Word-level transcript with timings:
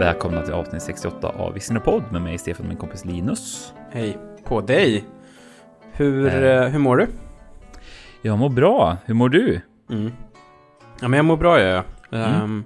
Välkomna 0.00 0.42
till 0.42 0.54
avsnitt 0.54 0.82
68 0.82 1.28
av 1.28 1.54
Vissinnepodd 1.54 2.02
med 2.12 2.22
mig 2.22 2.38
Stefan 2.38 2.66
och 2.66 2.68
min 2.68 2.78
kompis 2.78 3.04
Linus. 3.04 3.72
Hej 3.90 4.18
på 4.44 4.60
dig. 4.60 5.04
Hur, 5.92 6.26
Eh. 6.26 6.34
eh, 6.34 6.68
hur 6.68 6.78
mår 6.78 6.96
du? 6.96 7.06
Jag 8.22 8.38
mår 8.38 8.48
bra. 8.48 8.96
Hur 9.04 9.14
mår 9.14 9.28
du? 9.28 9.60
Mm. 9.90 10.12
Ja, 11.00 11.08
men 11.08 11.12
jag 11.16 11.24
mår 11.24 11.36
bra 11.36 11.60
jag. 11.60 11.84
Mm. 12.12 12.42
Ehm, 12.42 12.64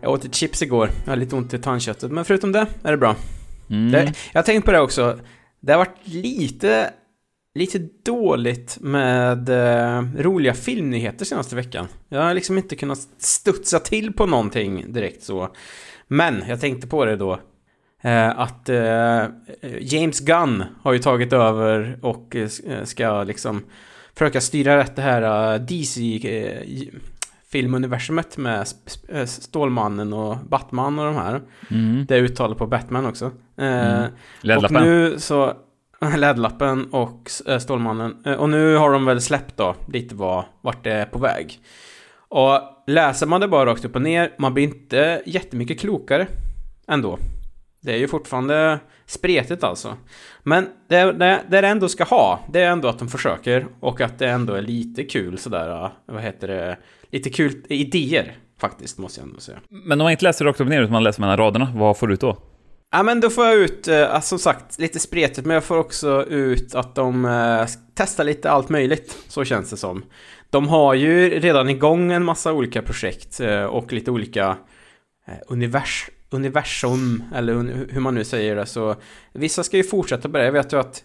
jag 0.00 0.10
åt 0.10 0.24
ett 0.24 0.34
chips 0.34 0.62
igår. 0.62 0.90
Jag 1.04 1.12
har 1.12 1.16
lite 1.16 1.36
ont 1.36 1.54
i 1.54 1.58
tandköttet, 1.58 2.12
men 2.12 2.24
förutom 2.24 2.52
det 2.52 2.66
är 2.82 2.90
det 2.90 2.98
bra. 2.98 3.16
Mm. 3.70 3.92
Det, 3.92 4.12
jag 4.32 4.38
har 4.38 4.44
tänkt 4.44 4.64
på 4.64 4.72
det 4.72 4.80
också. 4.80 5.18
Det 5.60 5.72
har 5.72 5.78
varit 5.78 5.98
lite, 6.08 6.90
lite 7.54 7.78
dåligt 8.04 8.78
med 8.80 9.48
eh, 9.48 10.02
roliga 10.18 10.54
filmnyheter 10.54 11.24
senaste 11.24 11.56
veckan. 11.56 11.86
Jag 12.08 12.22
har 12.22 12.34
liksom 12.34 12.58
inte 12.58 12.76
kunnat 12.76 12.98
studsa 13.18 13.78
till 13.78 14.12
på 14.12 14.26
någonting 14.26 14.92
direkt 14.92 15.22
så. 15.22 15.48
Men 16.12 16.44
jag 16.48 16.60
tänkte 16.60 16.86
på 16.86 17.04
det 17.04 17.16
då. 17.16 17.38
Eh, 18.02 18.38
att 18.38 18.68
eh, 18.68 19.24
James 19.80 20.20
Gunn 20.20 20.64
har 20.82 20.92
ju 20.92 20.98
tagit 20.98 21.32
över 21.32 21.98
och 22.02 22.36
eh, 22.36 22.48
ska 22.84 23.22
liksom 23.22 23.62
försöka 24.14 24.40
styra 24.40 24.76
rätt 24.78 24.96
det 24.96 25.02
här 25.02 25.52
eh, 25.54 25.60
DC 25.60 26.00
eh, 26.28 26.62
filmuniversumet 27.52 28.36
med 28.36 28.66
eh, 29.08 29.24
Stålmannen 29.24 30.12
och 30.12 30.36
Batman 30.48 30.98
och 30.98 31.04
de 31.04 31.14
här. 31.14 31.40
Mm. 31.70 32.06
Det 32.08 32.16
är 32.16 32.22
uttalet 32.22 32.58
på 32.58 32.66
Batman 32.66 33.06
också. 33.06 33.24
Eh, 33.56 34.02
Mm. 34.02 34.10
och 34.56 34.62
nu 34.84 35.18
så... 35.18 35.52
LED-lappen 36.16 36.86
och 36.90 37.30
eh, 37.46 37.58
Stålmannen. 37.58 38.16
Eh, 38.26 38.32
Och 38.32 38.50
nu 38.50 38.76
har 38.76 38.92
de 38.92 39.04
väl 39.04 39.20
släppt 39.20 39.56
då 39.56 39.74
lite 39.88 40.14
vad, 40.14 40.44
vart 40.60 40.84
det 40.84 40.92
är 40.92 41.04
på 41.04 41.18
väg. 41.18 41.58
Och 42.32 42.60
läser 42.86 43.26
man 43.26 43.40
det 43.40 43.48
bara 43.48 43.66
rakt 43.66 43.84
upp 43.84 43.96
och 43.96 44.02
ner, 44.02 44.32
man 44.38 44.54
blir 44.54 44.64
inte 44.64 45.22
jättemycket 45.26 45.80
klokare 45.80 46.26
ändå. 46.88 47.18
Det 47.82 47.92
är 47.92 47.96
ju 47.96 48.08
fortfarande 48.08 48.78
spretigt 49.06 49.64
alltså. 49.64 49.96
Men 50.42 50.68
det, 50.88 51.12
det, 51.12 51.42
det 51.48 51.58
ändå 51.58 51.88
ska 51.88 52.04
ha, 52.04 52.40
det 52.52 52.60
är 52.60 52.70
ändå 52.70 52.88
att 52.88 52.98
de 52.98 53.08
försöker 53.08 53.66
och 53.80 54.00
att 54.00 54.18
det 54.18 54.28
ändå 54.28 54.54
är 54.54 54.62
lite 54.62 55.04
kul 55.04 55.38
sådär, 55.38 55.90
vad 56.06 56.22
heter 56.22 56.48
det, 56.48 56.78
lite 57.10 57.30
kul 57.30 57.62
idéer 57.68 58.36
faktiskt 58.60 58.98
måste 58.98 59.20
jag 59.20 59.28
ändå 59.28 59.40
säga. 59.40 59.58
Men 59.68 60.00
om 60.00 60.04
man 60.04 60.12
inte 60.12 60.24
läser 60.24 60.44
rakt 60.44 60.60
upp 60.60 60.64
och 60.64 60.70
ner 60.70 60.82
utan 60.82 60.92
man 60.92 61.04
läser 61.04 61.20
mellan 61.20 61.36
raderna, 61.36 61.72
vad 61.74 61.98
får 61.98 62.06
du 62.06 62.14
ut 62.14 62.20
då? 62.20 62.36
Ja 62.94 63.02
men 63.02 63.20
då 63.20 63.30
får 63.30 63.44
jag 63.44 63.54
ut, 63.54 63.88
eh, 63.88 64.14
alltså, 64.14 64.28
som 64.28 64.38
sagt, 64.38 64.78
lite 64.78 64.98
spretigt 64.98 65.46
men 65.46 65.54
jag 65.54 65.64
får 65.64 65.78
också 65.78 66.24
ut 66.24 66.74
att 66.74 66.94
de 66.94 67.24
eh, 67.24 67.66
testar 67.94 68.24
lite 68.24 68.50
allt 68.50 68.68
möjligt. 68.68 69.18
Så 69.28 69.44
känns 69.44 69.70
det 69.70 69.76
som. 69.76 70.04
De 70.52 70.68
har 70.68 70.94
ju 70.94 71.40
redan 71.40 71.68
igång 71.68 72.12
en 72.12 72.24
massa 72.24 72.52
olika 72.52 72.82
projekt 72.82 73.40
eh, 73.40 73.64
och 73.64 73.92
lite 73.92 74.10
olika 74.10 74.56
eh, 75.26 75.34
univers, 75.48 76.10
universum, 76.30 77.22
eller 77.34 77.52
un, 77.52 77.86
hur 77.90 78.00
man 78.00 78.14
nu 78.14 78.24
säger 78.24 78.56
det. 78.56 78.66
Så 78.66 78.96
vissa 79.32 79.64
ska 79.64 79.76
ju 79.76 79.84
fortsätta 79.84 80.28
på 80.28 80.38
det. 80.38 80.44
Jag 80.44 80.52
vet 80.52 80.72
ju 80.72 80.80
att 80.80 81.04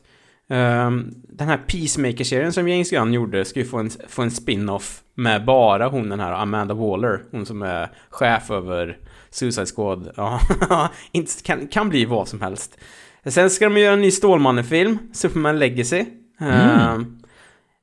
ehm, 0.50 1.14
den 1.30 1.48
här 1.48 1.58
Peacemaker-serien 1.58 2.53
som 2.53 2.68
James 2.68 2.90
Gunn 2.90 3.14
gjorde 3.14 3.45
ska 3.45 3.59
ju 3.59 3.66
få 3.66 3.78
en, 3.78 3.90
få 4.08 4.22
en 4.22 4.31
spin-off 4.31 5.02
med 5.14 5.45
bara 5.45 5.88
hon 5.88 6.09
den 6.09 6.20
här 6.20 6.31
Amanda 6.31 6.73
Waller. 6.73 7.23
Hon 7.31 7.45
som 7.45 7.62
är 7.62 7.90
chef 8.09 8.52
över 8.52 8.98
Suicide 9.30 9.68
Squad. 9.75 10.12
Ja, 10.16 10.40
inte, 11.12 11.31
kan, 11.44 11.68
kan 11.68 11.90
bli 11.90 12.06
vad 12.06 12.28
som 12.28 12.42
helst. 12.42 12.78
Sen 13.25 13.50
ska 13.50 13.70
de 13.70 13.78
göra 13.78 13.94
en 13.94 14.02
ny 14.02 14.12
Stålmannen-film, 14.12 14.98
Superman 15.14 15.59
Legacy. 15.59 16.06
Ehm, 16.40 17.20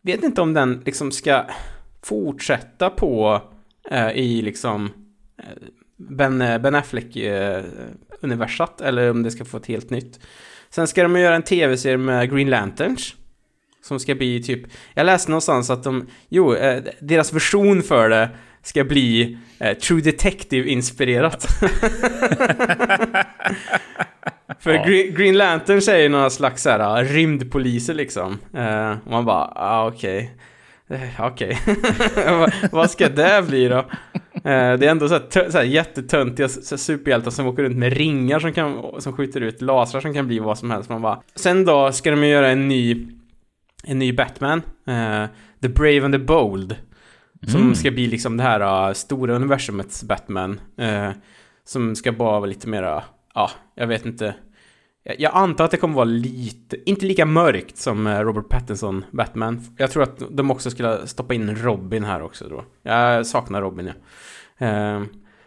vet 0.05 0.25
inte 0.25 0.41
om 0.41 0.55
den 0.55 0.83
liksom 0.85 1.13
ska 1.13 1.45
fortsätta 2.03 2.91
på 2.91 3.43
eh, 3.91 4.11
i 4.11 4.43
liksom 4.43 4.91
eh, 5.39 5.45
Ben, 5.97 6.39
ben 6.39 6.75
Affleck-universat 6.75 8.81
eller 8.81 9.11
om 9.11 9.23
det 9.23 9.31
ska 9.31 9.45
få 9.45 9.57
ett 9.57 9.67
helt 9.67 9.91
nytt. 9.91 10.21
Sen 10.71 10.87
ska 10.87 11.03
de 11.03 11.17
göra 11.17 11.35
en 11.35 11.43
tv-serie 11.43 11.97
med 11.97 12.31
Green 12.31 12.51
Lanterns. 12.51 13.15
Som 13.83 14.01
ska 14.01 14.15
bli 14.15 14.43
typ, 14.43 14.63
jag 14.95 15.07
läste 15.07 15.31
någonstans 15.31 15.71
att 15.71 15.83
de, 15.83 16.07
jo, 16.29 16.55
eh, 16.55 16.83
deras 17.01 17.33
version 17.33 17.83
för 17.83 18.09
det 18.09 18.31
ska 18.63 18.85
bli 18.85 19.39
eh, 19.59 19.77
True 19.77 20.01
Detective-inspirerat. 20.01 21.47
För 24.61 24.75
Ja. 24.75 24.85
Green, 24.85 25.15
Green 25.15 25.37
Lanterns 25.39 25.89
är 25.89 25.99
ju 25.99 26.09
några 26.09 26.31
slags 26.31 26.63
så 26.63 26.71
här, 26.71 27.05
rymdpoliser 27.05 27.95
liksom. 27.95 28.39
Eh, 28.55 28.91
och 29.05 29.11
man 29.11 29.25
bara, 29.25 29.53
ah, 29.55 29.87
okej. 29.89 30.35
Eh, 30.89 31.27
Okej. 31.27 31.59
vad, 32.27 32.53
vad 32.73 32.91
ska 32.91 33.09
det 33.09 33.45
bli 33.49 33.69
då? 33.69 33.77
Eh, 33.79 33.83
det 34.45 34.87
är 34.87 34.91
ändå 34.91 35.09
så 35.09 35.15
här, 35.15 35.51
så 35.51 35.59
här 35.59 35.65
jättetöntiga 35.65 36.49
så 36.49 36.61
här 36.71 36.77
superhjältar 36.77 37.31
som 37.31 37.47
åker 37.47 37.63
runt 37.63 37.77
med 37.77 37.93
ringar 37.93 38.39
som, 38.39 38.53
kan, 38.53 38.83
som 38.99 39.13
skjuter 39.13 39.41
ut 39.41 39.63
lasrar 39.63 40.01
som 40.01 40.15
kan 40.15 40.27
bli 40.27 40.39
vad 40.39 40.59
som 40.59 40.71
helst. 40.71 40.91
Man 40.91 41.03
bara. 41.03 41.21
Sen 41.35 41.65
då 41.65 41.93
ska 41.93 42.11
de 42.11 42.23
ju 42.25 42.29
göra 42.31 42.49
en 42.49 42.69
ny, 42.69 43.07
en 43.85 43.99
ny 43.99 44.13
Batman. 44.13 44.63
eh, 44.87 45.25
the 45.63 45.69
Brave 45.69 46.05
and 46.05 46.15
the 46.15 46.19
Bold. 46.19 46.77
Som 47.49 47.61
Mm. 47.61 47.75
ska 47.75 47.91
bli 47.91 48.07
liksom 48.07 48.37
det 48.37 48.43
här 48.43 48.89
uh, 48.89 48.93
stora 48.95 49.35
universumets 49.35 50.05
Batman. 50.05 50.61
eh, 50.79 51.11
som 51.65 51.97
ska 51.97 52.13
bara 52.13 52.41
vara 52.41 52.47
lite 52.47 52.69
mera, 52.69 53.03
ja, 53.35 53.51
jag 53.75 53.87
vet 53.87 54.07
inte. 54.07 54.35
Jag, 55.19 55.35
antar 55.35 55.65
att 55.65 55.71
det 55.71 55.77
kommer 55.77 55.95
vara 55.95 56.05
lite, 56.05 56.91
inte 56.91 57.07
lika 57.07 57.27
mörkt 57.27 57.77
som 57.77 58.07
eh, 58.07 58.21
Robert 58.21 58.49
Pattinson 58.49 59.05
Batman. 59.11 59.61
Jag 59.77 59.91
tror 59.91 60.03
att 60.03 60.23
de 60.31 60.51
också 60.51 60.71
skulle 60.71 61.07
stoppa 61.07 61.35
in 61.35 61.57
Robin 61.57 62.05
här 62.05 62.23
också 62.23 62.49
då. 62.49 62.65
Jag 62.83 63.27
saknar 63.27 63.63
Robin 63.63 63.87
ja. 64.59 64.67
Eh, 64.67 65.03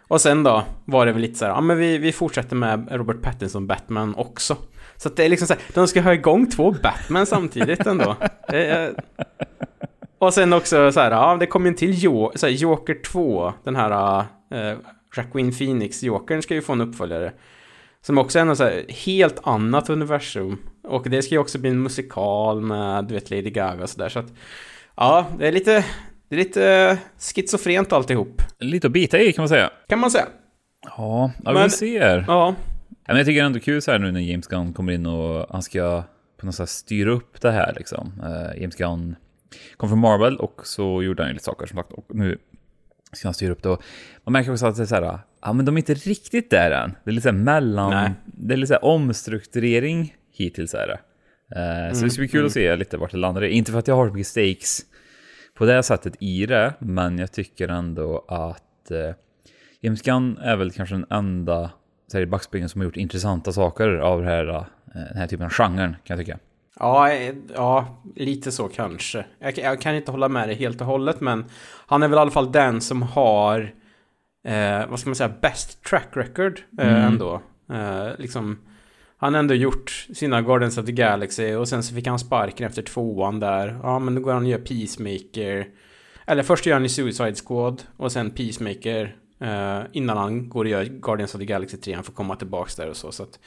och 0.08 0.22
sen 0.22 0.44
då 0.44 0.64
var 0.86 1.06
det 1.06 1.12
väl 1.12 1.22
lite 1.22 1.36
så 1.36 1.46
här, 1.46 1.52
ja 1.52 1.62
men 1.62 1.78
vi, 1.78 1.98
vi 1.98 2.12
fortsätter 2.12 2.56
med 2.56 2.88
Robert 2.92 3.22
Pattinson 3.22 3.68
Batman 3.68 4.16
också. 4.16 4.58
Så 4.96 5.10
att 5.10 5.16
det 5.16 5.26
är 5.26 5.30
liksom 5.30 5.48
så 5.48 5.54
här, 5.54 5.64
de 5.74 5.88
ska 5.88 6.02
ha 6.02 6.14
igång 6.14 6.50
två 6.50 6.72
Batman 6.72 7.26
samtidigt 7.26 7.88
ändå. 7.88 8.16
Är, 8.48 8.94
och 10.20 10.34
sen 10.34 10.54
också 10.54 10.92
så 10.92 11.00
här, 11.00 11.12
ja 11.12 11.38
det 11.40 11.46
kom 11.46 11.66
ju 11.66 11.70
en 11.70 11.76
till 11.76 11.94
jo, 11.94 12.32
här, 12.42 12.50
Joker 12.50 13.02
2, 13.04 13.54
den 13.64 13.76
här 13.76 14.20
uh, 14.54 14.78
Jacqueline 15.18 15.54
Phoenix, 15.54 16.04
Jokern 16.04 16.42
ska 16.42 16.54
ju 16.54 16.62
få 16.62 16.74
en 16.74 16.82
uppföljare. 16.82 17.34
Som 18.08 18.18
också 18.18 18.40
är 18.40 18.46
något 18.46 18.58
så 18.58 18.64
här 18.64 18.86
helt 19.06 19.40
annat 19.44 19.90
universum. 19.90 20.58
Och 20.84 21.10
det 21.10 21.22
ska 21.22 21.36
ju 21.36 21.40
också 21.40 21.60
bli 21.60 21.70
en 21.70 21.84
musikal 21.84 22.62
med, 22.62 23.06
du 23.06 23.14
vet, 23.14 23.30
Lady 23.30 23.50
Gaga 23.50 23.84
och 23.84 23.90
sådär. 23.90 24.10
Så 24.10 24.20
att, 24.20 24.34
ja, 24.96 25.26
det 25.40 25.48
är 25.48 25.52
lite, 25.52 25.86
det 26.30 26.36
är 26.36 26.40
lite 26.40 26.98
schizofrent 27.20 27.94
alltihop. 27.94 28.42
Lite 28.60 28.88
att 28.88 28.94
bita 28.94 29.20
i 29.20 29.34
kan 29.34 29.42
man 29.42 29.50
säga. 29.50 29.70
Kan 29.90 30.00
man 30.00 30.12
säga. 30.12 30.26
Ja, 30.98 31.32
ja 31.44 31.54
Men- 31.54 31.64
vi 31.64 31.70
ser. 31.70 32.26
Ja. 32.28 32.56
Ja, 32.90 32.96
men 33.08 33.18
jag 33.18 33.26
tycker 33.26 33.44
ändå 33.44 33.60
kul 33.60 33.82
så 33.82 33.92
här 33.92 34.00
nu 34.00 34.12
när 34.12 34.20
James 34.20 34.48
Gunn 34.48 34.74
kommer 34.74 34.94
in 34.94 35.06
och 35.06 35.48
han 35.50 35.62
ska 35.62 36.04
på 36.40 36.46
något 36.46 36.56
sätt 36.56 36.70
styra 36.70 37.12
upp 37.12 37.42
det 37.42 37.52
här 37.52 37.74
liksom. 37.78 38.12
Eh, 38.24 38.62
James 38.62 38.76
Gunn 38.76 39.16
kom 39.78 39.90
från 39.90 40.00
Marvel 40.00 40.38
och 40.38 40.62
så 40.64 41.04
gjorde 41.04 41.24
han 41.24 41.30
ju 41.30 41.34
lite 41.34 41.46
saker 41.46 41.66
som 41.68 41.78
sagt 41.78 41.92
och 41.92 42.06
nu 42.10 42.38
ska 43.14 43.28
han 43.28 43.34
styra 43.34 43.52
upp 43.52 43.64
det. 43.64 43.70
Och 43.70 43.82
man 44.24 44.34
märker 44.34 44.52
också 44.52 44.66
att 44.66 44.76
det 44.76 44.84
är 44.84 44.86
så 44.86 44.96
här, 44.96 45.20
ja 45.42 45.54
men 45.54 45.66
de 45.66 45.76
är 45.76 45.80
inte 45.80 45.94
riktigt 45.94 46.50
där 46.50 46.72
än. 46.72 46.96
Det 47.04 47.10
är 47.10 47.14
lite 47.14 47.28
här 47.30 47.38
mellan, 47.38 47.92
Nej. 47.92 48.12
det 48.26 48.54
är 48.54 48.58
lite 48.58 48.74
här 48.74 48.86
omstrukturering 48.86 50.16
hittills 50.34 50.74
är 50.74 50.88
det. 50.88 51.00
Eh, 51.56 51.94
så 51.94 52.04
det 52.04 52.12
ska 52.12 52.20
bli 52.20 52.28
kul 52.28 52.46
att 52.46 52.52
se 52.52 52.76
lite 52.76 52.98
vart 52.98 53.12
det 53.12 53.18
landar 53.18 53.44
i. 53.44 53.50
Inte 53.50 53.72
för 53.72 53.80
att 53.80 53.88
jag 53.88 53.96
har 53.96 54.10
mycket 54.10 54.28
stakes 54.28 54.80
på 55.58 55.66
det 55.66 55.84
sättet 55.84 56.16
i 56.20 56.46
det, 56.46 56.74
men 56.80 57.18
jag 57.18 57.32
tycker 57.32 57.68
ändå 57.68 58.26
att 58.28 58.92
eh, 58.92 59.16
James 59.82 60.02
Gunn 60.02 60.38
är 60.38 60.56
väl 60.56 60.72
kanske 60.72 60.96
den 60.96 61.06
enda 61.10 61.72
så 62.12 62.18
här, 62.18 62.24
i 62.24 62.26
backspegeln 62.26 62.70
som 62.70 62.82
har 62.82 62.86
gjort 62.86 62.98
intressanta 62.98 63.52
saker 63.52 63.90
av 63.90 64.22
det 64.22 64.28
här, 64.28 64.48
eh, 64.48 64.64
den 64.94 65.18
här 65.18 65.28
typen 65.28 65.46
av 65.46 65.52
genren, 65.52 65.96
kan 66.04 66.18
jag 66.18 66.26
tycka. 66.26 66.40
Ja, 66.80 67.14
ja, 67.56 68.02
lite 68.16 68.52
så 68.52 68.68
kanske. 68.68 69.26
Jag, 69.40 69.58
jag 69.58 69.82
kan 69.82 69.96
inte 69.96 70.12
hålla 70.12 70.30
med 70.30 70.50
dig 70.50 70.56
helt 70.56 70.82
och 70.82 70.88
hållet, 70.88 71.22
men 71.22 71.46
han 71.88 72.04
är 72.04 72.08
väl 72.08 72.18
i 72.18 72.20
alla 72.20 72.32
fall 72.32 72.52
den 72.52 72.82
som 72.82 73.02
har, 73.02 73.74
eh, 74.48 74.88
vad 74.90 75.00
ska 75.00 75.10
man 75.10 75.16
säga, 75.16 75.34
best 75.42 75.84
track 75.84 76.08
record 76.12 76.60
eh, 76.80 76.88
Mm. 76.88 77.04
ändå. 77.06 77.42
Eh, 77.74 78.08
liksom, 78.18 78.58
han 79.18 79.34
har 79.34 79.40
ändå 79.40 79.54
gjort 79.54 80.08
sina 80.14 80.42
Guardians 80.42 80.78
of 80.78 80.86
the 80.86 80.92
Galaxy 80.92 81.54
och 81.54 81.68
sen 81.68 81.84
så 81.84 81.96
fick 81.96 82.08
han 82.08 82.20
sparken 82.20 82.68
efter 82.68 82.82
tvåan 82.82 83.40
där. 83.40 83.80
Ja, 83.84 84.00
men 84.00 84.16
då 84.16 84.22
går 84.22 84.34
han 84.34 84.44
och 84.44 84.50
gör 84.50 84.58
Peacemaker. 84.60 85.68
Eller 86.26 86.44
först 86.44 86.66
gör 86.66 86.74
han 86.74 86.86
i 86.86 86.90
Suicide 86.90 87.36
Squad 87.48 87.82
och 87.98 88.12
sen 88.12 88.32
Peacemaker. 88.32 89.16
Eh, 89.40 89.80
innan 89.92 90.18
han 90.18 90.50
går 90.50 90.66
och 90.66 90.72
gör 90.72 90.84
Guardians 90.84 91.36
of 91.36 91.40
the 91.40 91.46
Galaxy 91.46 91.78
3. 91.78 91.94
Han 91.94 92.04
får 92.04 92.14
komma 92.14 92.36
tillbaks 92.36 92.76
där 92.76 92.90
och 92.90 92.98
så. 92.98 93.12
så 93.12 93.24
att, 93.24 93.40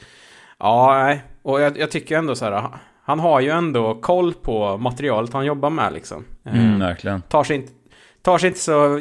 ja, 0.59 1.03
nej. 1.03 1.23
Och 1.41 1.61
jag, 1.61 1.77
jag 1.77 1.91
tycker 1.91 2.17
ändå 2.17 2.35
så 2.35 2.45
här. 2.45 2.67
Han 3.03 3.19
har 3.19 3.39
ju 3.39 3.49
ändå 3.49 3.95
koll 4.01 4.33
på 4.33 4.77
materialet 4.77 5.33
han 5.33 5.45
jobbar 5.45 5.69
med 5.69 5.93
liksom. 5.93 6.25
Eh, 6.43 6.59
Mm, 6.65 6.79
verkligen. 6.79 7.21
tar, 7.21 7.43
sig 7.43 7.55
inte, 7.55 7.71
tar 8.21 8.37
sig 8.37 8.47
inte 8.47 8.59
så 8.59 8.99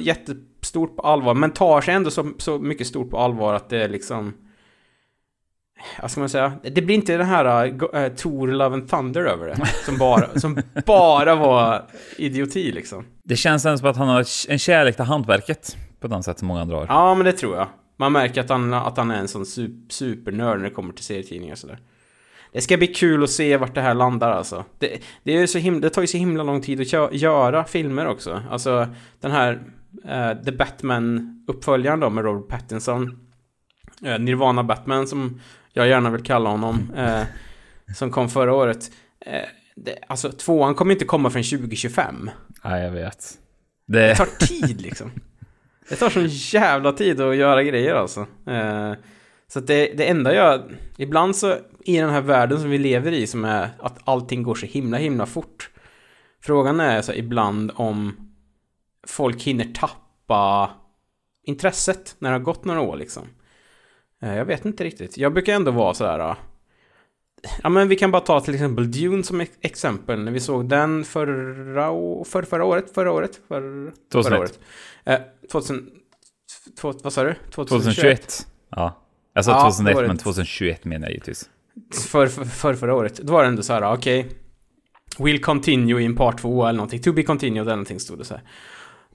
jättestort 0.60 0.96
på 0.96 1.02
allvar, 1.02 1.34
men 1.34 1.50
tar 1.50 1.80
sig 1.80 1.94
ändå 1.94 2.10
så, 2.10 2.32
så 2.38 2.58
mycket 2.58 2.86
stort 2.86 3.10
på 3.10 3.18
allvar 3.18 3.54
att 3.54 3.68
det 3.68 3.82
är 3.82 3.88
liksom... 3.88 4.34
Vad 6.02 6.10
ska 6.10 6.20
man 6.20 6.28
säga? 6.28 6.52
Det 6.62 6.82
blir 6.82 6.94
inte 6.94 7.16
den 7.16 7.26
här 7.26 7.66
uh, 7.66 8.08
Thor 8.16 8.48
Love 8.48 8.74
and 8.74 8.90
Thunder 8.90 9.24
över 9.24 9.46
det. 9.46 9.66
Som 9.86 9.98
bara, 9.98 10.40
som 10.40 10.62
bara 10.86 11.34
var 11.34 11.86
idioti 12.18 12.72
liksom. 12.72 13.04
Det 13.24 13.36
känns 13.36 13.64
ändå 13.64 13.78
som 13.78 13.88
att 13.88 13.96
han 13.96 14.08
har 14.08 14.26
en 14.48 14.58
kärlek 14.58 14.96
till 14.96 15.04
hantverket 15.04 15.76
på 16.00 16.06
ett 16.06 16.12
annat 16.12 16.24
sätt 16.24 16.38
som 16.38 16.48
många 16.48 16.60
andra 16.60 16.76
har. 16.76 16.86
Ja, 16.88 17.14
men 17.14 17.24
det 17.24 17.32
tror 17.32 17.56
jag. 17.56 17.66
Man 17.96 18.12
märker 18.12 18.40
att 18.40 18.50
han, 18.50 18.74
att 18.74 18.96
han 18.96 19.10
är 19.10 19.18
en 19.18 19.28
sån 19.28 19.46
supernörd 19.88 20.58
när 20.58 20.64
det 20.64 20.74
kommer 20.74 20.92
till 20.92 21.04
serietidningar 21.04 21.54
och 21.54 21.58
sådär. 21.58 21.78
Det 22.52 22.60
ska 22.60 22.76
bli 22.76 22.86
kul 22.86 23.22
att 23.22 23.30
se 23.30 23.56
vart 23.56 23.74
det 23.74 23.80
här 23.80 23.94
landar 23.94 24.30
alltså. 24.30 24.64
Det, 24.78 25.00
det, 25.22 25.36
är 25.36 25.46
så 25.46 25.58
himla, 25.58 25.80
det 25.80 25.90
tar 25.90 26.02
ju 26.02 26.08
så 26.08 26.16
himla 26.16 26.42
lång 26.42 26.62
tid 26.62 26.80
att 26.80 27.12
göra 27.12 27.64
filmer 27.64 28.06
också. 28.06 28.42
Alltså 28.50 28.88
den 29.20 29.30
här 29.30 29.60
uh, 30.04 30.44
The 30.44 30.50
Batman-uppföljaren 30.50 32.00
då 32.00 32.10
med 32.10 32.24
Robert 32.24 32.48
Pattinson. 32.48 33.18
Uh, 34.06 34.18
Nirvana 34.18 34.64
Batman 34.64 35.06
som 35.06 35.40
jag 35.72 35.88
gärna 35.88 36.10
vill 36.10 36.22
kalla 36.22 36.50
honom. 36.50 36.92
Uh, 36.98 37.22
som 37.96 38.10
kom 38.10 38.28
förra 38.28 38.54
året. 38.54 38.90
Det, 39.76 39.98
alltså 40.06 40.32
tvåan 40.32 40.74
kommer 40.74 40.92
inte 40.92 41.04
komma 41.04 41.30
förrän 41.30 41.44
2025. 41.44 42.30
Nej, 42.64 42.84
jag 42.84 42.90
vet. 42.90 43.38
Det, 43.86 44.06
det 44.06 44.16
tar 44.16 44.46
tid 44.46 44.80
liksom. 44.80 45.10
Det 45.90 45.96
tar 45.96 46.10
så 46.10 46.20
jävla 46.56 46.92
tid 46.92 47.20
att 47.20 47.36
göra 47.36 47.62
grejer 47.62 47.94
alltså. 47.94 48.20
Eh, 48.46 48.92
så 49.48 49.60
det, 49.60 49.92
det 49.96 50.08
enda 50.08 50.34
jag... 50.34 50.62
Ibland 50.96 51.36
så 51.36 51.56
i 51.84 51.96
den 51.96 52.10
här 52.10 52.20
världen 52.20 52.60
som 52.60 52.70
vi 52.70 52.78
lever 52.78 53.12
i 53.12 53.26
som 53.26 53.44
är 53.44 53.68
att 53.78 53.98
allting 54.04 54.42
går 54.42 54.54
så 54.54 54.66
himla 54.66 54.96
himla 54.96 55.26
fort. 55.26 55.70
Frågan 56.42 56.80
är 56.80 57.02
så 57.02 57.12
ibland 57.12 57.72
om 57.74 58.29
folk 59.06 59.42
hinner 59.42 59.64
tappa 59.64 60.70
intresset 61.44 62.16
när 62.18 62.30
det 62.30 62.34
har 62.34 62.44
gått 62.44 62.64
några 62.64 62.80
år 62.80 62.96
liksom. 62.96 63.28
Eh, 64.22 64.36
jag 64.36 64.44
vet 64.44 64.64
inte 64.64 64.84
riktigt. 64.84 65.18
Jag 65.18 65.32
brukar 65.32 65.54
ändå 65.54 65.70
vara 65.70 65.94
sådär 65.94 66.36
Ja 67.62 67.68
men 67.68 67.88
vi 67.88 67.96
kan 67.96 68.10
bara 68.10 68.22
ta 68.22 68.40
till 68.40 68.54
exempel 68.54 68.90
Dune 68.90 69.24
som 69.24 69.46
exempel. 69.60 70.20
När 70.20 70.32
vi 70.32 70.40
såg 70.40 70.68
den 70.68 71.04
förra, 71.04 71.88
för, 72.24 72.42
förra 72.42 72.64
året, 72.64 72.94
förra 72.94 73.12
året, 73.12 73.40
för, 73.48 73.92
2001. 74.12 74.26
förra 74.26 74.38
året. 74.38 74.58
Eh, 75.04 75.18
2000, 75.52 75.90
två, 76.80 76.92
vad 77.02 77.12
sa 77.12 77.24
du? 77.24 77.34
2021. 77.50 77.94
2021. 77.94 78.46
Ja. 78.70 79.06
Jag 79.34 79.44
sa 79.44 79.50
ja, 79.50 79.70
2001 79.70 80.06
men 80.06 80.18
2021 80.18 80.84
menar 80.84 81.06
jag 81.06 81.12
givetvis. 81.12 81.50
För, 82.08 82.26
för, 82.26 82.44
för 82.44 82.74
förra 82.74 82.94
året. 82.94 83.16
Då 83.16 83.32
var 83.32 83.42
det 83.42 83.48
ändå 83.48 83.62
så 83.62 83.72
här, 83.72 83.92
okej. 83.92 84.20
Okay, 84.20 84.36
Will 85.18 85.42
continue 85.42 86.02
in 86.02 86.16
part 86.16 86.40
2 86.40 86.66
eller 86.66 86.76
någonting. 86.76 87.02
To 87.02 87.12
be 87.12 87.22
continued 87.22 87.62
eller 87.62 87.72
någonting 87.72 88.00
stod 88.00 88.18
det 88.18 88.24
så 88.24 88.34
här. 88.34 88.42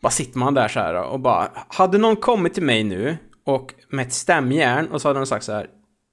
Bara 0.06 0.12
sitter 0.12 0.40
man 0.40 0.54
där 0.54 0.68
så 0.68 0.80
här 0.80 1.04
och 1.04 1.20
bara, 1.20 1.52
hade 1.68 1.98
någon 1.98 2.16
kommit 2.16 2.54
till 2.54 2.64
mig 2.64 2.84
nu 2.84 3.18
och 3.46 3.74
med 3.90 4.06
ett 4.08 4.14
stämjärn 4.14 4.88
och 4.88 5.02
så 5.02 5.08
hade 5.08 5.20
de 5.20 5.26
sagt 5.26 5.46
så 5.46 5.52
här. 5.52 5.68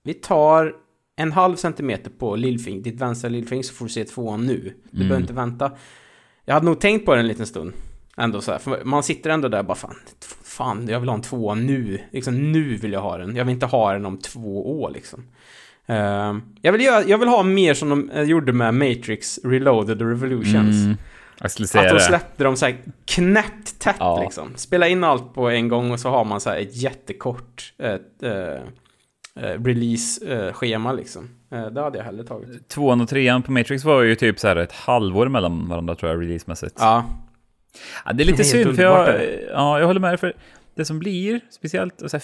Vi 0.05 0.15
tar 0.15 0.75
en 1.17 1.33
halv 1.33 1.57
centimeter 1.57 2.11
på 2.11 2.37
lillfing, 2.37 2.83
ditt 2.83 3.01
vänstra 3.01 3.29
lillfing 3.29 3.65
så 3.65 3.75
får 3.75 3.85
du 3.85 3.91
se 3.91 4.05
tvåan 4.05 4.47
nu. 4.47 4.55
Du 4.91 4.97
mm. 4.97 5.09
behöver 5.09 5.21
inte 5.21 5.33
vänta. 5.33 5.73
Jag 6.45 6.55
hade 6.55 6.67
nog 6.67 6.81
tänkt 6.81 7.07
på 7.07 7.15
det 7.15 7.21
en 7.21 7.29
liten 7.29 7.47
stund. 7.47 7.73
Ändå 8.17 8.41
så 8.41 8.53
här, 8.53 8.59
för 8.59 8.85
man 8.85 9.03
sitter 9.03 9.31
ändå 9.31 9.49
där 9.49 9.59
och 9.59 9.65
bara 9.65 9.75
fan, 9.75 9.97
fan, 10.45 10.89
jag 10.89 11.01
vill 11.01 11.09
ha 11.09 11.17
en 11.17 11.23
tvåa 11.23 11.55
nu. 11.55 12.01
Liksom 12.13 12.53
nu 12.53 12.77
vill 12.77 12.93
jag 12.93 13.01
ha 13.01 13.19
den. 13.19 13.37
Jag 13.37 13.45
vill 13.45 13.55
inte 13.55 13.67
ha 13.67 13.93
den 13.93 14.07
om 14.07 14.19
två 14.19 14.83
år 14.83 14.91
liksom. 14.91 15.21
Uh, 15.91 16.39
jag, 16.63 16.73
vill 16.73 16.81
göra, 16.81 17.05
jag 17.05 17.19
vill 17.19 17.29
ha 17.29 17.43
mer 17.43 17.75
som 17.75 17.89
de 17.89 18.11
uh, 18.11 18.23
gjorde 18.23 18.53
med 18.53 18.75
Matrix 18.75 19.39
Reloaded 19.45 20.03
och 20.03 20.09
Revolutions. 20.09 20.85
Mm. 20.85 20.97
Att 21.41 21.57
de 21.73 22.01
släppte 22.01 22.45
dem 22.45 22.57
så 22.57 22.67
här 22.67 22.77
knäppt 23.05 23.79
tätt 23.79 23.97
ja. 23.99 24.23
liksom. 24.23 24.53
Spela 24.57 24.89
in 24.89 25.05
allt 25.05 25.35
på 25.35 25.51
en 25.51 25.69
gång 25.69 25.91
och 25.91 26.01
så 26.01 26.09
har 26.09 26.25
man 26.25 26.41
så 26.41 26.51
här 26.51 26.59
ett 26.59 26.77
jättekort 26.77 27.73
ett, 27.79 28.23
uh, 28.23 28.69
Eh, 29.35 29.63
release-schema 29.65 30.93
liksom. 30.93 31.29
Eh, 31.51 31.67
det 31.67 31.81
hade 31.81 31.99
jag 31.99 32.05
hellre 32.05 32.25
tagit. 32.25 32.69
Tvåan 32.69 33.01
och 33.01 33.09
trean 33.09 33.43
på 33.43 33.53
Matrix 33.53 33.85
var 33.85 34.03
ju 34.03 34.15
typ 34.15 34.39
så 34.39 34.49
här 34.49 34.57
ett 34.57 34.73
halvår 34.73 35.29
mellan 35.29 35.69
varandra 35.69 35.95
tror 35.95 36.13
jag, 36.13 36.23
releasemässigt. 36.23 36.77
Ja. 36.79 37.05
ja. 38.05 38.13
Det 38.13 38.23
är 38.23 38.25
lite 38.25 38.45
synd, 38.45 38.77
för 38.77 38.83
jag, 38.83 39.25
ja, 39.53 39.79
jag 39.79 39.87
håller 39.87 40.01
med 40.01 40.11
dig. 40.11 40.19
För 40.19 40.33
det 40.75 40.85
som 40.85 40.99
blir, 40.99 41.41
speciellt, 41.51 41.95
så 41.99 42.17
här, 42.17 42.23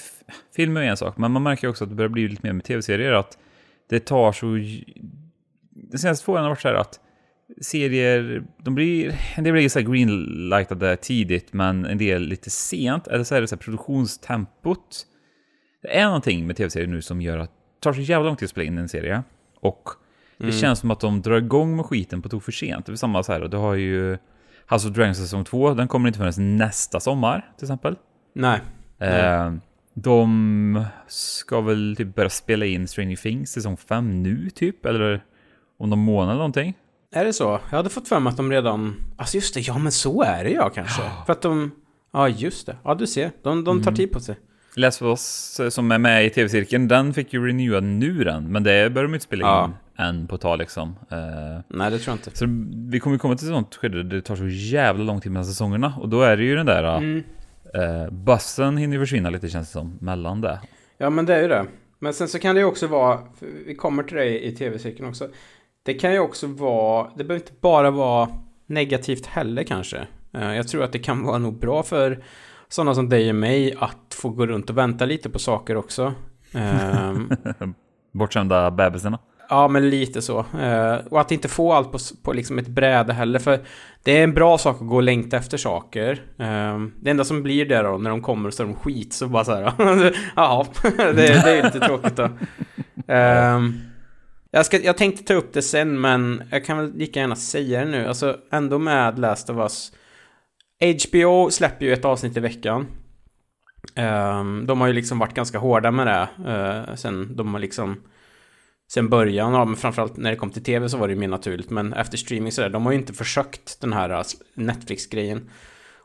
film 0.56 0.76
är 0.76 0.82
en 0.82 0.96
sak, 0.96 1.16
men 1.16 1.32
man 1.32 1.42
märker 1.42 1.68
också 1.68 1.84
att 1.84 1.90
det 1.90 1.96
börjar 1.96 2.08
bli 2.08 2.28
lite 2.28 2.46
mer 2.46 2.52
med 2.52 2.64
tv-serier, 2.64 3.12
att 3.12 3.38
det 3.88 4.00
tar 4.00 4.32
så... 4.32 4.46
De 5.70 5.98
senaste 5.98 6.24
två 6.24 6.32
åren 6.32 6.42
har 6.42 6.50
varit 6.50 6.60
så 6.60 6.68
här 6.68 6.74
att 6.74 7.00
serier, 7.60 8.44
de 8.62 8.74
blir, 8.74 9.20
en 9.36 9.44
del 9.44 9.52
blir 9.52 9.68
så 9.68 9.78
här 9.78 9.86
greenlightade 9.86 10.96
tidigt, 10.96 11.52
men 11.52 11.84
en 11.84 11.98
del 11.98 12.22
lite 12.22 12.50
sent, 12.50 13.06
eller 13.06 13.24
så 13.24 13.34
är 13.34 13.40
det 13.40 13.48
så 13.48 13.54
här 13.54 13.60
produktionstempot 13.60 15.06
det 15.82 15.98
är 15.98 16.04
någonting 16.04 16.46
med 16.46 16.56
tv-serier 16.56 16.88
nu 16.88 17.02
som 17.02 17.20
gör 17.20 17.38
att 17.38 17.50
det 17.50 17.80
tar 17.80 17.92
så 17.92 18.00
jävla 18.00 18.26
lång 18.26 18.36
tid 18.36 18.46
att 18.46 18.50
spela 18.50 18.64
in 18.64 18.78
en 18.78 18.88
serie. 18.88 19.22
Och 19.60 19.88
det 20.36 20.44
mm. 20.44 20.56
känns 20.56 20.78
som 20.78 20.90
att 20.90 21.00
de 21.00 21.22
drar 21.22 21.36
igång 21.36 21.76
med 21.76 21.86
skiten 21.86 22.22
på 22.22 22.28
tok 22.28 22.42
för 22.42 22.52
sent. 22.52 22.86
Det 22.86 22.92
är 22.92 22.96
samma 22.96 23.22
så 23.22 23.32
här, 23.32 23.42
och 23.42 23.50
du 23.50 23.56
har 23.56 23.74
ju 23.74 24.18
House 24.70 24.88
of 24.88 24.94
Dragons 24.94 25.18
säsong 25.18 25.44
2, 25.44 25.74
den 25.74 25.88
kommer 25.88 26.08
inte 26.08 26.18
förrän 26.18 26.56
nästa 26.56 27.00
sommar 27.00 27.52
till 27.56 27.64
exempel. 27.64 27.96
Nej. 28.32 28.60
Eh, 28.98 29.52
de 29.94 30.84
ska 31.06 31.60
väl 31.60 31.94
typ 31.98 32.14
börja 32.14 32.30
spela 32.30 32.66
in 32.66 32.88
Stranger 32.88 33.16
Things 33.16 33.50
säsong 33.50 33.76
5 33.76 34.22
nu 34.22 34.50
typ, 34.50 34.86
eller 34.86 35.24
om 35.78 35.90
någon 35.90 35.98
månad 35.98 36.30
eller 36.30 36.38
någonting. 36.38 36.74
Är 37.14 37.24
det 37.24 37.32
så? 37.32 37.60
Jag 37.70 37.76
hade 37.76 37.90
fått 37.90 38.08
för 38.08 38.20
mig 38.20 38.30
att 38.30 38.36
de 38.36 38.52
redan... 38.52 38.94
Alltså 39.16 39.36
just 39.36 39.54
det, 39.54 39.60
ja 39.60 39.78
men 39.78 39.92
så 39.92 40.22
är 40.22 40.44
det 40.44 40.50
ja 40.50 40.68
kanske. 40.68 41.02
För 41.26 41.32
att 41.32 41.42
de... 41.42 41.70
Ja 42.12 42.28
just 42.28 42.66
det, 42.66 42.76
ja 42.84 42.94
du 42.94 43.06
ser. 43.06 43.30
De, 43.42 43.64
de 43.64 43.82
tar 43.82 43.90
mm. 43.90 43.96
tid 43.96 44.12
på 44.12 44.20
sig. 44.20 44.38
Last 44.74 45.02
of 45.02 45.06
Us 45.08 45.60
som 45.74 45.92
är 45.92 45.98
med 45.98 46.26
i 46.26 46.30
tv-cirkeln, 46.30 46.88
den 46.88 47.14
fick 47.14 47.32
ju 47.32 47.46
renewa 47.46 47.80
nu 47.80 48.24
den, 48.24 48.52
men 48.52 48.62
det 48.62 48.90
börjar 48.90 49.08
de 49.08 49.14
inte 49.14 49.24
spela 49.24 49.46
ja. 49.46 49.64
in 49.64 50.04
än 50.06 50.26
på 50.26 50.34
ett 50.34 50.40
tag 50.40 50.58
liksom. 50.58 50.88
Uh, 50.88 51.60
Nej, 51.68 51.90
det 51.90 51.98
tror 51.98 52.12
jag 52.12 52.16
inte. 52.16 52.38
Så 52.38 52.44
vi 52.90 53.00
kommer 53.00 53.18
komma 53.18 53.36
till 53.36 53.48
ett 53.48 53.54
sånt 53.54 53.74
skede 53.74 54.02
där 54.02 54.16
det 54.16 54.22
tar 54.22 54.36
så 54.36 54.48
jävla 54.48 55.04
lång 55.04 55.20
tid 55.20 55.32
mellan 55.32 55.46
säsongerna, 55.46 55.94
och 56.00 56.08
då 56.08 56.22
är 56.22 56.36
det 56.36 56.42
ju 56.44 56.56
den 56.56 56.66
där 56.66 56.96
mm. 56.96 57.16
uh, 57.16 58.10
bussen 58.10 58.76
hinner 58.76 58.98
försvinna 58.98 59.30
lite 59.30 59.48
känns 59.48 59.68
det 59.68 59.72
som, 59.72 59.98
mellan 60.00 60.40
det. 60.40 60.60
Ja, 60.98 61.10
men 61.10 61.26
det 61.26 61.34
är 61.34 61.42
ju 61.42 61.48
det. 61.48 61.66
Men 61.98 62.14
sen 62.14 62.28
så 62.28 62.38
kan 62.38 62.54
det 62.54 62.60
ju 62.60 62.64
också 62.64 62.86
vara, 62.86 63.18
vi 63.66 63.74
kommer 63.74 64.02
till 64.02 64.16
det 64.16 64.46
i 64.46 64.52
tv-cirkeln 64.52 65.08
också, 65.08 65.28
det 65.88 65.94
kan 65.94 66.12
ju 66.12 66.18
också 66.18 66.46
vara, 66.46 67.10
det 67.16 67.24
behöver 67.24 67.44
inte 67.44 67.60
bara 67.60 67.90
vara 67.90 68.28
negativt 68.66 69.26
heller 69.26 69.62
kanske. 69.62 70.06
Uh, 70.36 70.56
jag 70.56 70.68
tror 70.68 70.84
att 70.84 70.92
det 70.92 70.98
kan 70.98 71.22
vara 71.22 71.38
nog 71.38 71.58
bra 71.58 71.82
för 71.82 72.24
sådana 72.68 72.94
som 72.94 73.08
dig 73.08 73.28
och 73.28 73.34
mig 73.34 73.74
att 73.78 74.14
få 74.14 74.28
gå 74.28 74.46
runt 74.46 74.70
och 74.70 74.78
vänta 74.78 75.04
lite 75.04 75.30
på 75.30 75.38
saker 75.38 75.76
också. 75.76 76.14
Um, 76.54 77.30
Bortskämda 78.12 78.70
bebisarna. 78.70 79.18
Ja, 79.48 79.68
men 79.68 79.90
lite 79.90 80.22
så. 80.22 80.38
Uh, 80.38 81.06
och 81.10 81.20
att 81.20 81.32
inte 81.32 81.48
få 81.48 81.72
allt 81.72 81.92
på, 81.92 81.98
på 82.22 82.32
liksom 82.32 82.58
ett 82.58 82.68
bräde 82.68 83.12
heller. 83.12 83.38
För 83.38 83.60
det 84.02 84.18
är 84.18 84.24
en 84.24 84.34
bra 84.34 84.58
sak 84.58 84.76
att 84.80 84.88
gå 84.88 84.96
och 84.96 85.02
längta 85.02 85.36
efter 85.36 85.56
saker. 85.56 86.12
Uh, 86.40 86.86
det 87.00 87.10
enda 87.10 87.24
som 87.24 87.42
blir 87.42 87.66
det 87.66 87.82
då, 87.82 87.98
när 87.98 88.10
de 88.10 88.22
kommer 88.22 88.48
och 88.48 88.54
så 88.54 88.62
är 88.62 88.66
de 88.66 88.74
skit, 88.74 89.12
så 89.12 89.26
bara 89.26 89.44
så 89.44 89.54
här. 89.54 89.72
Jaha, 90.36 90.66
det, 90.96 91.12
det, 91.14 91.58
är 91.58 91.64
lite 91.64 91.80
tråkigt 91.80 92.16
då. 92.16 92.24
Uh, 93.14 93.87
jag, 94.50 94.66
ska, 94.66 94.78
jag 94.78 94.96
tänkte 94.96 95.24
ta 95.24 95.34
upp 95.34 95.52
det 95.52 95.62
sen, 95.62 96.00
men 96.00 96.42
jag 96.50 96.64
kan 96.64 96.78
väl 96.78 96.94
lika 96.94 97.20
gärna 97.20 97.36
säga 97.36 97.84
det 97.84 97.90
nu. 97.90 98.06
Alltså, 98.06 98.36
ändå 98.50 98.78
med 98.78 99.18
Last 99.18 99.50
of 99.50 99.56
Us 99.56 99.92
HBO 100.80 101.50
släpper 101.50 101.86
ju 101.86 101.92
ett 101.92 102.04
avsnitt 102.04 102.36
i 102.36 102.40
veckan. 102.40 102.86
Um, 103.96 104.66
de 104.66 104.80
har 104.80 104.86
ju 104.86 104.92
liksom 104.92 105.18
varit 105.18 105.34
ganska 105.34 105.58
hårda 105.58 105.90
med 105.90 106.06
det. 106.06 106.28
Uh, 106.50 106.94
sen 106.94 107.36
de 107.36 107.54
har 107.54 107.60
liksom... 107.60 108.02
Sen 108.90 109.08
början, 109.08 109.52
ja, 109.52 109.64
men 109.64 109.76
framförallt 109.76 110.16
när 110.16 110.30
det 110.30 110.36
kom 110.36 110.50
till 110.50 110.64
tv 110.64 110.88
så 110.88 110.96
var 110.96 111.08
det 111.08 111.14
ju 111.14 111.20
mer 111.20 111.28
naturligt. 111.28 111.70
Men 111.70 111.92
efter 111.92 112.18
streaming 112.18 112.52
sådär, 112.52 112.68
de 112.68 112.84
har 112.84 112.92
ju 112.92 112.98
inte 112.98 113.12
försökt 113.12 113.80
den 113.80 113.92
här 113.92 114.10
eh, 114.10 114.22
Netflix-grejen. 114.54 115.50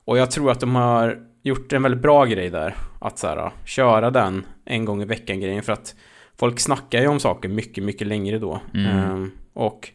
Och 0.06 0.18
jag 0.18 0.32
tror 0.32 0.52
att 0.52 0.60
de 0.60 0.76
har 0.76 1.18
gjort 1.44 1.74
en 1.74 1.84
väldigt 1.84 2.02
bra 2.02 2.26
grej 2.26 2.50
där. 2.50 2.76
Att 3.02 3.20
så 3.20 3.28
här, 3.28 3.38
eh, 3.38 3.52
köra 3.66 4.12
den 4.12 4.46
en 4.66 4.86
gång 4.86 5.02
i 5.02 5.06
veckan-grejen. 5.06 5.64
För 5.64 5.74
att 5.74 5.96
folk 6.40 6.60
snackar 6.60 7.02
ju 7.02 7.08
om 7.08 7.20
saker 7.20 7.50
mycket, 7.50 7.84
mycket 7.84 8.08
längre 8.08 8.40
då. 8.40 8.62
Mm. 8.74 9.12
Um, 9.12 9.32
och 9.54 9.92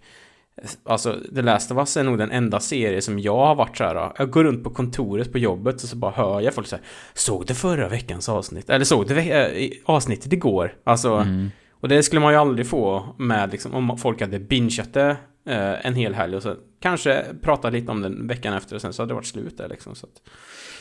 Alltså, 0.85 1.17
The 1.35 1.43
Last 1.43 1.71
of 1.71 1.79
Us 1.79 1.97
är 1.97 2.05
nog 2.05 2.19
den 2.19 2.31
enda 2.31 2.61
serie 2.61 3.03
som 3.03 3.19
jag 3.19 3.37
har 3.37 3.55
varit 3.55 3.77
så 3.77 3.85
här. 3.85 4.13
Jag 4.19 4.31
går 4.31 4.45
runt 4.45 4.65
på 4.65 4.71
kontoret 4.71 5.33
på 5.33 5.39
jobbet 5.39 5.75
och 5.75 5.89
så 5.89 5.97
bara 5.97 6.11
hör 6.11 6.41
jag 6.41 6.55
folk 6.55 6.67
säga 6.67 6.83
Såg 7.15 7.47
du 7.47 7.55
förra 7.55 7.89
veckans 7.89 8.29
avsnitt? 8.29 8.71
Eller 8.71 8.85
såg 8.85 9.09
du 9.09 9.19
äh, 9.19 9.71
avsnittet 9.85 10.33
igår? 10.33 10.75
Alltså, 10.85 11.15
mm. 11.15 11.51
och 11.71 11.89
det 11.89 12.03
skulle 12.03 12.21
man 12.21 12.33
ju 12.33 12.39
aldrig 12.39 12.67
få 12.67 13.15
med 13.19 13.53
liksom, 13.53 13.75
om 13.75 13.99
folk 13.99 14.21
hade 14.21 14.39
bingeat 14.39 14.95
det 14.95 15.17
eh, 15.49 15.87
en 15.87 15.95
hel 15.95 16.15
helg 16.15 16.37
och 16.37 16.43
så 16.43 16.55
kanske 16.81 17.25
prata 17.43 17.71
lite 17.71 17.91
om 17.91 18.01
den 18.01 18.27
veckan 18.27 18.55
efter 18.55 18.75
och 18.75 18.81
sen 18.81 18.93
så 18.93 19.03
hade 19.03 19.11
det 19.11 19.15
varit 19.15 19.27
slut 19.27 19.59
där 19.59 19.69
liksom. 19.69 19.95
Så 19.95 20.07
att, 20.07 20.31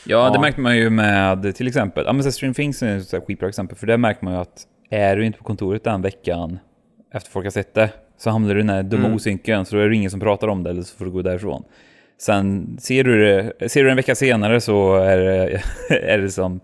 ja, 0.06 0.24
ja, 0.26 0.30
det 0.32 0.40
märkte 0.40 0.60
man 0.60 0.76
ju 0.76 0.90
med 0.90 1.54
till 1.56 1.68
exempel, 1.68 2.04
ja 2.06 2.12
men 2.12 2.32
Stream 2.32 2.54
Things 2.54 2.82
är 2.82 2.96
ett 2.96 3.24
skitbra 3.26 3.48
exempel, 3.48 3.78
för 3.78 3.86
det 3.86 3.96
märker 3.96 4.24
man 4.24 4.34
ju 4.34 4.40
att 4.40 4.66
är 4.90 5.16
du 5.16 5.26
inte 5.26 5.38
på 5.38 5.44
kontoret 5.44 5.84
den 5.84 6.02
veckan 6.02 6.58
efter 7.12 7.30
folk 7.30 7.46
har 7.46 7.50
sett 7.50 7.74
det 7.74 7.90
så 8.18 8.30
hamnar 8.30 8.54
du 8.54 8.60
i 8.60 8.62
den 8.62 8.70
här 8.70 8.82
dumma 8.82 9.04
mm. 9.04 9.16
osynken, 9.16 9.64
så 9.64 9.76
då 9.76 9.82
är 9.82 9.88
det 9.88 9.94
ingen 9.94 10.10
som 10.10 10.20
pratar 10.20 10.48
om 10.48 10.62
det, 10.62 10.70
eller 10.70 10.82
så 10.82 10.96
får 10.96 11.04
du 11.04 11.10
gå 11.10 11.22
därifrån. 11.22 11.64
Sen 12.20 12.76
ser 12.80 13.04
du 13.04 13.24
det, 13.24 13.68
ser 13.68 13.84
du 13.84 13.90
en 13.90 13.96
vecka 13.96 14.14
senare 14.14 14.60
så 14.60 14.96
är 14.96 15.16
det, 15.16 15.62
är 15.90 16.18
det 16.18 16.30
som 16.30 16.60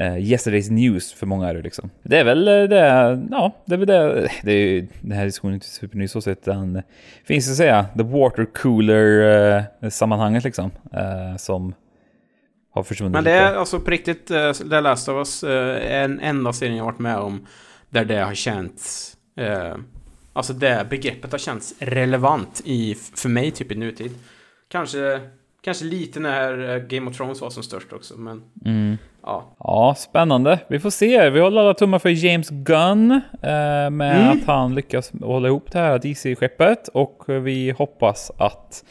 uh, 0.00 0.16
yesterday's 0.16 0.70
news 0.70 1.12
för 1.12 1.26
många 1.26 1.48
är 1.48 1.54
det 1.54 1.62
liksom. 1.62 1.90
Det 2.02 2.18
är 2.18 2.24
väl 2.24 2.44
det, 2.44 2.76
ja, 3.30 3.52
det 3.64 3.74
är 3.74 3.78
väl 3.78 3.86
det, 3.86 4.28
det 4.42 4.52
är 4.52 4.86
den 5.00 5.12
här 5.12 5.24
diskussionen 5.24 5.52
är 5.52 5.56
inte 5.56 5.66
superny 5.66 6.08
så 6.08 6.20
sett, 6.20 6.44
den 6.44 6.82
finns 7.24 7.50
att 7.50 7.56
säga, 7.56 7.86
the 7.96 8.02
water 8.02 8.44
cooler 8.44 9.06
uh, 9.82 9.88
sammanhanget 9.88 10.44
liksom, 10.44 10.70
uh, 10.94 11.36
som 11.36 11.74
har 12.70 12.82
försvunnit 12.82 13.12
Men 13.12 13.24
det 13.24 13.30
lite. 13.30 13.44
är 13.54 13.54
alltså 13.56 13.80
på 13.80 13.90
riktigt, 13.90 14.30
uh, 14.30 14.52
The 14.52 14.80
Last 14.80 15.08
of 15.08 15.14
Us, 15.16 15.44
uh, 15.44 15.92
en 15.92 16.20
enda 16.20 16.52
serien 16.52 16.76
jag 16.76 16.84
varit 16.84 16.98
med 16.98 17.16
om 17.16 17.46
där 17.90 18.04
det 18.04 18.18
har 18.20 18.34
känts... 18.34 19.16
Uh, 19.40 19.74
alltså 20.32 20.52
det 20.52 20.86
begreppet 20.90 21.32
har 21.32 21.38
känts 21.38 21.74
relevant 21.78 22.62
i, 22.64 22.94
för 22.94 23.28
mig 23.28 23.50
typ 23.50 23.72
i 23.72 23.74
nutid. 23.74 24.12
Kanske, 24.68 25.20
kanske 25.62 25.84
lite 25.84 26.20
när 26.20 26.78
Game 26.78 27.10
of 27.10 27.16
Thrones 27.16 27.40
var 27.40 27.50
som 27.50 27.62
störst 27.62 27.92
också, 27.92 28.14
men 28.16 28.42
Mm. 28.64 28.96
ja. 29.22 29.56
Ja, 29.58 29.94
spännande. 29.98 30.58
Vi 30.68 30.80
får 30.80 30.90
se. 30.90 31.30
Vi 31.30 31.40
håller 31.40 31.60
alla 31.60 31.74
tummar 31.74 31.98
för 31.98 32.08
James 32.24 32.48
Gunn 32.50 33.10
eh, 33.42 33.90
med 33.90 34.20
Mm. 34.22 34.28
att 34.28 34.44
han 34.46 34.74
lyckas 34.74 35.12
hålla 35.20 35.48
ihop 35.48 35.72
det 35.72 35.78
här 35.78 35.98
DC-skeppet 35.98 36.88
och 36.88 37.22
vi 37.26 37.70
hoppas 37.70 38.30
att 38.38 38.84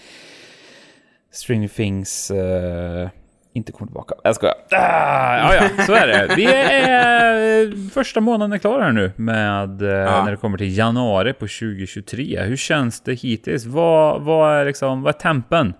Stranger 1.31 1.67
Things 1.67 2.31
eh, 2.31 3.09
inte 3.53 3.71
kommer 3.71 3.87
tillbaka. 3.87 4.15
Jag 4.23 4.35
skojar. 4.35 4.55
Ah, 4.71 5.37
ja, 5.37 5.55
ja, 5.77 5.83
så 5.85 5.93
är 5.93 6.07
det. 6.07 6.33
Vi 6.35 6.45
är 6.45 7.89
första 7.89 8.21
månaden 8.21 8.59
klar 8.59 8.79
här 8.81 8.91
nu 8.91 9.11
med 9.15 9.81
eh, 9.81 9.87
Ja. 9.89 10.23
när 10.25 10.31
det 10.31 10.37
kommer 10.37 10.57
till 10.57 10.77
januari 10.77 11.33
på 11.33 11.39
2023. 11.39 12.41
Hur 12.41 12.55
känns 12.55 13.01
det 13.01 13.13
hittills? 13.13 13.65
Vad, 13.65 14.21
vad 14.21 14.53
är 14.55 14.65
liksom, 14.65 15.01
vad 15.01 15.15
är 15.15 15.19
tempen? 15.19 15.73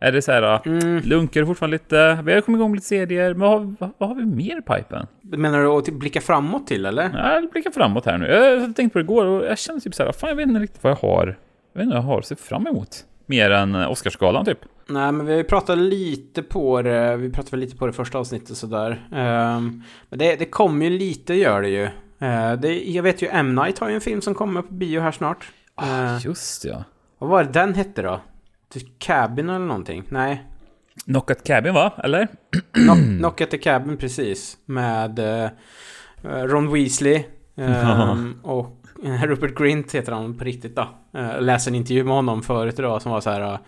Är 0.00 0.12
det 0.12 0.22
så 0.22 0.32
här, 0.32 0.60
Mm. 0.66 1.00
lunkar 1.04 1.44
fortfarande 1.44 1.74
lite? 1.74 2.18
Vi 2.24 2.34
har 2.34 2.40
kommit 2.40 2.58
igång 2.58 2.70
med 2.70 2.76
lite 2.76 2.86
serier, 2.86 3.30
men 3.34 3.40
vad, 3.40 3.50
har- 3.50 3.74
vad, 3.78 3.90
vad 3.98 4.08
har 4.08 4.16
vi 4.16 4.26
mer 4.26 4.58
i 4.58 4.62
pipen? 4.62 5.06
Menar 5.22 5.58
du 5.62 5.66
att 5.68 5.88
blicka 5.88 6.20
framåt 6.20 6.66
till 6.66 6.86
eller? 6.86 7.10
Ja, 7.14 7.32
Jag 7.34 7.50
blickar 7.50 7.70
framåt 7.70 8.06
här 8.06 8.18
nu. 8.18 8.26
Jag 8.26 8.76
tänkte 8.76 8.88
på 8.92 8.98
det 8.98 9.02
igår 9.02 9.24
och 9.26 9.44
jag 9.46 9.58
känner 9.58 9.80
typ 9.80 9.94
så 9.94 10.04
här, 10.04 10.12
fan 10.12 10.28
jag 10.28 10.36
vet 10.36 10.48
inte 10.48 10.60
riktigt 10.60 10.82
vad 10.84 10.90
jag 10.90 10.96
har. 11.08 11.26
Jag 11.72 11.78
vet 11.80 11.82
inte 11.84 11.94
vad 11.96 12.04
jag 12.04 12.08
har 12.08 12.18
att 12.18 12.26
se 12.26 12.36
fram 12.36 12.66
emot. 12.66 12.88
Mer 13.26 13.50
än 13.50 13.74
eh, 13.74 13.90
Oscarsgalan 13.90 14.44
typ. 14.44 14.58
Nej, 14.90 15.12
men 15.12 15.26
vi 15.26 15.32
har 15.32 15.38
ju 15.38 15.44
pratat 15.44 15.78
lite 15.78 16.42
på 16.42 16.82
det. 16.82 17.16
Vi 17.16 17.30
pratade 17.30 17.56
lite 17.56 17.76
på 17.76 17.86
det 17.86 17.92
första 17.92 18.18
avsnittet 18.18 18.56
sådär. 18.56 19.08
Um, 19.10 19.82
men 20.08 20.18
det, 20.18 20.36
det 20.36 20.44
kommer 20.44 20.86
ju 20.86 20.98
lite, 20.98 21.34
gör 21.34 21.62
det 21.62 21.68
ju. 21.68 21.88
Eh, 22.18 22.52
det, 22.52 22.90
jag 22.90 23.02
vet 23.02 23.22
ju 23.22 23.28
M. 23.28 23.54
Night 23.54 23.78
har 23.78 23.88
ju 23.88 23.94
en 23.94 24.00
film 24.00 24.20
som 24.20 24.34
kommer 24.34 24.62
på 24.62 24.74
bio 24.74 25.00
här 25.00 25.12
snart. 25.12 25.52
Eh, 25.82 26.24
Just 26.24 26.64
ja. 26.64 26.84
vad 27.18 27.30
var 27.30 27.44
det 27.44 27.50
den 27.52 27.74
hette 27.74 28.02
då? 28.02 28.20
The 28.72 28.80
Cabin 28.98 29.48
eller 29.48 29.66
någonting? 29.66 30.04
Nej. 30.08 30.44
Knockat 31.04 31.44
Cabin 31.44 31.74
va? 31.74 31.92
Eller? 32.04 32.28
Knock, 32.72 32.98
Knock 32.98 33.40
at 33.40 33.50
the 33.50 33.58
Cabin, 33.58 33.96
precis. 33.96 34.56
Med 34.64 35.18
eh, 35.18 35.50
Ron 36.22 36.72
Weasley. 36.72 37.24
ehm, 37.56 38.40
och 38.42 38.84
Rupert 39.02 39.58
Grint 39.58 39.94
heter 39.94 40.12
han 40.12 40.38
på 40.38 40.44
riktigt 40.44 40.76
då. 40.76 40.88
Jag 41.10 41.42
läste 41.42 41.70
en 41.70 41.74
intervju 41.74 42.04
med 42.04 42.14
honom 42.14 42.42
förut 42.42 42.78
idag 42.78 43.02
som 43.02 43.12
var 43.12 43.20
så 43.20 43.30
här. 43.30 43.40
eh, 43.52 43.58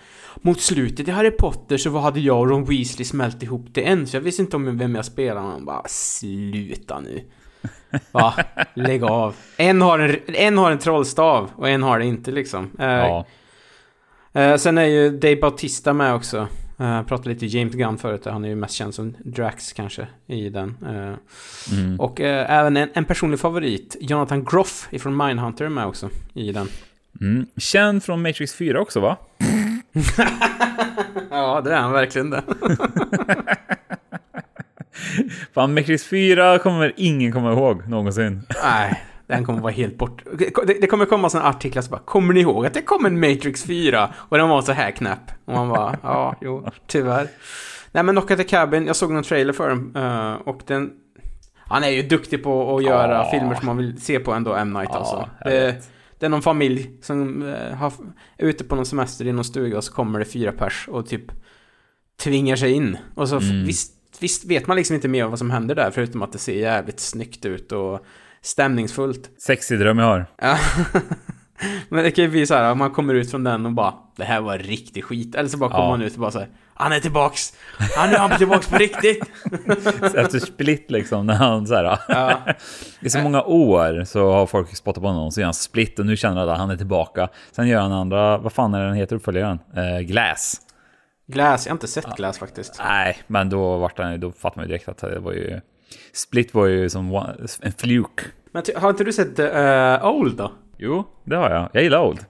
Mot 0.42 0.60
slutet 0.60 1.08
i 1.08 1.10
Harry 1.10 1.30
Potter 1.30 1.76
så 1.76 1.99
hade 1.99 2.20
jag 2.20 2.38
och 2.40 2.49
Ron 2.50 2.64
Weasley 2.64 3.04
smält 3.04 3.42
ihop 3.42 3.66
det 3.72 3.87
en, 3.88 4.06
så 4.06 4.16
jag 4.16 4.20
visste 4.20 4.42
inte 4.42 4.56
om 4.56 4.78
vem 4.78 4.94
jag 4.94 5.04
spelade. 5.04 5.40
Han 5.46 5.64
bara 5.64 5.82
sluta 5.88 7.00
nu. 7.00 7.20
Va? 8.12 8.34
Lägg 8.75 9.04
av. 9.04 9.34
En 9.56 9.82
har 9.82 9.99
en, 9.99 10.16
en 10.26 10.58
har 10.58 10.70
en 10.70 10.78
trollstav 10.78 11.50
och 11.56 11.68
en 11.68 11.82
har 11.82 11.99
det 11.99 12.04
inte 12.04 12.30
liksom. 12.30 12.70
Eh, 12.78 12.87
Ja. 12.87 13.26
Eh, 14.32 14.56
sen 14.56 14.78
är 14.78 14.84
ju 14.84 15.10
Dave 15.10 15.37
Bautista 15.37 15.92
med 15.92 16.14
också. 16.14 16.49
Uh, 16.80 17.02
pratade 17.02 17.28
lite 17.28 17.46
James 17.46 17.75
Gunn 17.75 17.99
förut, 17.99 18.25
han 18.25 18.44
är 18.44 18.49
ju 18.49 18.54
mest 18.54 18.75
känd 18.75 18.94
som 18.94 19.16
Drax 19.25 19.72
kanske 19.72 20.06
i 20.26 20.49
den. 20.49 20.76
Eh, 20.87 21.14
Mm. 21.72 22.00
och 22.00 22.20
eh, 22.20 22.50
även 22.58 22.76
en, 22.76 22.88
en 22.94 23.04
personlig 23.04 23.40
favorit, 23.40 23.96
Jonathan 24.00 24.44
Groff 24.44 24.88
ifrån 24.90 25.16
Mindhunter 25.16 25.64
är 25.64 25.68
med 25.68 25.87
också 25.87 26.10
i 26.34 26.52
den. 26.52 26.68
Mm. 27.20 27.46
Känd 27.56 28.04
från 28.04 28.22
Matrix 28.22 28.54
4 28.54 28.80
också 28.80 29.00
va? 29.00 29.16
ja, 31.30 31.60
det 31.60 31.72
är 31.75 31.78
han 31.80 31.92
verkligen 31.92 32.30
det. 32.30 32.42
Fan, 35.54 35.75
Matrix 35.75 36.04
4 36.04 36.58
kommer 36.58 36.92
ingen 36.96 37.32
komma 37.32 37.52
ihåg 37.52 37.88
någonsin. 37.88 38.42
Nej, 38.64 39.02
den 39.30 39.44
kommer 39.44 39.60
vara 39.60 39.72
helt 39.72 39.99
bort. 39.99 40.22
Det, 40.66 40.80
det 40.80 40.87
kommer 40.87 41.06
komma 41.06 41.30
sådana 41.30 41.49
artiklar 41.49 41.82
som 41.82 41.90
bara 41.90 42.00
Kommer 42.00 42.34
ni 42.34 42.40
ihåg 42.40 42.66
att 42.66 42.75
det 42.75 42.82
kom 42.82 43.06
en 43.06 43.20
Matrix 43.20 43.64
4? 43.64 44.14
Och 44.16 44.38
den 44.38 44.49
var 44.49 44.62
så 44.62 44.72
här 44.72 44.90
knäpp. 44.90 45.30
Och 45.44 45.52
man 45.54 45.68
bara, 45.68 45.99
ja, 46.02 46.34
jo, 46.40 46.66
tyvärr. 46.87 47.28
Nej 47.92 48.02
men 48.02 48.14
Knock 48.14 48.30
at 48.30 48.38
the 48.38 48.44
Cabin, 48.44 48.87
jag 48.87 48.96
såg 48.96 49.10
någon 49.12 49.22
trailer 49.22 49.52
för 49.52 49.68
den. 49.68 49.96
eh, 49.96 50.32
och 50.34 50.60
den... 50.66 50.90
Han 51.56 51.84
är 51.84 51.88
ju 51.88 52.02
duktig 52.02 52.42
på 52.42 52.76
att 52.76 52.84
göra 52.84 53.12
Ja. 53.12 53.28
filmer 53.30 53.54
som 53.54 53.66
man 53.66 53.76
vill 53.76 54.00
se 54.02 54.18
på 54.20 54.32
ändå, 54.32 54.54
M. 54.54 54.72
Night 54.72 54.90
Ja, 54.92 54.99
alltså. 54.99 55.28
Det, 55.44 55.76
det 56.18 56.26
är 56.26 56.30
någon 56.30 56.42
familj 56.42 56.90
som 57.02 57.42
eh, 57.49 57.75
har, 57.76 57.92
är 58.38 58.46
ute 58.46 58.64
på 58.64 58.76
någon 58.76 58.87
semester 58.87 59.26
i 59.26 59.32
någon 59.32 59.44
stuga 59.44 59.76
och 59.76 59.84
så 59.84 59.92
kommer 59.92 60.18
det 60.18 60.25
fyra 60.25 60.52
pers 60.52 60.88
och 60.90 61.06
typ 61.08 61.25
tvingar 62.22 62.56
sig 62.56 62.72
in. 62.72 62.96
Och 63.14 63.28
så 63.28 63.37
Mm. 63.37 63.64
visst, 63.64 63.92
visst 64.20 64.44
vet 64.44 64.66
man 64.66 64.76
liksom 64.76 64.94
inte 64.94 65.08
mer 65.08 65.25
vad 65.26 65.38
som 65.38 65.50
händer 65.50 65.75
där 65.75 65.90
förutom 65.90 66.22
att 66.22 66.32
det 66.32 66.38
ser 66.38 66.54
jävligt 66.60 67.00
snyggt 67.00 67.46
ut 67.46 67.72
och 67.72 68.04
stämningsfullt. 68.42 69.30
Sexig 69.38 69.78
dröm 69.78 69.99
jag 69.99 70.06
har. 70.06 70.26
Ja. 70.42 70.59
Men 71.88 72.04
det 72.04 72.11
kan 72.11 72.25
ju 72.25 72.30
bli 72.30 72.47
så 72.47 72.54
här, 72.54 72.73
om 72.73 72.78
man 72.78 72.90
kommer 72.90 73.14
ut 73.14 73.30
från 73.30 73.44
den 73.44 73.66
och 73.66 73.73
bara 73.73 73.94
Det 74.16 74.25
här 74.25 74.40
var 74.40 74.59
riktig 74.59 75.04
skit. 75.04 75.35
Eller 75.35 75.49
så 75.49 75.59
bara 75.59 75.70
kommer 75.70 75.85
Ja. 75.85 75.90
man 75.90 76.02
ut 76.02 76.14
och 76.14 76.20
bara 76.20 76.30
så 76.30 76.38
här, 76.38 76.49
Han 76.75 76.92
är 76.92 77.00
tillbaks! 77.00 77.52
Han 77.97 78.09
är 78.11 78.18
han 78.18 78.38
tillbaks 78.38 78.68
på 78.68 78.76
riktigt! 78.78 79.23
Efter 80.14 80.38
split 80.38 80.90
liksom, 80.90 81.26
när 81.26 81.35
han 81.35 81.66
så 81.66 81.75
här... 81.75 81.99
Ja. 82.09 82.40
I 83.00 83.11
så 83.11 83.18
många 83.18 83.42
år 83.42 84.04
så 84.04 84.32
har 84.32 84.47
folk 84.47 84.76
spottat 84.76 85.02
på 85.02 85.09
honom, 85.09 85.30
så 85.30 85.40
gör 85.40 85.47
han 85.47 85.54
split 85.54 85.99
och 85.99 86.06
nu 86.06 86.16
känner 86.16 86.40
alla 86.40 86.52
att 86.52 86.59
han 86.59 86.70
är 86.70 86.76
tillbaka. 86.76 87.28
Sen 87.52 87.68
gör 87.68 87.80
han 87.80 87.92
andra, 87.92 88.38
vad 88.38 88.52
fan 88.52 88.75
är 88.75 88.85
den 88.87 88.94
heter 88.94 89.16
uppföljaren? 89.16 89.59
Eh, 89.76 90.00
Glass. 90.00 90.61
Glass, 91.26 91.66
jag 91.66 91.70
har 91.70 91.75
inte 91.76 91.88
sett 91.88 92.16
Glass 92.16 92.38
faktiskt. 92.38 92.80
Nej, 92.85 93.16
men 93.26 93.50
då 93.50 93.78
vart 93.78 93.99
han, 93.99 94.20
då 94.20 94.32
fattar 94.32 94.56
man 94.56 94.64
ju 94.64 94.68
direkt 94.68 94.88
att 94.88 94.99
det 94.99 95.18
var 95.18 95.32
ju... 95.32 95.61
Split 96.12 96.54
var 96.54 96.66
ju 96.66 96.88
som 96.88 97.14
one, 97.14 97.37
en 97.62 97.73
fluk. 97.73 98.20
Men 98.52 98.62
har 98.76 98.90
inte 98.90 99.04
du 99.04 99.12
sett 99.12 99.38
uh, 99.38 100.06
Old 100.06 100.37
då? 100.37 100.52
Jo, 100.78 101.04
det 101.25 101.37
har 101.37 101.50
jag. 101.50 101.68
Jag 101.73 101.82
gillar 101.82 102.02
Old. 102.04 102.20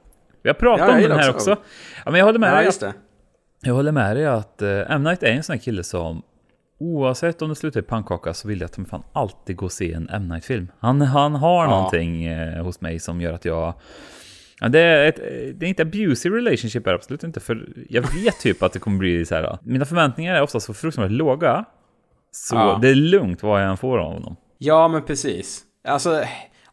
Vi 0.42 0.48
har 0.48 0.54
pratat 0.54 0.88
Ja, 0.88 0.94
om 0.94 1.02
den 1.02 1.12
här 1.12 1.30
också 1.30 1.52
också. 1.52 1.62
Ja, 2.04 2.10
men 2.10 2.18
jag 2.18 2.26
håller 2.26 2.38
med 2.38 2.50
Ja, 2.50 2.56
dig. 2.56 2.64
just 2.64 2.80
det. 2.80 2.92
Jag 3.62 3.74
håller 3.74 3.92
med 3.92 4.16
dig 4.16 4.26
att 4.26 4.62
uh, 4.62 4.92
M. 4.92 5.02
Night 5.02 5.22
är 5.22 5.26
en 5.32 5.42
sån 5.42 5.52
här 5.52 5.60
kille 5.60 5.82
som 5.84 6.22
oavsett 6.78 7.42
om 7.42 7.48
det 7.48 7.54
slutar 7.54 7.80
i 7.80 7.82
pannkaka 7.82 8.34
så 8.34 8.48
vill 8.48 8.60
jag 8.60 8.66
att 8.68 8.78
man 8.78 8.86
fan 8.86 9.02
alltid 9.12 9.56
gå 9.56 9.64
och 9.66 9.72
se 9.72 9.92
en 9.92 10.08
M. 10.12 10.28
Night-film. 10.28 10.68
Han, 10.78 11.00
han 11.00 11.34
har 11.34 11.64
Ja. 11.64 11.70
någonting 11.70 12.24
eh, 12.24 12.62
hos 12.64 12.80
mig 12.80 12.98
som 12.98 13.20
gör 13.20 13.32
att 13.32 13.44
jag... 13.44 13.74
Ja, 14.60 14.68
det, 14.68 14.80
är 14.80 15.08
ett, 15.08 15.16
det 15.60 15.66
är 15.66 15.68
inte 15.68 15.82
abusive 15.82 16.36
relationship, 16.36 16.86
är 16.86 16.90
det 16.90 16.96
absolut 16.96 17.24
inte. 17.24 17.40
För 17.40 17.68
jag 17.88 18.02
vet 18.14 18.40
typ 18.40 18.62
att 18.62 18.72
det 18.72 18.78
kommer 18.78 18.98
bli 18.98 19.24
så 19.24 19.34
här. 19.34 19.58
Mina 19.62 19.84
förväntningar 19.84 20.34
är 20.34 20.42
ofta 20.42 20.60
så 20.60 20.74
fruktansvärt 20.74 21.10
låga. 21.12 21.64
Så 22.32 22.54
Ja. 22.56 22.78
det 22.82 22.88
är 22.88 22.94
lugnt 22.94 23.42
vad 23.42 23.62
jag 23.62 23.70
än 23.70 23.76
får 23.76 23.98
av 23.98 24.12
honom. 24.12 24.36
Ja, 24.58 24.88
men 24.88 25.02
precis. 25.02 25.62
Alltså, 25.88 26.22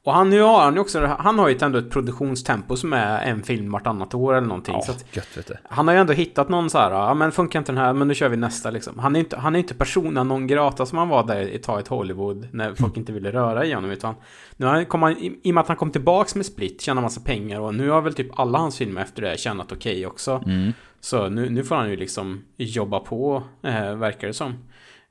och 0.04 0.14
han, 0.14 0.30
nu 0.30 0.42
har 0.42 0.62
han 0.64 0.74
ju 0.74 0.80
också, 0.80 1.06
han 1.20 1.40
har 1.40 1.50
ju 1.50 1.58
ändå 1.62 1.80
ett 1.80 1.90
produktionstempo 1.92 2.76
som 2.76 2.94
är 2.94 3.22
en 3.22 3.44
film 3.44 3.72
vartannat 3.72 4.14
år 4.14 4.34
eller 4.34 4.48
någonting. 4.48 4.74
Ja, 4.76 4.82
Så 4.82 4.92
att, 4.92 5.16
gött 5.16 5.38
vet 5.38 5.48
du. 5.48 5.54
han 5.70 5.88
har 5.88 5.96
ju 5.96 6.00
ändå 6.02 6.14
hittat 6.14 6.50
någon 6.50 6.70
så 6.70 6.78
här, 6.78 6.92
ja 6.92 7.14
men 7.14 7.32
funkar 7.32 7.60
inte 7.60 7.72
den 7.72 7.82
här, 7.82 7.94
men 7.94 8.08
nu 8.08 8.16
kör 8.16 8.30
vi 8.30 8.38
nästa 8.38 8.70
liksom. 8.72 9.00
Han 9.00 9.16
är 9.16 9.20
inte, 9.20 9.38
han 9.38 9.56
är 9.56 9.60
inte 9.60 9.74
persona 9.74 10.24
non 10.24 10.48
grata 10.48 10.86
som 10.86 10.98
han 10.98 11.10
var 11.10 11.24
där 11.28 11.42
i 11.42 11.58
Ta 11.60 11.80
ett 11.80 11.88
Hollywood, 11.88 12.48
när 12.52 12.74
folk 12.76 12.98
inte 12.98 13.12
ville 13.12 13.32
röra 13.32 13.66
i 13.66 13.74
honom, 13.74 13.92
utan 13.92 14.16
nu 14.58 14.86
kom 14.86 15.02
han, 15.04 15.12
i, 15.18 15.40
i 15.44 15.52
och 15.52 15.54
med 15.56 15.62
att 15.62 15.68
han 15.68 15.78
kom 15.78 15.92
tillbaks 15.92 16.36
med 16.36 16.46
Split, 16.46 16.82
tjänar 16.82 17.02
massa 17.02 17.22
pengar 17.22 17.60
och 17.60 17.76
nu 17.76 17.90
har 17.90 18.02
väl 18.02 18.14
typ 18.14 18.40
alla 18.40 18.58
hans 18.60 18.78
filmer 18.78 19.02
efter 19.02 19.22
det 19.22 19.40
tjänat 19.40 19.72
okej 19.72 20.08
också. 20.08 20.44
Mm. 20.46 20.74
Så 21.00 21.30
nu, 21.30 21.50
nu 21.50 21.64
får 21.64 21.76
han 21.76 21.90
ju 21.90 21.96
liksom 21.96 22.44
jobba 22.58 23.00
på, 23.00 23.44
eh, 23.64 23.96
verkar 23.96 24.28
det 24.28 24.34
som. 24.34 24.54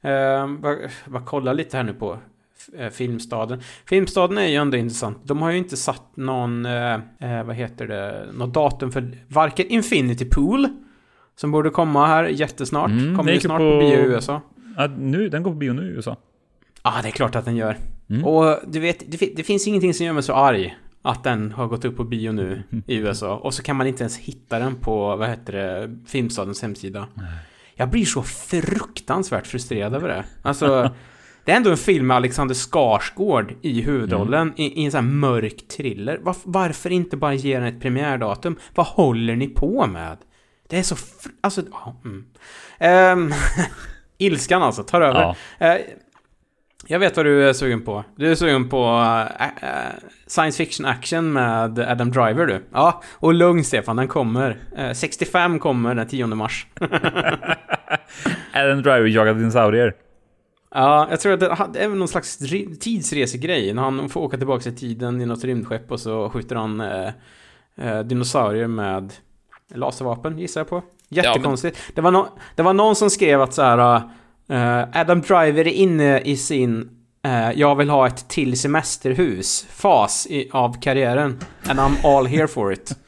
Eh, 0.06 0.48
bara, 0.60 0.76
bara 1.06 1.22
kolla 1.22 1.52
lite 1.52 1.76
här 1.76 1.84
nu 1.84 1.94
på 1.94 2.18
eh, 2.78 2.88
Filmstaden. 2.88 3.60
Filmstaden 3.86 4.38
är 4.38 4.46
ju 4.46 4.54
ändå 4.54 4.76
intressant. 4.76 5.18
De 5.22 5.42
har 5.42 5.50
ju 5.50 5.58
inte 5.58 5.76
satt 5.76 6.16
någon, 6.16 6.66
eh, 6.66 6.94
eh, 6.94 7.44
vad 7.44 7.56
heter 7.56 7.86
det, 7.86 8.26
något 8.32 8.54
datum 8.54 8.92
för 8.92 9.10
varken 9.28 9.66
Infinity 9.66 10.24
Pool, 10.24 10.68
som 11.36 11.50
borde 11.50 11.70
komma 11.70 12.06
här 12.06 12.24
jättesnart. 12.24 12.90
Mm, 12.90 13.16
kommer 13.16 13.32
ju 13.32 13.40
snart 13.40 13.58
på, 13.58 13.70
på- 13.70 13.78
bio 13.80 13.98
i 13.98 14.02
USA. 14.02 14.40
Ja, 14.76 14.86
nu, 14.98 15.28
den 15.28 15.42
går 15.42 15.50
på 15.50 15.56
bio 15.56 15.72
nu 15.72 15.82
i 15.82 15.90
USA. 15.90 16.16
Ja, 16.82 16.98
ah, 16.98 17.02
det 17.02 17.08
är 17.08 17.12
klart 17.12 17.36
att 17.36 17.44
den 17.44 17.56
gör. 17.56 17.76
Mm. 18.10 18.24
Och 18.24 18.58
du 18.66 18.80
vet, 18.80 19.02
det, 19.06 19.32
det 19.36 19.42
finns 19.42 19.66
ingenting 19.66 19.94
som 19.94 20.06
gör 20.06 20.12
mig 20.12 20.22
så 20.22 20.32
arg 20.32 20.76
att 21.02 21.24
den 21.24 21.52
har 21.52 21.66
gått 21.66 21.84
upp 21.84 21.96
på 21.96 22.04
bio 22.04 22.32
nu 22.32 22.62
i 22.86 22.96
USA. 22.96 23.36
Och 23.36 23.54
så 23.54 23.62
kan 23.62 23.76
man 23.76 23.86
inte 23.86 24.02
ens 24.02 24.16
hitta 24.18 24.58
den 24.58 24.74
på, 24.74 25.16
vad 25.16 25.28
heter 25.28 25.52
det, 25.52 25.96
Filmstadens 26.06 26.62
hemsida. 26.62 27.06
Jag 27.78 27.90
blir 27.90 28.04
så 28.04 28.22
fruktansvärt 28.22 29.46
frustrerad 29.46 29.94
över 29.94 30.08
det. 30.08 30.24
Alltså, 30.42 30.90
det 31.44 31.52
är 31.52 31.56
ändå 31.56 31.70
en 31.70 31.76
film 31.76 32.06
med 32.06 32.16
Alexander 32.16 32.54
Skarsgård 32.54 33.54
i 33.62 33.80
huvudrollen 33.82 34.52
i, 34.56 34.80
i 34.82 34.84
en 34.84 34.90
sån 34.90 35.04
här 35.04 35.12
mörk 35.12 35.68
thriller. 35.68 36.18
Varf- 36.18 36.42
varför 36.44 36.90
inte 36.92 37.16
bara 37.16 37.34
ge 37.34 37.58
den 37.58 37.66
ett 37.76 37.80
premiärdatum? 37.82 38.56
Vad 38.74 38.86
håller 38.86 39.36
ni 39.36 39.48
på 39.48 39.86
med? 39.86 40.16
Det 40.68 40.78
är 40.78 40.82
så... 40.82 40.94
Fr- 40.94 41.28
alltså... 41.40 41.62
ja, 41.72 41.96
Mm. 42.04 42.24
Ehm, 42.78 43.32
ilskan 44.18 44.62
alltså, 44.62 44.82
tar 44.82 45.00
över. 45.00 45.34
Ja. 45.58 45.66
Eh, 45.66 45.80
jag 46.88 46.98
vet 46.98 47.16
vad 47.16 47.26
du 47.26 47.48
är 47.48 47.52
sugen 47.52 47.82
på. 47.82 48.04
Du 48.16 48.30
är 48.30 48.34
sugen 48.34 48.68
på 48.68 48.84
eh, 49.38 49.46
eh, 49.46 49.92
science 50.26 50.64
fiction 50.64 50.86
action 50.86 51.32
med 51.32 51.78
Adam 51.78 52.10
Driver 52.10 52.46
du. 52.46 52.64
Ja, 52.72 53.02
och 53.12 53.34
lugn 53.34 53.64
Stefan, 53.64 53.96
den 53.96 54.08
kommer. 54.08 54.58
Eh, 54.76 54.92
65 54.92 55.58
kommer 55.58 55.94
den 55.94 56.08
10 56.08 56.26
mars. 56.26 56.66
Adam 58.52 58.82
Driver 58.82 59.06
jagar 59.06 59.34
dinosaurier. 59.34 59.94
Ja, 60.74 61.06
jag 61.10 61.20
tror 61.20 61.32
att 61.32 61.40
det, 61.40 61.56
det 61.72 61.84
är 61.84 61.88
någon 61.88 62.08
slags 62.08 62.38
tidsresegrej. 62.80 63.72
När 63.74 63.82
han 63.82 64.08
får 64.08 64.20
åka 64.20 64.36
tillbaka 64.36 64.68
i 64.68 64.72
tiden 64.72 65.20
i 65.20 65.26
något 65.26 65.44
rymdskepp 65.44 65.92
och 65.92 66.00
så 66.00 66.30
skjuter 66.30 66.56
han 66.56 66.82
dinosaurier 68.08 68.66
med 68.66 69.12
laservapen, 69.74 70.38
gissar 70.38 70.60
jag 70.60 70.68
på. 70.68 70.82
Jättekonstigt. 71.08 71.78
det, 71.94 72.00
var 72.00 72.10
no, 72.10 72.28
det 72.54 72.62
var 72.62 72.72
någon 72.72 72.96
som 72.96 73.10
skrev 73.10 73.42
att 73.42 73.54
så 73.54 73.62
här... 73.62 74.02
eh, 74.48 75.00
Adam 75.00 75.20
Driver 75.20 75.66
är 75.66 75.72
inne 75.72 76.20
i 76.20 76.36
sin 76.36 76.90
eh, 77.24 77.50
jag 77.54 77.76
vill 77.76 77.90
ha 77.90 78.06
ett 78.06 78.28
till 78.28 78.60
semesterhus 78.60 79.66
fas 79.70 80.26
i, 80.30 80.50
av 80.52 80.80
karriären. 80.80 81.38
And 81.68 81.78
I'm 81.80 81.94
all 82.16 82.26
here 82.26 82.48
for 82.48 82.72
it. 82.72 82.92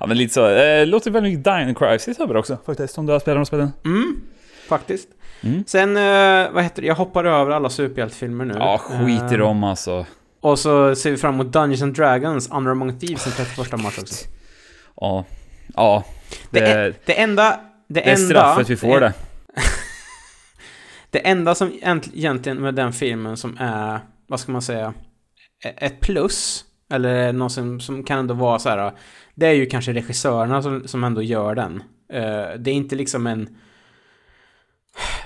ja, 0.00 0.06
men 0.06 0.16
lite 0.16 0.34
så. 0.34 0.48
Eh, 0.48 0.86
låter 0.86 1.10
väldigt 1.10 1.32
mycket 1.32 1.44
Dino 1.44 1.74
Crisis 1.74 2.20
över 2.20 2.36
också 2.36 2.58
faktiskt, 2.66 2.98
om 2.98 3.06
du 3.06 3.12
har 3.12 3.20
spelat 3.20 3.38
de 3.38 3.46
spelen. 3.46 3.72
Mm, 3.84 4.20
faktiskt. 4.68 5.08
Mm. 5.42 5.64
Sen, 5.66 5.94
vad 6.54 6.62
heter 6.62 6.82
det? 6.82 6.88
Jag 6.88 6.94
hoppar 6.94 7.24
över 7.24 7.50
alla 7.52 7.70
superhjältefilmer 7.70 8.44
nu. 8.44 8.54
Ja, 8.58 8.78
skit 8.78 9.32
i 9.32 9.36
dem 9.36 9.64
alltså. 9.64 10.06
Och 10.40 10.58
så 10.58 10.94
ser 10.94 11.10
vi 11.10 11.16
fram 11.16 11.34
emot 11.34 11.52
Dungeons 11.52 11.82
and 11.82 11.94
Dragons, 11.94 12.50
Honor 12.50 12.70
Among 12.70 12.98
Thieves 12.98 13.24
den 13.24 13.32
31 13.32 13.82
mars 13.82 13.98
också. 13.98 14.24
Ja. 15.00 15.24
Ja. 15.74 16.04
Det, 16.50 16.60
Det, 16.60 16.66
är, 16.66 16.94
det 17.04 17.20
enda... 17.20 17.50
Det, 17.50 18.00
det 18.00 18.10
är 18.10 18.14
enda, 18.14 18.26
straffet 18.26 18.70
vi 18.70 18.76
får 18.76 19.00
det. 19.00 19.12
Det 21.14 21.20
enda 21.20 21.54
som 21.54 21.72
egentligen 22.12 22.58
med 22.62 22.74
den 22.74 22.92
filmen 22.92 23.36
som 23.36 23.56
är, 23.60 24.00
vad 24.26 24.40
ska 24.40 24.52
man 24.52 24.62
säga, 24.62 24.94
e-, 25.64 25.74
ett 25.76 26.00
plus, 26.00 26.64
eller 26.90 27.32
något 27.32 27.52
som, 27.52 27.80
som 27.80 28.04
kan 28.04 28.18
ändå 28.18 28.34
vara 28.34 28.58
så 28.58 28.68
här, 28.68 28.92
det 29.34 29.46
är 29.46 29.52
ju 29.52 29.66
kanske 29.66 29.92
regissörerna 29.92 30.62
som, 30.62 30.88
som 30.88 31.04
ändå 31.04 31.22
gör 31.22 31.54
den. 31.54 31.82
Eh, 32.12 32.58
det 32.58 32.70
är 32.70 32.74
inte 32.74 32.96
liksom 32.96 33.26
en... 33.26 33.56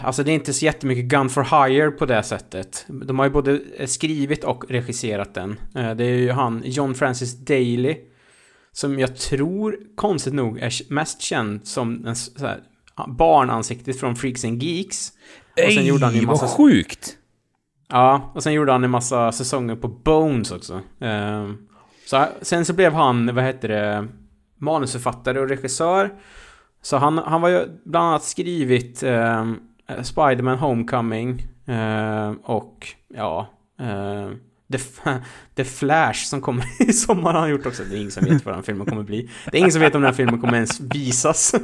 Alltså 0.02 0.22
det 0.22 0.30
är 0.30 0.34
inte 0.34 0.52
så 0.52 0.64
jättemycket 0.64 1.04
gun 1.04 1.28
for 1.28 1.68
hire 1.68 1.90
på 1.90 2.06
det 2.06 2.22
sättet. 2.22 2.86
De 2.88 3.18
har 3.18 3.26
ju 3.26 3.32
både 3.32 3.60
eh, 3.76 3.86
skrivit 3.86 4.44
och 4.44 4.64
regisserat 4.70 5.34
den. 5.34 5.60
Eh, 5.74 5.94
det 5.94 6.04
är 6.04 6.16
ju 6.16 6.30
han, 6.30 6.62
John 6.64 6.94
Francis 6.94 7.38
Daly, 7.38 7.96
som 8.72 8.98
jag 8.98 9.16
tror, 9.16 9.78
konstigt 9.94 10.34
nog, 10.34 10.58
är 10.58 10.92
mest 10.92 11.20
känd 11.20 11.66
som 11.66 12.06
en 12.06 12.16
så 12.16 12.46
här, 12.46 12.60
barnansiktet 13.06 14.00
från 14.00 14.16
Freaks 14.16 14.44
and 14.44 14.62
Geeks. 14.62 15.12
Och 15.66 15.72
sen 15.72 15.86
gjorde 15.86 16.04
han 16.04 16.14
ju 16.14 16.26
massa... 16.26 16.46
vad 16.46 16.56
sjukt! 16.56 17.16
Ja, 17.88 18.32
och 18.34 18.42
sen 18.42 18.52
gjorde 18.52 18.72
han 18.72 18.84
en 18.84 18.90
massa 18.90 19.32
säsonger 19.32 19.76
på 19.76 19.88
Bones 19.88 20.52
också. 20.52 20.80
Ehm, 21.00 21.56
så, 22.06 22.24
sen 22.42 22.64
så 22.64 22.72
blev 22.72 22.92
han, 22.92 23.34
vad 23.34 23.44
heter 23.44 23.68
det, 23.68 24.08
manusförfattare 24.56 25.40
och 25.40 25.48
regissör. 25.48 26.10
Så 26.82 26.96
han, 26.96 27.18
han 27.18 27.40
var 27.40 27.48
ju 27.48 27.66
bland 27.84 28.06
annat 28.06 28.22
skrivit 28.22 29.02
um, 29.02 29.60
Spiderman 30.02 30.58
Homecoming 30.58 31.46
ehm, 31.66 32.36
och 32.36 32.88
ja, 33.14 33.46
ehm, 33.80 34.36
The, 34.72 34.78
The 35.56 35.64
Flash 35.64 36.24
som 36.24 36.40
kommer 36.40 36.64
i 36.88 36.92
sommar 36.92 37.32
har 37.32 37.40
han 37.40 37.50
gjort 37.50 37.66
också. 37.66 37.82
Det 37.90 37.96
är 37.96 37.98
ingen 37.98 38.10
som 38.10 38.24
vet 38.24 38.44
vad 38.46 38.54
den 38.54 38.62
filmen 38.62 38.86
kommer 38.86 39.02
bli. 39.02 39.30
Det 39.50 39.56
är 39.56 39.58
ingen 39.58 39.72
som 39.72 39.80
vet 39.80 39.94
om 39.94 40.00
den 40.02 40.10
här 40.10 40.16
filmen 40.16 40.40
kommer 40.40 40.54
ens 40.54 40.80
visas. 40.80 41.54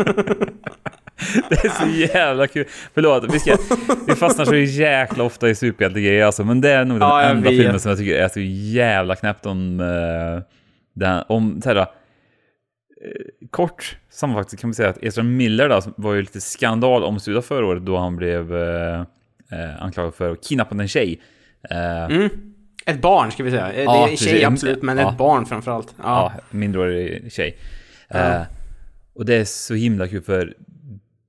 Det 1.49 1.65
är 1.65 1.69
så 1.69 1.87
jävla 2.15 2.47
kul. 2.47 2.65
Förlåt, 2.95 3.25
vi, 3.35 3.41
ska, 3.41 3.57
vi 4.07 4.15
fastnar 4.15 4.45
så 4.45 4.55
jäkla 4.55 5.25
ofta 5.25 5.49
i 5.49 5.55
superhjältegrejer 5.55 6.25
alltså, 6.27 6.45
men 6.45 6.61
det 6.61 6.71
är 6.71 6.85
nog 6.85 7.01
den 7.01 7.09
Ja, 7.09 7.23
enda 7.23 7.51
vet. 7.51 7.59
filmen 7.61 7.81
som 7.81 7.89
jag 7.89 7.99
tycker 7.99 8.15
är 8.15 8.29
så 8.29 8.41
jävla 8.41 9.17
knäppt 9.17 9.47
om... 9.47 9.81
Uh, 9.81 10.43
den, 10.95 11.23
om 11.29 11.63
så 11.63 11.69
här, 11.69 11.77
eh, 11.77 11.85
kort 13.51 13.97
sammanfattat 14.11 14.61
kan 14.61 14.69
man 14.69 14.75
säga 14.75 14.89
att 14.89 15.03
Ezra 15.03 15.23
Miller 15.23 15.69
då, 15.69 15.81
var 15.97 16.15
ju 16.15 16.21
lite 16.21 16.41
skandal 16.41 17.05
omsudad 17.05 17.45
förra 17.45 17.67
året 17.67 17.87
då 17.87 17.97
han 17.97 18.17
blev 18.17 18.57
eh, 18.57 19.01
eh, 19.53 19.83
anklagad 19.83 20.15
för 20.15 20.33
att 20.33 20.45
kidnappa 20.45 20.75
en 20.75 20.89
tjej. 20.89 21.21
Eh, 21.71 22.05
Mm. 22.05 22.29
Ett 22.87 23.01
barn 23.01 23.33
ska 23.33 23.43
vi 23.43 23.51
säga. 23.51 23.73
Det 23.73 23.83
är 23.83 24.07
tjej 24.07 24.17
precis. 24.17 24.45
absolut, 24.45 24.83
men 24.83 24.99
ett 24.99 25.19
barn 25.19 25.47
framförallt. 25.47 25.95
ja. 26.03 26.33
Ja. 26.37 26.43
minderårig 26.51 27.33
tjej. 27.33 27.57
Eh, 28.09 28.43
och 29.15 29.25
det 29.25 29.35
är 29.35 29.45
så 29.45 29.75
himla 29.75 30.09
kul 30.09 30.23
för 30.23 30.55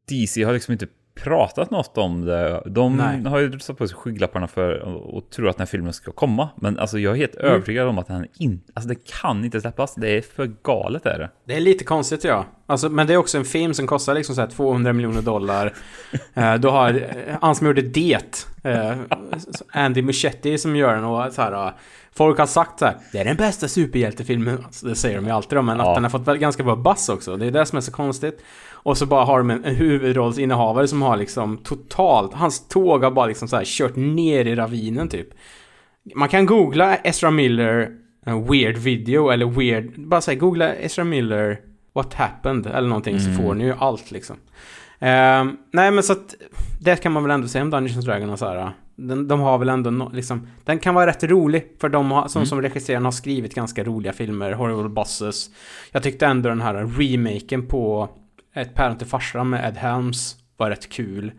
DC 0.09 0.43
har 0.43 0.53
liksom 0.53 0.71
inte 0.71 0.87
pratat 1.23 1.71
något 1.71 1.97
om 1.97 2.25
det. 2.25 2.61
De 2.65 2.95
Nej. 2.97 3.23
har 3.23 3.39
ju 3.39 3.59
satt 3.59 3.77
på 3.77 3.87
sig 3.87 3.97
skygglapparna 3.97 4.47
för 4.47 4.79
och, 4.79 5.17
och 5.17 5.29
tror 5.29 5.49
att 5.49 5.57
den 5.57 5.61
här 5.61 5.71
filmen 5.71 5.93
ska 5.93 6.11
komma. 6.11 6.49
Men 6.55 6.79
alltså 6.79 6.99
jag 6.99 7.13
är 7.13 7.17
helt 7.17 7.35
Mm. 7.35 7.51
övertygad 7.51 7.87
om 7.87 7.97
att 7.97 8.07
den 8.07 8.27
inte, 8.39 8.71
alltså 8.75 8.89
det 8.89 8.95
kan 9.21 9.45
inte 9.45 9.61
släppas. 9.61 9.95
Det 9.95 10.17
är 10.17 10.21
för 10.21 10.51
galet 10.63 11.05
är 11.05 11.19
det. 11.19 11.29
Det 11.47 11.55
är 11.55 11.59
lite 11.59 11.83
konstigt 11.83 12.23
ja. 12.23 12.45
Alltså, 12.67 12.89
men 12.89 13.07
det 13.07 13.13
är 13.13 13.17
också 13.17 13.37
en 13.37 13.45
film 13.45 13.73
som 13.73 13.87
kostar 13.87 14.13
liksom 14.13 14.35
så 14.35 14.41
här 14.41 14.47
200 14.47 14.93
miljoner 14.93 15.21
dollar. 15.21 15.73
Eh, 16.33 16.53
du 16.55 16.67
har 16.67 16.89
eh, 16.93 17.35
han 17.41 17.55
som 17.55 17.67
gjorde 17.67 17.81
Det. 17.81 18.45
Eh, 18.63 18.91
Andy 19.73 20.01
Muschietti 20.01 20.57
som 20.57 20.75
gör 20.75 20.95
den 20.95 21.03
och 21.03 21.33
så 21.33 21.41
här. 21.41 21.67
eh, 21.67 21.73
Folk 22.13 22.37
har 22.39 22.45
sagt 22.45 22.79
så 22.79 22.85
här. 22.85 22.95
Det 23.11 23.19
är 23.19 23.25
den 23.25 23.35
bästa 23.37 23.67
superhjältefilmen. 23.67 24.57
Alltså, 24.65 24.87
det 24.87 24.95
säger 24.95 25.15
de 25.15 25.25
ju 25.25 25.31
alltid 25.31 25.57
om. 25.57 25.65
Men 25.65 25.77
Ja. 25.77 25.89
att 25.89 25.95
den 25.95 26.03
har 26.03 26.09
fått 26.11 26.39
ganska 26.39 26.63
bra 26.63 26.75
buzz 26.75 27.09
också. 27.09 27.37
Det 27.37 27.45
är 27.45 27.51
det 27.51 27.65
som 27.65 27.77
är 27.77 27.81
så 27.81 27.91
konstigt. 27.91 28.43
Och 28.85 28.97
så 28.97 29.05
bara 29.05 29.25
har 29.25 29.37
de 29.37 29.49
en, 29.49 29.65
en 29.65 29.75
huvudrollsinnehavare 29.75 30.87
som 30.87 31.01
har 31.01 31.17
liksom 31.17 31.57
totalt. 31.57 32.33
Hans 32.33 32.67
tåg 32.67 33.03
har 33.03 33.11
bara 33.11 33.25
liksom 33.25 33.47
så 33.47 33.55
här 33.55 33.63
kört 33.65 33.95
ner 33.95 34.45
i 34.45 34.55
ravinen 34.55 35.09
typ. 35.09 35.27
Man 36.15 36.29
kan 36.29 36.45
googla 36.45 36.95
Ezra 36.95 37.31
Miller 37.31 37.91
weird 38.49 38.77
video 38.77 39.29
eller 39.29 39.45
weird... 39.45 40.07
Bara 40.07 40.21
säg 40.21 40.35
googla 40.35 40.75
Ezra 40.75 41.03
Miller 41.03 41.59
What 41.93 42.13
happened 42.13 42.67
eller 42.67 42.87
någonting 42.87 43.19
så 43.19 43.31
får 43.31 43.53
ni 43.53 43.63
ju 43.63 43.73
allt 43.79 44.11
liksom. 44.11 44.35
Ehm, 44.99 45.57
nej 45.71 45.91
men 45.91 46.03
så 46.03 46.13
att 46.13 46.35
det 46.81 46.95
kan 46.95 47.11
man 47.11 47.23
väl 47.23 47.31
ändå 47.31 47.47
säga 47.47 47.61
om 47.61 47.69
Dungeons 47.69 48.05
Dragons 48.05 48.31
och 48.31 48.39
så 48.39 48.45
här. 48.45 48.71
Den, 48.95 49.27
de 49.27 49.39
har 49.39 49.57
väl 49.57 49.69
ändå 49.69 49.89
no, 49.89 50.09
liksom... 50.13 50.47
Den 50.63 50.79
kan 50.79 50.95
vara 50.95 51.07
rätt 51.07 51.23
rolig 51.23 51.63
för 51.81 51.89
de 51.89 52.11
har, 52.11 52.27
som, 52.27 52.45
som 52.45 52.61
regisseraren 52.61 53.05
har 53.05 53.11
skrivit 53.11 53.55
ganska 53.55 53.83
roliga 53.83 54.13
filmer. 54.13 54.51
Horrible 54.51 54.89
Bosses. 54.89 55.49
Jag 55.91 56.03
tyckte 56.03 56.25
ändå 56.25 56.49
den 56.49 56.61
här 56.61 56.73
remaken 56.73 57.67
på 57.67 58.09
Ett 58.55 58.73
päron 58.73 58.97
till 58.97 59.07
farsan 59.07 59.49
med 59.49 59.69
Ed 59.69 59.77
Helms 59.77 60.35
var 60.57 60.69
rätt 60.69 60.89
kul. 60.89 61.31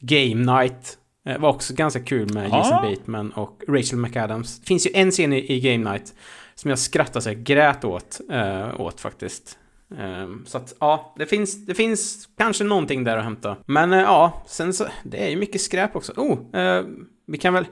Game 0.00 0.58
Night 0.58 0.98
eh, 1.26 1.38
var 1.38 1.48
också 1.48 1.74
ganska 1.74 2.00
kul 2.00 2.34
med 2.34 2.50
Ja. 2.50 2.58
Jason 2.58 2.90
Bateman 2.90 3.32
och 3.32 3.62
Rachel 3.68 3.98
McAdams. 3.98 4.60
Det 4.60 4.66
finns 4.66 4.86
ju 4.86 4.90
en 4.94 5.10
scen 5.10 5.32
i, 5.32 5.60
Game 5.60 5.90
Night 5.90 6.14
som 6.54 6.70
jag 6.70 6.78
skrattade 6.78 7.20
så 7.20 7.28
jag 7.28 7.42
grät 7.42 7.84
åt, 7.84 8.20
eh, 8.30 8.80
åt 8.80 9.00
faktiskt. 9.00 9.58
Ehm, 9.98 10.44
så 10.46 10.58
att 10.58 10.74
ja, 10.80 11.14
det 11.18 11.26
finns, 11.26 11.66
det 11.66 11.74
finns 11.74 12.28
kanske 12.38 12.64
någonting 12.64 13.04
där 13.04 13.16
att 13.16 13.24
hämta. 13.24 13.56
Men 13.66 13.92
eh, 13.92 14.00
ja, 14.00 14.44
sen 14.46 14.72
så, 14.74 14.86
det 15.04 15.24
är 15.24 15.28
ju 15.28 15.36
mycket 15.36 15.60
skräp 15.60 15.96
också. 15.96 16.12
Oh, 16.16 16.60
eh, 16.60 16.84
vi 17.26 17.38
kan 17.38 17.54
väl, 17.54 17.66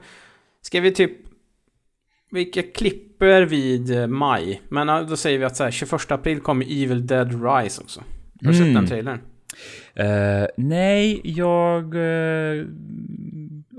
ska 0.61 0.81
vi 0.81 0.91
typ, 0.91 1.11
vilka 2.31 2.63
klipper 2.63 3.41
vid 3.41 4.09
maj? 4.09 4.61
Men 4.69 4.87
ja, 4.87 5.01
då 5.01 5.17
säger 5.17 5.39
vi 5.39 5.45
att 5.45 5.55
så 5.55 5.63
här, 5.63 5.71
21 5.71 6.11
april 6.11 6.39
kommer 6.39 6.65
Evil 6.65 7.07
Dead 7.07 7.43
Rise 7.43 7.81
också. 7.81 8.01
Har 8.43 8.51
du 8.51 8.53
sett 8.53 8.61
Mm. 8.61 8.73
den 8.73 8.87
trailern? 8.87 9.19
Eh, 9.95 10.47
nej, 10.57 11.21
jag 11.23 11.95
uh, 11.95 12.65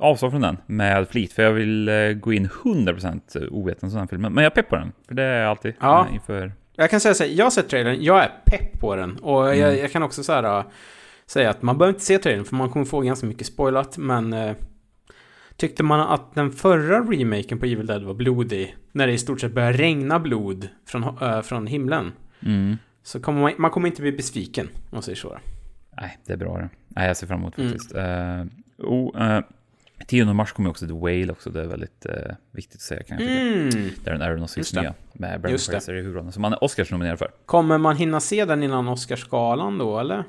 avstår 0.00 0.30
från 0.30 0.40
den 0.40 0.56
med 0.66 1.08
flit, 1.08 1.32
för 1.32 1.42
jag 1.42 1.52
vill 1.52 1.88
eh, 1.88 1.94
gå 2.12 2.32
in 2.32 2.48
100% 2.64 3.48
ovetande 3.50 3.94
om 3.94 3.98
den 3.98 4.08
filmen. 4.08 4.32
Men 4.32 4.44
jag 4.44 4.50
är 4.50 4.54
pepp 4.54 4.68
på 4.68 4.76
den, 4.76 4.92
för 5.08 5.14
det 5.14 5.22
är 5.22 5.40
jag 5.40 5.50
alltid 5.50 5.74
Ja. 5.80 6.06
inför... 6.12 6.52
Jag 6.76 6.90
kan 6.90 7.00
säga 7.00 7.14
så 7.14 7.24
här, 7.24 7.30
jag 7.30 7.44
har 7.44 7.50
sett 7.50 7.68
trailern, 7.68 7.96
jag 8.00 8.22
är 8.24 8.30
pepp 8.46 8.80
på 8.80 8.96
den. 8.96 9.16
Och 9.16 9.46
jag, 9.48 9.58
Mm. 9.58 9.78
jag 9.78 9.92
kan 9.92 10.02
också 10.02 10.22
så 10.22 10.32
här, 10.32 10.64
säga 11.26 11.50
att 11.50 11.62
man 11.62 11.78
behöver 11.78 11.94
inte 11.94 12.04
se 12.04 12.18
trailern 12.18 12.44
för 12.44 12.54
man 12.56 12.70
kommer 12.70 12.86
få 12.86 13.00
ganska 13.00 13.26
mycket 13.26 13.46
spoilat. 13.46 13.98
Men 13.98 14.34
tyckte 15.56 15.82
man 15.82 16.00
att 16.00 16.34
den 16.34 16.50
förra 16.52 17.00
remaken 17.00 17.58
på 17.58 17.66
Evil 17.66 17.86
Dead 17.86 18.02
var 18.04 18.14
blodig, 18.14 18.76
när 18.92 19.06
det 19.06 19.12
i 19.12 19.18
stort 19.18 19.40
sett 19.40 19.52
börjar 19.52 19.72
regna 19.72 20.18
blod 20.18 20.68
från, 20.86 21.04
från 21.42 21.66
himlen. 21.66 22.12
Mm. 22.46 22.76
Så 23.06 23.20
kommer 23.20 23.40
man, 23.40 23.52
man 23.58 23.70
kommer 23.70 23.88
inte 23.88 24.02
bli 24.02 24.12
besviken, 24.12 24.66
om 24.66 24.80
man 24.90 25.02
säger 25.02 25.16
så. 25.16 25.38
Nej, 26.00 26.18
det 26.26 26.32
är 26.32 26.36
bra 26.36 26.58
det. 26.58 26.68
Nej, 26.88 27.06
jag 27.06 27.16
ser 27.16 27.26
fram 27.26 27.38
emot 27.40 27.58
Mm. 27.58 27.70
faktiskt. 27.70 27.94
Eh, 27.94 28.44
oh, 28.78 29.32
eh, 29.36 29.42
10 30.06 30.24
mars 30.24 30.52
kommer 30.52 30.70
också 30.70 30.86
The 30.86 30.92
Whale 30.92 31.32
också, 31.32 31.50
det 31.50 31.60
är 31.60 31.66
väldigt 31.66 32.06
eh, 32.06 32.34
viktigt 32.50 32.74
att 32.74 32.80
säga 32.80 33.02
kan 33.02 33.18
jag 33.18 33.28
tycka. 33.28 33.78
Mm. 33.78 33.94
Där 34.04 34.12
den 34.12 34.22
Aronofskys 34.22 34.56
Just 34.56 34.74
det. 34.74 34.80
nya 34.80 34.94
med 35.12 35.40
Brandon 35.40 35.52
det. 35.66 35.72
Fraser 35.72 35.94
i 35.94 35.96
huvudrollen, 35.96 36.32
som 36.32 36.44
han 36.44 36.52
är 36.52 36.64
Oscars-nominerad 36.64 37.18
för. 37.18 37.30
Kommer 37.46 37.78
man 37.78 37.96
hinna 37.96 38.20
se 38.20 38.44
den 38.44 38.62
innan 38.62 38.88
Oscarsgalan 38.88 39.78
då, 39.78 39.98
eller? 39.98 40.24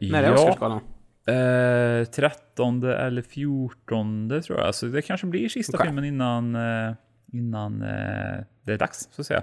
När 0.00 0.22
är 0.22 0.22
ja, 0.22 0.34
Oscarsgalan? 0.34 0.80
eh, 1.26 2.04
13 2.04 2.82
eller 2.82 3.22
14 3.22 4.42
tror 4.46 4.58
jag. 4.60 4.74
Så 4.74 4.86
det 4.86 5.02
kanske 5.02 5.26
blir 5.26 5.48
sista 5.48 5.76
Okej. 5.76 5.86
filmen 5.86 6.04
innan, 6.04 6.56
innan 7.32 7.78
det 8.64 8.72
är 8.72 8.78
dags, 8.78 9.08
så 9.12 9.20
att 9.22 9.26
säga. 9.26 9.42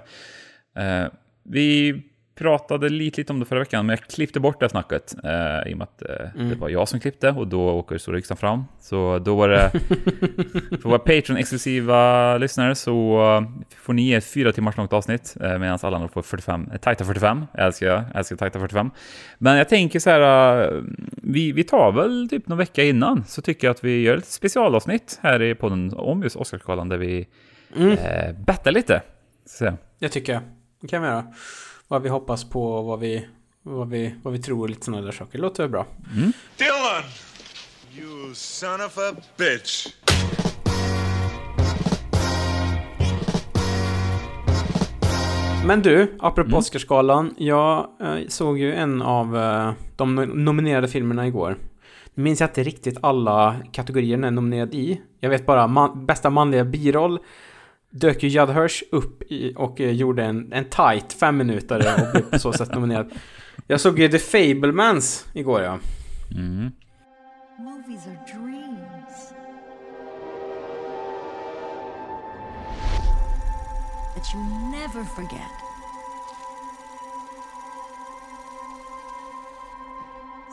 Vi 1.42 2.02
pratade 2.34 2.88
lite, 2.88 3.20
lite 3.20 3.32
om 3.32 3.40
det 3.40 3.46
förra 3.46 3.58
veckan, 3.58 3.86
men 3.86 3.96
jag 3.96 4.08
klippte 4.08 4.40
bort 4.40 4.60
det 4.60 4.68
snacket 4.68 5.14
eh, 5.24 5.70
i 5.70 5.74
och 5.74 5.78
med 5.78 5.82
att 5.82 6.02
eh, 6.02 6.16
Mm. 6.34 6.48
det 6.48 6.54
var 6.54 6.68
jag 6.68 6.88
som 6.88 7.00
klippte 7.00 7.30
och 7.30 7.48
då 7.48 7.70
åker 7.70 7.98
så 7.98 8.12
riksdagen 8.12 8.36
fram. 8.38 8.64
Så 8.80 9.18
då 9.18 9.36
var 9.36 9.48
det, 9.48 9.70
för 10.82 10.88
våra 10.88 10.98
Patreon-exklusiva 10.98 12.38
lyssnare 12.38 12.74
så 12.74 13.18
får 13.76 13.92
ni 13.92 14.12
ett 14.12 14.24
fyra 14.24 14.52
timmars 14.52 14.76
långt 14.76 14.92
avsnitt 14.92 15.36
eh, 15.40 15.58
medan 15.58 15.78
alla 15.82 15.96
andra 15.96 16.08
får 16.08 16.22
45, 16.22 16.68
eh, 16.72 16.78
tajta 16.78 17.04
45. 17.04 17.44
Jag 17.54 17.66
älskar, 17.66 17.86
jag 17.86 18.04
älskar 18.14 18.36
tajta 18.36 18.60
45. 18.60 18.90
Men 19.38 19.56
jag 19.56 19.68
tänker 19.68 19.98
så 20.00 20.10
här, 20.10 20.62
eh, 20.62 20.82
vi, 21.22 21.52
vi 21.52 21.64
tar 21.64 21.92
väl 21.92 22.28
typ 22.30 22.48
någon 22.48 22.58
vecka 22.58 22.84
innan 22.84 23.24
så 23.24 23.42
tycker 23.42 23.66
jag 23.66 23.74
att 23.74 23.84
vi 23.84 24.02
gör 24.02 24.16
ett 24.16 24.26
specialavsnitt 24.26 25.18
här 25.22 25.42
i 25.42 25.54
podden 25.54 25.92
om 25.96 26.22
just 26.22 26.36
Oscarsgalan 26.36 26.88
där 26.88 26.98
vi 26.98 27.26
Mm. 27.76 27.92
eh, 27.92 28.32
bettar 28.46 28.72
lite. 28.72 29.02
Så. 29.46 29.72
Det 29.98 30.08
tycker 30.08 30.32
jag. 30.32 30.42
Det 30.80 30.88
kan 30.88 31.02
vi 31.02 31.08
göra. 31.08 31.24
Vad 31.90 32.02
vi 32.02 32.08
hoppas 32.08 32.44
på, 32.44 32.82
vad 32.82 33.00
vi, 33.00 33.26
vad 33.62 33.88
vi, 33.88 34.14
vad 34.22 34.32
vi 34.32 34.38
tror 34.42 34.60
och 34.62 34.68
lite 34.70 34.84
sådana 34.84 35.02
där 35.02 35.12
saker. 35.12 35.38
Låter 35.38 35.62
väl 35.62 35.70
bra. 35.70 35.86
Dylan! 36.56 37.02
You 37.98 38.34
son 38.34 38.80
of 38.86 38.98
a 38.98 39.16
bitch! 39.38 39.86
Men 45.66 45.82
du, 45.82 46.16
apropå 46.20 46.48
Mm. 46.48 46.58
Oscarsgalan. 46.58 47.34
Jag 47.38 47.86
eh, 48.00 48.16
såg 48.28 48.58
ju 48.58 48.74
en 48.74 49.02
av 49.02 49.36
eh, 49.36 49.72
de 49.96 50.20
no- 50.20 50.34
nominerade 50.34 50.88
filmerna 50.88 51.26
igår. 51.26 51.56
Nu 52.14 52.22
minns 52.22 52.40
jag 52.40 52.48
inte 52.50 52.62
riktigt 52.62 52.98
alla 53.02 53.56
kategorier 53.72 54.16
den 54.16 54.24
är 54.24 54.30
nominerad 54.30 54.74
i. 54.74 55.00
Jag 55.20 55.30
vet 55.30 55.46
bara 55.46 55.66
man, 55.66 56.06
bästa 56.06 56.30
manliga 56.30 56.64
biroll 56.64 57.18
dök 57.90 58.22
ju 58.22 58.28
Judd 58.28 58.50
Hirsch 58.50 58.82
upp 58.90 59.22
i, 59.22 59.54
och 59.56 59.80
eh, 59.80 59.90
gjorde 59.90 60.24
en, 60.24 60.52
en 60.52 60.64
tight 60.64 61.12
fem 61.12 61.36
minuter 61.36 61.76
och 61.78 62.12
blev 62.12 62.30
på 62.30 62.38
så 62.38 62.52
sätt 62.58 62.74
nominerad. 62.74 63.12
Jag 63.66 63.80
såg 63.80 63.98
ju 63.98 64.08
The 64.08 64.18
Fablemans 64.18 65.26
igår 65.32 65.62
ja. 65.62 65.78
Mm. 66.30 66.72
Movies 67.58 68.06
are 68.06 68.18
dreams 68.32 69.32
that 74.14 74.34
you 74.34 74.42
never 74.70 75.04
forget. 75.04 75.70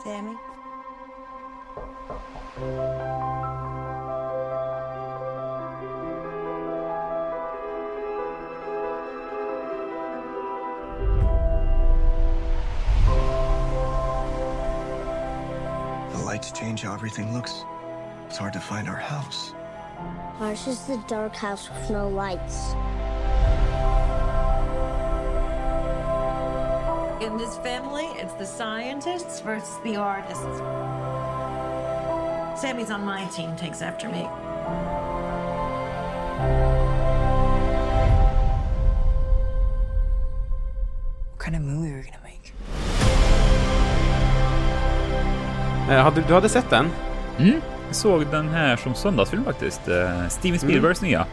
Sammy? 0.04 0.36
The 16.28 16.34
lights 16.34 16.52
change 16.52 16.82
how 16.82 16.92
everything 16.92 17.32
looks. 17.32 17.64
It's 18.26 18.36
hard 18.36 18.52
to 18.52 18.60
find 18.60 18.86
our 18.86 18.94
house. 18.94 19.54
Ours 20.40 20.66
is 20.66 20.86
the 20.86 21.02
dark 21.08 21.34
house 21.34 21.70
with 21.70 21.88
no 21.88 22.06
lights. 22.06 22.72
In 27.24 27.38
this 27.38 27.56
family, 27.56 28.04
it's 28.20 28.34
the 28.34 28.44
scientists 28.44 29.40
versus 29.40 29.78
the 29.84 29.96
artists. 29.96 30.44
Sammy's 32.60 32.90
on 32.90 33.06
my 33.06 33.24
team, 33.30 33.56
takes 33.56 33.80
after 33.80 34.10
me. 34.10 34.24
What 41.30 41.38
kind 41.38 41.56
of 41.56 41.62
movie 41.62 41.94
are 41.94 41.96
we 41.96 42.02
gonna 42.02 42.17
du 46.28 46.34
hade 46.34 46.48
sett 46.48 46.70
den? 46.70 46.86
Mm. 47.38 47.60
Jag 47.86 47.94
såg 47.94 48.26
den 48.26 48.48
här 48.48 48.76
som 48.76 48.94
söndagsfilm 48.94 49.44
faktiskt. 49.44 49.88
Eh, 49.88 50.28
Steven 50.28 50.58
Spielbergs 50.58 51.02
nya 51.02 51.26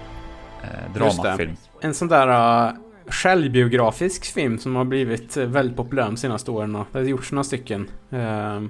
eh, 0.63 0.93
dramafilm. 0.93 1.55
En 1.81 1.93
sån 1.93 2.07
där 2.07 2.27
uh, 2.67 2.73
självbiografisk 3.07 4.25
film 4.33 4.57
som 4.57 4.75
har 4.75 4.85
blivit 4.85 5.37
eh, 5.37 5.45
väldigt 5.45 5.77
populär 5.77 6.05
de 6.05 6.17
senaste 6.17 6.51
åren. 6.51 6.73
Det 6.73 6.99
har 6.99 7.05
gjorts 7.05 7.31
några 7.31 7.43
stycken. 7.43 7.89
Ehm, 8.09 8.69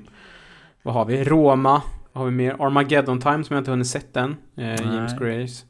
vad 0.83 0.93
har 0.93 1.05
vi? 1.05 1.23
Roma. 1.23 1.81
Vad 2.13 2.23
har 2.23 2.25
vi 2.25 2.35
mer? 2.35 2.55
Armageddon 2.59 3.21
Time 3.21 3.43
som 3.43 3.53
jag 3.53 3.61
inte 3.61 3.71
hunnit 3.71 3.87
sett 3.87 4.17
än. 4.17 4.35
Uh, 4.57 4.65
James. 4.65 5.13
Grace. 5.19 5.65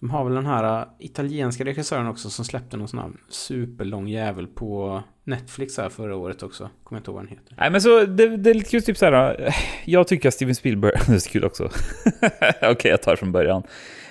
De 0.00 0.10
har 0.10 0.24
väl 0.24 0.34
den 0.34 0.46
här 0.46 0.80
uh, 0.80 0.86
italienska 0.98 1.64
regissören 1.64 2.06
också 2.06 2.30
som 2.30 2.44
släppte 2.44 2.76
någon 2.76 2.88
sån 2.88 2.98
här 2.98 3.10
superlång 3.28 4.08
jävel 4.08 4.46
på 4.46 5.02
Netflix 5.24 5.78
här 5.78 5.88
förra 5.88 6.16
året 6.16 6.42
också. 6.42 6.70
Kommer 6.84 7.00
inte 7.00 7.10
ihåg 7.10 7.14
vad 7.16 7.24
den 7.24 7.30
heter. 7.30 7.54
Nej 7.58 7.70
men 7.70 7.80
så 7.80 8.04
det, 8.04 8.36
det 8.36 8.50
är 8.50 8.54
lite 8.54 8.70
kul 8.70 8.82
typ 8.82 8.96
så 8.96 9.04
här. 9.04 9.44
eh, 9.46 9.54
Jag 9.84 10.08
tycker 10.08 10.28
att 10.28 10.34
Steven 10.34 10.54
Spielberg, 10.54 10.92
det 11.06 11.14
är 11.14 11.18
så 11.18 11.30
kul 11.30 11.44
också. 11.44 11.64
Okej, 12.62 12.90
jag 12.90 13.02
tar 13.02 13.16
från 13.16 13.32
början. 13.32 13.62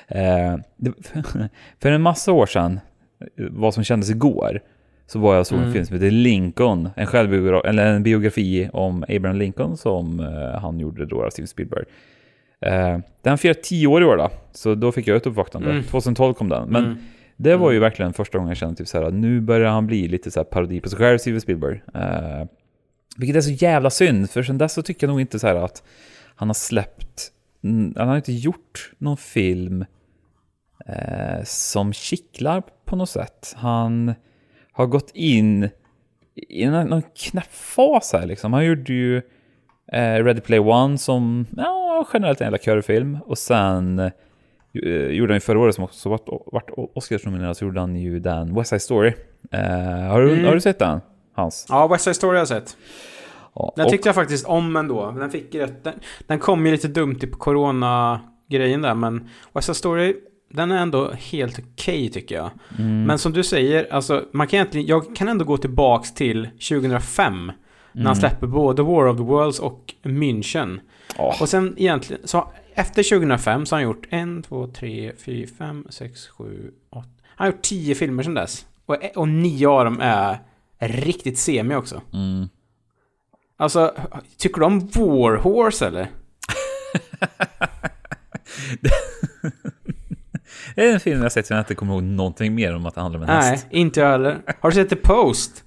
Eh, 0.08 0.56
det, 0.78 0.94
för 1.82 1.92
en 1.92 2.02
massa 2.02 2.32
år 2.32 2.46
sedan, 2.46 2.80
vad 3.38 3.74
som 3.74 3.84
kändes 3.84 4.10
igår, 4.10 4.60
så 5.08 5.20
var 5.20 5.34
jag 5.34 5.40
och 5.40 5.48
såg 5.48 5.58
en 5.58 5.64
Mm. 5.64 5.74
film 5.74 5.86
som 5.86 5.94
heter 5.96 6.12
Lincoln, 6.12 6.90
en 6.96 7.08
självbiografi, 7.08 7.68
eller 7.68 7.86
en 7.86 8.04
biografi 8.04 8.70
om 8.74 9.04
Abraham 9.10 9.38
Lincoln 9.38 9.78
som 9.78 10.20
eh, 10.20 10.60
han 10.62 10.80
gjorde 10.80 11.06
då, 11.06 11.30
Steven 11.32 11.48
Spielberg. 11.48 11.84
Eh, 12.66 12.98
den 13.22 13.38
firar 13.38 13.54
tio 13.54 13.88
år 13.88 14.02
i 14.02 14.06
år 14.06 14.18
då, 14.18 14.30
så 14.52 14.76
då 14.76 14.92
fick 14.92 15.08
jag 15.08 15.18
ett 15.18 15.28
uppvaknande. 15.28 15.70
Mm. 15.72 15.84
2012 15.84 16.34
kom 16.34 16.50
den. 16.50 16.70
Men 16.70 16.84
Mm. 16.86 16.98
Det 17.44 17.56
var 17.56 17.72
ju 17.72 17.80
verkligen 17.80 18.14
första 18.14 18.38
gången 18.38 18.50
jag 18.50 18.58
kände 18.58 18.76
typ 18.76 18.88
så 18.88 18.98
här, 18.98 19.06
att 19.06 19.14
nu 19.14 19.42
börjar 19.42 19.72
han 19.72 19.88
bli 19.88 20.08
lite 20.08 20.32
så 20.32 20.40
här 20.40 20.46
parodi 20.46 20.82
på 20.82 20.90
sig 20.90 21.00
själv, 21.00 21.18
Steven 21.18 21.42
Spielberg. 21.42 21.82
Eh, 21.94 22.46
vilket 23.18 23.36
är 23.36 23.42
så 23.42 23.52
jävla 23.52 23.90
synd, 23.90 24.30
för 24.30 24.44
sen 24.44 24.58
dess 24.58 24.74
så 24.74 24.82
tycker 24.82 25.08
jag 25.08 25.12
nog 25.12 25.22
inte 25.22 25.40
så 25.40 25.48
här 25.48 25.56
att 25.56 25.84
han 26.36 26.50
har 26.50 26.54
släppt, 26.54 27.32
mm, 27.64 27.94
han 27.98 28.08
har 28.08 28.16
inte 28.16 28.32
gjort 28.34 28.92
någon 28.98 29.18
film 29.18 29.86
eh, 30.86 31.44
som 31.44 31.94
kittlar 31.94 32.64
på 32.86 32.96
något 32.96 33.10
sätt. 33.10 33.54
Han 33.58 34.14
har 34.72 34.86
gått 34.86 35.12
in 35.14 35.70
i 36.36 36.66
någon, 36.66 37.02
knäpp 37.02 37.52
fas 37.52 38.14
här 38.14 38.26
liksom. 38.26 38.54
Han 38.54 38.66
gjorde 38.66 38.94
ju 38.94 39.18
eh, 39.92 40.24
Ready 40.24 40.42
Play 40.42 40.60
One 40.60 40.98
som, 40.98 41.46
ja, 41.58 42.08
generellt 42.14 42.42
en 42.42 42.46
jävla 42.46 42.58
körfilm. 42.58 43.18
Och 43.26 43.38
sen 43.38 44.12
gjorde 45.16 45.34
han 45.34 45.36
ju 45.36 45.40
förra 45.40 45.60
året 45.60 45.76
som 45.76 45.84
också 45.84 46.10
vart, 46.10 46.28
vart 46.46 46.70
Oscarsnominerad 46.96 47.58
så 47.58 47.66
gjorde 47.66 47.80
han 47.80 47.96
ju 47.96 48.20
den 48.20 48.56
West 48.56 48.70
Side 48.70 48.82
Story. 48.82 49.14
Eh, 49.52 49.60
har, 50.08 50.22
du, 50.22 50.34
Mm. 50.34 50.46
har 50.46 50.54
du 50.54 50.62
sett 50.62 50.80
den? 50.80 51.00
Hans? 51.36 51.66
Ja, 51.70 51.88
West 51.88 52.04
Side 52.04 52.16
Story 52.16 52.32
har 52.32 52.38
jag 52.38 52.48
sett. 52.48 52.78
Ja, 53.56 53.74
Den 53.76 53.86
och- 53.86 53.92
tyckte 53.92 54.08
jag 54.08 54.16
faktiskt 54.16 54.46
om 54.46 54.76
ändå. 54.76 55.12
Den 55.12 55.32
fick 55.32 55.56
rätt. 55.56 55.84
Den, 55.84 55.94
den 56.28 56.40
kom 56.40 56.66
ju 56.66 56.72
lite 56.72 56.88
dumt 56.88 57.18
i 57.22 57.28
på 57.28 57.38
corona-grejen 57.38 58.82
där, 58.82 58.96
men 58.96 59.30
West 59.54 59.66
Side 59.66 59.76
Story, 59.76 60.16
den 60.54 60.72
är 60.72 60.78
ändå 60.82 61.12
helt 61.12 61.60
okej 61.60 62.10
tycker 62.10 62.36
jag. 62.36 62.50
Mm. 62.80 63.04
Men 63.04 63.18
som 63.18 63.34
du 63.34 63.44
säger, 63.44 63.94
alltså, 63.94 64.24
man 64.32 64.48
kan 64.48 64.58
egentligen, 64.58 64.88
jag 64.88 65.16
kan 65.16 65.28
ändå 65.28 65.46
gå 65.46 65.58
tillbaks 65.58 66.14
till 66.14 66.50
2005. 66.70 67.46
När 67.46 67.54
Mm. 68.02 68.06
han 68.06 68.16
släpper 68.16 68.48
både 68.48 68.84
War 68.84 69.08
of 69.08 69.18
the 69.18 69.24
Worlds 69.24 69.60
och 69.60 69.94
München. 70.04 70.80
Ja. 71.18 71.36
Och 71.42 71.50
sen 71.50 71.74
egentligen, 71.78 72.22
så 72.28 72.48
efter 72.76 73.04
2005 73.04 73.66
så 73.66 73.76
har 73.76 73.82
han 73.82 73.90
gjort 73.92 74.08
en, 74.10 74.44
två, 74.44 74.68
tre, 74.68 75.12
fyra, 75.26 75.48
fem, 75.58 75.88
sex, 75.90 76.28
sju, 76.28 76.72
åtta. 76.90 77.08
Han 77.26 77.46
har 77.48 77.52
gjort 77.54 77.62
tio 77.62 77.96
filmer 77.96 78.24
sedan 78.24 78.34
dess. 78.34 78.66
Och, 78.86 78.98
och 79.16 79.28
nio 79.28 79.68
av 79.68 79.86
dem 79.86 80.00
är 80.02 80.40
riktigt 80.80 81.38
semi 81.40 81.76
också. 81.76 82.02
Mm. 82.14 82.50
Alltså, 83.58 83.94
tycker 84.38 84.60
du 84.60 84.66
om 84.66 84.80
War 84.80 85.36
Horse 85.38 85.88
eller? 85.88 86.08
Det 90.76 90.90
är 90.90 90.94
en 90.94 91.00
film 91.00 91.22
jag 91.24 91.32
sett 91.32 91.48
som 91.48 91.56
jag 91.56 91.62
inte 91.62 91.76
kommer 91.76 91.94
ihåg 91.94 92.04
någonting 92.04 92.56
mer 92.56 92.76
om 92.76 92.86
att 92.86 92.96
det 92.96 93.02
handlar 93.02 93.20
om 93.20 93.24
en 93.30 93.40
Nej, 93.40 93.50
häst. 93.52 93.68
inte 93.70 94.00
jag 94.00 94.10
heller. 94.12 94.42
Har 94.60 94.70
du 94.70 94.76
sett 94.76 94.90
The 94.90 94.96
Post? 94.96 95.64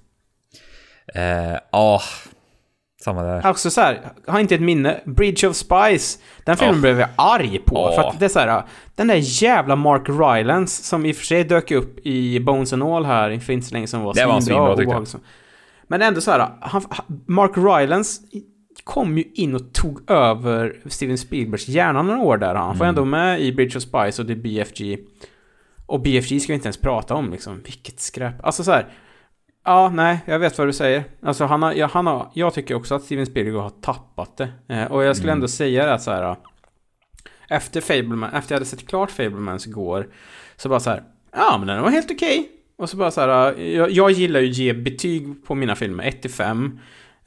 Eh, 1.15 1.57
Ja, 1.71 2.01
samma 3.05 3.23
där. 3.23 3.49
Också 3.49 3.69
så 3.69 3.81
här, 3.81 4.01
har 4.27 4.39
inte 4.39 4.55
ett 4.55 4.61
minne. 4.61 4.99
Bridge 5.05 5.47
of 5.47 5.55
Spies. 5.55 6.19
Den 6.43 6.57
filmen 6.57 6.75
Ja. 6.75 6.81
blev 6.81 6.99
jag 6.99 7.09
arg 7.15 7.59
på. 7.65 7.75
Ja. 7.75 8.01
För 8.01 8.09
att 8.09 8.19
det 8.19 8.25
är 8.25 8.29
så 8.29 8.39
här, 8.39 8.63
den 8.95 9.07
där 9.07 9.19
jävla 9.43 9.75
Mark 9.75 10.09
Rylance 10.09 10.83
som 10.83 11.05
i 11.05 11.11
och 11.11 11.15
för 11.15 11.25
sig 11.25 11.43
dök 11.43 11.71
upp 11.71 11.99
i 12.05 12.39
Bones 12.39 12.73
and 12.73 12.83
All 12.83 13.05
här 13.05 13.39
för 13.39 13.53
inte 13.53 13.67
så 13.67 13.73
länge 13.73 13.87
som 13.87 14.01
var 14.01 14.13
Det 14.13 14.25
var 14.25 14.41
svinbra 14.41 14.75
tyckte 14.77 14.93
jag. 14.93 15.07
Men 15.87 16.01
ändå 16.01 16.21
så 16.21 16.31
här, 16.31 16.49
han, 16.61 16.81
Mark 17.27 17.51
Rylance 17.57 18.21
kom 18.83 19.17
ju 19.17 19.23
in 19.33 19.55
och 19.55 19.73
tog 19.73 20.11
över 20.11 20.75
Steven 20.85 21.17
Spielbergs 21.17 21.67
hjärna 21.67 22.01
några 22.01 22.19
år 22.19 22.37
där. 22.37 22.55
Han 22.55 22.77
får 22.77 22.85
Mm. 22.85 22.89
ändå 22.89 23.05
med 23.05 23.41
i 23.41 23.51
Bridge 23.53 23.77
of 23.77 23.83
Spies 23.83 24.19
och 24.19 24.27
The 24.27 24.35
BFG. 24.35 24.97
Och 25.85 26.01
BFG 26.01 26.39
ska 26.39 26.47
vi 26.47 26.55
inte 26.55 26.67
ens 26.67 26.77
prata 26.77 27.13
om 27.13 27.31
liksom. 27.31 27.61
Vilket 27.63 27.99
skräp. 27.99 28.45
Alltså 28.45 28.63
så 28.63 28.71
här. 28.71 28.85
Ja, 29.65 29.89
nej, 29.89 30.19
jag 30.25 30.39
vet 30.39 30.57
vad 30.57 30.67
du 30.67 30.73
säger. 30.73 31.03
Alltså 31.21 31.45
han 31.45 31.63
har, 31.63 31.73
ja, 31.73 31.89
han 31.93 32.07
har, 32.07 32.31
jag 32.33 32.53
tycker 32.53 32.75
också 32.75 32.95
att 32.95 33.03
Steven 33.03 33.25
Spielberg 33.25 33.61
har 33.61 33.69
tappat 33.69 34.37
det. 34.37 34.49
Eh, 34.67 34.91
och 34.91 35.03
jag 35.03 35.15
skulle 35.15 35.31
Mm. 35.31 35.37
ändå 35.37 35.47
säga 35.47 35.85
det 35.85 35.93
att 35.93 36.01
så 36.01 36.11
här. 36.11 36.35
Efter 37.49 37.81
Fableman, 37.81 38.33
efter 38.33 38.53
jag 38.53 38.59
hade 38.59 38.65
sett 38.65 38.87
klart 38.87 39.11
Fablemans 39.11 39.67
igår. 39.67 40.07
Så 40.55 40.69
bara 40.69 40.79
så 40.79 40.89
här. 40.89 41.03
Ja, 41.31 41.55
men 41.57 41.67
den 41.67 41.81
var 41.81 41.89
helt 41.89 42.11
okej. 42.11 42.49
Och 42.77 42.89
så 42.89 42.97
bara 42.97 43.11
så 43.11 43.21
här, 43.21 43.59
jag, 43.59 43.91
jag 43.91 44.11
gillar 44.11 44.39
ju 44.39 44.49
att 44.49 44.57
ge 44.57 44.73
betyg 44.73 45.45
på 45.45 45.55
mina 45.55 45.75
filmer, 45.75 46.03
1 46.03 46.21
till 46.21 46.31
5. 46.31 46.79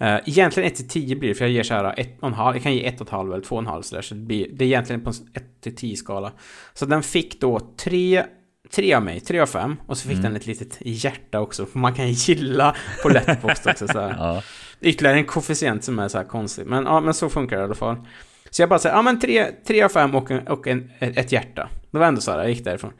Uh, 0.02 0.16
egentligen 0.26 0.66
1 0.66 0.76
till 0.76 0.88
10 0.88 1.16
blir 1.16 1.28
det, 1.28 1.34
för 1.34 1.44
jag 1.44 1.52
ger 1.52 1.62
så 1.62 1.74
här 1.74 1.84
1,5, 2.20 2.52
jag 2.54 2.62
kan 2.62 2.74
ge 2.74 2.90
1,5 2.90 3.32
eller 3.32 3.44
2,5 3.44 3.82
sådär, 3.82 4.02
så 4.02 4.14
det, 4.14 4.20
blir, 4.20 4.48
det 4.52 4.64
är 4.64 4.66
egentligen 4.66 5.00
på 5.04 5.10
en 5.10 5.16
1 5.34 5.60
till 5.60 5.76
10 5.76 5.96
skala. 5.96 6.32
Så 6.74 6.86
den 6.86 7.02
fick 7.02 7.40
då 7.40 7.60
3, 7.76 8.24
3 8.70 8.94
av 8.94 9.02
mig, 9.02 9.20
3 9.20 9.40
av 9.40 9.46
5, 9.46 9.76
och 9.86 9.98
så 9.98 10.08
fick 10.08 10.18
Mm. 10.18 10.22
den 10.22 10.36
ett 10.36 10.46
litet 10.46 10.78
hjärta 10.80 11.40
också, 11.40 11.66
för 11.66 11.78
man 11.78 11.94
kan 11.94 12.12
gilla 12.12 12.76
på 13.02 13.08
Letterboxd 13.08 13.66
också 13.68 13.88
så 13.88 14.00
här. 14.00 14.14
Ja. 14.18 14.42
Ytterligare 14.80 15.16
en 15.16 15.24
koefficient 15.24 15.84
som 15.84 15.98
är 15.98 16.08
så 16.08 16.18
här 16.18 16.24
konstig, 16.24 16.66
men 16.66 16.84
ja, 16.84 17.00
men 17.00 17.14
så 17.14 17.28
funkar 17.28 17.56
det 17.56 17.62
i 17.62 17.64
alla 17.64 17.74
fall. 17.74 17.96
Så 18.50 18.62
jag 18.62 18.68
bara 18.68 18.78
säger, 18.78 18.96
ja 18.96 19.02
men 19.02 19.20
3, 19.20 19.46
3 19.66 19.82
av 19.82 19.88
5 19.88 20.14
och, 20.14 20.30
en, 20.30 20.46
och 20.48 20.66
en, 20.66 20.90
ett 20.98 21.32
hjärta. 21.32 21.68
Det 21.90 21.98
var 21.98 22.06
ändå 22.06 22.20
så 22.20 22.30
här, 22.30 22.38
jag 22.38 22.48
gick 22.48 22.64
därifrån. 22.64 22.92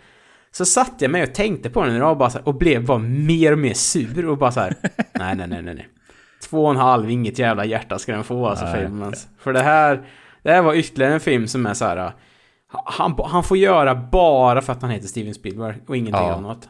Så 0.53 0.65
satte 0.65 1.05
jag 1.05 1.11
mig 1.11 1.23
och 1.23 1.35
tänkte 1.35 1.71
på 1.71 1.85
den 1.85 1.97
idag 1.97 2.11
och, 2.11 2.17
bara 2.17 2.29
här, 2.29 2.49
och 2.49 2.55
blev 2.55 2.85
bara 2.85 2.99
mer 2.99 3.53
och 3.53 3.59
mer 3.59 3.75
sur 3.75 4.27
och 4.27 4.39
bara 4.39 4.53
så 4.53 4.61
här. 4.61 4.75
nej, 5.13 5.37
nej, 5.37 5.47
nej, 5.49 5.63
nej, 5.63 5.75
nej. 5.75 5.89
Två 6.51 6.65
och 6.65 6.71
en 6.71 6.77
halv, 6.77 7.11
inget 7.11 7.39
jävla 7.39 7.65
hjärta 7.65 7.99
ska 7.99 8.13
den 8.13 8.25
få 8.25 8.47
alltså 8.47 8.65
Nej. 8.65 8.81
filmen. 8.81 9.15
För 9.39 9.53
det 9.53 9.63
här, 9.63 10.03
det 10.43 10.51
här 10.51 10.63
var 10.63 10.75
ytterligare 10.75 11.15
en 11.15 11.21
film 11.21 11.49
som 11.49 11.67
är 11.67 11.75
så 11.75 11.85
här. 11.85 12.13
Han, 12.71 13.19
han 13.25 13.45
får 13.45 13.57
göra 13.57 13.95
bara 13.95 14.63
för 14.63 14.73
att 14.73 14.83
han 14.83 14.91
heter 14.91 15.09
Steven 15.09 15.35
Spielberg 15.35 15.77
och 15.87 15.97
ingenting 15.97 16.23
Ja. 16.27 16.35
annat. 16.35 16.69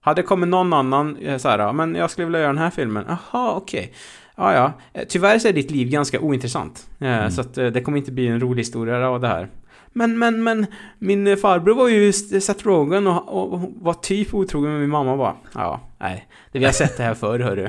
Hade 0.00 0.22
kommit 0.22 0.48
någon 0.48 0.72
annan 0.72 1.16
eh, 1.16 1.38
så 1.38 1.48
här, 1.48 1.72
men 1.72 1.94
jag 1.94 2.10
skulle 2.10 2.24
vilja 2.24 2.40
göra 2.40 2.48
den 2.52 2.58
här 2.62 2.70
filmen. 2.70 3.04
Jaha, 3.08 3.52
okej. 3.54 3.92
Ja, 4.36 4.54
ja. 4.54 4.72
Eh, 4.92 5.04
Tyvärr 5.08 5.38
så 5.38 5.48
är 5.48 5.52
ditt 5.52 5.70
liv 5.70 5.88
ganska 5.90 6.20
ointressant. 6.20 6.88
Eh, 6.98 7.28
Så 7.28 7.40
att 7.40 7.54
det 7.54 7.82
kommer 7.82 7.98
inte 7.98 8.12
bli 8.12 8.26
en 8.28 8.40
rolig 8.40 8.60
historia 8.60 9.08
av 9.08 9.20
det 9.20 9.28
här. 9.28 9.48
Men, 9.92 10.18
men, 10.18 10.42
men, 10.44 10.66
min 10.98 11.36
farbror 11.36 11.74
var 11.74 11.88
ju 11.88 12.12
Seth 12.12 12.66
Rogen 12.66 13.06
och, 13.06 13.28
och, 13.28 13.52
och 13.52 13.60
var 13.80 13.94
typ 13.94 14.34
otrogen 14.34 14.70
med 14.72 14.80
min 14.80 14.90
mamma 14.90 15.16
bara. 15.16 15.36
Ja, 15.54 15.80
nej. 15.98 16.28
Det 16.52 16.58
vi 16.58 16.64
har 16.64 16.72
sett 16.72 16.96
det 16.96 17.02
här 17.02 17.14
förr, 17.14 17.38
hörru. 17.38 17.68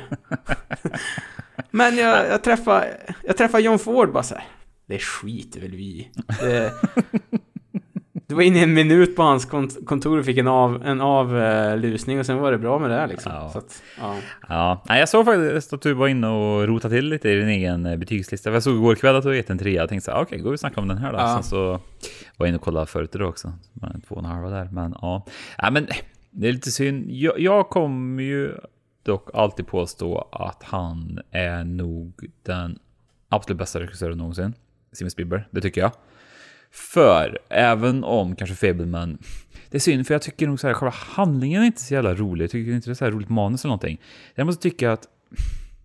men 1.72 1.98
jag, 1.98 2.28
jag 2.28 2.44
träffade, 2.44 2.98
jag 3.24 3.38
träffade 3.38 3.64
John 3.64 3.80
Ford 3.80 4.12
bara 4.14 4.24
så 4.24 4.36
här. 4.36 4.44
Det 4.86 5.00
skiter 5.00 5.62
väl 5.62 5.72
vi. 5.72 6.12
Det, 6.40 6.72
det 8.32 8.36
var 8.36 8.44
inne 8.44 8.60
i 8.60 8.64
en 8.64 8.74
minut 8.74 9.16
på 9.16 9.22
hans 9.22 9.48
kont- 9.50 9.86
kontor 9.86 10.20
och 10.20 10.26
fick 10.26 10.38
en, 10.38 10.48
av, 10.48 10.86
en 10.86 11.02
avlusning 11.02 12.20
och 12.20 12.26
sen 12.26 12.38
var 12.38 12.52
det 12.52 12.58
bra 12.58 12.80
med 12.80 12.90
det 12.90 12.96
här 12.96 13.08
liksom. 13.08 13.32
Ja. 13.32 13.50
Så 13.50 13.58
att, 13.58 13.84
ja. 14.00 14.82
Ja, 14.88 14.98
jag 14.98 15.10
såg 15.10 15.26
faktiskt 15.26 15.74
att 15.74 15.82
du 15.82 15.94
var 15.94 16.08
inne 16.08 16.28
och 16.28 16.68
rotade 16.68 16.96
till 16.96 17.06
lite 17.06 17.30
i 17.30 17.36
din 17.36 17.48
egen 17.48 17.86
eh, 17.86 17.98
betygslista. 17.98 18.52
Jag 18.52 18.64
såg 18.64 18.76
igår 18.76 18.96
kväll 18.96 19.16
att 19.16 19.24
du 19.24 19.30
har 19.30 19.36
gett 19.36 19.50
en 19.50 19.58
trea. 19.58 19.82
Jag 19.82 19.90
tänkte 19.90 20.06
så 20.06 20.12
här, 20.12 20.22
okej, 20.22 20.40
går 20.40 20.50
vi 20.50 20.56
och 20.56 20.60
snackar 20.60 20.82
om 20.82 20.88
den 20.88 20.98
här 20.98 21.12
då. 21.12 21.18
Ja. 21.18 21.34
Sen 21.34 21.44
så 21.44 21.66
var 21.68 21.80
jag 22.38 22.48
inne 22.48 22.58
och 22.58 22.64
kollade 22.64 22.86
förut 22.86 23.16
idag 23.16 23.30
också. 23.30 23.54
En 23.82 24.02
två 24.02 24.16
och 24.16 24.22
en 24.24 24.30
halva 24.30 24.50
där, 24.50 24.70
men 24.72 24.96
ja. 25.02 25.26
ja 25.58 25.72
men 25.72 25.88
det 26.30 26.48
är 26.48 26.54
lite 26.54 26.72
synd. 26.72 27.12
Jag, 27.12 27.40
jag 27.40 27.70
kommer 27.70 28.24
ju 28.24 28.56
dock 29.04 29.30
alltid 29.34 29.68
påstå 29.68 30.28
att 30.32 30.64
han 30.64 31.20
är 31.32 31.64
nog 31.64 32.14
den 32.44 32.80
absolut 33.30 33.58
bästa 33.58 33.80
regissören 33.80 34.18
någonsin. 34.18 34.54
Steven 34.92 35.12
Spielberg, 35.12 35.44
det 35.52 35.62
tycker 35.62 35.82
jag. 35.82 35.92
För 36.72 37.40
även 37.50 38.04
om 38.04 38.36
kanske 38.36 38.56
Fableman 38.56 39.18
det 39.70 39.78
är 39.78 39.80
synd, 39.80 40.08
för 40.08 40.14
jag 40.14 40.22
tycker 40.22 40.48
nog 40.48 40.60
så 40.60 40.68
här, 40.68 40.74
själva 40.74 40.94
handlingen 40.98 41.62
är 41.62 41.66
inte 41.66 41.82
så 41.82 41.94
jävla 41.94 42.14
rolig. 42.14 42.44
Jag 42.44 42.52
tycker 42.52 42.72
inte 42.72 42.90
det 42.90 42.94
är 42.94 42.96
så 42.96 43.06
här 43.06 43.12
roligt 43.12 43.30
manus 43.30 43.64
eller 43.64 43.70
någonting. 43.70 44.02
Jag 44.36 44.46
måste 44.46 44.62
tycka 44.62 44.92
att 44.92 45.08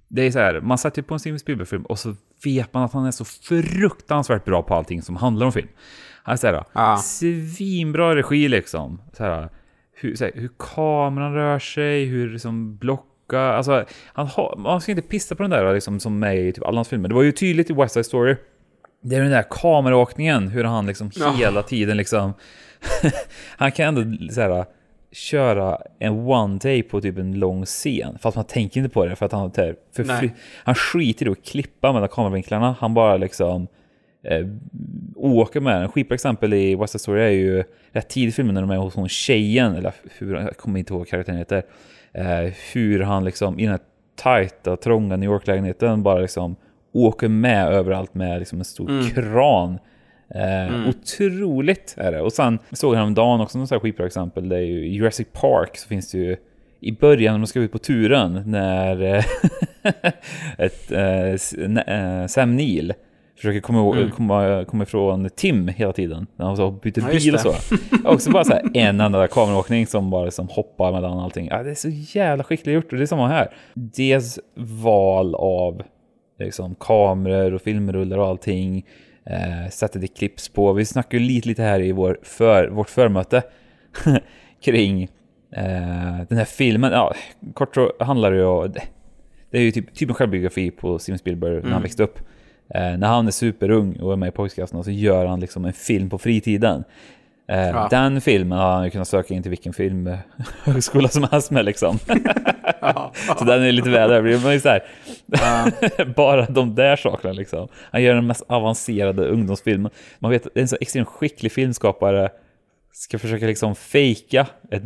det 0.08 0.22
är 0.22 0.30
så 0.30 0.38
här, 0.38 0.60
man 0.60 0.78
sätter 0.78 1.02
på 1.02 1.14
en 1.14 1.20
Steven 1.20 1.38
Spielberg-film 1.38 1.82
och 1.82 1.98
så 1.98 2.14
vet 2.44 2.74
man 2.74 2.82
att 2.82 2.92
han 2.92 3.06
är 3.06 3.10
så 3.10 3.24
fruktansvärt 3.24 4.44
bra 4.44 4.62
på 4.62 4.74
allting 4.74 5.02
som 5.02 5.16
handlar 5.16 5.46
om 5.46 5.52
film. 5.52 5.68
Han 6.22 6.32
är 6.32 6.36
så 6.36 6.46
här, 6.46 6.64
Ja. 6.72 6.96
svinbra 6.96 8.16
regi 8.16 8.48
liksom. 8.48 9.00
Så 9.12 9.24
här, 9.24 9.48
hur, 9.94 10.14
så 10.14 10.24
här, 10.24 10.32
hur 10.34 10.50
kameran 10.58 11.34
rör 11.34 11.58
sig, 11.58 12.04
hur 12.04 12.30
liksom 12.30 12.76
blocka, 12.76 13.40
alltså 13.40 13.84
han 14.12 14.26
har, 14.26 14.54
man 14.58 14.80
ska 14.80 14.92
inte 14.92 15.02
pissa 15.02 15.34
på 15.34 15.42
den 15.42 15.50
där 15.50 15.74
liksom, 15.74 16.00
som 16.00 16.22
är 16.22 16.32
i 16.34 16.52
typ 16.52 16.64
alla 16.64 16.76
hans 16.76 16.88
filmer. 16.88 17.08
Det 17.08 17.14
var 17.14 17.22
ju 17.22 17.32
tydligt 17.32 17.70
i 17.70 17.72
West 17.72 17.94
Side 17.94 18.06
Story. 18.06 18.36
Det 19.08 19.16
är 19.16 19.20
den 19.20 19.30
där 19.30 19.44
kameraåkningen, 19.50 20.48
hur 20.48 20.64
han 20.64 20.86
liksom 20.86 21.10
Ja. 21.16 21.32
hela 21.38 21.62
tiden 21.62 21.96
liksom... 21.96 22.34
han 23.56 23.72
kan 23.72 23.86
ändå 23.98 24.32
så 24.34 24.40
här, 24.40 24.64
köra 25.12 25.78
en 25.98 26.12
one 26.12 26.58
take 26.58 26.82
på 26.82 27.00
typ 27.00 27.18
en 27.18 27.38
lång 27.38 27.64
scen. 27.64 28.18
Fast 28.20 28.36
man 28.36 28.44
tänker 28.44 28.80
inte 28.80 28.94
på 28.94 29.06
det 29.06 29.16
för 29.16 29.26
att 29.26 29.32
han, 29.32 29.52
här, 29.56 29.76
för 29.96 30.30
han 30.64 30.74
skiter 30.74 31.26
i 31.26 31.30
att 31.30 31.44
klippa 31.44 31.92
mellan 31.92 32.08
kameravinklarna. 32.08 32.76
Han 32.80 32.94
bara 32.94 33.16
liksom 33.16 33.66
eh, 34.24 34.46
åker 35.16 35.60
med 35.60 35.80
den. 35.80 35.88
Skitbra 35.88 36.14
exempel 36.14 36.54
i 36.54 36.74
West 36.74 36.92
Side 36.92 37.00
Story 37.00 37.22
är 37.22 37.30
ju 37.30 37.64
rätt 37.92 38.08
tidigt 38.08 38.34
i 38.34 38.36
filmen 38.36 38.54
när 38.54 38.60
de 38.60 38.70
är 38.70 38.76
hos 38.76 38.94
hon 38.94 39.08
tjejen, 39.08 39.76
eller 39.76 39.92
hur, 40.18 40.34
jag 40.34 40.56
kommer 40.56 40.78
inte 40.78 40.92
ihåg 40.92 41.00
vad 41.00 41.08
karaktären 41.08 41.38
heter. 41.38 41.62
Eh, 42.12 42.52
hur 42.72 43.00
han 43.00 43.24
liksom 43.24 43.58
i 43.58 43.62
den 43.62 43.70
här 43.70 43.80
tajta, 44.16 44.76
trånga 44.76 45.16
New 45.16 45.30
York-lägenheten 45.30 46.02
bara 46.02 46.18
liksom 46.18 46.56
åker 46.96 47.28
med 47.28 47.68
överallt 47.72 48.14
med 48.14 48.38
liksom 48.38 48.58
en 48.58 48.64
stor 48.64 49.10
kran. 49.14 49.78
Eh, 50.34 50.88
Otroligt 50.88 51.94
är 51.98 52.12
det. 52.12 52.20
Och 52.20 52.32
sen 52.32 52.58
såg 52.72 52.94
jag 52.94 52.98
häromdagen 52.98 53.40
också 53.40 53.58
något 53.58 53.82
skitbra 53.82 54.06
exempel. 54.06 54.48
Det 54.48 54.56
är 54.56 54.60
ju 54.60 54.88
Jurassic 54.88 55.26
Park 55.32 55.76
så 55.76 55.88
finns 55.88 56.10
det 56.10 56.18
ju 56.18 56.36
i 56.80 56.92
början 56.92 57.34
när 57.34 57.38
de 57.38 57.46
ska 57.46 57.60
ut 57.60 57.72
på 57.72 57.78
turen 57.78 58.42
när 58.46 59.02
eh, 59.02 59.24
ett, 60.58 60.92
eh, 60.92 61.94
eh, 61.96 62.26
Sam 62.26 62.56
Neill 62.56 62.92
försöker 63.36 63.60
komma, 63.60 63.78
ihåg- 63.78 64.10
komma, 64.16 64.64
komma 64.64 64.82
ifrån 64.82 65.28
Tim 65.36 65.68
hela 65.68 65.92
tiden. 65.92 66.26
När 66.36 66.46
han 66.46 66.56
så 66.56 66.70
byter 66.70 66.92
Ja, 67.00 67.06
bil 67.10 67.34
och 67.34 67.40
så. 67.40 67.52
Också 68.04 68.30
bara 68.30 68.44
så 68.44 68.52
här 68.52 68.62
en 68.74 69.00
enda 69.00 69.26
kameraåkning 69.28 69.86
som 69.86 70.10
bara 70.10 70.24
liksom 70.24 70.48
hoppar 70.48 70.92
mellan 70.92 71.18
allting. 71.18 71.48
Ja, 71.50 71.62
det 71.62 71.70
är 71.70 71.74
så 71.74 71.88
jävla 72.18 72.44
skickligt 72.44 72.74
gjort 72.74 72.92
och 72.92 72.98
det 72.98 73.04
är 73.04 73.06
samma 73.06 73.28
här. 73.28 73.50
Dels 73.74 74.38
val 74.54 75.34
av 75.34 75.82
liksom, 76.38 76.74
kameror 76.74 77.54
och 77.54 77.62
filmrullar 77.62 78.18
och 78.18 78.26
allting. 78.26 78.86
Eh, 79.24 79.70
sättet 79.70 80.00
det 80.00 80.06
klipps 80.06 80.48
på. 80.48 80.72
Vi 80.72 80.84
snackade 80.84 81.22
ju 81.22 81.28
lite, 81.28 81.48
lite 81.48 81.62
här 81.62 81.80
i 81.80 81.92
vår 81.92 82.18
för, 82.22 82.68
vårt 82.68 82.90
förmöte 82.90 83.42
kring 84.60 85.02
eh, 85.50 86.20
den 86.28 86.38
här 86.38 86.44
filmen. 86.44 86.92
Ja, 86.92 87.14
kort 87.54 87.74
så 87.74 87.92
handlar 88.00 88.30
det 88.30 88.36
ju 88.36 88.44
om... 88.44 88.72
Det 89.50 89.58
är 89.58 89.62
ju 89.62 89.70
typ, 89.70 89.94
typ 89.94 90.08
en 90.08 90.14
självbiografi 90.14 90.70
på 90.70 90.98
Steven 90.98 91.18
Spielberg 91.18 91.62
när 91.62 91.70
han 91.70 91.82
växte 91.82 92.02
upp. 92.02 92.18
Eh, 92.74 92.98
när 92.98 93.06
han 93.06 93.26
är 93.26 93.30
superung 93.30 93.96
och 94.00 94.12
är 94.12 94.16
med 94.16 94.28
i 94.28 94.32
pojkskaften 94.32 94.84
så 94.84 94.90
gör 94.90 95.26
han 95.26 95.40
liksom 95.40 95.64
en 95.64 95.72
film 95.72 96.10
på 96.10 96.18
fritiden. 96.18 96.84
Eh, 97.48 97.68
Ja. 97.68 97.88
Den 97.90 98.20
filmen 98.20 98.58
har 98.58 98.72
han 98.72 98.84
ju 98.84 98.90
kunnat 98.90 99.08
söka 99.08 99.34
in 99.34 99.42
till 99.42 99.50
vilken 99.50 99.72
filmhögskola 99.72 101.08
som 101.08 101.22
helst 101.30 101.50
med 101.50 101.64
liksom. 101.64 101.98
så 103.38 103.44
den 103.44 103.62
är 103.62 103.72
lite 103.72 103.90
väl 103.90 104.10
överdriven. 104.10 104.40
Men 104.42 104.50
det 104.50 104.54
är 104.54 104.58
så 104.58 104.68
här, 104.68 106.04
bara 106.14 106.46
de 106.46 106.74
där 106.74 106.96
sakerna 106.96 107.32
liksom. 107.32 107.68
Han 107.92 108.02
gör 108.02 108.14
den 108.14 108.26
mest 108.26 108.42
avancerade 108.48 109.28
ungdomsfilmen. 109.28 109.90
Man 110.18 110.30
vet 110.30 110.46
att 110.46 110.56
en 110.56 110.68
så 110.68 110.76
extremt 110.80 111.08
skicklig 111.08 111.52
filmskapare 111.52 112.28
ska 112.92 113.18
försöka 113.18 113.46
liksom 113.46 113.74
fejka 113.74 114.46
ett, 114.70 114.82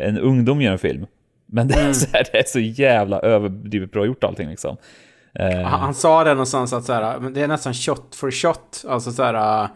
en 0.00 0.18
ungdom 0.18 0.62
gör 0.62 0.72
en 0.72 0.78
film. 0.78 1.06
Men 1.46 1.68
det 1.68 1.74
är, 1.74 1.92
så 1.92 2.06
här, 2.12 2.24
det 2.32 2.38
är 2.38 2.44
så 2.46 2.60
jävla 2.60 3.20
överdrivet 3.20 3.92
bra 3.92 4.06
gjort 4.06 4.24
allting 4.24 4.48
liksom. 4.48 4.76
Eh, 5.34 5.60
Han, 5.60 5.80
han 5.80 5.94
sa 5.94 6.24
det 6.24 6.30
någonstans 6.30 6.72
att 6.72 6.84
så 6.84 6.92
här, 6.92 7.30
det 7.30 7.40
är 7.42 7.48
nästan 7.48 7.74
shot 7.74 8.14
for 8.14 8.30
shot. 8.30 8.84
Alltså 8.88 9.12
så 9.12 9.22
här, 9.22 9.68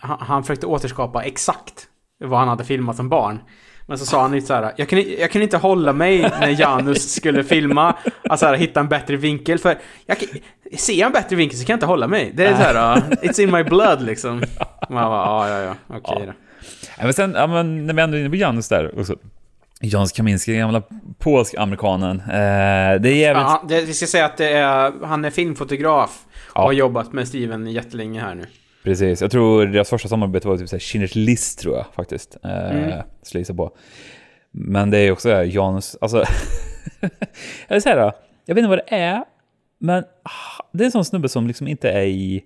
han, 0.00 0.18
han 0.20 0.42
försökte 0.42 0.66
återskapa 0.66 1.22
exakt 1.22 1.86
vad 2.24 2.38
han 2.38 2.48
hade 2.48 2.64
filmat 2.64 2.96
som 2.96 3.08
barn. 3.08 3.40
Men 3.86 3.98
så 3.98 4.06
sa 4.06 4.22
han 4.22 4.32
lite 4.32 4.46
så 4.46 4.54
här, 4.54 4.72
jag 4.76 4.88
kunde, 4.88 5.04
jag 5.04 5.30
kunde 5.30 5.44
inte 5.44 5.56
hålla 5.56 5.92
mig 5.92 6.20
när 6.20 6.60
Janus 6.60 7.14
skulle 7.14 7.44
filma, 7.44 7.96
alltså 8.28 8.46
här, 8.46 8.54
hitta 8.54 8.80
en 8.80 8.88
bättre 8.88 9.16
vinkel. 9.16 9.58
För 9.58 9.78
jag, 10.06 10.16
ser 10.76 10.92
jag 10.94 11.06
en 11.06 11.12
bättre 11.12 11.36
vinkel 11.36 11.58
så 11.58 11.64
kan 11.64 11.72
jag 11.72 11.76
inte 11.76 11.86
hålla 11.86 12.08
mig. 12.08 12.32
Det 12.34 12.46
är 12.46 12.56
så 12.56 12.62
här, 12.62 12.96
uh, 12.96 13.02
it's 13.08 13.40
in 13.40 13.50
my 13.50 13.64
blood 13.64 14.02
liksom. 14.02 14.38
Man 14.88 15.04
bara, 15.10 15.48
ja, 15.48 15.48
ja, 15.48 15.62
ja, 15.62 15.96
okej 15.96 16.26
då. 16.26 16.32
Ja, 16.98 17.04
men 17.04 17.14
sen, 17.14 17.34
ja, 17.36 17.46
men 17.46 17.86
när 17.86 17.94
vi 17.94 18.02
ändå 18.02 18.16
är 18.16 18.20
inne 18.20 18.30
på 18.30 18.36
Janus 18.36 18.68
där, 18.68 18.98
och 18.98 19.06
så, 19.06 19.16
Janusz 19.80 20.12
Kaminski, 20.12 20.56
gamla 20.56 20.82
polsk-amerikanen. 21.18 22.20
Eh, 22.20 23.00
det 23.00 23.08
är 23.08 23.16
jävligt... 23.16 23.42
Ja, 23.42 23.64
det, 23.68 23.80
vi 23.80 23.94
ska 23.94 24.06
säga 24.06 24.24
att 24.26 24.40
är, 24.40 25.06
han 25.06 25.24
är 25.24 25.30
filmfotograf 25.30 26.24
och 26.26 26.60
Ja. 26.60 26.62
har 26.62 26.72
jobbat 26.72 27.12
med 27.12 27.28
Steven 27.28 27.66
jättelänge 27.66 28.20
här 28.20 28.34
nu. 28.34 28.46
Precis, 28.84 29.22
jag 29.22 29.30
tror 29.30 29.66
deras 29.66 29.90
första 29.90 30.08
samarbete 30.08 30.48
var 30.48 30.56
typ 30.56 30.68
såhär 30.68 30.80
Schindler's 30.80 31.18
list 31.18 31.58
tror 31.58 31.76
jag 31.76 31.86
faktiskt. 31.94 32.36
Eh, 32.44 32.70
Mm. 32.70 33.02
skulle 33.22 33.40
gissa 33.40 33.54
på. 33.54 33.76
Men 34.50 34.90
det 34.90 34.98
är 34.98 35.10
också 35.12 35.28
här, 35.30 35.44
Janus, 35.44 35.96
alltså... 36.00 36.24
jag 37.68 37.74
vill 37.74 37.82
säga 37.82 37.96
då, 37.96 38.12
jag 38.46 38.54
vet 38.54 38.62
inte 38.62 38.68
vad 38.68 38.78
det 38.78 38.94
är, 38.96 39.24
men 39.78 40.04
det 40.72 40.84
är 40.84 40.86
en 40.86 40.92
sån 40.92 41.04
snubbe 41.04 41.28
som 41.28 41.46
liksom 41.46 41.68
inte 41.68 41.90
är 41.90 42.04
i 42.04 42.44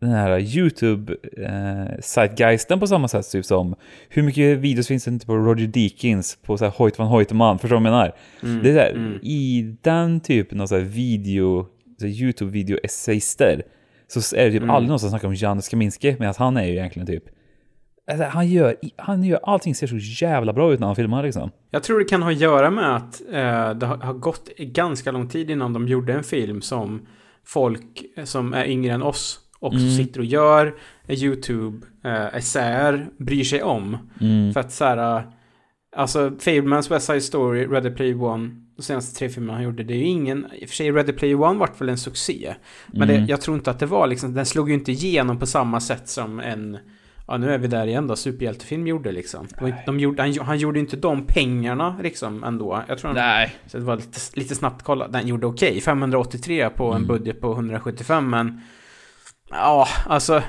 den 0.00 0.10
här 0.10 0.38
YouTube-zeitgeisten 0.40 2.80
på 2.80 2.86
samma 2.86 3.08
sätt 3.08 3.30
typ 3.30 3.44
som 3.44 3.74
hur 4.08 4.22
mycket 4.22 4.58
videos 4.58 4.88
finns 4.88 5.04
det 5.04 5.10
inte 5.10 5.26
på 5.26 5.36
Roger 5.36 5.66
Deakins 5.66 6.38
på 6.42 6.58
så 6.58 6.64
här 6.64 6.72
Hoyt 6.72 6.98
van 6.98 7.08
Hoytman, 7.08 7.58
förstår 7.58 7.76
du 7.76 7.82
vad 7.82 7.92
jag 7.92 7.92
menar? 7.92 8.12
det 8.62 8.70
är 8.70 8.74
så 8.74 8.80
här, 8.80 9.18
i 9.22 9.76
den 9.82 10.20
typen 10.20 10.60
av 10.60 10.66
så 10.66 10.74
här 10.74 10.82
video, 10.82 11.66
så 12.00 12.06
här 12.06 12.12
YouTube-video-essayister 12.12 13.62
så 14.20 14.36
är 14.36 14.44
det 14.44 14.50
typ 14.60 14.70
aldrig 14.70 14.88
någon 14.88 14.98
som 14.98 15.10
snackar 15.10 15.28
om 15.28 15.34
Janusz 15.34 15.68
Kaminski, 15.68 16.16
medan 16.18 16.34
han 16.38 16.56
är 16.56 16.64
ju 16.64 16.72
egentligen 16.72 17.06
typ 17.06 17.24
Alltså, 18.10 18.24
han, 18.24 18.48
gör, 18.48 18.76
han 18.96 19.24
gör 19.24 19.40
allting 19.42 19.74
ser 19.74 19.86
så 19.86 20.24
jävla 20.24 20.52
bra 20.52 20.72
ut 20.72 20.80
när 20.80 20.86
han 20.86 20.96
filmar 20.96 21.22
liksom. 21.22 21.50
Jag 21.70 21.82
tror 21.82 21.98
det 21.98 22.04
kan 22.04 22.22
ha 22.22 22.30
att 22.30 22.40
göra 22.40 22.70
med 22.70 22.96
att 22.96 23.20
eh, 23.20 23.70
det 23.78 23.86
har, 23.86 23.96
har 23.96 24.12
gått 24.14 24.48
ganska 24.58 25.12
lång 25.12 25.28
tid 25.28 25.50
innan 25.50 25.72
de 25.72 25.88
gjorde 25.88 26.12
en 26.12 26.22
film 26.22 26.62
som 26.62 27.06
folk 27.46 28.04
som 28.24 28.54
är 28.54 28.64
yngre 28.64 28.94
än 28.94 29.02
oss 29.02 29.40
också 29.60 29.80
Mm. 29.80 29.90
sitter 29.96 30.20
och 30.20 30.26
gör 30.26 30.74
YouTube 31.08 31.86
eh, 32.04 32.36
essäer 32.36 33.08
bryr 33.18 33.44
sig 33.44 33.62
om. 33.62 33.98
Mm. 34.20 34.52
För 34.52 34.60
att 34.60 34.72
så 34.72 34.84
här, 34.84 35.16
eh, 35.18 35.24
alltså 35.96 36.32
Fablemans 36.38 36.90
West 36.90 37.06
Side 37.06 37.22
Story, 37.22 37.66
Ready 37.66 37.90
Player 37.90 38.22
One, 38.22 38.50
de 38.76 38.82
senaste 38.82 39.18
tre 39.18 39.28
filmerna 39.28 39.52
han 39.52 39.62
gjorde, 39.64 39.82
det 39.84 39.94
är 39.94 39.98
ju 39.98 40.04
ingen, 40.04 40.46
i 40.52 40.64
och 40.64 40.68
för 40.68 40.76
sig 40.76 40.92
Ready 40.92 41.12
Player 41.12 41.40
One 41.42 41.58
vart 41.58 41.80
väl 41.80 41.88
en 41.88 41.98
succé. 41.98 42.54
Men 42.86 43.10
Mm. 43.10 43.26
det, 43.26 43.30
jag 43.30 43.40
tror 43.40 43.56
inte 43.56 43.70
att 43.70 43.78
det 43.78 43.86
var 43.86 44.06
liksom, 44.06 44.34
den 44.34 44.46
slog 44.46 44.68
ju 44.68 44.74
inte 44.74 44.92
igenom 44.92 45.38
på 45.38 45.46
samma 45.46 45.80
sätt 45.80 46.08
som 46.08 46.40
en, 46.40 46.78
ja 47.26 47.36
nu 47.36 47.52
är 47.54 47.58
vi 47.58 47.66
där 47.66 47.86
igen 47.86 48.06
då, 48.06 48.16
superhjältefilm 48.16 48.86
gjorde 48.86 49.12
liksom. 49.12 49.46
Det 49.60 49.74
De 49.86 50.00
gjorde, 50.00 50.22
han, 50.22 50.38
han 50.38 50.58
gjorde 50.58 50.78
inte 50.80 50.96
de 50.96 51.26
pengarna 51.26 51.98
liksom 52.02 52.44
ändå. 52.44 52.82
Jag 52.88 52.98
tror 52.98 53.08
han, 53.08 53.16
Nej. 53.16 53.54
så 53.66 53.78
det 53.78 53.84
var 53.84 53.96
lite, 53.96 54.18
lite 54.34 54.54
snabbt 54.54 54.82
kolla. 54.82 55.08
Den 55.08 55.26
gjorde 55.28 55.46
okej, 55.46 55.80
583 55.80 56.70
på 56.70 56.84
en 56.90 56.96
Mm. 56.96 57.06
budget 57.08 57.40
på 57.40 57.52
175 57.52 58.30
men... 58.30 58.60
Ja, 59.50 59.88
alltså... 60.06 60.42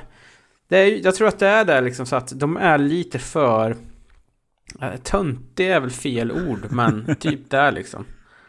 Det 0.67 0.77
är, 0.77 1.05
jag 1.05 1.15
tror 1.15 1.27
att 1.27 1.39
det 1.39 1.47
är 1.47 1.65
där 1.65 1.81
liksom 1.81 2.05
så 2.05 2.15
att 2.15 2.39
de 2.39 2.57
är 2.57 2.77
lite 2.77 3.19
för... 3.19 3.75
eh, 4.81 4.95
Töntig 5.03 5.67
är 5.69 5.79
väl 5.79 5.89
fel 5.89 6.31
ord, 6.31 6.67
men 6.71 7.15
typ 7.19 7.49
där 7.49 7.71
liksom. 7.71 8.05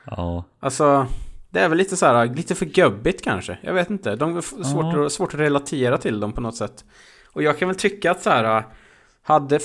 Ja. 0.07 0.45
Alltså... 0.61 1.07
Det 1.51 1.61
är 1.61 1.69
väl 1.69 1.79
lite 1.79 1.97
så 1.97 2.07
här, 2.07 2.27
lite 2.27 2.55
för 2.55 2.67
gubbigt 2.67 3.25
kanske. 3.25 3.59
Jag 3.63 3.75
vet 3.75 3.91
inte. 3.91 4.17
De 4.17 4.37
är 4.37 4.41
svårt, 4.41 4.95
Ja. 4.95 5.07
att, 5.07 5.13
svårt 5.13 5.35
att 5.35 5.41
relatera 5.41 5.99
till 5.99 6.21
dem 6.21 6.33
på 6.33 6.41
något 6.41 6.57
sätt. 6.57 6.85
Och 7.33 7.43
jag 7.43 7.59
kan 7.59 7.69
väl 7.69 7.77
tycka 7.77 8.11
att 8.11 8.23
så 8.23 8.31
här... 8.31 8.65
Hade, 9.23 9.61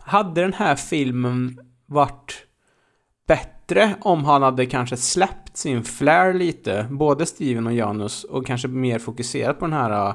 hade 0.00 0.40
den 0.40 0.52
här 0.52 0.76
filmen 0.76 1.60
varit 1.86 2.46
bättre 3.26 3.94
om 4.00 4.24
han 4.24 4.42
hade 4.42 4.66
kanske 4.66 4.96
släppt 4.96 5.56
sin 5.56 5.84
flair 5.84 6.34
lite, 6.34 6.86
både 6.90 7.26
Steven 7.26 7.66
och 7.66 7.72
Janus, 7.72 8.24
och 8.24 8.46
kanske 8.46 8.68
mer 8.68 8.98
fokuserat 8.98 9.58
på 9.58 9.64
den 9.64 9.72
här 9.72 10.08
uh, 10.08 10.14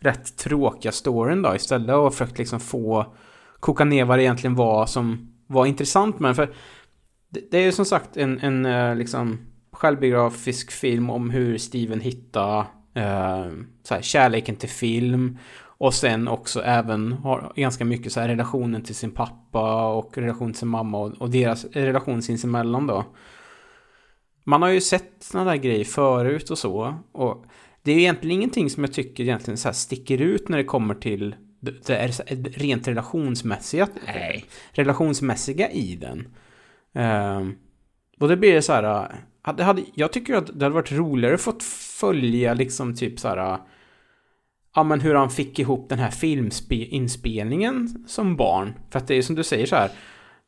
rätt 0.00 0.36
tråkiga 0.36 0.92
storyn 0.92 1.42
då 1.42 1.54
istället 1.54 1.96
och 1.96 2.14
försökt 2.14 2.38
liksom 2.38 2.60
få 2.60 3.14
koka 3.60 3.84
ner 3.84 4.04
vad 4.04 4.18
det 4.18 4.22
egentligen 4.22 4.54
var 4.54 4.86
som 4.86 5.34
var 5.46 5.66
intressant 5.66 6.18
med. 6.18 6.36
För 6.36 6.54
det, 7.36 7.50
det 7.50 7.58
är 7.58 7.64
ju 7.64 7.72
som 7.72 7.84
sagt 7.84 8.16
en, 8.16 8.40
en 8.40 8.66
uh, 8.66 8.96
liksom 8.96 9.38
självbiografisk 9.72 10.70
film 10.70 11.10
om 11.10 11.30
hur 11.30 11.58
Steven 11.58 12.00
hittar 12.00 12.58
uh, 12.60 13.52
så 13.82 13.94
här, 13.94 14.02
kärleken 14.02 14.56
till 14.56 14.68
film 14.68 15.38
och 15.78 15.94
sen 15.94 16.28
också 16.28 16.62
även 16.62 17.12
har 17.12 17.52
ganska 17.56 17.84
mycket 17.84 18.12
så 18.12 18.20
här 18.20 18.28
relationen 18.28 18.82
till 18.82 18.94
sin 18.94 19.10
pappa 19.10 19.86
och 19.92 20.18
relation 20.18 20.52
till 20.52 20.58
sin 20.58 20.68
mamma 20.68 20.98
och, 20.98 21.12
och 21.12 21.30
deras 21.30 21.64
relation 21.64 22.22
sinsemellan 22.22 22.86
då. 22.86 23.04
Man 24.44 24.62
har 24.62 24.68
ju 24.68 24.80
sett 24.80 25.12
sådana 25.20 25.50
där 25.50 25.56
grejer 25.58 25.84
förut 25.84 26.50
och 26.50 26.58
så. 26.58 26.94
Och 27.12 27.44
det 27.82 27.90
är 27.90 27.94
ju 27.94 28.00
egentligen 28.00 28.36
ingenting 28.36 28.70
som 28.70 28.84
jag 28.84 28.92
tycker 28.92 29.24
egentligen 29.24 29.58
så 29.58 29.72
sticker 29.72 30.22
ut 30.22 30.48
när 30.48 30.58
det 30.58 30.64
kommer 30.64 30.94
till 30.94 31.34
det 31.60 31.90
är 31.90 32.58
rent 32.58 32.88
relationsmässiga, 32.88 33.88
relationsmässiga 34.72 35.70
i 35.70 35.96
den. 35.96 36.28
Ehm, 36.96 37.54
och 38.20 38.28
det 38.28 38.36
blir 38.36 38.60
så 38.60 38.72
här, 38.72 38.82
äh, 38.82 39.08
hade, 39.42 39.64
hade, 39.64 39.82
jag 39.94 40.12
tycker 40.12 40.34
att 40.34 40.46
det 40.58 40.64
hade 40.64 40.74
varit 40.74 40.92
roligare 40.92 41.34
att 41.34 41.40
fått 41.40 41.62
följa 42.00 42.54
liksom 42.54 42.94
typ 42.94 43.20
så 43.20 43.28
här, 43.28 43.52
äh, 43.52 43.58
ja 44.74 44.82
men 44.82 45.00
hur 45.00 45.14
han 45.14 45.30
fick 45.30 45.58
ihop 45.58 45.88
den 45.88 45.98
här 45.98 46.10
filminspelningen 46.10 48.04
som 48.08 48.36
barn. 48.36 48.74
För 48.90 48.98
att 48.98 49.08
det 49.08 49.14
är 49.14 49.22
som 49.22 49.34
du 49.34 49.44
säger 49.44 49.66
så 49.66 49.76
här, 49.76 49.90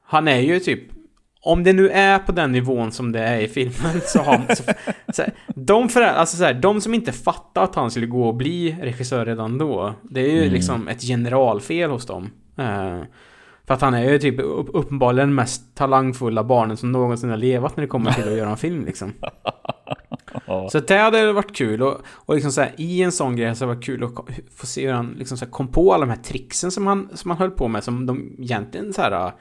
han 0.04 0.28
är 0.28 0.40
ju 0.40 0.60
typ, 0.60 0.82
om 1.40 1.64
det 1.64 1.72
nu 1.72 1.90
är 1.90 2.18
på 2.18 2.32
den 2.32 2.52
nivån 2.52 2.92
som 2.92 3.12
det 3.12 3.20
är 3.20 3.40
i 3.40 3.48
filmen 3.48 4.00
så 4.06 4.18
har 4.22 4.54
så, 4.54 4.62
så 5.12 5.22
de 5.54 5.88
föräldrar, 5.88 6.14
alltså 6.14 6.36
så 6.36 6.44
här, 6.44 6.54
de 6.54 6.80
som 6.80 6.94
inte 6.94 7.12
fattar 7.12 7.64
att 7.64 7.74
han 7.74 7.90
skulle 7.90 8.06
gå 8.06 8.28
och 8.28 8.34
bli 8.34 8.76
regissör 8.80 9.26
redan 9.26 9.58
då, 9.58 9.94
det 10.02 10.20
är 10.20 10.32
ju 10.32 10.40
Mm. 10.42 10.52
liksom 10.52 10.88
ett 10.88 11.02
generalfel 11.02 11.90
hos 11.90 12.06
dem. 12.06 12.30
Eh, 12.58 13.00
för 13.68 13.74
att 13.74 13.80
han 13.80 13.94
är 13.94 14.12
ju 14.12 14.18
typ 14.18 14.40
upp, 14.40 14.68
uppenbarligen 14.72 15.34
mest 15.34 15.62
talangfulla 15.74 16.44
barnen 16.44 16.76
som 16.76 16.92
någonsin 16.92 17.30
har 17.30 17.36
levat 17.36 17.76
när 17.76 17.82
det 17.82 17.88
kommer 17.88 18.12
till 18.12 18.28
att 18.28 18.38
göra 18.38 18.50
en 18.50 18.56
film 18.66 18.84
liksom. 18.84 19.12
Så 20.70 20.80
det 20.80 20.98
hade 20.98 21.32
varit 21.32 21.56
kul 21.56 21.82
och, 21.82 22.00
och 22.06 22.34
liksom 22.34 22.52
så 22.52 22.60
här, 22.60 22.74
i 22.76 23.02
en 23.02 23.12
sån 23.12 23.36
grej 23.36 23.54
så 23.54 23.64
hade 23.64 23.72
det 23.72 23.76
varit 23.76 23.84
kul 23.84 24.04
att 24.04 24.14
få 24.56 24.66
se 24.66 24.86
hur 24.86 24.92
han 24.92 25.14
liksom 25.18 25.38
så 25.38 25.46
kom 25.46 25.68
på 25.68 25.94
alla 25.94 26.06
de 26.06 26.10
här 26.10 26.22
tricksen 26.22 26.70
som 26.70 26.86
han, 26.86 27.08
som 27.14 27.30
han 27.30 27.38
höll 27.38 27.50
på 27.50 27.68
med 27.68 27.84
som 27.84 28.06
de 28.06 28.36
egentligen 28.38 28.92
så 28.92 29.02
här 29.02 29.32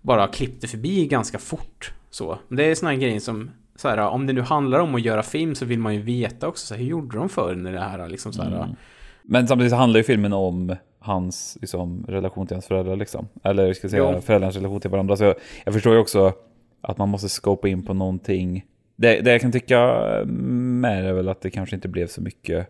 bara 0.00 0.26
klippte 0.26 0.68
förbi 0.68 1.06
ganska 1.06 1.38
fort. 1.38 1.92
Så. 2.10 2.38
Men 2.48 2.56
Det 2.56 2.64
är 2.64 2.74
såna 2.74 2.90
här 2.90 2.98
grejer 2.98 3.20
som 3.20 3.50
så 3.76 3.88
här, 3.88 3.98
om 3.98 4.26
det 4.26 4.32
nu 4.32 4.40
handlar 4.40 4.78
om 4.78 4.94
att 4.94 5.02
göra 5.02 5.22
film 5.22 5.54
så 5.54 5.64
vill 5.64 5.78
man 5.78 5.94
ju 5.94 6.02
veta 6.02 6.48
också 6.48 6.66
så 6.66 6.74
här, 6.74 6.82
hur 6.82 6.88
gjorde 6.88 7.18
de 7.18 7.28
förr 7.28 7.54
när 7.54 7.72
det 7.72 7.80
här 7.80 8.08
liksom 8.08 8.32
så 8.32 8.42
här, 8.42 8.56
Mm. 8.56 8.76
Men 9.22 9.48
samtidigt 9.48 9.72
handlar 9.72 9.98
ju 9.98 10.04
filmen 10.04 10.32
om 10.32 10.76
hans 10.98 11.58
liksom, 11.60 12.04
relation 12.08 12.46
till 12.46 12.54
hans 12.54 12.66
föräldrar 12.66 12.96
liksom. 12.96 13.28
Eller 13.44 13.72
ska 13.72 13.84
jag 13.84 13.90
säga 13.90 14.12
Jo. 14.14 14.20
föräldrarnas 14.20 14.56
relation 14.56 14.80
till 14.80 14.90
varandra. 14.90 15.16
Så 15.16 15.24
jag, 15.24 15.34
jag 15.64 15.74
förstår 15.74 15.94
ju 15.94 16.00
också 16.00 16.32
att 16.80 16.98
man 16.98 17.08
måste 17.08 17.28
scopa 17.28 17.68
in 17.68 17.84
på 17.86 17.94
någonting. 17.94 18.64
Det, 18.96 19.20
det 19.20 19.30
jag 19.32 19.40
kan 19.40 19.52
tycka 19.52 19.80
med 20.26 21.06
är 21.06 21.12
väl 21.12 21.28
att 21.28 21.40
det 21.40 21.50
kanske 21.50 21.76
inte 21.76 21.88
blev 21.88 22.06
så 22.06 22.20
mycket 22.20 22.68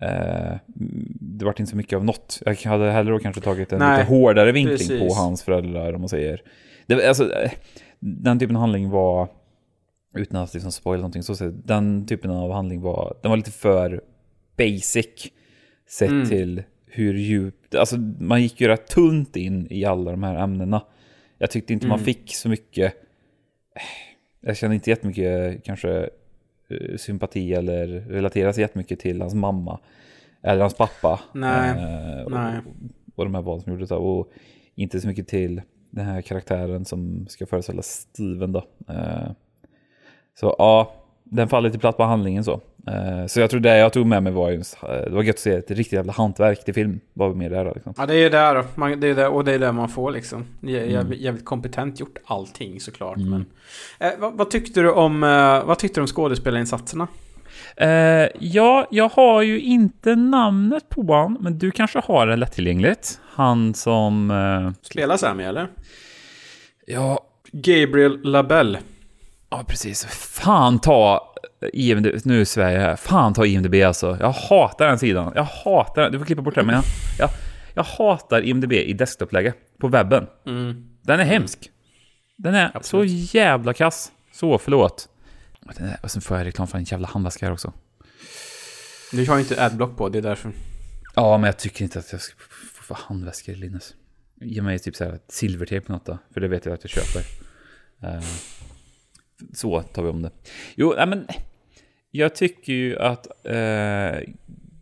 eh, 0.00 0.56
det 1.20 1.44
vart 1.44 1.60
inte 1.60 1.70
så 1.70 1.76
mycket 1.76 1.96
av 1.96 2.04
något. 2.04 2.42
Jag 2.46 2.54
hade 2.54 2.90
hellre 2.90 3.18
kanske 3.18 3.40
tagit 3.40 3.72
en 3.72 3.78
Nej, 3.78 3.98
lite 3.98 4.10
hårdare 4.14 4.52
vinkling 4.52 4.78
precis. 4.78 5.00
på 5.00 5.14
hans 5.20 5.42
föräldrar 5.42 5.92
om 5.92 6.00
man 6.00 6.08
säger. 6.08 6.42
Det, 6.86 7.08
alltså, 7.08 7.32
eh, 7.32 7.50
den 8.00 8.38
typen 8.38 8.56
av 8.56 8.60
handling 8.60 8.90
var, 8.90 9.28
utan 10.16 10.42
att 10.42 10.54
liksom 10.54 10.72
spoila 10.72 10.96
någonting, 11.00 11.22
så 11.22 11.34
säga, 11.34 11.50
den 11.64 12.06
typen 12.06 12.30
av 12.30 12.52
handling 12.52 12.80
var, 12.80 13.16
den 13.22 13.30
var 13.30 13.36
lite 13.36 13.50
för 13.50 14.00
basic 14.56 15.06
sett 15.88 16.10
Mm. 16.10 16.28
till 16.28 16.62
hur 16.90 17.14
djupt, 17.14 17.74
alltså 17.74 17.96
man 18.20 18.42
gick 18.42 18.60
ju 18.60 18.68
rätt 18.68 18.86
tunt 18.86 19.36
in 19.36 19.66
i 19.70 19.84
alla 19.84 20.10
de 20.10 20.22
här 20.22 20.34
ämnena. 20.34 20.82
Jag 21.38 21.50
tyckte 21.50 21.72
inte 21.72 21.86
man 21.86 21.98
Mm. 21.98 22.04
fick 22.04 22.34
så 22.34 22.48
mycket, 22.48 22.94
jag 24.40 24.56
kände 24.56 24.74
inte 24.74 24.90
jättemycket 24.90 25.64
kanske 25.64 25.98
eh, 26.70 26.96
sympati 26.96 27.52
eller 27.54 27.86
relaterade 27.86 28.52
så 28.52 28.60
jättemycket 28.60 29.00
till 29.00 29.20
hans 29.20 29.34
mamma. 29.34 29.80
Eller 30.42 30.60
hans 30.60 30.74
pappa. 30.74 31.20
Nej, 31.34 31.70
Eh, 31.70 32.22
och, 32.24 32.30
nej. 32.30 32.60
och 33.14 33.24
de 33.24 33.34
här 33.34 33.42
valen 33.42 33.62
som 33.62 33.72
gjordes. 33.72 33.90
Och 33.90 34.30
inte 34.74 35.00
så 35.00 35.08
mycket 35.08 35.28
till 35.28 35.62
den 35.90 36.06
här 36.06 36.20
karaktären 36.22 36.84
som 36.84 37.26
ska 37.28 37.46
föreställa 37.46 37.82
Steven 37.82 38.52
då. 38.52 38.64
Eh, 38.88 39.30
så 40.40 40.54
ja, 40.58 40.94
den 41.24 41.48
faller 41.48 41.68
lite 41.68 41.78
platt 41.78 41.96
på 41.96 42.02
handlingen 42.02 42.44
så. 42.44 42.60
Eh, 42.88 43.26
så 43.26 43.40
jag 43.40 43.50
tror 43.50 43.60
det 43.60 43.76
jag 43.76 43.92
tog 43.92 44.06
med 44.06 44.22
mig 44.22 44.32
var 44.32 44.50
just, 44.50 44.82
eh, 44.82 44.88
det 44.88 45.10
var 45.10 45.22
gött 45.22 45.36
att 45.36 45.40
se 45.40 45.52
ett 45.52 45.70
riktigt 45.70 45.92
jävla 45.92 46.12
hantverk 46.12 46.64
till 46.64 46.74
film. 46.74 47.00
Var 47.12 47.34
mer 47.34 47.50
där 47.50 47.64
då, 47.64 47.72
liksom. 47.74 47.94
Ja, 47.96 48.06
det 48.06 48.14
är 48.14 48.18
ju 48.18 48.28
där. 48.28 48.64
Man, 48.74 49.00
det 49.00 49.08
är 49.08 49.14
där, 49.14 49.28
och 49.28 49.44
det 49.44 49.52
är 49.52 49.58
där 49.58 49.72
man 49.72 49.88
får 49.88 50.10
liksom. 50.10 50.44
Mm. 50.62 50.90
Jävligt, 50.90 51.20
jävligt 51.20 51.44
kompetent 51.44 52.00
gjort 52.00 52.18
allting 52.24 52.80
såklart. 52.80 53.16
Men, 53.16 53.46
eh, 53.98 54.10
vad, 54.18 54.32
vad 54.32 54.50
tyckte 54.50 54.80
du 54.80 54.90
om, 54.90 55.22
eh, 55.22 55.64
vad 55.64 55.78
tyckte 55.78 56.00
du 56.00 56.02
om 56.02 56.06
skådespelarinsatserna? 56.06 57.08
Eh, 57.76 58.28
ja, 58.40 58.86
jag 58.90 59.08
har 59.08 59.42
ju 59.42 59.60
inte 59.60 60.16
namnet 60.16 60.88
på 60.88 61.14
han, 61.14 61.36
men 61.40 61.58
du 61.58 61.70
kanske 61.70 62.00
har 62.04 62.26
det 62.26 62.36
lättillgängligt. 62.36 63.20
Han 63.30 63.74
som... 63.74 64.30
Eh, 64.30 64.72
Spelar 64.82 65.16
Sammy 65.16 65.44
eller? 65.44 65.68
ja, 66.86 67.24
Gabriel 67.52 68.20
Labelle. 68.22 68.78
ja, 69.50 69.64
precis. 69.68 70.04
Fan 70.04 70.78
ta 70.78 71.27
IMD... 71.72 72.20
Nu 72.24 72.40
är 72.40 72.44
Sverige 72.44 72.78
här. 72.78 72.96
Fan 72.96 73.34
ta 73.34 73.46
IMDB 73.46 73.74
alltså. 73.74 74.16
Jag 74.20 74.30
hatar 74.32 74.86
den 74.88 74.98
sidan. 74.98 75.32
Jag 75.34 75.42
hatar 75.44 76.02
den. 76.02 76.12
Du 76.12 76.18
får 76.18 76.26
klippa 76.26 76.42
bort 76.42 76.54
den, 76.54 76.66
men 76.66 76.74
jag, 76.74 76.84
jag, 77.18 77.30
jag 77.74 77.82
hatar 77.82 78.42
IMDB 78.42 78.72
i 78.72 78.92
desktopläge 78.92 79.54
på 79.78 79.88
webben. 79.88 80.26
Mm. 80.46 80.88
Den 81.02 81.20
är 81.20 81.24
hemsk. 81.24 81.70
Den 82.36 82.54
är 82.54 82.70
Absolut. 82.74 83.10
så 83.10 83.36
jävla 83.38 83.74
kass. 83.74 84.12
Så 84.32 84.58
förlåt. 84.58 85.08
Och 86.02 86.10
sen 86.10 86.22
får 86.22 86.36
jag 86.38 86.46
reklam 86.46 86.66
för 86.66 86.78
en 86.78 86.84
jävla 86.84 87.08
handväska 87.08 87.46
här 87.46 87.52
också. 87.52 87.72
Du 89.12 89.26
har 89.26 89.34
ju 89.36 89.40
inte 89.42 89.64
adblock 89.64 89.96
på, 89.96 90.08
det 90.08 90.18
är 90.18 90.22
därför. 90.22 90.52
Ja, 91.14 91.38
men 91.38 91.46
jag 91.46 91.56
tycker 91.58 91.84
inte 91.84 91.98
att 91.98 92.12
jag 92.12 92.20
ska 92.20 92.34
få- 92.82 92.94
handväskor, 92.94 93.52
Linus. 93.54 93.94
Ge 94.40 94.62
mig 94.62 94.78
typ 94.78 94.96
så 94.96 95.04
här 95.04 95.18
silvertejp 95.28 95.92
något 95.92 96.04
då, 96.06 96.18
för 96.34 96.40
det 96.40 96.48
vet 96.48 96.64
jag 96.66 96.74
att 96.74 96.84
jag 96.84 96.90
köper. 96.90 97.22
Eh, 98.02 98.22
så 99.54 99.82
tar 99.82 100.02
vi 100.02 100.08
om 100.08 100.22
det. 100.22 100.30
Jo, 100.74 100.94
nej 100.96 101.06
men 101.06 101.26
jag 102.18 102.34
tycker 102.34 102.72
ju 102.72 102.98
att 102.98 103.26
eh, 103.44 104.20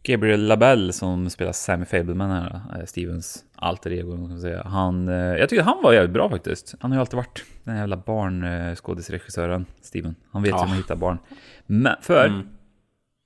Gabriel 0.03 0.47
Labelle 0.47 0.93
som 0.93 1.31
spelar 1.31 1.53
Sammy 1.53 1.85
Fableman 1.85 2.31
här, 2.31 2.61
eh, 2.79 2.85
Stevens 2.85 3.45
alter 3.57 3.93
ego, 3.93 4.11
kan 4.13 4.29
man 4.29 4.41
säga. 4.41 4.63
Han, 4.63 5.09
eh, 5.09 5.15
jag 5.15 5.49
tycker 5.49 5.63
han 5.63 5.83
var 5.83 5.93
jävligt 5.93 6.13
bra 6.13 6.31
faktiskt. 6.31 6.75
Han 6.81 6.91
har 6.91 6.97
ju 6.97 7.01
alltid 7.01 7.17
varit 7.17 7.45
den 7.65 7.75
här 7.75 7.81
jävla 7.81 7.97
barnskådisregissören, 7.97 9.67
Steven. 9.83 10.15
Han 10.31 10.43
vet 10.43 10.51
Ja. 10.51 10.61
hur 10.61 10.69
man 10.69 10.77
hittar 10.77 10.97
barn. 10.97 11.19
Men 11.67 11.97
för 12.03 12.27
Mm. 12.27 12.47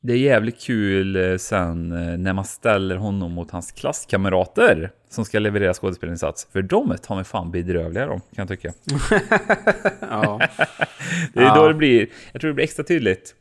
det 0.02 0.12
är 0.12 0.16
jävligt 0.16 0.60
kul 0.60 1.16
eh, 1.16 1.36
sen 1.36 1.92
eh, 1.92 2.18
när 2.18 2.32
man 2.32 2.44
ställer 2.44 2.96
honom 2.96 3.32
mot 3.32 3.50
hans 3.50 3.72
klasskamrater 3.72 4.90
som 5.08 5.24
ska 5.24 5.38
leverera 5.38 5.74
skådespelarinsats. 5.74 6.48
För 6.52 6.62
de 6.62 6.90
är 6.90 6.96
ta 6.96 7.14
mig 7.14 7.24
fan 7.24 7.50
bedrövliga 7.50 8.06
de, 8.06 8.20
kan 8.20 8.26
jag 8.36 8.48
tycka. 8.48 8.72
Ja. 10.00 10.40
Det 11.34 11.40
är 11.40 11.44
Ja. 11.44 11.54
då 11.54 11.68
det 11.68 11.74
blir, 11.74 12.06
jag 12.32 12.40
tror 12.40 12.48
det 12.48 12.54
blir 12.54 12.64
extra 12.64 12.84
tydligt. 12.84 13.34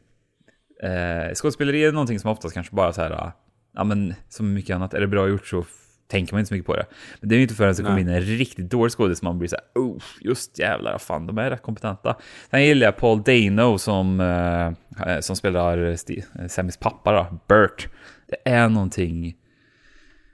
Eh, 0.83 1.33
skådespeleri 1.33 1.83
är 1.85 1.91
någonting 1.91 2.19
som 2.19 2.31
oftast 2.31 2.53
kanske 2.53 2.75
bara 2.75 2.93
så 2.93 3.01
här, 3.01 3.11
ah, 3.11 3.31
ja 3.75 3.83
men 3.83 4.13
som 4.29 4.53
mycket 4.53 4.75
annat, 4.75 4.93
är 4.93 4.99
det 5.01 5.07
bra 5.07 5.27
gjort 5.29 5.47
så 5.47 5.65
tänker 6.07 6.33
man 6.33 6.39
inte 6.39 6.47
så 6.47 6.53
mycket 6.53 6.65
på 6.67 6.75
det. 6.75 6.85
Men 7.19 7.29
det 7.29 7.35
är 7.35 7.37
ju 7.37 7.41
inte 7.43 7.55
förrän 7.55 7.75
det 7.75 7.83
kommer 7.83 7.99
in 7.99 8.07
en 8.09 8.21
riktigt 8.21 8.71
dålig 8.71 8.91
skådis 8.91 9.19
som 9.19 9.25
man 9.25 9.39
blir 9.39 9.49
så 9.49 9.55
här, 9.55 9.81
oh, 9.81 10.01
just 10.21 10.59
jävlar, 10.59 10.97
fan, 10.97 11.27
de 11.27 11.37
är 11.37 11.49
rätt 11.49 11.61
kompetenta. 11.61 12.15
Sen 12.51 12.63
gillar 12.65 12.87
jag 12.87 12.97
Paul 12.97 13.21
Dano 13.23 13.77
som, 13.77 14.19
eh, 14.19 15.19
som 15.19 15.35
spelar 15.35 15.77
Sti- 15.77 16.47
Sammys 16.47 16.77
pappa 16.77 17.11
då, 17.11 17.39
Bert. 17.47 17.87
Det 18.27 18.49
är 18.51 18.69
någonting, 18.69 19.35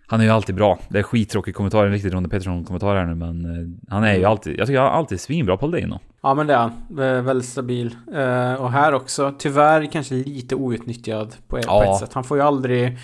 han 0.08 0.20
är 0.20 0.24
ju 0.24 0.30
alltid 0.30 0.56
bra. 0.56 0.80
Det 0.90 1.00
är 1.00 1.04
skittråkig 1.04 1.56
kommentar, 1.56 1.86
en 1.86 1.92
riktig 1.92 2.14
Ronny 2.14 2.30
Petersson-kommentar 2.30 2.96
här 2.96 3.06
nu, 3.06 3.16
men 3.16 3.46
eh, 3.46 3.94
han 3.94 4.04
är 4.04 4.14
ju 4.16 4.26
alltid, 4.26 4.60
jag 4.60 4.68
tycker 4.68 4.80
han 4.80 4.88
är 4.88 4.94
alltid 4.94 5.20
svinbra, 5.20 5.58
Paul 5.58 5.72
Dano. 5.72 6.00
Ja 6.22 6.34
men 6.34 6.48
det 6.48 6.54
är 6.54 6.58
han. 6.58 6.72
Vä- 6.90 7.22
Väldigt 7.22 7.50
stabil. 7.50 7.96
Eh, 8.14 8.54
och 8.54 8.72
här 8.72 8.94
också, 8.94 9.34
tyvärr 9.40 9.92
kanske 9.92 10.16
lite 10.16 10.56
outnyttjad 10.56 11.36
på, 11.48 11.56
på 11.58 11.62
Ja. 11.66 11.84
ett 11.94 12.00
sätt. 12.00 12.14
Han 12.14 12.24
får 12.24 12.38
ju 12.38 12.44
aldrig... 12.44 12.98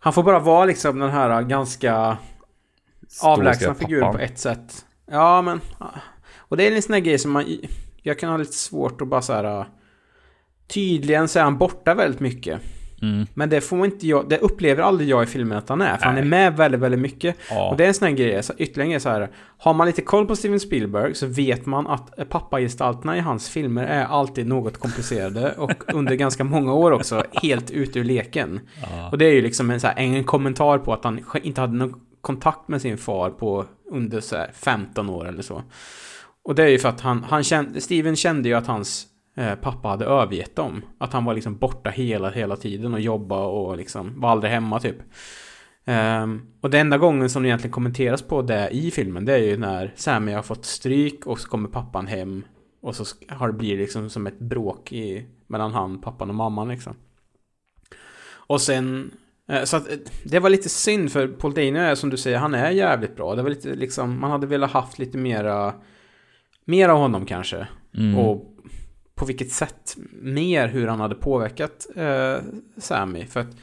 Han 0.00 0.12
får 0.12 0.22
bara 0.22 0.38
vara 0.38 0.64
liksom 0.64 0.98
den 0.98 1.10
här 1.10 1.42
ganska 1.42 2.16
avlägsna 3.22 3.74
figuren 3.74 4.12
på 4.12 4.18
ett 4.18 4.38
sätt. 4.38 4.84
Ja 5.10 5.42
men... 5.42 5.60
ja. 5.78 5.90
Och 6.38 6.56
det 6.56 6.68
är 6.68 6.76
en 6.76 6.82
sån 6.82 6.92
här 6.92 7.00
grej 7.00 7.18
som 7.18 7.30
man... 7.30 7.44
Jag 8.02 8.18
kan 8.18 8.30
ha 8.30 8.36
lite 8.36 8.52
svårt 8.52 9.00
att 9.00 9.08
bara 9.08 9.22
så 9.22 9.32
här... 9.32 9.64
Tydligen 10.66 11.28
så 11.28 11.38
är 11.38 11.42
han 11.42 11.58
borta 11.58 11.94
väldigt 11.94 12.20
mycket. 12.20 12.60
Mm. 13.02 13.26
Men 13.34 13.50
det 13.50 13.60
får 13.60 13.84
inte 13.84 14.06
jag, 14.06 14.28
det 14.28 14.38
upplever 14.38 14.82
aldrig 14.82 15.08
jag 15.08 15.22
i 15.22 15.26
filmen 15.26 15.58
att 15.58 15.68
han 15.68 15.80
är. 15.80 15.96
För 15.96 16.04
han 16.04 16.16
är 16.16 16.20
Nej. 16.20 16.30
med 16.30 16.56
väldigt, 16.56 16.80
väldigt 16.80 17.00
mycket. 17.00 17.36
Ja. 17.50 17.70
Och 17.70 17.76
det 17.76 17.84
är 17.84 17.88
en 17.88 17.94
sån 17.94 18.08
här 18.08 18.14
grej, 18.14 18.42
så 18.42 18.52
ytterligare 18.58 18.86
en 18.86 18.90
grej 18.90 19.00
så 19.00 19.08
här. 19.08 19.30
Har 19.58 19.74
man 19.74 19.86
lite 19.86 20.02
koll 20.02 20.26
på 20.26 20.36
Steven 20.36 20.60
Spielberg 20.60 21.14
så 21.14 21.26
vet 21.26 21.66
man 21.66 21.86
att 21.86 22.28
pappagestalterna 22.28 23.16
i 23.16 23.20
hans 23.20 23.48
filmer 23.48 23.84
är 23.84 24.04
alltid 24.04 24.46
något 24.46 24.78
komplicerade 24.78 25.52
och 25.58 25.94
under 25.94 26.14
ganska 26.14 26.44
många 26.44 26.72
år 26.74 26.90
också 26.90 27.24
helt 27.32 27.70
ute 27.70 27.98
ur 27.98 28.04
leken. 28.04 28.60
Och 29.10 29.18
det 29.18 29.24
är 29.24 29.32
ju 29.32 29.42
liksom 29.42 29.70
en, 29.70 29.80
så 29.80 29.86
här, 29.86 29.96
en 29.96 30.24
kommentar 30.24 30.78
på 30.78 30.92
att 30.92 31.04
han 31.04 31.20
inte 31.42 31.60
hade 31.60 31.76
någon 31.76 32.00
kontakt 32.20 32.68
med 32.68 32.82
sin 32.82 32.98
far 32.98 33.30
på 33.30 33.64
under 33.90 34.20
så 34.20 34.36
här 34.36 34.50
15 34.54 35.10
år 35.10 35.28
eller 35.28 35.42
så. 35.42 35.62
Och 36.44 36.54
det 36.54 36.62
är 36.62 36.68
ju 36.68 36.78
för 36.78 36.88
att 36.88 37.00
han, 37.00 37.24
han 37.28 37.44
kände, 37.44 37.80
Steven 37.80 38.16
kände 38.16 38.48
ju 38.48 38.54
att 38.54 38.66
hans 38.66 39.06
pappa 39.62 39.88
hade 39.88 40.04
övergett 40.04 40.56
dem. 40.56 40.82
Att 40.98 41.12
han 41.12 41.24
var 41.24 41.34
liksom 41.34 41.56
borta 41.56 41.90
hela, 41.90 42.30
hela 42.30 42.56
tiden 42.56 42.94
och 42.94 43.00
jobbade 43.00 43.46
och 43.46 43.76
liksom 43.76 44.20
var 44.20 44.30
aldrig 44.30 44.52
hemma 44.52 44.80
typ. 44.80 44.96
Ehm, 45.84 46.42
och 46.60 46.70
den 46.70 46.80
enda 46.80 46.98
gången 46.98 47.30
som 47.30 47.42
det 47.42 47.48
egentligen 47.48 47.72
kommenteras 47.72 48.22
på 48.22 48.42
det 48.42 48.68
i 48.70 48.90
filmen 48.90 49.24
det 49.24 49.34
är 49.34 49.38
ju 49.38 49.56
när 49.56 49.92
Sammy 49.96 50.32
har 50.32 50.42
fått 50.42 50.64
stryk 50.64 51.26
och 51.26 51.40
så 51.40 51.48
kommer 51.48 51.68
pappan 51.68 52.06
hem 52.06 52.44
och 52.82 52.96
så 52.96 53.04
har 53.28 53.46
det 53.46 53.52
blivit 53.52 53.78
liksom 53.78 54.10
som 54.10 54.26
ett 54.26 54.38
bråk 54.38 54.92
i, 54.92 55.26
mellan 55.46 55.72
han, 55.72 56.00
pappan 56.00 56.28
och 56.28 56.34
mamman 56.34 56.68
liksom. 56.68 56.94
Och 58.32 58.60
sen 58.60 59.10
eh, 59.48 59.64
så 59.64 59.76
att 59.76 59.90
eh, 59.90 59.96
det 60.24 60.38
var 60.38 60.50
lite 60.50 60.68
synd 60.68 61.12
för 61.12 61.28
Paul 61.28 61.54
Dano 61.54 61.78
är 61.78 61.94
som 61.94 62.10
du 62.10 62.16
säger, 62.16 62.38
han 62.38 62.54
är 62.54 62.70
jävligt 62.70 63.16
bra. 63.16 63.34
Det 63.34 63.42
var 63.42 63.50
lite 63.50 63.74
liksom, 63.74 64.20
man 64.20 64.30
hade 64.30 64.46
velat 64.46 64.70
haft 64.70 64.98
lite 64.98 65.18
mera, 65.18 65.74
mer 66.64 66.88
av 66.88 66.98
honom 66.98 67.26
kanske. 67.26 67.68
Mm. 67.94 68.18
Och 68.18 68.49
på 69.20 69.26
vilket 69.26 69.52
sätt 69.52 69.96
mer 70.12 70.68
hur 70.68 70.86
han 70.86 71.00
hade 71.00 71.14
påverkat 71.14 71.86
eh, 71.96 72.36
Sammy. 72.76 73.26
För 73.26 73.40
att 73.40 73.56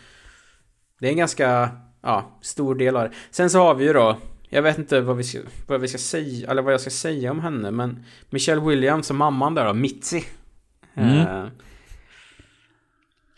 det 0.99 1.07
är 1.07 1.11
en 1.11 1.17
ganska 1.17 1.69
ja, 2.03 2.39
stor 2.41 2.75
del 2.75 2.95
av 2.97 3.03
det. 3.03 3.11
Sen 3.31 3.49
så 3.49 3.59
har 3.59 3.75
vi 3.75 3.85
ju 3.85 3.93
då, 3.93 4.17
jag 4.49 4.61
vet 4.61 4.77
inte 4.77 5.01
vad 5.01 5.17
vi 5.17 5.23
ska, 5.23 5.39
vad 5.67 5.81
vi 5.81 5.87
ska 5.87 5.97
säga, 5.97 6.51
eller 6.51 6.61
vad 6.61 6.73
jag 6.73 6.81
ska 6.81 6.89
säga 6.89 7.31
om 7.31 7.39
henne, 7.39 7.71
men 7.71 8.05
Michelle 8.29 8.61
Williams 8.61 9.09
och 9.09 9.15
mamman 9.15 9.55
där 9.55 9.65
då, 9.65 9.73
Mitzi. 9.73 10.23
Mm. 10.95 11.17
Eh, 11.17 11.45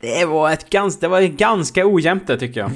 det 0.01 0.25
var 0.25 0.51
ett 0.51 0.69
ganska, 0.69 1.01
det 1.01 1.07
var 1.07 1.21
ganska 1.21 1.87
ojämnt 1.87 2.27
det 2.27 2.37
tycker 2.37 2.59
jag. 2.59 2.71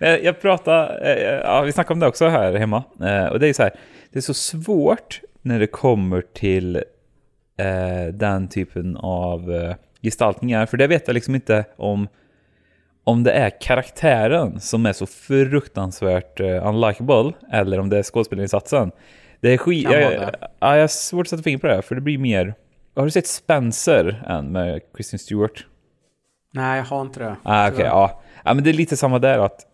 Jag 0.24 0.40
pratade, 0.40 1.14
eh, 1.14 1.34
ja, 1.34 1.62
vi 1.62 1.72
snackade 1.72 1.92
om 1.92 2.00
det 2.00 2.06
också 2.06 2.28
här 2.28 2.54
hemma. 2.54 2.84
Eh, 3.00 3.26
Och 3.26 3.40
det 3.40 3.48
är 3.48 3.52
så 3.52 3.62
här, 3.62 3.72
det 4.10 4.18
är 4.18 4.22
så 4.22 4.34
svårt 4.34 5.20
när 5.42 5.60
det 5.60 5.66
kommer 5.66 6.20
till 6.34 6.82
eh, 7.56 8.14
den 8.14 8.48
typen 8.48 8.96
av 8.96 9.52
eh, 9.52 9.74
gestaltningar. 10.02 10.66
För 10.66 10.76
det 10.76 10.86
vet 10.86 11.06
jag 11.06 11.14
liksom 11.14 11.34
inte 11.34 11.64
om, 11.76 12.08
om 13.04 13.22
det 13.22 13.32
är 13.32 13.60
karaktären 13.60 14.60
som 14.60 14.86
är 14.86 14.92
så 14.92 15.06
fruktansvärt 15.06 16.40
eh, 16.40 16.66
unlikable 16.66 17.32
eller 17.52 17.80
om 17.80 17.88
det 17.88 17.98
är 17.98 18.02
skådespelarinsatsen. 18.02 18.90
Det 19.40 19.48
är 19.48 19.58
skit... 19.58 19.84
Jag, 19.84 20.04
vara 20.04 20.10
det. 20.10 20.38
ja, 20.40 20.74
jag 20.74 20.82
har 20.82 20.88
svårt 20.88 21.26
att 21.26 21.30
sätta 21.30 21.42
fingret 21.42 21.60
på 21.60 21.66
det 21.66 21.74
här, 21.74 21.82
för 21.82 21.94
det 21.94 22.00
blir 22.00 22.18
mer... 22.18 22.54
Har 22.96 23.04
du 23.04 23.10
sett 23.10 23.26
Spencer 23.26 24.24
än 24.28 24.52
med 24.52 24.80
Kristen 24.96 25.18
Stewart? 25.18 25.66
Nej, 26.52 26.78
jag 26.78 26.84
har 26.84 27.02
inte 27.02 27.20
det. 27.20 27.36
Ah, 27.42 27.70
Tyvärr. 27.70 27.84
ja. 27.84 28.22
ja. 28.44 28.54
men 28.54 28.64
det 28.64 28.70
är 28.70 28.74
lite 28.74 28.96
samma 28.96 29.18
där 29.18 29.38
att 29.38 29.66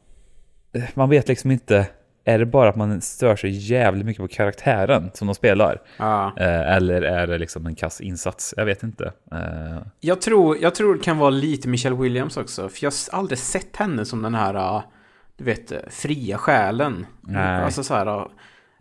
eh, 0.75 0.83
man 0.95 1.11
vet 1.11 1.29
liksom 1.29 1.51
inte, 1.51 1.87
är 2.29 2.39
det 2.39 2.47
bara 2.47 2.69
att 2.69 2.77
man 2.77 3.01
stör 3.01 3.37
sig 3.37 3.51
jävligt 3.51 4.07
mycket 4.07 4.23
på 4.23 4.29
karaktären 4.29 5.11
som 5.15 5.27
de 5.27 5.35
spelar? 5.35 5.81
Ja. 5.97 6.33
Eh, 6.37 6.77
eller 6.77 7.03
är 7.03 7.27
det 7.27 7.39
liksom 7.39 7.67
en 7.67 7.75
kass 7.75 8.01
insats? 8.01 8.55
Jag 8.57 8.65
vet 8.65 8.83
inte. 8.83 9.13
Eh, 9.33 9.79
Jag 10.01 10.21
tror, 10.21 10.59
jag 10.61 10.75
tror 10.75 10.95
det 10.95 11.01
kan 11.01 11.19
vara 11.19 11.31
lite 11.31 11.69
Michelle 11.69 11.97
Williams 11.97 12.37
också. 12.37 12.69
För 12.69 12.85
jag 12.85 12.91
har 13.13 13.19
aldrig 13.19 13.39
sett 13.39 13.77
henne 13.77 14.05
som 14.05 14.23
den 14.23 14.35
här, 14.35 14.55
uh, 14.77 14.83
du 15.37 15.45
vet, 15.45 15.73
fria 15.91 16.39
själen. 16.39 17.07
Nej. 17.21 17.63
Alltså 17.65 17.83
så 17.83 17.95
här, 17.95 18.27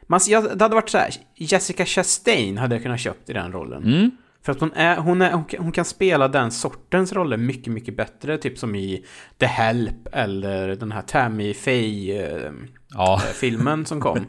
man, 0.08 0.20
jag, 0.28 0.58
det 0.58 0.64
hade 0.66 0.76
varit 0.76 0.90
så 0.90 0.98
här, 0.98 1.10
Jessica 1.36 1.86
Chastain 1.86 2.58
hade 2.58 2.76
jag 2.76 2.84
kunnat 2.84 3.00
köpt 3.00 3.30
i 3.30 3.34
den 3.34 3.52
rollen. 3.52 3.84
mm, 3.84 4.12
För 4.48 4.52
att 4.52 4.60
hon, 4.60 4.74
är, 4.74 4.98
hon, 4.98 5.22
är, 5.22 5.32
hon, 5.32 5.46
kan, 5.46 5.64
hon 5.64 5.72
kan 5.72 5.86
spela 5.86 6.28
den 6.28 6.52
sortens 6.52 7.14
roller 7.14 7.38
mycket, 7.38 7.74
mycket 7.74 7.98
bättre. 7.98 8.38
Typ 8.38 8.58
som 8.58 8.76
i 8.76 9.06
The 9.38 9.46
Help 9.46 10.08
eller 10.12 10.76
den 10.76 10.92
här 10.92 11.02
Tammy 11.02 11.54
Faye-filmen 11.54 13.80
ja. 13.80 13.86
som 13.86 14.02
kom. 14.02 14.26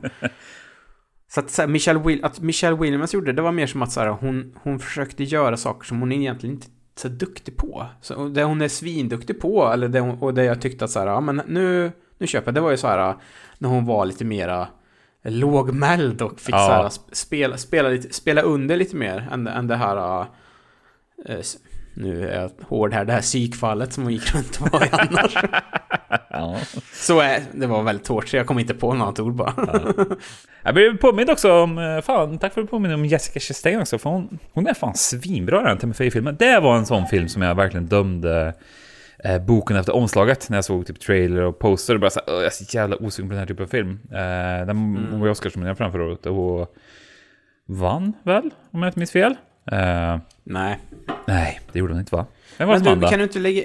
Så 1.29 1.41
att, 1.41 1.51
så 1.51 1.62
här, 1.62 1.69
Michelle 1.69 2.01
Will, 2.01 2.25
att 2.25 2.41
Michelle 2.41 2.77
Williams 2.77 3.14
gjorde 3.14 3.33
det 3.33 3.43
var 3.43 3.53
mer 3.53 3.66
som 3.66 3.83
att 3.83 3.93
så 3.93 4.01
här, 4.01 4.09
hon, 4.09 4.59
hon 4.62 4.79
försökte 4.79 5.25
göra 5.25 5.57
saker 5.57 5.87
som 5.87 6.01
hon 6.01 6.12
egentligen 6.12 6.55
inte 6.55 6.66
är 6.66 7.01
så 7.01 7.09
duktig 7.09 7.57
på. 7.57 7.87
Så, 8.01 8.29
det 8.29 8.45
hon 8.45 8.62
är 8.62 8.69
svinduktig 8.69 9.41
på, 9.41 9.71
eller 9.73 9.89
det, 9.89 10.01
hon- 10.01 10.19
och 10.19 10.35
det 10.35 10.45
jag 10.45 10.61
tyckte 10.61 10.85
att 10.85 10.91
så 10.91 10.99
här, 10.99 11.07
ja 11.07 11.21
men 11.21 11.43
nu, 11.47 11.93
nu 12.19 12.27
köper 12.27 12.47
jag. 12.47 12.55
Det 12.55 12.61
var 12.61 12.71
ju 12.71 12.77
så 12.77 12.87
här 12.87 13.14
när 13.59 13.69
hon 13.69 13.87
var 13.87 14.07
lite 14.07 14.25
mera 14.25 14.69
lågmäld 15.25 16.23
och 16.23 16.41
fick 16.41 16.55
Ja. 16.55 16.59
så 16.66 16.73
här, 16.73 16.83
sp- 16.89 17.12
spela, 17.14 17.57
spela, 17.57 17.89
lite, 17.89 18.14
spela 18.14 18.43
under 18.43 18.77
lite 18.77 18.97
mer 18.97 19.29
än, 19.33 19.47
än 19.47 19.66
det 19.66 19.77
här 19.77 20.21
äh, 20.21 20.27
s- 21.39 21.57
nu 21.95 22.29
är 22.29 22.41
jag 22.41 22.51
hård 22.69 22.95
här, 22.95 23.05
det 23.05 23.12
här 23.12 23.21
psykfallet 23.21 23.93
som 23.93 24.03
hon 24.05 24.12
gick 24.12 24.35
runt 24.35 24.61
och 24.61 24.73
var 24.73 24.85
i 24.85 24.89
annars. 24.93 25.35
ja. 26.31 26.57
Så 26.93 27.21
är, 27.21 27.41
det 27.53 27.66
var 27.66 27.83
väldigt 27.83 28.09
hårt, 28.09 28.29
så 28.29 28.37
jag 28.37 28.47
kom 28.47 28.59
inte 28.59 28.75
på 28.75 28.95
något 28.95 29.03
annat 29.03 29.21
ord 29.21 29.35
bara. 29.35 29.55
Jag 30.62 30.75
blev 30.75 30.97
påmind 30.99 31.31
också 31.31 31.53
om, 31.53 31.79
eh, 31.79 32.01
fan, 32.01 32.39
tack 32.39 32.55
för 32.55 32.61
att 32.61 32.66
du 32.66 32.71
påminner 32.71 32.95
om 32.95 33.05
Jessica 33.07 33.41
Chastain 33.41 33.81
också, 33.81 33.99
för 33.99 34.11
hon, 34.11 34.39
hon 34.53 34.66
är 34.66 34.75
fan 34.75 34.95
svinbra 34.95 35.61
i 35.61 35.64
den 35.64 35.79
Timmy 35.79 35.95
Faye-filmen. 35.95 36.37
Det 36.39 36.61
var 36.61 36.77
en 36.77 36.87
sån 36.87 37.07
film 37.07 37.29
som 37.29 37.43
jag 37.43 37.55
verkligen 37.55 37.87
dömde 37.87 38.55
eh, 39.25 39.39
boken 39.39 39.77
efter 39.77 39.95
omslaget 39.95 40.51
när 40.51 40.57
jag 40.57 40.64
såg 40.64 40.87
typ 40.87 41.01
trailer 41.01 41.43
och 41.43 41.59
poster 41.59 41.95
och 41.95 42.01
bara 42.01 42.11
såhär, 42.11 42.33
jag 42.33 42.45
är 42.45 42.51
så 42.51 42.77
jävla 42.77 42.97
osugen 42.97 43.29
på 43.29 43.33
den 43.33 43.39
här 43.39 43.47
typen 43.47 43.64
av 43.64 43.69
film. 43.69 44.01
Eh, 44.11 44.66
den 44.66 44.77
hon 45.11 45.21
var 45.21 45.27
ju 45.27 45.31
Oscarsnominerad 45.31 45.79
framför 45.79 46.01
året 46.01 46.27
och 46.27 46.77
vann 47.66 48.12
väl, 48.23 48.51
om 48.71 48.83
jag 48.83 48.89
inte 48.89 48.99
minns 48.99 49.12
fel. 49.12 49.37
Eh, 49.73 50.19
Nej. 50.45 50.79
nej, 51.27 51.61
det 51.73 51.79
gjorde 51.79 51.93
hon 51.93 52.01
inte 52.01 52.16
va? 52.16 52.27
Men 52.59 52.85
som 52.85 53.01
du, 53.01 53.09
kan 53.09 53.19
du 53.19 53.25
inte 53.25 53.39
lägga... 53.39 53.62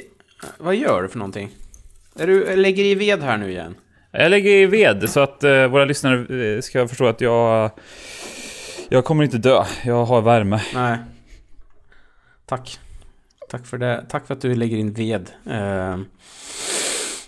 Vad 0.58 0.76
gör 0.76 1.02
du 1.02 1.08
för 1.10 1.18
någonting? 1.18 1.50
Är 2.20 2.28
du, 2.28 2.56
lägger 2.56 2.84
i 2.84 2.96
ved 2.96 3.24
här 3.24 3.38
nu 3.38 3.52
igen? 3.52 3.76
Jag 4.12 4.30
lägger 4.32 4.52
i 4.52 4.66
ved 4.66 5.10
så 5.10 5.20
att 5.20 5.44
eh, 5.44 5.68
våra 5.68 5.86
lyssnare 5.86 6.56
eh, 6.56 6.62
ska 6.62 6.88
förstå 6.88 7.08
att 7.08 7.22
jag... 7.22 7.72
Jag 8.90 9.06
kommer 9.06 9.24
inte 9.24 9.38
dö, 9.38 9.64
jag 9.86 10.06
har 10.06 10.22
värme. 10.22 10.62
Nej. 10.74 10.98
Tack. 12.46 12.80
Tack 13.54 13.66
för 13.66 13.78
det. 13.78 14.06
Tack 14.10 14.28
för 14.28 14.34
att 14.34 14.42
du 14.42 14.56
lägger 14.56 14.78
in 14.78 14.94
ved. 14.94 15.30
Ehm. 15.50 16.06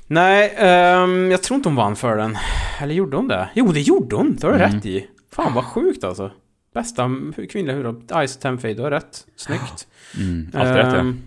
nej, 0.07 0.53
ehm, 0.57 1.31
jag 1.31 1.43
tror 1.43 1.55
inte 1.55 1.69
hon 1.69 1.75
vann 1.75 1.95
för 1.95 2.17
den. 2.17 2.37
Eller 2.81 2.93
gjorde 2.93 3.17
hon 3.17 3.27
det? 3.27 3.49
Jo, 3.55 3.67
det 3.71 3.81
gjorde 3.81 4.15
hon! 4.15 4.35
Det 4.35 4.47
har 4.47 4.53
du 4.53 4.59
Mm. 4.63 4.75
rätt 4.75 4.85
i. 4.85 5.07
Fan 5.31 5.53
vad 5.53 5.65
sjukt 5.65 6.03
alltså. 6.03 6.31
Bästa 6.73 7.09
kvinnliga 7.49 7.75
huvudroll. 7.75 8.27
Ice 8.27 8.37
Temfade, 8.37 8.73
du 8.73 8.81
har 8.81 8.91
rätt. 8.91 9.25
Snyggt. 9.35 9.87
Mm, 10.17 10.51
allt 10.53 10.69
rätt 10.69 10.93
ja. 10.93 10.95
Ehm, 10.99 11.21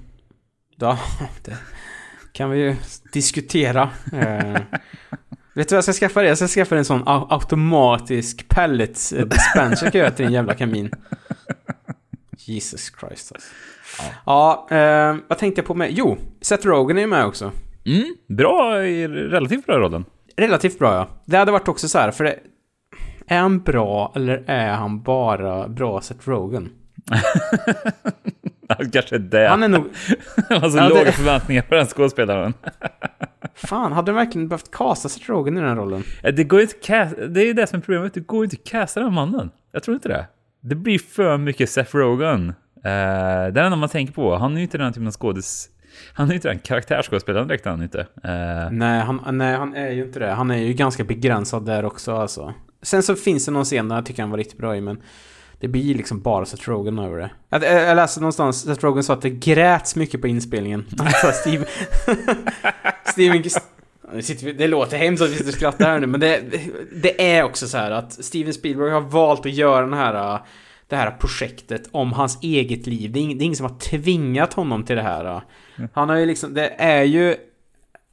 Ja, 0.81 0.99
det 1.45 1.57
kan 2.33 2.51
vi 2.51 2.59
ju 2.59 2.77
diskutera. 3.13 3.91
Ehm, 4.13 4.53
vet 5.55 5.69
du 5.69 5.75
vad 5.75 5.77
jag 5.77 5.85
ska 5.85 5.93
skaffa 5.93 6.21
dig? 6.21 6.29
Jag 6.29 6.39
ska 6.39 6.47
skaffa 6.49 6.77
en 6.77 6.85
sån 6.85 7.03
au- 7.05 7.27
automatisk 7.31 8.49
pellets 8.49 9.13
eh, 9.13 9.27
dispenser 9.27 9.91
kan 9.91 9.99
jag 10.01 10.05
göra 10.07 10.11
till 10.17 10.25
din 10.25 10.35
jävla 10.35 10.55
kamin. 10.55 10.91
Jesus 12.39 12.93
Christ 13.01 13.33
alltså. 13.33 13.49
Ja, 14.27 14.67
ehm, 14.71 15.23
vad 15.29 15.39
tänkte 15.39 15.59
jag 15.61 15.67
på 15.67 15.75
med? 15.75 15.89
Jo, 15.93 16.17
Seth 16.41 16.67
Rogen 16.67 16.97
är 16.97 17.01
ju 17.01 17.07
med 17.07 17.25
också. 17.27 17.53
Mm, 17.87 18.15
bra, 18.29 18.75
relativt 19.09 19.67
bra 19.67 19.75
i 19.77 19.79
rollen. 19.79 20.05
Relativt 20.37 20.79
bra 20.79 20.95
ja. 20.95 21.09
Det 21.25 21.37
hade 21.37 21.53
varit 21.53 21.69
också 21.69 21.89
så 21.89 21.99
här, 21.99 22.11
för 22.11 22.25
det, 22.25 22.39
är 23.27 23.39
han 23.39 23.61
bra 23.63 24.13
eller 24.17 24.45
är 24.47 24.73
han 24.73 25.03
bara 25.03 25.69
bra 25.69 26.01
Seth 26.01 26.29
Rogen? 26.29 26.69
Kanske 28.93 29.19
det. 29.19 29.49
Han 29.49 29.63
är 29.63 29.69
nog... 29.69 29.85
Han 30.49 30.61
har 30.63 30.71
så 30.71 30.79
Ja, 30.79 30.83
det- 30.83 30.95
låga 30.95 31.13
förväntningar 31.13 31.63
på 31.63 31.75
den 31.75 31.87
skådespelaren. 31.87 32.55
Fan, 33.55 33.93
hade 33.93 34.07
de 34.13 34.17
verkligen 34.17 34.49
behövt 34.49 34.71
casta 34.71 35.09
Seth 35.09 35.31
Rogen 35.31 35.59
i 35.59 35.61
den 35.61 35.77
rollen? 35.77 36.03
Eh, 36.23 36.35
Det 36.35 36.45
går 36.45 36.61
inte 36.61 36.75
cast, 36.75 37.17
det 37.29 37.43
är 37.43 37.47
ju 37.47 37.53
det 37.53 37.67
som 37.67 37.77
är 37.79 37.83
problemet, 37.83 38.15
det 38.15 38.21
går 38.21 38.45
inte 38.45 38.57
att 38.63 38.71
casta 38.71 39.01
den 39.01 39.15
mannen. 39.15 39.51
Jag 39.73 39.83
tror 39.83 39.95
inte 39.95 40.09
det. 40.09 40.27
Det 40.61 40.75
blir 40.75 40.99
för 40.99 41.37
mycket 41.39 41.71
Seth 41.71 41.97
Rogen. 41.97 42.55
Uh, 42.89 42.93
det 42.93 43.49
är 43.49 43.51
det 43.51 43.61
enda 43.61 43.77
man 43.77 43.89
tänker 43.89 44.13
på. 44.13 44.37
Han 44.37 44.53
är 44.53 44.57
ju 44.57 44.63
inte 44.63 44.79
den 44.79 44.93
typen 44.93 45.07
av 45.07 45.13
skådis... 45.13 45.69
Han 46.13 46.27
är 46.27 46.31
ju 46.31 46.35
inte 46.35 46.49
den 46.49 46.59
karaktärsskådespelaren 46.59 47.49
direkt, 47.49 47.65
han 47.65 47.83
inte. 47.83 47.99
Uh... 47.99 48.71
Nej 48.71 49.01
han, 49.01 49.39
nej, 49.39 49.57
han 49.57 49.75
är 49.75 49.91
ju 49.91 50.05
inte 50.05 50.19
det. 50.19 50.31
Han 50.31 50.51
är 50.51 50.57
ju 50.57 50.73
ganska 50.73 51.05
begränsad 51.05 51.67
där 51.67 51.85
också 51.85 52.17
alltså. 52.17 52.55
Sen 52.83 53.03
så 53.03 53.15
finns 53.15 53.47
det 53.47 53.53
någon 53.53 53.65
scen 53.65 53.89
där 53.89 53.97
jag 53.97 54.07
tycker 54.07 54.23
han 54.23 54.31
var 54.31 54.39
riktigt 54.39 54.59
bra 54.59 54.77
i, 54.77 54.81
men 54.81 55.03
det 55.61 55.69
blir 55.69 55.95
liksom 55.95 56.21
bara 56.21 56.47
Seth 56.47 56.69
Rogen 56.69 56.99
över 56.99 57.19
det. 57.19 57.31
Jag, 57.49 57.65
jag 57.65 57.97
läste 57.97 58.21
någonstans, 58.21 58.63
Seth 58.63 58.85
Rogen 58.85 59.05
sa 59.05 59.13
att 59.13 59.23
det 59.23 59.31
gräts 59.31 59.97
mycket 59.97 60.21
på 60.21 60.29
inspelningen. 60.29 60.87
Alltså, 60.99 61.33
Steve... 61.33 61.65
Steven... 63.05 63.43
Det 64.57 64.67
låter 64.67 64.97
hemskt 64.97 65.23
att 65.23 65.31
vi 65.31 65.35
sitter 65.35 65.51
och 65.51 65.55
skrattar 65.55 65.85
här 65.85 65.99
nu, 65.99 66.07
men 66.07 66.21
det, 66.21 66.43
det 67.03 67.37
är 67.37 67.43
också 67.43 67.69
så 67.69 67.79
här 67.79 67.91
att 67.91 68.25
Steven 68.25 68.55
Spielberg 68.55 68.91
har 68.91 69.01
valt 69.01 69.47
att 69.47 69.53
göra 69.53 69.81
den 69.81 69.95
här, 69.95 70.41
det 70.89 70.97
här 70.97 71.11
projektet 71.11 71.89
om 71.93 72.13
hans 72.13 72.39
eget 72.43 72.87
liv. 72.87 73.13
Det 73.13 73.19
är, 73.19 73.23
ing, 73.23 73.39
det 73.39 73.43
är 73.43 73.47
ingen 73.47 73.57
som 73.57 73.71
har 73.71 73.79
tvingat 73.79 74.55
honom 74.55 74.85
till 74.85 74.97
det 74.97 75.03
här. 75.03 75.43
Han 75.93 76.09
har 76.09 76.17
ju 76.17 76.27
liksom, 76.27 76.55
det 76.55 76.69
är 76.69 77.03
ju 77.03 77.37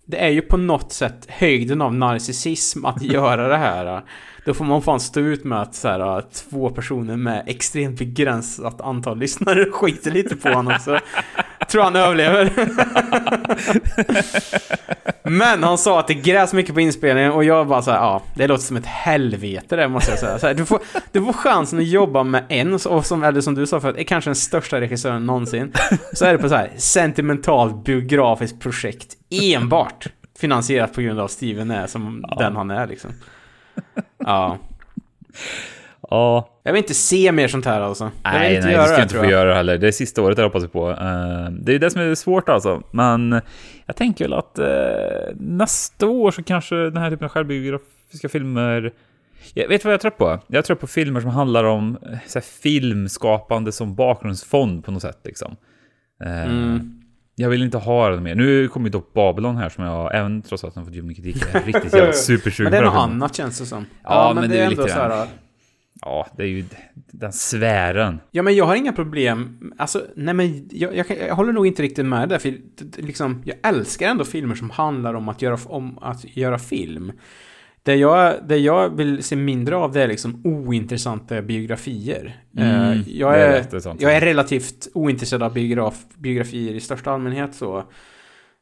det 0.06 0.18
är 0.18 0.30
ju 0.30 0.42
på 0.42 0.58
något 0.58 0.92
sätt 0.92 1.26
höjden 1.30 1.82
av 1.82 1.94
narcissism 1.94 2.86
att 2.86 3.02
göra 3.14 3.48
det 3.48 3.58
här. 3.58 4.02
Då 4.46 4.54
får 4.54 4.66
man 4.66 4.82
fan 4.82 5.00
stå 5.00 5.20
ut 5.20 5.44
med 5.44 5.62
att 5.62 5.76
så 5.76 5.88
här, 5.88 6.24
två 6.34 6.70
personer 6.70 7.18
med 7.18 7.44
extremt 7.48 8.00
begränsat 8.00 8.82
antal 8.82 9.18
lyssnare 9.18 9.66
skiter 9.72 10.12
lite 10.12 10.36
på 10.36 10.50
honom 10.50 10.74
så 10.80 11.00
tror 11.70 11.84
han 11.84 11.96
överlever. 11.96 12.52
Men 15.30 15.64
han 15.64 15.78
sa 15.78 16.00
att 16.00 16.08
det 16.08 16.14
gräs 16.14 16.54
mycket 16.54 16.76
på 16.76 16.82
inspelningen 16.82 17.32
och 17.32 17.44
jag 17.44 17.68
bara 17.68 17.82
så 17.82 17.92
här, 17.92 17.98
ja, 17.98 18.22
det 18.36 18.48
låter 18.48 18.64
som 18.64 18.78
ett 18.78 18.86
helvete 18.86 19.76
det 19.76 19.88
måste 19.88 20.12
jag 20.12 20.20
säga. 20.20 20.40
Så 20.40 20.48
här, 20.48 20.54
du, 20.54 20.66
får, 20.66 20.80
du 21.12 21.26
får 21.26 21.34
chansen 21.34 21.80
att 21.80 21.88
jobba 21.88 22.24
med 22.24 22.44
en, 22.50 22.74
och 22.74 23.06
som, 23.06 23.24
eller 23.24 23.42
som 23.42 23.56
du 23.56 23.68
sa 23.68 23.80
förut, 23.80 23.98
är 23.98 24.04
kanske 24.04 24.30
den 24.30 24.36
största 24.36 24.82
regissören 24.82 25.26
någonsin. 25.26 25.74
Så 26.14 26.26
är 26.26 26.34
det 26.34 26.40
på 26.40 26.50
så 26.50 26.56
här 26.56 26.72
sentimentalt 26.78 27.84
biografiskt 27.84 28.60
projekt 28.60 29.08
enbart 29.30 30.08
finansierat 30.40 30.94
på 30.94 31.02
grund 31.02 31.20
av 31.20 31.28
Steven 31.28 31.72
är 31.72 31.88
som 31.88 32.26
den 32.38 32.56
han 32.56 32.72
är 32.72 32.88
liksom. 32.88 33.12
Ja. 34.28 34.58
Ja, 36.10 36.50
Jag 36.64 36.74
vill 36.74 36.82
inte 36.82 36.94
se 36.94 37.32
mer 37.32 37.48
sånt 37.48 37.66
här 37.66 37.82
alltså. 37.82 38.12
Nej, 38.24 38.60
nej, 38.64 38.78
du 38.78 38.84
ska 38.84 38.96
det, 38.96 39.04
inte 39.04 39.16
få 39.16 39.26
göra 39.26 39.50
det 39.50 39.56
heller. 39.56 39.78
Det 39.78 39.88
är 39.88 39.92
sista 39.92 40.22
året 40.22 40.38
jag 40.38 40.46
hoppas 40.46 40.64
vi 40.64 40.68
på. 40.68 40.90
Eh, 40.90 41.50
det 41.52 41.76
är 41.76 41.80
det 41.80 41.92
som 41.92 42.02
är 42.02 42.16
svårt 42.16 42.50
alltså. 42.50 42.82
Men 42.92 43.42
jag 43.86 43.96
tänker 43.96 44.26
väl 44.26 44.34
att 44.34 44.60
eh, 44.60 44.68
nästa 45.40 46.08
år 46.08 46.32
så 46.32 46.44
kanske 46.44 46.76
den 46.76 46.98
här 46.98 47.10
typen 47.12 47.26
av 47.26 47.32
självbiografiska 47.32 48.30
filmer... 48.30 48.92
Jag 49.54 49.68
vet 49.68 49.86
vad 49.86 49.94
jag 49.94 50.02
tror 50.02 50.12
på? 50.12 50.40
Jag 50.48 50.66
tror 50.66 50.78
på 50.78 50.88
filmer 50.88 51.22
som 51.22 51.30
handlar 51.30 51.64
om 51.64 51.98
eh, 52.02 52.18
så 52.28 52.40
här, 52.40 52.46
filmskapande 52.62 53.72
som 53.72 53.96
bakgrundsfond 53.96 54.86
på 54.86 54.92
något 54.92 55.02
sätt. 55.02 55.20
Liksom. 55.24 55.56
Mm. 56.24 56.95
Jag 57.38 57.50
vill 57.50 57.64
inte 57.64 57.78
ha 57.78 58.10
det 58.10 58.22
mer. 58.22 58.36
Nu 58.36 58.68
kommer 58.68 58.88
ju 58.88 58.92
dock 58.92 59.14
Babylon 59.14 59.58
här 59.58 59.70
som 59.70 59.84
jag, 59.84 60.16
även 60.16 60.42
trots 60.42 60.64
att 60.64 60.74
den 60.74 60.86
fått 60.86 60.96
mycket 60.96 61.26
kritik, 61.26 61.44
är 61.56 61.60
riktigt 61.64 61.94
jävla 61.94 62.14
supersugen 62.14 62.72
Men 62.72 62.72
det 62.72 62.78
är 62.88 62.92
något 62.92 62.94
den 62.94 63.02
annat 63.12 63.36
känns 63.36 63.60
det 63.60 63.66
som. 63.66 63.86
Ja, 64.04 64.32
men 64.36 64.50
det 64.50 64.58
är 64.60 64.64
ändå 64.64 64.82
lite 64.82 64.94
så 64.94 65.00
här. 65.00 65.28
Ja, 66.02 66.28
det 66.38 66.44
är 66.44 66.48
ju 66.48 66.66
den 67.12 67.34
sfären. 67.34 68.20
Ja, 68.32 68.44
men 68.44 68.56
jag 68.56 68.66
har 68.66 68.76
inga 68.76 68.94
problem. 68.94 69.72
Alltså, 69.78 70.02
nej 70.16 70.34
men 70.34 70.70
jag, 70.72 70.96
jag, 70.96 71.06
jag 71.28 71.36
håller 71.36 71.54
nog 71.54 71.68
inte 71.68 71.82
riktigt 71.84 72.06
med 72.06 72.30
där. 72.30 72.38
För 72.40 72.50
det- 72.50 72.58
det- 72.96 73.02
liksom, 73.02 73.42
jag 73.46 73.58
älskar 73.64 74.10
ändå 74.10 74.26
filmer 74.26 74.56
som 74.56 74.70
handlar 74.70 75.14
om 75.14 75.30
att 75.30 75.42
göra, 75.42 75.58
om 75.66 75.98
att 75.98 76.38
göra 76.38 76.60
film. 76.60 77.12
Det 77.86 77.96
jag, 77.96 78.36
det 78.48 78.58
jag 78.58 78.90
vill 78.98 79.24
se 79.24 79.36
mindre 79.36 79.76
av 79.76 79.92
det 79.92 80.04
är 80.04 80.08
liksom 80.08 80.42
ointressanta 80.44 81.42
biografier. 81.42 82.42
Mm, 82.58 82.92
Eh, 82.92 83.10
jag, 83.10 83.36
är 83.42 83.50
är, 83.50 83.96
jag 84.00 84.14
är 84.16 84.22
relativt 84.22 84.88
ointresserad 84.94 85.44
av 85.44 85.54
biograf, 85.54 85.96
biografier 86.18 86.74
i 86.74 86.80
största 86.80 87.12
allmänhet 87.12 87.56
så. 87.56 87.84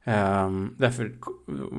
Ehm, 0.06 0.76
därför, 0.78 1.12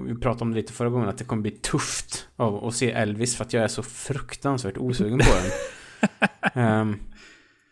vi 0.07 0.15
pratade 0.15 0.43
om 0.45 0.51
det 0.51 0.57
lite 0.57 0.73
förra 0.73 0.89
gången, 0.89 1.09
att 1.09 1.19
det 1.19 1.25
kommer 1.25 1.43
bli 1.43 1.51
tufft 1.51 2.29
av 2.37 2.65
att 2.67 2.75
se 2.75 2.91
Elvis 2.91 3.37
för 3.37 3.45
att 3.45 3.53
jag 3.53 3.65
är 3.65 3.69
så 3.69 3.83
fruktansvärt 3.83 4.77
osugen 4.79 5.19
på 5.19 5.25
den. 5.25 5.51
Ehm, 6.65 6.97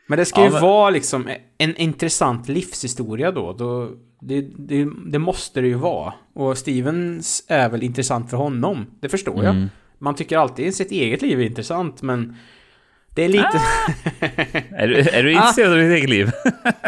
men 0.08 0.18
det 0.18 0.24
ska 0.24 0.40
Ja, 0.40 0.46
ju 0.46 0.52
men- 0.52 0.62
vara 0.62 0.90
liksom 0.90 1.28
en 1.58 1.76
intressant 1.76 2.48
livshistoria 2.48 3.32
då. 3.32 3.52
då 3.52 3.90
det, 4.24 4.40
det, 4.56 4.88
det 5.06 5.18
måste 5.18 5.60
det 5.60 5.66
ju 5.66 5.74
vara. 5.74 6.14
Och 6.34 6.58
Stevens 6.58 7.44
är 7.48 7.68
väl 7.68 7.82
intressant 7.82 8.30
för 8.30 8.36
honom. 8.36 8.86
Det 9.00 9.08
förstår 9.08 9.44
jag. 9.44 9.54
Mm. 9.54 9.68
Man 9.98 10.14
tycker 10.14 10.38
alltid 10.38 10.74
sitt 10.74 10.90
eget 10.90 11.22
liv 11.22 11.40
är 11.40 11.44
intressant, 11.44 12.02
men 12.02 12.36
det 13.14 13.22
är 13.24 13.28
lite... 13.28 13.60
Är 14.70 14.88
du, 14.88 14.96
är 14.98 15.22
du 15.22 15.32
intresserad 15.32 15.72
av 15.72 15.78
ditt 15.78 15.92
eget 15.92 16.10
liv? 16.10 16.30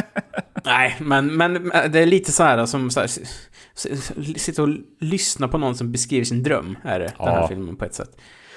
Nej, 0.64 0.96
men, 1.00 1.36
men 1.36 1.70
det 1.90 1.98
är 1.98 2.06
lite 2.06 2.32
så 2.32 2.42
här 2.42 2.66
som 2.66 2.90
så 2.90 3.00
här, 3.00 3.10
sitta 4.38 4.62
och 4.62 4.68
lyssna 5.00 5.48
på 5.48 5.58
någon 5.58 5.74
som 5.76 5.92
beskriver 5.92 6.24
sin 6.24 6.42
dröm, 6.42 6.78
är 6.84 6.98
det, 6.98 7.12
den 7.18 7.28
här 7.28 7.40
Ja. 7.40 7.48
filmen 7.48 7.76
på 7.76 7.84
ett 7.84 7.94
sätt. 7.94 8.16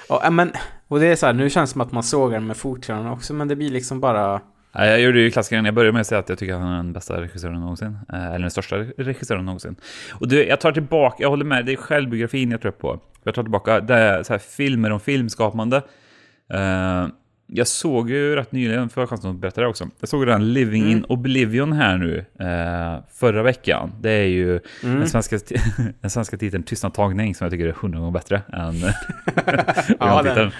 Och, 0.09 0.19
ja, 0.23 0.29
men, 0.29 0.51
och 0.87 0.99
det 0.99 1.07
är 1.07 1.15
så 1.15 1.25
här, 1.25 1.33
nu 1.33 1.49
känns 1.49 1.69
det 1.69 1.71
som 1.71 1.81
att 1.81 1.91
man 1.91 2.03
sågar 2.03 2.39
med 2.39 2.57
fotknölarna 2.57 3.11
också, 3.13 3.33
men 3.33 3.47
det 3.47 3.55
blir 3.55 3.69
liksom 3.69 3.99
bara... 3.99 4.41
Ja, 4.77 4.85
Jag 4.85 5.01
gjorde 5.01 5.19
ju 5.19 5.31
klassikern, 5.31 5.65
jag 5.65 5.73
började 5.73 5.93
med 5.93 6.01
att 6.01 6.07
säga 6.07 6.19
att 6.19 6.29
jag 6.29 6.37
tycker 6.37 6.53
att 6.53 6.61
han 6.61 6.71
är 6.71 6.77
den 6.77 6.93
bästa 6.93 7.21
regissören 7.21 7.59
någonsin. 7.61 7.97
Eh, 8.13 8.25
Eller 8.25 8.39
den 8.39 8.51
största 8.51 8.77
regissören 8.77 9.45
någonsin. 9.45 9.75
Och 10.11 10.27
du, 10.27 10.43
jag 10.47 10.59
tar 10.61 10.71
tillbaka, 10.71 11.15
jag 11.19 11.29
håller 11.29 11.45
med, 11.45 11.65
det 11.65 11.71
är 11.71 11.75
självbiografin 11.75 12.51
jag 12.51 12.61
tror 12.61 12.71
på. 12.71 12.99
Jag 13.23 13.35
tar 13.35 13.43
tillbaka, 13.43 13.79
det 13.79 13.93
är 13.95 14.23
så 14.23 14.33
här 14.33 14.39
filmer 14.39 14.91
om 14.91 14.99
filmskapande. 14.99 15.77
Eh, 16.53 17.07
jag 17.49 17.67
såg 17.67 18.09
ju 18.09 18.35
rätt 18.35 18.51
nyligen, 18.51 18.89
för 18.89 19.01
jag 19.01 19.09
chansen 19.09 19.31
att 19.31 19.37
berätta 19.37 19.61
det 19.61 19.67
också. 19.67 19.89
Jag 19.99 20.09
såg 20.09 20.27
den 20.27 20.53
Living 20.53 20.91
in 20.91 21.05
Oblivion 21.09 21.73
här 21.73 21.97
nu, 21.97 22.25
eh, 22.39 23.03
förra 23.13 23.43
veckan. 23.43 23.91
Det 24.01 24.11
är 24.11 24.25
ju 24.27 24.59
den, 24.81 25.07
svenska, 25.07 25.39
den 26.01 26.09
svenska 26.09 26.37
titeln 26.37 26.63
Tystnadtagning 26.63 27.35
som 27.35 27.45
jag 27.45 27.51
tycker 27.51 27.67
är 27.67 27.71
hundra 27.71 27.99
gånger 27.99 28.11
bättre 28.11 28.41
än 28.53 28.73
originaltiteln. 29.99 30.47
Eh, 30.47 30.53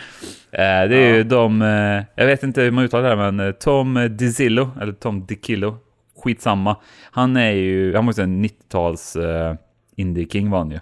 det 0.52 0.96
är 0.96 1.16
ju 1.16 1.24
de, 1.24 1.62
eh, 1.62 2.04
jag 2.16 2.26
vet 2.26 2.44
inte 2.44 2.62
hur 2.62 2.72
man 2.72 2.84
uttalar 2.84 3.04
det 3.04 3.24
här, 3.24 3.32
men 3.32 3.48
eh, 3.48 3.52
Tom 3.52 4.08
DiZillo, 4.18 4.72
eller 4.82 4.94
Tom 4.94 5.26
DiCillo, 5.26 5.78
skitsamma. 6.24 6.76
Han 7.12 7.38
är 7.38 7.52
ju, 7.52 7.96
han 7.96 8.06
ju 8.18 8.24
en 8.24 8.46
90-tals 8.46 9.16
uh, 9.16 9.56
indie-king 9.96 10.50
var 10.50 10.58
han 10.58 10.72
ju. 10.72 10.80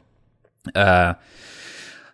Eh, 0.82 1.12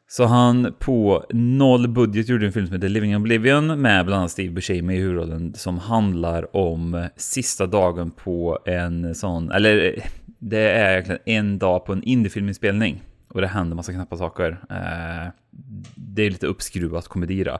så 0.07 0.25
han 0.25 0.73
på 0.79 1.25
noll 1.33 1.87
budget 1.87 2.29
gjorde 2.29 2.45
en 2.45 2.51
film 2.51 2.67
som 2.67 2.75
heter 2.75 2.89
Living 2.89 3.11
in 3.11 3.17
Oblivion 3.17 3.81
med 3.81 4.05
bland 4.05 4.19
annat 4.19 4.31
Steve 4.31 4.53
Buscemi 4.53 4.95
i 4.95 4.99
huvudrollen 4.99 5.53
som 5.53 5.79
handlar 5.79 6.55
om 6.55 7.07
sista 7.15 7.65
dagen 7.65 8.11
på 8.11 8.59
en 8.65 9.15
sån, 9.15 9.51
eller 9.51 9.85
eh, 9.85 10.03
det 10.39 10.69
är 10.71 10.91
egentligen 10.91 11.21
en 11.25 11.59
dag 11.59 11.85
på 11.85 11.93
en 11.93 12.03
indiefilminspelning 12.03 13.01
och 13.31 13.41
det 13.41 13.47
händer 13.47 13.75
massa 13.75 13.93
knappa 13.93 14.17
saker. 14.17 14.49
Eh, 14.69 15.31
det 15.95 16.21
är 16.21 16.29
lite 16.31 16.47
uppskruvat 16.47 17.07
komedi 17.07 17.43
då. 17.43 17.59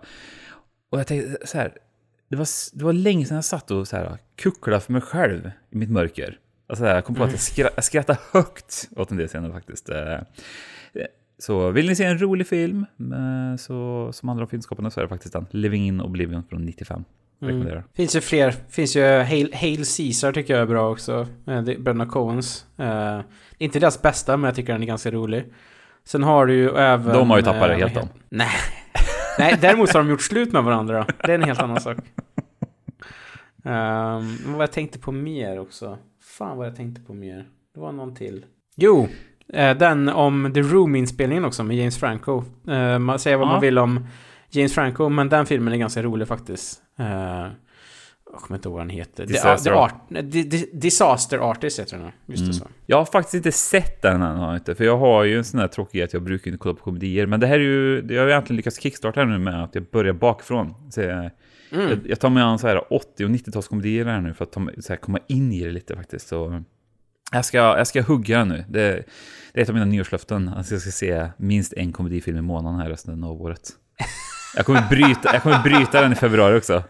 Och 0.89 0.99
jag 0.99 1.07
tänkte 1.07 1.47
så 1.47 1.57
här, 1.57 1.74
det 2.30 2.36
var, 2.36 2.47
det 2.78 2.84
var 2.86 2.93
länge 2.93 3.26
sedan 3.26 3.36
jag 3.36 3.45
satt 3.45 3.72
och 3.72 3.88
så 3.88 3.97
här, 3.97 4.17
kucklade 4.36 4.82
för 4.82 4.93
mig 4.93 5.01
själv 5.01 5.51
i 5.69 5.76
mitt 5.78 5.89
mörker. 5.91 6.39
Alltså, 6.67 6.86
jag 6.86 7.05
kom 7.05 7.15
på 7.15 7.24
att 7.24 7.32
jag, 7.32 7.39
skra, 7.39 7.69
jag 7.76 7.84
skrattade 7.84 8.19
högt 8.34 8.89
åt 8.95 9.11
en 9.11 9.17
del 9.17 9.28
scener 9.28 9.51
faktiskt. 9.51 9.89
Eh, 9.89 10.19
Så 11.38 11.72
vill 11.72 11.88
ni 11.88 11.95
se 11.95 12.03
en 12.03 12.22
rolig 12.22 12.47
film 12.47 12.86
eh, 12.99 13.57
så, 13.57 14.09
som 14.13 14.30
handlar 14.30 14.43
om 14.43 14.49
filmskapande 14.49 14.91
så 14.91 14.99
är 14.99 15.03
det 15.03 15.09
faktiskt 15.09 15.34
den. 15.34 15.45
Living 15.51 15.88
in 15.88 16.01
Oblivion 16.01 16.43
från 16.49 16.65
95. 16.65 17.03
Rekommenderar. 17.41 17.83
Finns 17.93 18.15
ju 18.15 18.21
fler, 18.21 18.55
finns 18.69 18.95
ju 18.95 19.01
Hail, 19.03 19.53
Hail 19.53 19.77
Caesar 19.97 20.31
tycker 20.31 20.53
jag 20.53 20.61
är 20.61 20.65
bra 20.67 20.91
också. 20.91 21.27
Bröderna 21.45 22.05
Coens. 22.05 22.65
Eh, 22.77 23.19
inte 23.57 23.79
deras 23.79 24.01
bästa, 24.01 24.37
men 24.37 24.47
jag 24.47 24.55
tycker 24.55 24.73
den 24.73 24.81
är 24.83 24.87
ganska 24.87 25.11
rolig. 25.11 25.45
Sen 26.03 26.23
har 26.23 26.45
du 26.45 26.53
ju 26.53 26.69
även... 26.69 27.13
De 27.13 27.29
har 27.29 27.37
ju 27.37 27.43
tappat 27.43 27.61
det 27.67 27.73
eh, 27.73 27.79
helt 27.79 27.97
om. 27.97 28.07
Nej. 28.29 28.49
Nej, 29.39 29.57
däremot 29.61 29.89
så 29.89 29.97
har 29.97 30.03
de 30.03 30.09
gjort 30.09 30.21
slut 30.21 30.51
med 30.53 30.63
varandra. 30.63 31.05
Det 31.17 31.31
är 31.31 31.35
en 31.35 31.43
helt 31.43 31.59
annan 31.61 31.81
sak. 31.81 31.97
Um, 33.63 34.37
vad 34.53 34.61
jag 34.61 34.71
tänkte 34.71 34.99
på 34.99 35.11
mer 35.11 35.59
också. 35.59 35.97
Fan 36.37 36.57
vad 36.57 36.67
jag 36.67 36.75
tänkte 36.75 37.01
på 37.01 37.13
mer. 37.13 37.45
Det 37.73 37.79
var 37.79 37.91
någon 37.91 38.15
till. 38.15 38.45
Jo! 38.75 39.07
eh, 39.53 39.77
den 39.77 40.09
om 40.09 40.51
The 40.53 40.61
Room-inspelningen 40.61 41.45
också 41.45 41.63
med 41.63 41.77
James 41.77 41.97
Franco. 41.97 42.43
Eh, 42.67 42.99
man 42.99 43.19
säger 43.19 43.37
vad 43.37 43.47
Ja. 43.47 43.51
man 43.51 43.61
vill 43.61 43.77
om 43.77 44.07
James 44.49 44.73
Franco, 44.73 45.09
men 45.09 45.29
den 45.29 45.45
filmen 45.45 45.73
är 45.73 45.77
ganska 45.77 46.03
rolig 46.03 46.27
faktiskt. 46.27 46.81
Eh, 47.02 47.52
Jag 48.34 48.41
kommer 48.41 48.58
inte 48.58 48.68
ihåg 48.68 48.74
vad 48.74 48.82
han 48.82 48.89
heter. 48.89 49.26
Disaster 49.26 49.72
The, 49.72 49.76
the 49.76 49.80
art, 49.80 49.93
di, 50.32 50.43
di, 50.43 50.70
Disaster 50.74 51.38
Artist 51.38 51.80
heter 51.80 51.97
den. 51.97 52.12
Just 52.26 52.47
det 52.47 52.54
så. 52.54 52.68
Jag 52.86 52.97
har 52.97 53.06
faktiskt 53.06 53.34
inte 53.34 53.52
sett 53.52 54.02
den 54.02 54.22
än, 54.22 54.56
inte. 54.56 54.76
För 54.76 54.84
jag 54.84 54.97
har 54.97 55.24
ju 55.24 55.38
en 55.38 55.43
sån 55.43 55.60
här 55.60 55.68
tråkighet, 55.68 56.14
jag 56.14 56.24
brukar 56.24 56.52
inte 56.52 56.62
kolla 56.62 56.76
på 56.76 56.84
komedier. 56.84 57.26
Men 57.26 57.39
det 57.39 57.47
här 57.47 57.56
är 57.56 57.60
ju, 57.60 58.06
jag 58.10 58.22
har 58.22 58.26
ju 58.28 58.32
egentligen 58.32 58.58
lyckats 58.58 58.80
kickstarta 58.80 59.26
nu 59.26 59.38
med 59.39 59.64
att 59.64 59.76
jag 59.76 59.84
börjar 59.91 60.14
bakifrån. 60.14 60.74
Så 60.91 61.02
jag, 61.02 61.30
jag, 61.70 61.99
jag 62.06 62.20
tar 62.20 62.30
mig 62.30 62.43
an 62.43 62.60
så 62.60 62.68
här 62.68 62.93
80 62.93 63.26
och 63.26 63.30
90-talskomedier 63.30 64.06
här 64.06 64.22
nu 64.22 64.34
för 64.34 64.45
att 64.45 64.52
ta, 64.52 64.60
här, 64.89 64.95
komma 64.95 65.20
in 65.28 65.52
i 65.52 65.64
det 65.66 65.72
lite 65.72 65.95
faktiskt. 65.95 66.28
Så 66.28 66.64
jag 67.32 67.45
ska, 67.45 67.58
jag 67.58 67.88
ska 67.88 68.02
hugga 68.02 68.43
nu. 68.43 68.64
Det, 68.70 69.04
det 69.54 69.60
är 69.60 69.64
ett 69.64 69.70
av 69.70 69.76
mina 69.76 69.86
nyårslöften. 69.86 70.47
Att 70.47 70.72
jag 70.72 70.82
ska 70.82 70.91
se 70.91 71.28
minst 71.38 71.74
en 71.74 71.91
komedifilm 71.91 72.38
i 72.38 72.41
månaden 72.41 72.80
här 72.80 72.89
resten 72.89 73.24
av 73.24 73.41
året. 73.41 73.70
Jag 74.56 74.66
kommer 74.66 74.84
bryta, 74.89 75.34
jag 75.34 75.43
kommer 75.43 75.64
bryta 75.64 76.02
den 76.02 76.12
i 76.12 76.16
februari 76.16 76.58
också. 76.60 76.84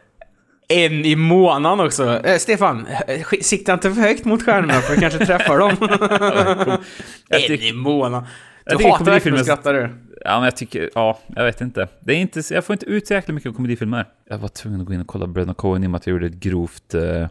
En 0.67 1.05
i 1.05 1.15
månaden 1.15 1.85
också. 1.85 2.19
Eh, 2.25 2.37
Stefan, 2.37 2.87
sikta 3.41 3.73
inte 3.73 3.93
för 3.93 4.01
högt 4.01 4.25
mot 4.25 4.43
stjärnorna 4.43 4.73
för 4.73 4.93
att 4.93 4.99
kanske 4.99 5.25
träffa 5.25 5.55
dem. 5.57 5.71
En 7.29 7.51
i 7.51 7.73
månaden. 7.73 8.27
Du 8.65 8.75
hatar 8.75 9.05
verkligen 9.05 9.37
komedifilmer- 9.37 9.39
att 9.39 9.45
skratta 9.45 9.71
du. 9.71 9.89
Ja, 10.25 10.35
men 10.35 10.43
jag 10.43 10.55
tycker, 10.57 10.89
ja, 10.95 11.19
jag 11.35 11.45
vet 11.45 11.61
inte. 11.61 11.87
Det 11.99 12.13
är 12.13 12.17
inte 12.17 12.41
jag 12.51 12.65
får 12.65 12.73
inte 12.73 12.85
ut 12.85 13.07
så 13.07 13.13
jäkla 13.13 13.33
mycket 13.33 13.55
komedifilmer. 13.55 14.05
Jag 14.29 14.37
var 14.37 14.47
tvungen 14.47 14.81
att 14.81 14.87
gå 14.87 14.93
in 14.93 15.01
och 15.01 15.07
kolla 15.07 15.27
Bröderna 15.27 15.53
Coen 15.53 15.83
i 15.83 15.87
och 15.87 15.91
med 15.91 15.97
att 15.97 16.07
jag 16.07 16.13
gjorde 16.13 16.25
ett 16.25 16.33
grovt 16.33 16.93
eh, 16.93 17.21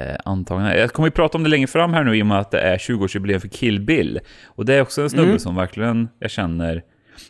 eh, 0.00 0.16
antagande. 0.24 0.78
Jag 0.78 0.92
kommer 0.92 1.06
ju 1.06 1.10
prata 1.10 1.38
om 1.38 1.44
det 1.44 1.50
längre 1.50 1.66
fram 1.66 1.94
här 1.94 2.04
nu 2.04 2.16
i 2.16 2.22
och 2.22 2.26
med 2.26 2.38
att 2.38 2.50
det 2.50 2.60
är 2.60 2.78
20-årsjubileum 2.78 3.38
för 3.38 3.48
Kill 3.48 3.80
Bill. 3.80 4.20
Och 4.46 4.64
det 4.64 4.74
är 4.74 4.80
också 4.82 5.02
en 5.02 5.10
snubbe 5.10 5.28
Mm. 5.28 5.38
som 5.38 5.54
verkligen 5.56 6.08
jag 6.18 6.30
känner... 6.30 6.82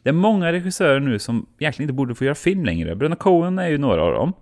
Det 0.02 0.08
är 0.08 0.12
många 0.12 0.52
regissörer 0.52 1.00
nu 1.00 1.18
som 1.18 1.46
egentligen 1.58 1.84
inte 1.84 1.96
borde 1.96 2.14
få 2.14 2.24
göra 2.24 2.34
film 2.34 2.64
längre. 2.64 2.96
Bröderna 2.96 3.16
Coen 3.16 3.58
är 3.58 3.68
ju 3.68 3.78
några 3.78 4.02
av 4.02 4.12
dem. 4.12 4.32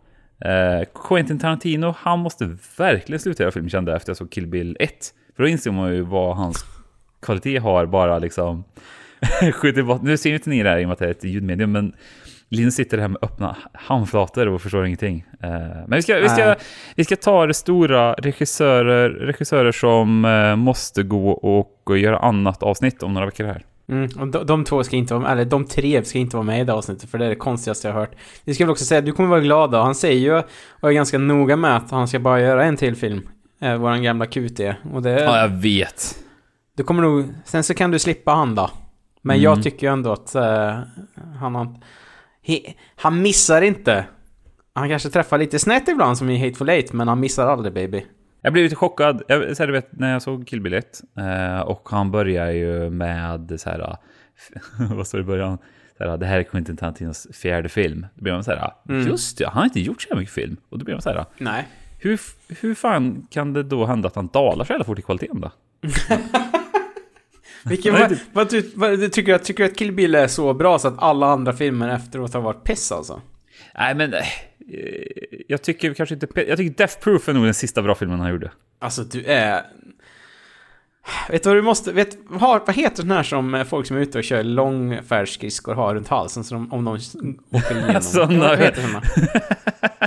Eh, 0.44 0.88
Quentin 1.08 1.38
Tarantino, 1.38 1.94
han 1.98 2.18
måste 2.18 2.56
verkligen 2.78 3.20
sluta 3.20 3.42
göra 3.42 3.52
film 3.52 3.68
kände 3.68 3.90
jag 3.90 3.96
efter 3.96 4.10
jag 4.10 4.16
såg 4.16 4.30
Kill 4.30 4.46
Bill 4.46 4.76
1. 4.80 4.90
För 5.36 5.42
då 5.42 5.48
inser 5.48 5.70
man 5.70 5.94
ju 5.94 6.00
vad 6.00 6.36
hans 6.36 6.64
kvalitet 7.22 7.58
har 7.58 7.86
bara 7.86 8.18
liksom 8.18 8.64
skjutit 9.54 9.86
bort. 9.86 10.02
Nu 10.02 10.16
ser 10.16 10.30
ju 10.30 10.36
inte 10.36 10.50
ni 10.50 10.62
det 10.62 10.68
här 10.68 10.78
i 10.78 10.84
och 10.84 10.88
med 10.88 10.92
att 10.92 10.98
det 10.98 11.06
är 11.06 11.10
ett 11.10 11.24
ljudmedium, 11.24 11.72
men 11.72 11.92
Linus 12.50 12.74
sitter 12.74 12.98
här 12.98 13.08
med 13.08 13.18
öppna 13.22 13.56
handflator 13.72 14.48
och 14.48 14.62
förstår 14.62 14.86
ingenting. 14.86 15.24
Eh, 15.42 15.50
Men 15.86 15.90
vi 15.90 16.02
ska, 16.02 16.14
vi, 16.14 16.28
ska, 16.28 16.54
vi 16.96 17.04
ska 17.04 17.16
ta 17.16 17.46
det 17.46 17.54
stora 17.54 18.12
regissörer, 18.12 19.10
regissörer 19.10 19.72
som 19.72 20.24
eh, 20.24 20.56
måste 20.56 21.02
gå 21.02 21.30
och 21.30 21.98
göra 21.98 22.18
annat 22.18 22.62
avsnitt 22.62 23.02
om 23.02 23.14
några 23.14 23.26
veckor 23.26 23.44
här. 23.44 23.64
Mm, 23.88 24.30
de, 24.30 24.46
de 24.46 24.64
två 24.64 24.84
ska 24.84 24.96
inte 24.96 25.14
vara 25.14 25.22
med, 25.22 25.32
eller 25.32 25.44
de 25.44 25.64
tre 25.64 26.04
ska 26.04 26.18
inte 26.18 26.36
vara 26.36 26.44
med 26.44 26.60
i 26.60 26.64
det 26.64 26.72
avsnittet 26.72 27.10
för 27.10 27.18
det 27.18 27.24
är 27.24 27.28
det 27.28 27.34
konstigaste 27.36 27.88
jag 27.88 27.94
har 27.94 28.00
hört. 28.00 28.14
Vi 28.44 28.54
ska 28.54 28.64
väl 28.64 28.70
också 28.70 28.84
säga 28.84 29.00
du 29.00 29.12
kommer 29.12 29.28
vara 29.28 29.40
glad 29.40 29.70
då. 29.70 29.78
Han 29.78 29.94
säger 29.94 30.20
ju, 30.20 30.42
och 30.80 30.88
är 30.88 30.92
ganska 30.92 31.18
noga 31.18 31.56
med 31.56 31.76
att 31.76 31.90
han 31.90 32.08
ska 32.08 32.18
bara 32.18 32.40
göra 32.40 32.64
en 32.64 32.76
till 32.76 32.96
film. 32.96 33.28
Eh, 33.60 33.76
våran 33.76 34.02
gamla 34.02 34.26
QT. 34.26 34.60
Och 34.92 35.02
det... 35.02 35.10
Ja, 35.24 35.38
jag 35.40 35.48
vet. 35.48 36.18
Du 36.76 36.82
kommer 36.84 37.02
nog... 37.02 37.24
Sen 37.44 37.64
så 37.64 37.74
kan 37.74 37.90
du 37.90 37.98
slippa 37.98 38.32
han 38.32 38.54
då. 38.54 38.70
Men 39.22 39.36
Mm. 39.36 39.44
jag 39.44 39.62
tycker 39.62 39.86
ju 39.86 39.92
ändå 39.92 40.12
att 40.12 40.34
eh, 40.34 40.78
han 41.40 41.54
har... 41.54 41.74
He, 42.42 42.58
han 42.96 43.22
missar 43.22 43.62
inte. 43.62 44.04
Han 44.74 44.88
kanske 44.88 45.08
träffar 45.10 45.38
lite 45.38 45.58
snett 45.58 45.88
ibland 45.88 46.18
som 46.18 46.30
i 46.30 46.38
Hateful 46.38 46.68
Eight, 46.68 46.92
men 46.92 47.08
han 47.08 47.20
missar 47.20 47.46
aldrig 47.46 47.74
baby. 47.74 48.06
Jag 48.48 48.52
blev 48.52 48.64
lite 48.64 48.76
chockad 48.76 49.22
jag, 49.28 49.56
så 49.56 49.62
här, 49.62 49.66
du 49.66 49.72
vet, 49.72 49.88
när 49.92 50.12
jag 50.12 50.22
såg 50.22 50.46
Kill 50.46 50.60
Bill 50.60 50.74
1, 50.74 51.02
eh, 51.18 51.60
och 51.60 51.88
han 51.88 52.10
börjar 52.10 52.50
ju 52.50 52.90
med 52.90 53.60
så 53.60 53.70
här, 53.70 53.96
vad 54.94 55.06
står 55.06 55.18
det 55.18 55.22
i 55.22 55.26
början? 55.26 55.58
Så 55.98 56.04
här, 56.04 56.16
det 56.16 56.26
här 56.26 56.38
är 56.38 56.42
Quentin 56.42 56.76
Tarantinos 56.76 57.28
fjärde 57.32 57.68
film. 57.68 58.06
Då 58.14 58.22
blir 58.22 58.32
man 58.32 58.44
så 58.44 58.50
här, 58.50 58.72
just 59.06 59.38
det, 59.38 59.44
han 59.44 59.56
har 59.56 59.64
inte 59.64 59.80
gjort 59.80 60.02
så 60.02 60.16
mycket 60.16 60.34
film. 60.34 60.56
Och 60.68 60.78
då 60.78 60.84
blir 60.84 60.94
man 60.94 61.02
så 61.02 61.10
här, 61.10 61.24
Nej. 61.38 61.68
hur, 61.98 62.20
hur 62.60 62.74
fan 62.74 63.26
kan 63.30 63.52
det 63.52 63.62
då 63.62 63.86
hända 63.86 64.08
att 64.08 64.16
han 64.16 64.26
dalar 64.26 64.64
så 64.64 64.72
jävla 64.72 64.84
fort 64.84 64.98
i 64.98 65.02
kvaliteten 65.02 65.40
då? 65.40 65.50
Vilken, 67.64 67.94
vad, 67.94 68.18
vad, 68.32 68.50
du, 68.50 68.70
vad, 68.74 68.90
du 68.90 69.08
tycker, 69.08 69.38
tycker 69.38 69.64
att 69.64 69.76
Kill 69.76 69.92
Bill 69.92 70.14
är 70.14 70.26
så 70.26 70.54
bra 70.54 70.78
så 70.78 70.88
att 70.88 70.98
alla 70.98 71.26
andra 71.26 71.52
filmer 71.52 71.88
efteråt 71.88 72.34
har 72.34 72.40
varit 72.40 72.64
piss 72.64 72.92
alltså? 72.92 73.20
Nej, 73.74 73.94
men 73.94 74.14
eh, 74.14 74.20
jag 75.46 75.62
tycker 75.62 75.94
kanske 75.94 76.14
inte... 76.14 76.26
Jag 76.34 76.58
tycker 76.58 76.76
Death 76.76 76.98
Proof 77.00 77.28
är 77.28 77.32
nog 77.32 77.44
den 77.44 77.54
sista 77.54 77.82
bra 77.82 77.94
filmen 77.94 78.20
han 78.20 78.30
gjorde. 78.30 78.50
Alltså 78.78 79.02
du 79.02 79.24
är... 79.24 79.62
Vet 81.30 81.42
du 81.42 81.48
vad 81.48 81.56
du 81.56 81.62
måste... 81.62 81.92
Vet, 81.92 82.18
har, 82.30 82.62
vad 82.66 82.76
heter 82.76 83.02
den 83.02 83.10
här 83.12 83.22
som 83.22 83.54
eh, 83.54 83.64
folk 83.64 83.86
som 83.86 83.96
är 83.96 84.00
ute 84.00 84.18
och 84.18 84.24
kör 84.24 84.42
långfärdsskridskor 84.42 85.74
har 85.74 85.94
runt 85.94 86.08
halsen 86.08 86.44
så 86.44 86.54
de, 86.54 86.72
om 86.72 86.84
de 86.84 86.94
åker 87.50 87.76
igenom? 87.76 88.38
Vad 88.40 88.58
heter 88.58 88.82
såna? 88.82 89.02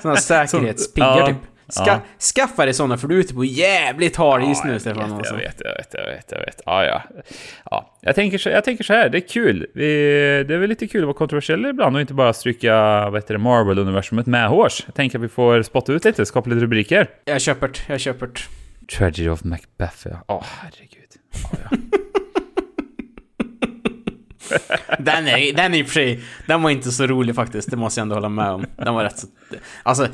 Såna 0.01 0.15
säkerhetspiggar 0.47 1.17
Ja, 1.17 1.27
typ. 1.27 1.37
Ska, 1.71 1.83
ja. 1.87 2.01
Skaffa 2.35 2.65
dig 2.65 2.73
såna 2.73 2.97
för 2.97 3.07
du 3.07 3.15
är 3.15 3.19
ute 3.19 3.33
på 3.33 3.45
jävligt 3.45 4.15
hard 4.15 4.43
is 4.43 4.63
nu 4.63 4.71
jag 4.71 4.81
Stefan. 4.81 5.03
vet, 5.03 5.11
Alltså. 5.17 5.33
jag 5.33 5.41
vet, 5.41 5.61
jag 5.65 5.75
vet, 5.75 5.93
jag 5.93 6.05
vet, 6.05 6.31
jag 6.31 6.39
vet. 6.39 6.61
Ja, 6.65 6.85
ja. 6.85 7.03
ja 7.71 7.97
jag, 8.01 8.15
tänker 8.15 8.37
så, 8.37 8.49
jag 8.49 8.63
tänker 8.63 8.83
så 8.83 8.93
här, 8.93 9.09
det 9.09 9.17
är 9.17 9.27
kul. 9.27 9.67
Vi, 9.75 9.83
det 10.47 10.53
är 10.53 10.57
väl 10.57 10.69
lite 10.69 10.87
kul 10.87 11.01
att 11.01 11.07
vara 11.07 11.17
kontroversiell 11.17 11.65
ibland 11.65 11.95
och 11.95 12.01
inte 12.01 12.13
bara 12.13 12.33
stryka 12.33 12.73
vad 13.09 13.15
heter 13.15 13.33
det, 13.33 13.39
Marvel-universumet 13.39 14.25
med 14.25 14.47
hårs. 14.49 14.83
Jag 14.85 14.95
tänker 14.95 15.17
att 15.17 15.23
vi 15.23 15.29
får 15.29 15.61
spotta 15.61 15.93
ut 15.93 16.05
lite, 16.05 16.25
skapa 16.25 16.49
lite 16.49 16.61
rubriker. 16.61 17.09
Jag 17.25 17.41
köper 17.41 17.67
det, 17.67 17.79
jag 17.87 17.99
köper 17.99 18.27
det. 18.27 18.39
Tragedy 18.97 19.29
of 19.29 19.43
Macbeth, 19.43 20.07
ja. 20.07 20.23
Åh, 20.27 20.43
herregud. 20.61 21.09
Ja, 21.43 21.49
ja. 21.71 21.77
Den 24.99 25.27
är, 25.27 25.53
den 25.53 25.73
är 25.73 25.77
i 25.79 25.83
och 25.83 25.87
för 25.87 25.93
sig, 25.93 26.23
den 26.47 26.61
var 26.61 26.69
inte 26.69 26.91
så 26.91 27.07
rolig 27.07 27.35
faktiskt, 27.35 27.71
det 27.71 27.77
måste 27.77 27.99
jag 27.99 28.03
ändå 28.05 28.15
hålla 28.15 28.29
med 28.29 28.49
om. 28.49 28.65
Den 28.77 28.93
var 28.93 29.03
rätt 29.03 29.19
så... 29.19 29.27
Alltså, 29.83 30.07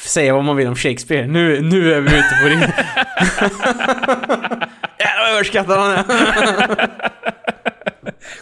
säga 0.00 0.34
vad 0.34 0.44
man 0.44 0.56
vill 0.56 0.68
om 0.68 0.76
Shakespeare, 0.76 1.26
nu, 1.26 1.60
nu 1.60 1.94
är 1.94 2.00
vi 2.00 2.18
ute 2.18 2.38
på 2.42 2.48
det. 2.48 2.54
Jävlar 4.98 5.22
vad 5.22 5.32
överskattad 5.32 5.78
han 5.78 5.92
är. 5.92 6.04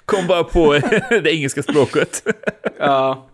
Kom 0.04 0.26
bara 0.26 0.44
på 0.44 0.72
det 1.22 1.34
engelska 1.34 1.62
språket. 1.62 2.22
Ja. 2.78 3.26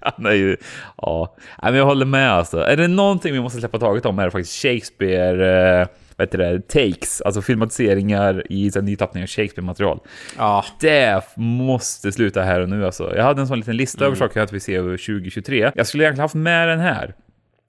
Han 0.00 0.26
är 0.26 0.32
ju... 0.32 0.56
Ja, 0.96 1.36
men 1.62 1.74
jag 1.74 1.84
håller 1.84 2.06
med 2.06 2.32
alltså. 2.32 2.58
Är 2.58 2.76
det 2.76 2.88
någonting 2.88 3.32
vi 3.32 3.40
måste 3.40 3.58
släppa 3.58 3.78
taget 3.78 4.06
om 4.06 4.18
är 4.18 4.24
det 4.24 4.30
faktiskt 4.30 4.62
Shakespeare... 4.62 5.88
Eh, 6.12 6.16
vad 6.16 6.28
heter 6.28 6.38
det? 6.38 6.68
Takes, 6.68 7.20
alltså 7.20 7.42
filmatiseringar 7.42 8.52
i 8.52 8.70
så 8.70 8.78
här, 8.78 8.86
nytappning 8.86 9.22
av 9.22 9.26
Shakespeare-material. 9.26 10.00
Ja. 10.38 10.64
Det 10.80 11.22
måste 11.36 12.12
sluta 12.12 12.42
här 12.42 12.60
och 12.60 12.68
nu 12.68 12.86
alltså. 12.86 13.16
Jag 13.16 13.24
hade 13.24 13.40
en 13.40 13.46
sån 13.46 13.58
liten 13.58 13.76
lista 13.76 14.04
över 14.04 14.16
saker 14.16 14.40
jag 14.40 14.44
inte 14.44 14.54
vill 14.54 14.62
se 14.62 14.74
över 14.74 14.96
2023. 14.96 15.72
Jag 15.74 15.86
skulle 15.86 16.04
egentligen 16.04 16.24
haft 16.24 16.34
med 16.34 16.68
den 16.68 16.80
här. 16.80 17.14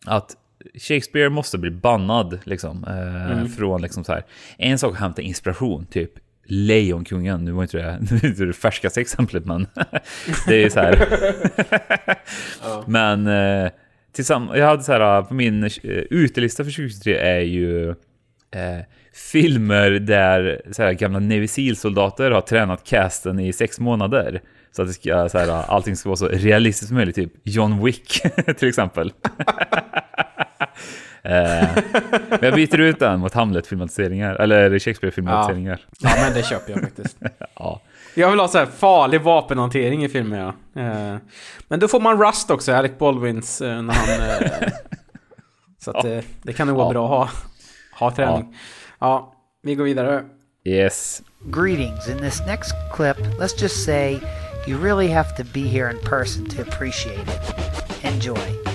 Att 0.06 0.36
Shakespeare 0.76 1.30
måste 1.30 1.58
bli 1.58 1.72
bannad 1.72 2.40
liksom. 2.44 2.84
Eh, 2.84 3.46
Från 3.48 3.82
liksom 3.82 4.04
så 4.04 4.12
här. 4.14 4.24
En 4.58 4.78
sak 4.78 4.94
att 4.94 5.00
hämta 5.00 5.22
inspiration, 5.22 5.86
typ 5.86 6.12
Lejonkungen, 6.46 7.46
nu 7.46 7.52
var 7.52 7.64
inte 7.64 7.78
det, 7.78 7.98
nu 8.12 8.30
inte 8.30 8.46
det 8.46 8.54
färskaste 8.54 9.02
exemplet 9.02 9.46
men 9.46 9.68
det 10.48 10.64
är 10.64 10.70
så 10.70 10.80
här. 10.80 11.08
Men 12.90 13.28
eh, 13.28 13.72
tillsammans, 14.12 14.58
jag 14.58 14.66
hade 14.66 14.84
så 14.84 14.92
här 14.92 15.22
på 15.22 15.34
min 15.34 15.64
eh, 15.64 15.70
utelista 16.10 16.64
för 16.64 16.72
2023 16.72 17.18
är 17.18 17.40
ju 17.40 17.96
eh, 18.54 18.80
filmer 19.32 19.92
där 19.92 20.62
så 20.72 20.84
här, 20.84 20.94
gamla 20.94 21.20
Navy 21.20 21.48
Seal-soldater 21.48 22.32
har 22.32 22.42
tränat 22.42 22.84
casten 22.84 23.40
i 23.40 23.54
sex 23.54 23.80
månader. 23.80 24.42
Så 24.76 24.82
att 24.82 24.88
det 24.88 24.94
ska, 24.94 25.30
så 25.30 25.38
här, 25.40 25.50
allting 25.72 25.96
ska 25.96 26.10
vara 26.10 26.18
så 26.18 26.28
realistiskt 26.28 26.88
som 26.88 26.98
möjligt, 26.98 27.16
typ 27.16 27.32
John 27.44 27.84
Wick 27.84 28.22
till 28.58 28.68
exempel. 28.70 29.14
eh, 31.24 31.68
men 32.30 32.40
jag 32.42 32.54
byter 32.56 32.80
ut 32.80 33.00
den 33.00 33.20
mot 33.20 33.34
Hamlet-filmatiseringar, 33.34 34.36
eller 34.36 34.80
Shakespeare-filmatiseringar. 34.80 35.80
ja, 36.00 36.10
men 36.24 36.34
det 36.34 36.44
köper 36.46 36.72
jag 36.72 36.82
faktiskt. 36.82 37.18
Ja. 37.56 37.82
Jag 38.16 38.30
vill 38.30 38.40
ha 38.40 38.48
så 38.48 38.58
här 38.58 38.66
farlig 38.66 39.22
vapenhantering 39.22 40.04
i 40.06 40.10
filmer, 40.10 40.40
ja. 40.40 40.82
Eh, 40.82 41.18
Men 41.68 41.80
då 41.80 41.88
får 41.88 42.00
man 42.00 42.22
Rust 42.26 42.52
också, 42.52 42.74
Alec 42.74 42.92
Baldwins, 43.00 43.62
eh, 43.62 43.82
när 43.82 43.94
han... 43.94 44.40
eh, 44.62 44.70
Så 45.80 45.92
att 45.92 46.06
eh, 46.06 46.20
det 46.44 46.54
kan 46.54 46.68
nog 46.68 46.78
vara 46.78 46.88
Ja. 46.88 46.92
bra 46.94 47.04
att 47.24 47.30
ha, 47.32 47.40
ha 48.04 48.16
träning. 48.16 48.56
Ja, 49.00 49.34
vi 49.62 49.76
går 49.76 49.84
vidare. 49.84 50.24
Yes. 50.66 51.22
Greetings. 51.52 52.08
In 52.08 52.18
this 52.18 52.40
next 52.48 52.74
clip, 52.92 53.18
let's 53.40 53.62
just 53.62 53.84
say 53.86 54.20
you 54.68 54.78
really 54.78 55.08
have 55.08 55.36
to 55.36 55.44
be 55.54 55.62
here 55.62 55.90
in 55.90 55.98
person 56.00 56.46
to 56.46 56.62
appreciate 56.62 57.20
it. 57.20 57.54
Enjoy. 58.04 58.74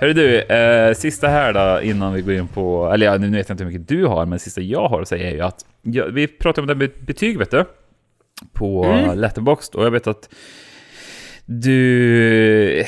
Hörru 0.00 0.12
du, 0.12 0.40
eh, 0.40 0.94
sista 0.94 1.28
här 1.28 1.52
då 1.52 1.82
innan 1.82 2.12
vi 2.12 2.20
går 2.20 2.34
in 2.34 2.48
på, 2.48 2.90
eller 2.94 3.06
ja, 3.06 3.18
nu 3.18 3.30
vet 3.30 3.48
jag 3.48 3.54
inte 3.54 3.64
hur 3.64 3.70
mycket 3.70 3.88
du 3.88 4.06
har, 4.06 4.26
men 4.26 4.38
sista 4.38 4.60
jag 4.60 4.88
har 4.88 5.02
att 5.02 5.08
säga 5.08 5.30
är 5.30 5.34
ju 5.34 5.40
att 5.40 5.64
ja, 5.82 6.04
vi 6.06 6.26
pratade 6.26 6.60
om 6.60 6.66
det 6.66 6.74
med 6.74 6.90
betyg 7.06 7.38
vet 7.38 7.50
du, 7.50 7.64
på 8.52 8.84
Letterboxd 9.16 9.74
och 9.74 9.84
jag 9.84 9.90
vet 9.90 10.06
att 10.06 10.34
du 11.46 12.84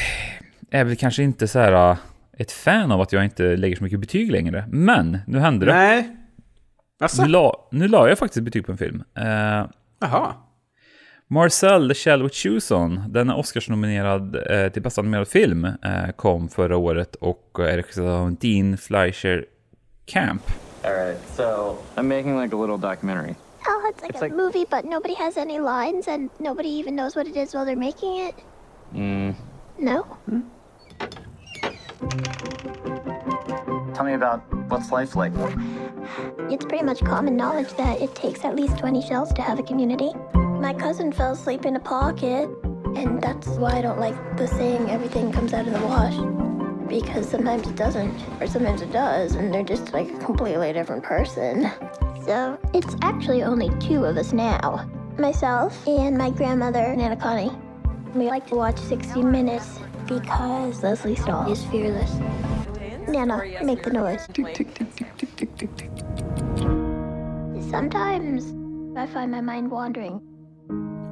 är 0.71 0.85
väl 0.85 0.97
kanske 0.97 1.23
inte 1.23 1.49
så 1.49 1.59
här 1.59 1.91
äh, 1.91 1.97
ett 2.39 2.53
fan 2.53 2.93
av 2.93 3.01
att 3.01 3.13
jag 3.13 3.25
inte 3.25 3.57
lägger 3.57 3.77
så 3.77 3.85
mycket 3.85 4.01
betyg 4.01 4.31
längre, 4.33 4.65
men 4.69 5.19
nu 5.27 5.39
hände 5.39 5.67
det. 5.67 5.73
Nej. 5.75 6.17
Asså? 7.01 7.23
Nu 7.23 7.29
la, 7.29 7.69
nu 7.71 7.89
la 7.89 8.09
jag 8.09 8.19
faktiskt 8.19 8.45
betyg 8.45 8.67
på 8.67 8.73
en 8.73 8.79
film. 8.79 9.03
Eh, 9.15 9.67
Jaha. 10.01 10.35
Marcel, 11.29 11.89
The 11.89 11.95
Shell 11.95 12.23
With 12.23 12.37
Shoes 12.37 12.71
On, 12.71 13.05
den 13.09 13.31
är 13.31 13.39
Oscars-nominerad 13.39 14.37
eh, 14.51 14.73
till 14.73 14.83
bästa 14.83 15.01
animerad 15.01 15.29
film, 15.29 15.65
eh, 15.65 16.11
kom 16.17 16.49
förra 16.49 16.77
året 16.77 17.15
och 17.15 17.59
är 17.59 17.77
regisserad 17.77 18.09
av 18.09 18.35
Dean 18.35 18.77
Fleischer 18.77 19.45
Camp. 20.05 20.43
All 20.85 20.93
right, 20.93 21.19
so 21.37 21.77
I'm 21.97 22.03
making 22.03 22.43
like 22.43 22.57
a 22.57 22.61
little 22.61 22.89
documentary. 22.89 23.35
Oh, 23.67 23.85
it's 23.89 24.03
like 24.03 24.11
It's 24.11 24.19
a 24.21 24.25
like- 24.25 24.33
movie, 24.35 24.65
but 24.69 24.85
nobody 24.85 25.15
has 25.15 25.37
any 25.37 25.59
lines 25.59 26.09
and 26.09 26.31
nobody 26.41 26.69
even 26.69 26.95
knows 26.97 27.15
what 27.17 27.27
it 27.27 27.37
is 27.37 27.55
while 27.55 27.65
they're 27.65 27.77
making 27.77 28.17
it. 28.17 28.35
Mm. 28.95 29.35
No? 29.79 30.05
Tell 33.95 34.05
me 34.05 34.15
about 34.15 34.41
what's 34.69 34.91
life 34.91 35.15
like. 35.17 35.33
It's 36.51 36.65
pretty 36.65 36.85
much 36.85 37.05
common 37.05 37.37
knowledge 37.37 37.73
that 37.75 38.01
it 38.01 38.15
takes 38.15 38.45
at 38.45 38.57
least 38.57 38.79
20 38.79 39.01
shells 39.03 39.33
to 39.35 39.43
have 39.43 39.59
a 39.59 39.63
community. 39.63 40.13
My 40.35 40.75
cousin 40.75 41.13
fell 41.13 41.33
asleep 41.33 41.65
in 41.65 41.77
a 41.77 41.81
pocket, 41.81 42.49
and 42.97 43.21
that's 43.23 43.47
why 43.49 43.73
I 43.79 43.83
don't 43.83 43.99
like 43.99 44.37
the 44.37 44.47
saying 44.47 44.91
everything 44.91 45.33
comes 45.33 45.53
out 45.55 45.67
of 45.67 45.73
the 45.73 45.87
wash. 45.87 46.17
Because 46.89 47.29
sometimes 47.29 47.67
it 47.67 47.77
doesn't, 47.77 48.15
or 48.41 48.47
sometimes 48.47 48.83
it 48.83 48.93
does, 48.93 49.35
and 49.35 49.53
they're 49.55 49.63
just 49.63 49.93
like 49.93 50.11
a 50.11 50.19
completely 50.19 50.73
different 50.73 51.03
person. 51.03 51.71
So 52.27 52.59
it's 52.73 52.95
actually 53.03 53.43
only 53.43 53.71
two 53.81 54.05
of 54.05 54.17
us 54.17 54.33
now 54.33 54.89
myself 55.19 55.87
and 55.87 56.17
my 56.17 56.31
grandmother, 56.31 56.97
Nana 56.97 57.17
Connie. 57.17 57.51
We 58.15 58.31
like 58.31 58.47
to 58.49 58.57
watch 58.57 58.79
60 58.79 59.23
Minutes 59.23 59.79
because 60.07 60.83
Leslie 60.83 61.17
Stahl 61.17 61.51
is 61.53 61.65
fearless. 61.65 62.13
Nana, 63.09 63.43
make 63.65 63.83
the 63.83 63.91
noise. 63.91 64.27
Sometimes 67.71 68.45
I 68.97 69.07
find 69.07 69.31
my 69.31 69.41
mind 69.41 69.71
wandering. 69.71 70.21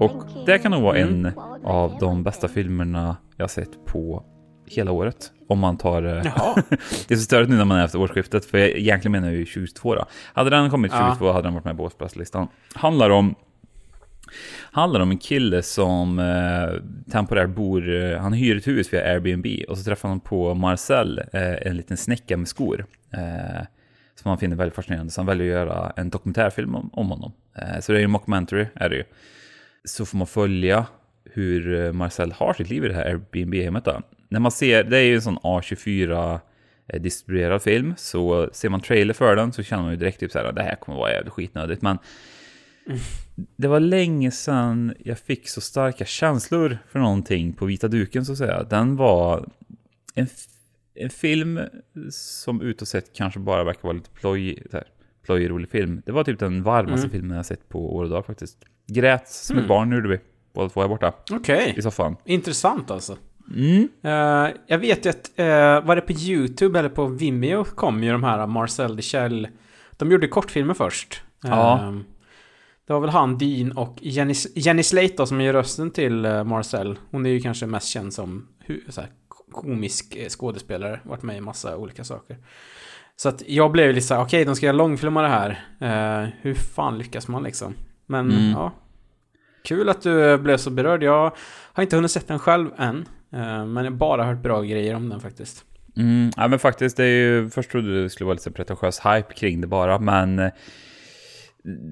Och 0.01 0.47
det 0.47 0.59
kan 0.59 0.71
nog 0.71 0.83
vara 0.83 0.97
en 0.97 1.33
av 1.65 1.99
de 2.01 2.23
bästa 2.23 2.49
filmerna 2.49 3.17
jag 3.37 3.51
sett 3.51 3.87
på 3.87 4.25
hela 4.71 4.93
året. 4.93 5.33
Om 5.49 5.59
man 5.59 5.77
tar... 5.79 6.03
eh, 6.03 6.23
det 7.09 7.15
är 7.15 7.17
så 7.17 7.23
störigt 7.25 7.51
nu 7.51 7.57
när 7.57 7.65
man 7.65 7.79
är 7.79 7.85
efter 7.85 8.01
årsskiftet, 8.01 8.45
för 8.45 8.59
jag 8.59 8.69
egentligen 8.69 9.13
menar 9.13 9.29
jag 9.29 9.37
ju 9.37 9.47
22 9.47 9.95
då. 9.95 10.07
Hade 10.35 10.51
den 10.51 10.71
kommit 10.71 10.93
Ja. 10.95 11.17
22 11.19 11.33
hade 11.33 11.47
den 11.47 11.55
varit 11.55 11.65
med 11.65 11.77
på 11.77 11.85
årsbästlistan. 11.85 12.49
Handlar 12.75 13.11
om... 13.11 13.35
Handlar 14.73 15.01
om 15.01 15.11
en 15.11 15.19
kille 15.19 15.63
som 15.63 16.19
eh, 16.19 17.11
temporärt 17.13 17.49
bor, 17.49 17.95
eh, 17.95 18.19
han 18.19 18.33
hyr 18.33 18.57
ett 18.57 18.67
hus 18.67 18.93
via 18.93 19.05
Airbnb 19.05 19.47
och 19.69 19.79
så 19.79 19.85
träffar 19.85 20.09
han 20.09 20.21
på 20.21 20.55
Marcel, 20.55 21.19
eh, 21.33 21.67
en 21.67 21.77
liten 21.77 21.97
snäcka 21.97 22.37
med 22.37 22.49
skor. 22.49 22.87
Eh, 23.13 23.63
som 24.15 24.29
han 24.29 24.39
finner 24.39 24.57
väldigt 24.57 24.75
fascinerande, 24.75 25.13
så 25.13 25.21
han 25.21 25.27
väljer 25.27 25.47
att 25.47 25.69
göra 25.69 25.93
en 25.97 26.11
dokumentärfilm 26.11 26.75
om, 26.75 26.91
om 26.93 27.11
honom. 27.11 27.33
Eh, 27.57 27.81
så 27.81 27.93
det 27.93 27.99
är 27.99 28.01
ju 28.01 28.05
en 28.05 28.11
mockumentary, 28.11 28.67
är 28.75 28.89
det 28.89 28.97
ju. 28.97 29.05
Så 29.85 30.07
får 30.07 30.19
man 30.19 30.27
följa 30.27 30.87
hur 31.25 31.93
Marcel 31.93 32.33
har 32.33 32.55
sitt 32.55 32.71
liv 32.71 32.85
i 32.85 32.89
det 32.89 32.95
här 32.95 33.05
Airbnb-hemmet. 33.05 33.89
När 34.31 34.41
man 34.41 34.53
ser, 34.53 34.85
det 34.85 34.97
är 34.99 35.03
ju 35.03 35.15
en 35.15 35.23
sån 35.23 35.39
A24 35.39 36.41
eh, 36.89 37.01
distribuerad 37.01 37.63
film, 37.63 37.95
så 37.97 38.51
ser 38.53 38.69
man 38.69 38.81
trailer 38.81 39.15
för 39.15 39.37
den 39.37 39.53
så 39.53 39.63
känner 39.63 39.83
man 39.83 39.93
ju 39.93 39.97
direkt 39.99 40.21
typ 40.21 40.33
så 40.33 40.39
här, 40.39 40.53
det 40.53 40.63
här 40.63 40.75
kommer 40.77 40.99
vara 40.99 41.13
jävligt 41.13 41.33
skitnödigt. 41.33 41.83
Men 41.83 41.99
det 43.57 43.69
var 43.69 43.81
länge 43.81 44.31
sedan 44.31 44.95
jag 44.99 45.19
fick 45.19 45.49
så 45.49 45.61
starka 45.61 46.05
känslor 46.05 46.79
för 46.89 46.99
någonting 46.99 47.53
på 47.53 47.67
vita 47.67 47.89
duken 47.89 48.25
så 48.25 48.33
att 48.33 48.39
säga. 48.39 48.63
Den 48.63 48.97
var 48.97 49.49
en, 50.15 50.27
en 50.95 51.11
film 51.11 51.61
som 52.11 52.61
utåt 52.63 52.89
sett 52.89 53.13
kanske 53.13 53.41
bara 53.41 53.65
verkar 53.65 53.83
vara 53.83 53.93
lite 53.93 54.11
ploj, 54.11 54.63
så 54.71 54.77
här, 54.77 54.87
plojig 55.25 55.51
rolig 55.51 55.71
film. 55.71 56.03
Det 56.07 56.13
var 56.13 56.25
typ 56.25 56.39
den 56.39 56.63
varmaste 56.63 57.07
Mm. 57.07 57.11
filmen 57.11 57.37
jag 57.37 57.47
sett 57.47 57.69
på 57.69 57.97
år 57.97 58.05
och 58.05 58.11
dag 58.11 58.27
faktiskt. 58.27 58.59
Grät 58.87 59.29
som 59.29 59.55
Mm. 59.57 59.65
ett 59.65 59.69
barn 59.69 59.93
gjorde 59.93 60.09
vi. 60.09 60.19
Båda 60.53 60.69
två 60.69 60.83
är 60.83 60.89
borta. 60.89 61.13
Okej. 61.31 61.75
I 61.77 61.83
soffan. 61.83 62.17
Intressant 62.25 62.91
alltså. 62.91 63.17
Mm. 63.55 63.89
Eh, 64.03 64.57
jag 64.67 64.79
vet 64.79 65.07
ju 65.07 65.11
att, 65.11 65.31
uh, 65.39 65.87
var 65.87 65.97
det 65.97 66.01
på 66.01 66.13
YouTube 66.13 66.79
eller 66.79 66.89
på 66.89 67.07
Vimeo 67.07 67.65
kom 67.65 68.03
ju 68.05 68.13
de 68.13 68.25
här 68.25 68.47
Marcel 68.47 68.97
Deschel. 68.97 69.49
De 69.93 70.11
gjorde 70.11 70.29
kortfilmer 70.29 70.75
först. 70.75 71.23
Ja. 71.43 71.79
Eh, 71.79 71.93
det 72.87 72.93
var 72.93 73.01
väl 73.01 73.11
han, 73.11 73.39
Dean 73.39 73.73
och 73.73 73.99
Jenny, 74.01 74.35
Jenny 74.55 74.83
Slate 74.83 75.15
då, 75.17 75.27
som 75.27 75.41
gör 75.41 75.53
rösten 75.53 75.91
till 75.91 76.23
Marcel. 76.45 76.99
Hon 77.11 77.27
är 77.27 77.31
ju 77.31 77.41
kanske 77.41 77.67
mest 77.67 77.89
känd 77.89 78.15
som 78.15 78.49
så 78.89 79.01
här, 79.01 79.11
komisk 79.53 80.17
skådespelare. 80.29 81.01
Varit 81.05 81.23
med 81.23 81.37
i 81.37 81.41
massa 81.41 81.77
olika 81.77 82.05
saker. 82.05 82.37
Så 83.17 83.29
att 83.29 83.43
jag 83.47 83.73
blev 83.73 83.95
lite 83.95 84.07
såhär, 84.07 84.23
okej 84.23 84.45
de 84.45 84.57
ska 84.57 84.67
göra 84.67 84.77
långfilmer 84.77 85.23
det 85.23 85.29
här. 85.29 86.37
Hur 86.41 86.55
fan 86.55 86.99
lyckas 86.99 87.29
man 87.29 87.43
liksom? 87.43 87.75
Men 88.07 88.31
Mm. 88.31 88.51
ja. 88.51 88.73
Kul 89.65 89.89
att 89.89 90.03
du 90.03 90.39
blev 90.39 90.57
så 90.57 90.71
berörd. 90.71 91.03
Jag 91.03 91.33
har 91.73 91.83
inte 91.83 91.97
hunnit 91.97 92.11
sett 92.11 92.29
den 92.29 92.39
själv 92.39 92.71
än. 92.77 93.09
Eh, 93.33 93.67
Men 93.67 93.77
jag 93.77 93.85
har 93.85 93.91
bara 93.91 94.25
hört 94.25 94.43
bra 94.43 94.63
grejer 94.63 94.95
om 94.95 95.09
den 95.09 95.21
faktiskt. 95.21 95.65
Mm, 95.97 96.31
ja 96.37 96.49
men 96.49 96.59
faktiskt, 96.59 96.97
det 96.97 97.05
är 97.05 97.09
ju, 97.09 97.51
först 97.51 97.71
trodde 97.71 98.03
det 98.03 98.11
skulle 98.11 98.27
vara 98.27 98.35
lite 98.35 98.51
pretentiös 98.51 99.01
hype 99.01 99.35
kring 99.35 99.61
det 99.61 99.67
bara, 99.67 99.99
men 99.99 100.39
eh, 100.39 100.51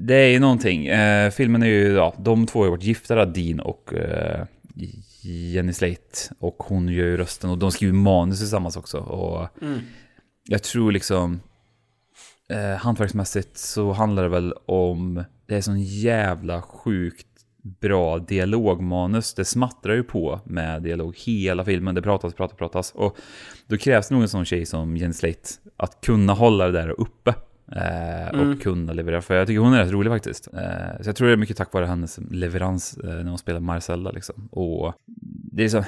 det 0.07 0.15
är 0.15 0.29
ju 0.29 0.39
någonting. 0.39 0.87
Eh, 0.87 1.31
filmen 1.31 1.63
är 1.63 1.67
ju, 1.67 1.93
ja, 1.93 2.15
de 2.19 2.47
två 2.47 2.59
har 2.59 2.67
ju 2.67 2.71
varit 2.71 2.83
gifta, 2.83 3.25
Dean 3.25 3.61
och 3.61 3.95
eh, 3.95 4.45
Jenny 5.23 5.73
Slate, 5.73 6.35
och 6.39 6.57
hon 6.59 6.89
gör 6.89 7.05
ju 7.07 7.17
rösten, 7.17 7.51
och 7.51 7.59
de 7.59 7.71
skriver 7.73 7.95
manus 7.95 8.39
tillsammans 8.39 8.77
också. 8.77 8.99
Och 8.99 9.63
Mm. 9.63 9.79
jag 10.49 10.63
tror 10.63 10.93
liksom, 10.93 11.41
eh, 12.51 12.77
hantverksmässigt 12.79 13.59
så 13.59 13.93
handlar 13.93 14.23
det 14.23 14.29
väl 14.29 14.55
om, 14.67 15.25
det 15.47 15.57
är 15.57 15.61
sån 15.61 15.81
jävla 15.83 16.63
sjukt 16.63 17.28
bra 17.81 18.19
dialogmanus. 18.19 19.35
Det 19.35 19.45
smattrar 19.45 19.95
ju 19.95 20.03
på 20.03 20.41
med 20.45 20.83
dialog 20.83 21.17
hela 21.17 21.65
filmen. 21.65 21.95
Det 21.95 22.03
pratas, 22.03 22.35
pratas, 22.35 22.59
pratas. 22.59 22.93
Och 22.95 23.17
då 23.67 23.77
krävs 23.77 24.09
det 24.09 24.15
nog 24.15 24.23
en 24.23 24.29
sån 24.29 24.45
tjej 24.45 24.67
som 24.67 24.97
Jenny 24.97 25.13
Slate 25.15 25.49
att 25.77 26.01
kunna 26.01 26.33
hålla 26.33 26.67
det 26.67 26.73
där 26.73 27.01
uppe. 27.01 27.35
Eh, 27.77 28.29
Mm. 28.35 28.51
Och 28.51 28.63
kunna 28.63 28.93
leverera. 28.93 29.23
För 29.23 29.35
jag 29.35 29.47
tycker 29.47 29.61
hon 29.61 29.73
är 29.73 29.85
rätt 29.85 29.93
rolig 29.93 30.13
faktiskt. 30.13 30.49
Eh, 30.55 31.03
så 31.03 31.09
jag 31.09 31.17
tror 31.17 31.29
det 31.29 31.35
är 31.35 31.37
mycket 31.37 31.57
tack 31.57 31.73
vare 31.73 31.87
hennes 31.87 32.19
leverans 32.31 32.99
eh, 32.99 33.11
när 33.11 33.25
hon 33.29 33.39
spelar 33.39 33.61
Marcella 33.61 34.11
liksom. 34.11 34.49
Och 34.53 34.95
det 35.53 35.65
är 35.65 35.69
så 35.69 35.85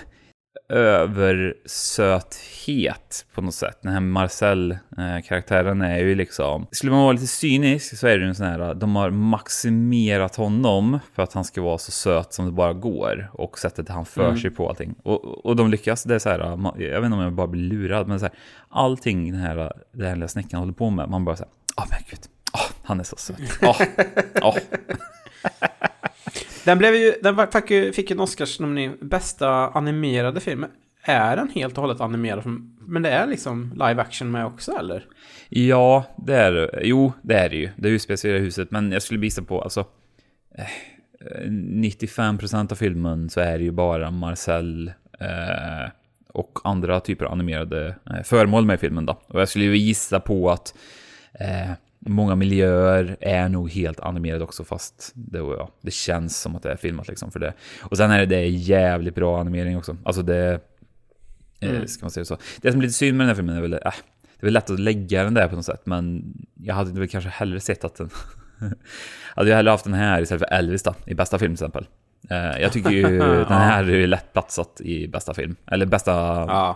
översöthet 0.69 3.27
på 3.35 3.41
något 3.43 3.55
sätt. 3.55 3.79
Den 3.83 3.93
här 3.93 4.01
Marcel-karaktären 4.01 5.83
är 5.83 5.99
ju 5.99 6.15
liksom... 6.15 6.67
Skulle 6.71 6.93
man 6.93 7.03
vara 7.03 7.13
lite 7.13 7.27
cynisk 7.27 7.99
så 7.99 8.07
är 8.07 8.17
det 8.19 8.23
ju 8.23 8.29
en 8.29 8.35
sån 8.35 8.47
här... 8.47 8.75
De 8.75 8.97
har 8.97 9.11
maximerat 9.11 10.37
honom 10.37 10.99
för 11.15 11.23
att 11.23 11.33
han 11.33 11.45
ska 11.45 11.63
vara 11.63 11.79
så 11.79 11.91
söt 11.91 12.33
som 12.33 12.47
det 12.47 12.53
bara 12.53 12.73
går. 12.73 13.31
Och 13.33 13.59
sättet 13.59 13.89
han 13.89 14.05
för 14.05 14.25
Mm. 14.25 14.39
sig 14.41 14.51
på 14.51 14.69
allting. 14.69 14.95
Och, 15.03 15.47
och 15.47 15.57
de 15.57 15.71
lyckas. 15.71 16.03
Det 16.03 16.15
är 16.15 16.19
så 16.19 16.29
här... 16.29 16.39
Jag 16.79 17.01
vet 17.01 17.05
inte 17.05 17.17
om 17.17 17.23
jag 17.23 17.33
bara 17.33 17.47
blir 17.47 17.63
lurad, 17.63 18.09
men 18.09 18.21
så 18.21 18.27
här, 18.27 18.35
allting 18.69 19.33
den 19.33 19.41
här, 19.41 19.73
den 19.93 20.07
här 20.07 20.15
lilla 20.15 20.29
snäckan 20.29 20.61
håller 20.61 20.73
på 20.73 20.91
med. 20.91 21.09
Man 21.09 21.25
bara 21.25 21.37
så 21.37 21.43
här... 21.45 21.53
Åh 21.77 21.85
men 21.91 21.99
gud. 22.11 22.21
Åh, 22.53 22.61
han 22.85 23.01
är 23.01 23.05
så 23.05 23.17
söt. 23.17 23.37
Åh, 23.63 23.81
åh. 24.43 24.57
Den 26.71 26.79
blev 26.79 26.95
ju, 26.95 27.15
den 27.23 27.47
fick 27.53 27.71
ju, 27.71 27.93
fick 27.93 28.11
ju 28.11 28.15
en 28.15 28.21
Oscarsnominering, 28.21 28.97
bästa 29.01 29.49
animerade 29.69 30.41
film. 30.41 30.67
Är 31.03 31.37
den 31.37 31.49
helt 31.49 31.79
och 31.79 31.83
hållet 31.83 32.01
animerad? 32.01 32.43
Men 32.81 33.03
det 33.03 33.11
är 33.11 33.27
liksom 33.27 33.73
live 33.73 34.03
action 34.03 34.31
med 34.31 34.47
också 34.47 34.73
eller? 34.73 35.07
Ja, 35.49 36.05
det 36.27 36.37
är 36.37 36.53
det. 36.53 36.81
Jo, 36.83 37.13
det 37.23 37.35
är 37.35 37.49
det 37.49 37.57
ju. 37.57 37.71
Det 37.77 37.89
är 37.89 37.93
ju 37.93 37.99
speciella 37.99 38.39
huset, 38.39 38.71
men 38.71 38.93
jag 38.93 39.03
skulle 39.03 39.21
visa 39.21 39.43
på, 39.43 39.63
alltså... 39.63 39.81
Eh, 40.55 40.65
95% 41.51 42.73
av 42.73 42.77
filmen 42.77 43.31
så 43.31 43.41
är 43.41 43.59
det 43.59 43.65
ju 43.65 43.71
bara 43.71 44.11
Marcel 44.11 44.93
eh, 45.21 45.91
och 46.29 46.59
andra 46.65 47.01
typer 47.01 47.25
av 47.25 47.33
animerade 47.33 47.95
eh, 48.11 48.23
föremål 48.23 48.65
med 48.65 48.75
i 48.75 48.79
filmen 48.79 49.07
då. 49.07 49.21
Och 49.27 49.41
jag 49.41 49.49
skulle 49.49 49.65
ju 49.65 49.77
gissa 49.77 50.21
på 50.21 50.51
att 50.51 50.75
eh, 51.33 51.71
många 52.07 52.35
miljöer 52.35 53.17
är 53.21 53.49
nog 53.49 53.71
helt 53.71 54.01
animerade 54.01 54.45
också, 54.45 54.65
fast 54.65 55.13
det, 55.15 55.39
ja, 55.39 55.71
det 55.81 55.91
känns 55.91 56.41
som 56.41 56.57
att 56.57 56.63
det 56.63 56.73
är 56.73 56.77
filmat 56.77 57.09
liksom 57.09 57.31
för 57.31 57.41
det. 57.41 57.53
Och 57.83 57.97
sen 57.97 58.11
är 58.11 58.19
det, 58.19 58.27
det 58.27 58.37
är 58.37 58.49
jävligt 58.49 59.15
bra 59.15 59.41
animering 59.41 59.77
också. 59.79 59.97
Alltså 60.05 60.23
det... 60.23 60.53
Eh, 60.55 60.61
Mm. 61.63 61.87
Ska 61.89 62.05
man 62.05 62.11
säga 62.11 62.25
så. 62.25 62.37
Det 62.61 62.71
som 62.73 62.81
är 62.81 62.83
lite 62.83 62.95
synd 62.95 63.17
med 63.17 63.25
den 63.25 63.29
här 63.29 63.35
filmen 63.35 63.57
är 63.57 63.61
väl, 63.61 63.73
äh, 63.73 63.79
det 63.83 63.91
är 64.41 64.47
väl 64.47 64.53
lätt 64.55 64.71
att 64.71 64.81
lägga 64.81 65.25
den 65.25 65.35
där 65.35 65.49
på 65.49 65.57
något 65.57 65.65
sätt, 65.65 65.81
men 65.85 66.33
jag 66.55 66.75
hade 66.75 67.01
väl 67.01 67.09
kanske 67.09 67.31
hellre 67.31 67.61
sett 67.61 67.85
att 67.85 67.95
den... 67.95 68.11
hade 69.35 69.49
jag 69.51 69.57
hellre 69.57 69.71
haft 69.71 69.85
den 69.85 69.95
här 69.95 70.23
istället 70.23 70.49
för 70.49 70.55
Elvis 70.55 70.83
då, 70.83 70.95
i 71.07 71.15
bästa 71.15 71.39
film 71.39 71.57
till 71.57 71.65
exempel. 71.67 71.87
Eh, 72.31 72.61
jag 72.63 72.73
tycker 72.73 72.91
ju 72.91 73.19
den 73.19 73.47
här 73.47 73.91
är 73.91 74.07
lätt 74.07 74.33
platsat 74.33 74.81
i 74.81 75.09
bästa 75.09 75.35
film. 75.35 75.57
Eller 75.67 75.87
bästa, 75.87 76.13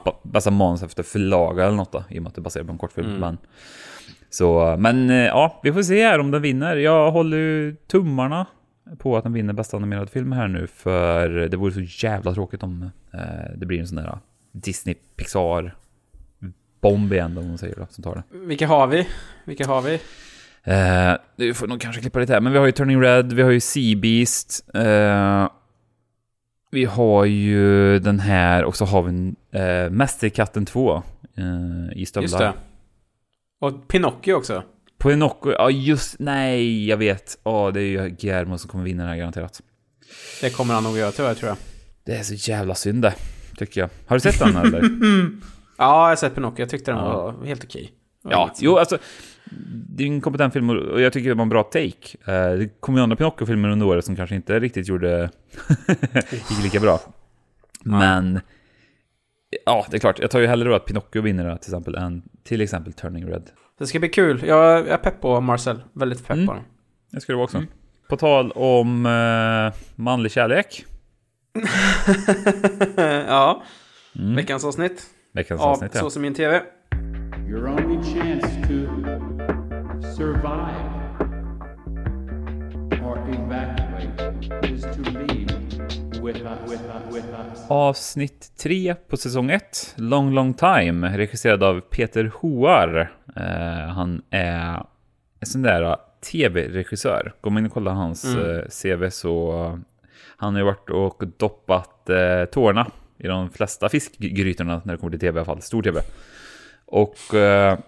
ba- 0.05 0.20
bästa 0.22 0.51
manus 0.51 0.83
efter 0.83 1.03
förlaga 1.03 1.64
eller 1.64 1.77
något 1.77 1.93
då, 1.93 2.05
i 2.11 2.18
och 2.18 2.22
med 2.22 2.29
att 2.29 2.35
det 2.35 2.41
är 2.41 2.43
baserat 2.43 2.66
på 2.66 2.72
en 2.72 2.79
kortfilm. 2.79 3.09
Mm. 3.09 3.20
Men, 3.20 3.39
så, 4.35 4.76
men 4.78 5.11
eh, 5.11 5.16
ja, 5.16 5.61
vi 5.62 5.72
får 5.72 5.82
se 5.82 6.05
här 6.05 6.18
om 6.18 6.30
den 6.30 6.43
vinner. 6.43 6.76
Jag 6.76 7.11
håller 7.11 7.37
ju 7.37 7.76
tummarna 7.87 8.47
på 8.99 9.16
att 9.16 9.22
den 9.22 9.32
vinner 9.32 9.53
bästa 9.53 9.76
animerad 9.76 10.11
film 10.11 10.32
här 10.32 10.49
nu, 10.49 10.66
för 10.66 11.28
det 11.28 11.57
vore 11.57 11.72
så 11.72 12.07
jävla 12.07 12.35
tråkigt 12.35 12.62
om 12.62 12.91
eh, 13.12 13.20
det 13.57 13.66
blir 13.66 13.80
en 13.80 13.87
sån 13.87 13.97
där 13.97 14.18
Disney 14.53 14.95
Pixar 15.16 15.76
bomb 16.80 17.12
igen, 17.12 17.39
om 17.39 17.49
man 17.49 17.59
säger 17.59 17.76
då, 17.76 17.87
som 17.91 18.05
tar 18.05 18.14
det. 18.14 18.39
Vilka 18.39 18.66
har 18.66 18.87
vi? 18.87 19.09
Vilka 19.45 19.66
har 19.66 19.82
vi? 19.82 19.95
Eh, 20.64 21.16
du 21.37 21.55
får 21.55 21.66
nog 21.66 21.80
kanske 21.80 22.01
klippa 22.01 22.18
lite 22.18 22.32
här, 22.32 22.41
men 22.41 22.53
vi 22.53 22.59
har 22.59 22.66
ju 22.66 22.72
Turning 22.72 23.03
Red, 23.03 23.32
vi 23.32 23.43
har 23.43 23.51
ju 23.51 23.61
Sea 23.61 23.97
Beast. 23.97 24.74
Eh, 24.74 25.49
vi 26.70 26.85
har 26.85 27.24
ju 27.24 27.99
den 27.99 28.20
här 28.20 28.64
och 28.64 28.76
så 28.76 28.85
har 28.85 29.03
vi 29.03 29.35
eh, 29.51 29.91
Mästerkatten 29.91 30.66
2 30.66 31.03
eh, 31.37 31.99
i 31.99 32.07
stövlar. 32.07 32.55
Och 33.64 33.88
Pinocchio 33.88 34.34
också. 34.34 34.62
Pinocchio, 34.98 35.52
ja 35.52 35.70
just, 35.70 36.16
nej 36.18 36.88
jag 36.88 36.96
vet. 36.96 37.38
Ja, 37.44 37.70
det 37.74 37.80
är 37.80 37.84
ju 37.84 38.08
Guillermo 38.08 38.58
som 38.58 38.70
kommer 38.70 38.84
vinna 38.84 39.02
den 39.02 39.10
här 39.12 39.18
garanterat. 39.18 39.60
Det 40.40 40.50
kommer 40.50 40.74
han 40.74 40.84
nog 40.84 40.98
göra 40.98 41.12
tyvärr 41.12 41.34
tror 41.34 41.48
jag. 41.48 41.56
Det 42.04 42.12
är 42.16 42.22
så 42.22 42.34
jävla 42.50 42.74
synd 42.74 43.02
det, 43.02 43.14
tycker 43.56 43.80
jag. 43.80 43.90
Har 44.06 44.16
du 44.16 44.20
sett 44.20 44.38
den 44.38 44.56
eller? 44.56 44.80
Ja, 45.76 46.02
jag 46.02 46.08
har 46.08 46.16
sett 46.16 46.34
Pinocchio. 46.34 46.60
Jag 46.62 46.68
tyckte 46.68 46.90
den 46.90 47.00
Ja. 47.00 47.22
var 47.36 47.46
helt 47.46 47.64
okej. 47.64 47.92
Var 48.22 48.32
Ja, 48.32 48.50
jo 48.58 48.78
alltså. 48.78 48.98
Det 49.88 50.02
är 50.04 50.06
en 50.08 50.20
kompetent 50.20 50.52
film 50.52 50.70
och 50.70 51.00
jag 51.00 51.12
tycker 51.12 51.28
det 51.28 51.34
var 51.34 51.42
en 51.42 51.48
bra 51.48 51.62
take. 51.62 52.16
Eh, 52.24 52.58
Det 52.58 52.80
kom 52.80 52.96
ju 52.96 53.02
andra 53.02 53.16
Pinocchio-filmer 53.16 53.68
under 53.68 53.86
året 53.86 54.04
som 54.04 54.16
kanske 54.16 54.36
inte 54.36 54.60
riktigt 54.60 54.88
gjorde... 54.88 55.30
gick 56.50 56.62
lika 56.62 56.80
bra. 56.80 57.00
Men... 57.84 58.40
Ja, 59.66 59.86
det 59.90 59.96
är 59.96 59.98
klart. 59.98 60.18
Jag 60.18 60.30
tar 60.30 60.40
ju 60.40 60.46
hellre 60.46 60.68
då 60.68 60.74
att 60.74 60.84
Pinocchio 60.86 61.20
vinner 61.22 61.57
till 61.57 61.70
exempel 61.70 61.94
än 61.94 62.22
till 62.44 62.61
exempel 62.61 62.92
Turning 62.92 63.26
Red. 63.26 63.50
Det 63.78 63.86
ska 63.86 63.98
bli 63.98 64.09
kul. 64.09 64.42
Jag 64.46 64.88
är 64.88 64.96
pepp 64.96 65.20
på 65.20 65.40
Marcel. 65.40 65.82
Väldigt 65.92 66.26
pepp 66.26 66.34
Mm. 66.36 66.46
på 66.46 66.52
den. 66.55 66.62
Det 67.12 67.20
ska 67.20 67.32
det 67.32 67.36
vara 67.36 67.44
också. 67.44 67.62
På 68.09 68.16
tal 68.16 68.52
om 68.52 69.07
eh, 69.07 69.80
manlig 69.96 70.32
kärlek. 70.32 70.84
ja. 73.28 73.62
Mm. 74.18 74.36
Veckans 74.36 74.64
avsnitt. 74.64 75.07
Veckans 75.32 75.61
Av 75.61 75.68
avsnitt, 75.70 75.90
ja. 75.94 76.00
Så 76.00 76.11
som 76.11 76.22
min 76.22 76.34
TV. 76.34 76.62
Your 77.48 77.66
only 77.68 77.96
chance 78.14 78.48
to 78.62 78.74
survive 80.16 80.90
or 83.02 83.18
evacuate 83.34 84.74
Avsnitt 87.68 88.53
3 88.57 88.95
på 89.09 89.16
säsong 89.16 89.51
1, 89.51 89.95
Long 89.97 90.35
Long 90.35 90.55
Time, 90.55 91.18
regisserad 91.18 91.62
av 91.62 91.81
Peter 91.81 92.31
Hoar. 92.35 93.12
Eh, 93.37 93.89
han 93.89 94.22
är 94.31 94.87
en 95.41 95.47
sån 95.47 95.62
där 95.62 95.83
eh, 95.83 95.97
tv-regissör. 96.33 97.33
Går 97.41 97.51
man 97.51 97.61
in 97.62 97.66
och 97.66 97.72
kollar 97.72 97.93
hans 97.93 98.25
Mm. 98.25 98.57
eh, 98.59 98.62
CV 98.83 99.11
så... 99.11 99.53
Han 100.37 100.55
har 100.55 100.61
ju 100.61 100.64
varit 100.64 100.91
och 100.91 101.22
doppat 101.37 102.11
eh, 102.11 102.45
tårna 102.45 102.87
i 103.18 103.27
de 103.27 103.51
flesta 103.51 103.89
fiskgrytorna 103.89 104.83
när 104.85 104.93
det 104.95 104.99
kommer 104.99 105.11
till 105.11 105.20
tv 105.20 105.37
i 105.37 105.39
alla 105.39 105.45
fall. 105.45 105.62
Stor 105.62 105.83
tv. 105.83 106.01
Och... 106.87 107.35
Eh, 107.35 107.79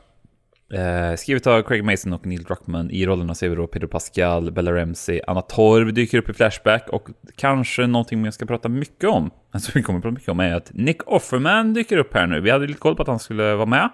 Eh, 0.72 1.16
skrivet 1.16 1.46
av 1.46 1.62
Craig 1.62 1.84
Mason 1.84 2.12
och 2.12 2.26
Neil 2.26 2.42
Druckmann. 2.42 2.90
I 2.90 3.06
rollerna 3.06 3.34
ser 3.34 3.48
vi 3.48 3.54
då 3.56 3.66
Pedro 3.66 3.88
Pascal, 3.88 4.52
Bella 4.52 4.72
Ramsey, 4.74 5.20
Anna 5.26 5.40
Torv 5.40 5.94
dyker 5.94 6.18
upp 6.18 6.28
i 6.28 6.32
Flashback 6.32 6.88
och 6.88 7.08
kanske 7.36 7.86
någonting 7.86 8.24
jag 8.24 8.34
ska 8.34 8.46
prata 8.46 8.68
mycket 8.68 9.10
om, 9.10 9.30
alltså 9.50 9.70
vi 9.74 9.82
kommer 9.82 9.98
att 9.98 10.02
prata 10.02 10.14
mycket 10.14 10.28
om, 10.28 10.40
är 10.40 10.54
att 10.54 10.70
Nick 10.74 11.02
Offerman 11.06 11.74
dyker 11.74 11.98
upp 11.98 12.14
här 12.14 12.26
nu. 12.26 12.40
Vi 12.40 12.50
hade 12.50 12.66
lite 12.66 12.78
koll 12.80 12.96
på 12.96 13.02
att 13.02 13.08
han 13.08 13.18
skulle 13.18 13.54
vara 13.54 13.66
med. 13.66 13.90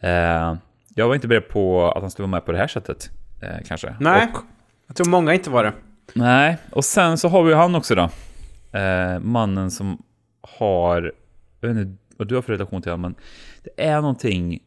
Eh, 0.00 0.56
jag 0.94 1.08
var 1.08 1.14
inte 1.14 1.28
beredd 1.28 1.48
på 1.48 1.90
att 1.92 2.00
han 2.02 2.10
skulle 2.10 2.24
vara 2.24 2.30
med 2.36 2.44
på 2.46 2.52
det 2.52 2.58
här 2.58 2.66
sättet, 2.66 3.10
eh, 3.42 3.48
kanske. 3.66 3.94
Nej. 4.00 4.28
Och, 4.34 4.40
Jag 4.86 4.96
tror 4.96 5.08
många 5.08 5.34
inte 5.34 5.50
var 5.50 5.64
det. 5.64 5.72
nej, 6.14 6.56
och 6.70 6.84
sen 6.84 7.18
så 7.18 7.28
har 7.28 7.42
vi 7.42 7.54
han 7.54 7.74
också 7.74 7.94
då. 7.94 8.10
Eh, 8.78 9.18
mannen 9.20 9.70
som 9.70 10.02
har, 10.58 11.12
jag 11.60 11.68
vet 11.68 11.76
inte 11.78 11.96
vad 12.16 12.28
du 12.28 12.34
har 12.34 12.42
för 12.42 12.52
relation 12.52 12.82
till 12.82 12.92
honom, 12.92 13.02
men 13.02 13.14
det 13.64 13.84
är 13.88 14.00
någonting 14.00 14.60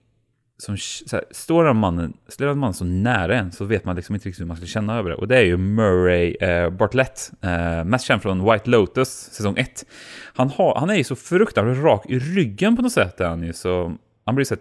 som, 0.58 0.78
så 0.78 1.16
här, 1.16 1.26
står 1.32 1.64
den 1.64 1.78
mannen, 1.78 2.14
står 2.28 2.46
den 2.46 2.58
mannen 2.58 2.74
så 2.74 2.86
nära 2.86 3.36
en 3.36 3.52
så 3.52 3.66
vet 3.66 3.86
man 3.86 3.96
liksom 3.96 4.16
inte 4.16 4.28
riktigt 4.28 4.42
hur 4.42 4.48
man 4.48 4.58
ska 4.58 4.66
känna 4.66 4.98
över 4.98 5.10
det. 5.10 5.16
Och 5.16 5.28
det 5.28 5.38
är 5.38 5.44
ju 5.44 5.58
Murray 5.58 6.32
eh, 6.32 6.70
Bartlett, 6.70 7.32
eh, 7.42 7.84
mest 7.84 8.06
känd 8.06 8.22
från 8.22 8.52
White 8.52 8.70
Lotus, 8.70 9.10
säsong 9.10 9.58
1. 9.58 9.86
Han, 10.34 10.50
har, 10.50 10.76
han 10.80 10.90
är 10.90 10.96
ju 10.96 11.04
så 11.04 11.16
fruktansvärt 11.16 11.84
rak 11.84 12.06
i 12.10 12.20
ryggen 12.20 12.76
på 12.76 12.82
något 12.82 12.92
sätt. 12.92 13.20
Är 13.20 13.28
han, 13.28 13.44
ju, 13.44 13.54
så, 13.54 13.98
han 14.26 14.36
blir 14.36 14.46
så 14.46 14.56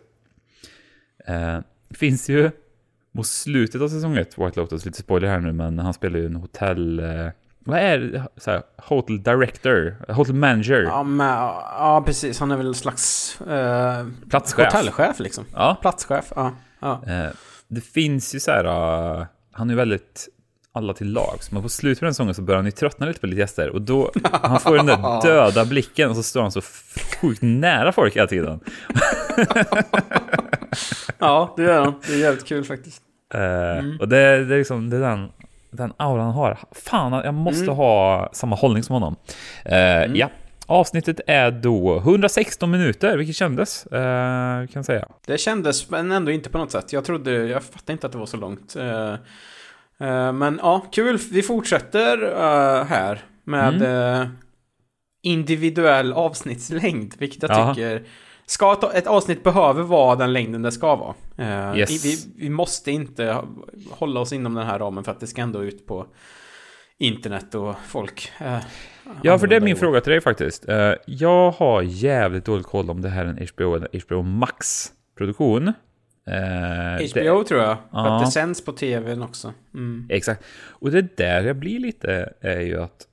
eh, 1.26 1.58
finns 1.90 2.28
ju 2.28 2.50
mot 3.12 3.26
slutet 3.26 3.80
av 3.80 3.88
säsong 3.88 4.16
1, 4.16 4.38
White 4.38 4.60
Lotus, 4.60 4.84
lite 4.84 4.98
spoiler 4.98 5.28
här 5.28 5.40
nu, 5.40 5.52
men 5.52 5.78
han 5.78 5.94
spelar 5.94 6.18
ju 6.18 6.26
en 6.26 6.36
hotell... 6.36 6.98
Eh, 6.98 7.28
vad 7.66 7.78
är 7.78 7.98
det? 7.98 8.22
Så 8.36 8.50
här, 8.50 8.62
hotel 8.76 9.22
director? 9.22 9.96
Hotel 10.12 10.34
manager? 10.34 10.82
Ja, 10.82 11.02
men, 11.02 11.26
ja, 11.26 12.02
precis. 12.06 12.40
Han 12.40 12.50
är 12.50 12.56
väl 12.56 12.66
en 12.66 12.74
slags... 12.74 13.40
Eh, 13.40 14.06
Platschef. 14.30 14.72
Hotellchef 14.72 15.18
liksom. 15.18 15.44
Ja. 15.52 15.76
Platschef, 15.80 16.32
ja. 16.36 16.52
ja. 16.80 17.00
Eh, 17.06 17.30
det 17.68 17.80
finns 17.80 18.34
ju 18.34 18.40
så 18.40 18.50
här, 18.50 18.64
uh, 19.18 19.24
han 19.52 19.70
är 19.70 19.74
väldigt 19.74 20.28
alla 20.72 20.94
till 20.94 21.12
lags, 21.12 21.50
men 21.52 21.62
på 21.62 21.68
slutet 21.68 22.02
av 22.02 22.06
den 22.06 22.14
säsongen 22.14 22.34
så 22.34 22.42
börjar 22.42 22.58
han 22.58 22.64
ju 22.64 22.70
tröttna 22.70 23.06
lite 23.06 23.20
på 23.20 23.26
lite 23.26 23.40
gäster 23.40 23.70
och 23.70 23.82
då, 23.82 24.12
han 24.32 24.60
får 24.60 24.76
den 24.76 24.86
där 24.86 25.22
döda 25.22 25.64
blicken 25.64 26.10
och 26.10 26.16
så 26.16 26.22
står 26.22 26.42
han 26.42 26.52
så 26.52 26.60
sjukt 27.20 27.42
nära 27.42 27.92
folk 27.92 28.16
hela 28.16 28.26
tiden. 28.26 28.58
ja, 31.18 31.54
det 31.56 31.62
gör 31.62 31.84
han. 31.84 31.94
Det 32.06 32.12
är 32.12 32.18
jävligt 32.18 32.46
kul 32.46 32.64
faktiskt. 32.64 33.02
Eh, 33.34 33.40
Mm. 33.78 34.00
Och 34.00 34.08
det, 34.08 34.44
det 34.44 34.54
är 34.54 34.58
liksom, 34.58 34.90
det 34.90 34.96
är 34.96 35.00
den, 35.00 35.28
den 35.70 35.92
auran 35.96 36.24
han 36.26 36.34
har. 36.34 36.58
Fan, 36.72 37.12
jag 37.12 37.34
måste 37.34 37.62
Mm. 37.64 37.76
ha 37.76 38.28
samma 38.32 38.56
hållning 38.56 38.82
som 38.82 38.92
honom. 38.94 39.16
Eh, 39.64 40.04
Ja, 40.14 40.30
avsnittet 40.66 41.20
är 41.26 41.50
då 41.50 41.98
116 41.98 42.70
minuter, 42.70 43.16
vilket 43.16 43.36
kändes, 43.36 43.86
eh, 43.86 44.66
kan 44.66 44.68
jag 44.72 44.84
säga. 44.84 45.08
Det 45.26 45.38
kändes, 45.38 45.90
men 45.90 46.12
ändå 46.12 46.30
inte 46.32 46.50
på 46.50 46.58
något 46.58 46.70
sätt. 46.70 46.92
Jag 46.92 47.04
trodde, 47.04 47.30
jag 47.32 47.62
fattade 47.62 47.92
inte 47.92 48.06
att 48.06 48.12
det 48.12 48.18
var 48.18 48.26
så 48.26 48.36
långt. 48.36 48.76
Eh, 48.76 49.12
eh, 50.08 50.32
men 50.32 50.60
ja, 50.62 50.86
kul. 50.92 51.18
Vi 51.32 51.42
fortsätter 51.42 52.22
eh, 52.22 52.84
här 52.84 53.20
med 53.44 53.82
eh, 54.20 54.26
individuell 55.22 56.12
avsnittslängd, 56.12 57.14
vilket 57.18 57.42
jag 57.42 57.50
Ja. 57.50 57.74
tycker 57.74 58.02
Ska 58.48 58.78
ett, 58.94 59.06
avsnitt 59.06 59.44
behöver 59.44 59.82
vara 59.82 60.16
den 60.16 60.32
längden 60.32 60.62
det 60.62 60.72
ska 60.72 60.96
vara. 60.96 61.14
Eh, 61.72 61.78
Yes. 61.78 62.04
vi, 62.04 62.32
vi 62.42 62.50
måste 62.50 62.90
inte 62.90 63.38
hålla 63.90 64.20
oss 64.20 64.32
inom 64.32 64.54
den 64.54 64.66
här 64.66 64.78
ramen 64.78 65.04
för 65.04 65.12
att 65.12 65.20
det 65.20 65.26
ska 65.26 65.42
ändå 65.42 65.64
ut 65.64 65.86
på 65.86 66.06
internet 66.98 67.54
och 67.54 67.74
folk. 67.88 68.32
eh, 68.40 68.58
Ja, 69.22 69.38
för 69.38 69.46
det 69.46 69.56
är 69.56 69.60
min 69.60 69.72
ord. 69.72 69.78
fråga 69.78 70.00
till 70.00 70.10
dig 70.12 70.20
faktiskt. 70.20 70.68
Eh, 70.68 70.92
Jag 71.06 71.50
har 71.50 71.82
jävligt 71.82 72.44
dålig 72.44 72.64
koll 72.66 72.90
om 72.90 73.02
det 73.02 73.08
här 73.08 73.24
är 73.24 73.28
en 73.28 73.48
HBO 73.56 73.74
eller 73.74 73.88
HBO 74.06 74.22
Max-produktion. 74.22 75.72
HBO 77.12 77.44
tror 77.44 77.60
jag, 77.60 77.76
för 77.90 78.06
att 78.08 78.24
det 78.24 78.30
sänds 78.30 78.64
på 78.64 78.72
tvn 78.72 79.22
också. 79.22 79.52
Mm. 79.74 80.06
Exakt. 80.10 80.44
Och 80.68 80.90
det 80.90 81.16
där 81.16 81.42
jag 81.42 81.56
blir 81.56 81.78
lite 81.78 82.32
är 82.40 82.60
ju 82.60 82.82
att 82.82 83.06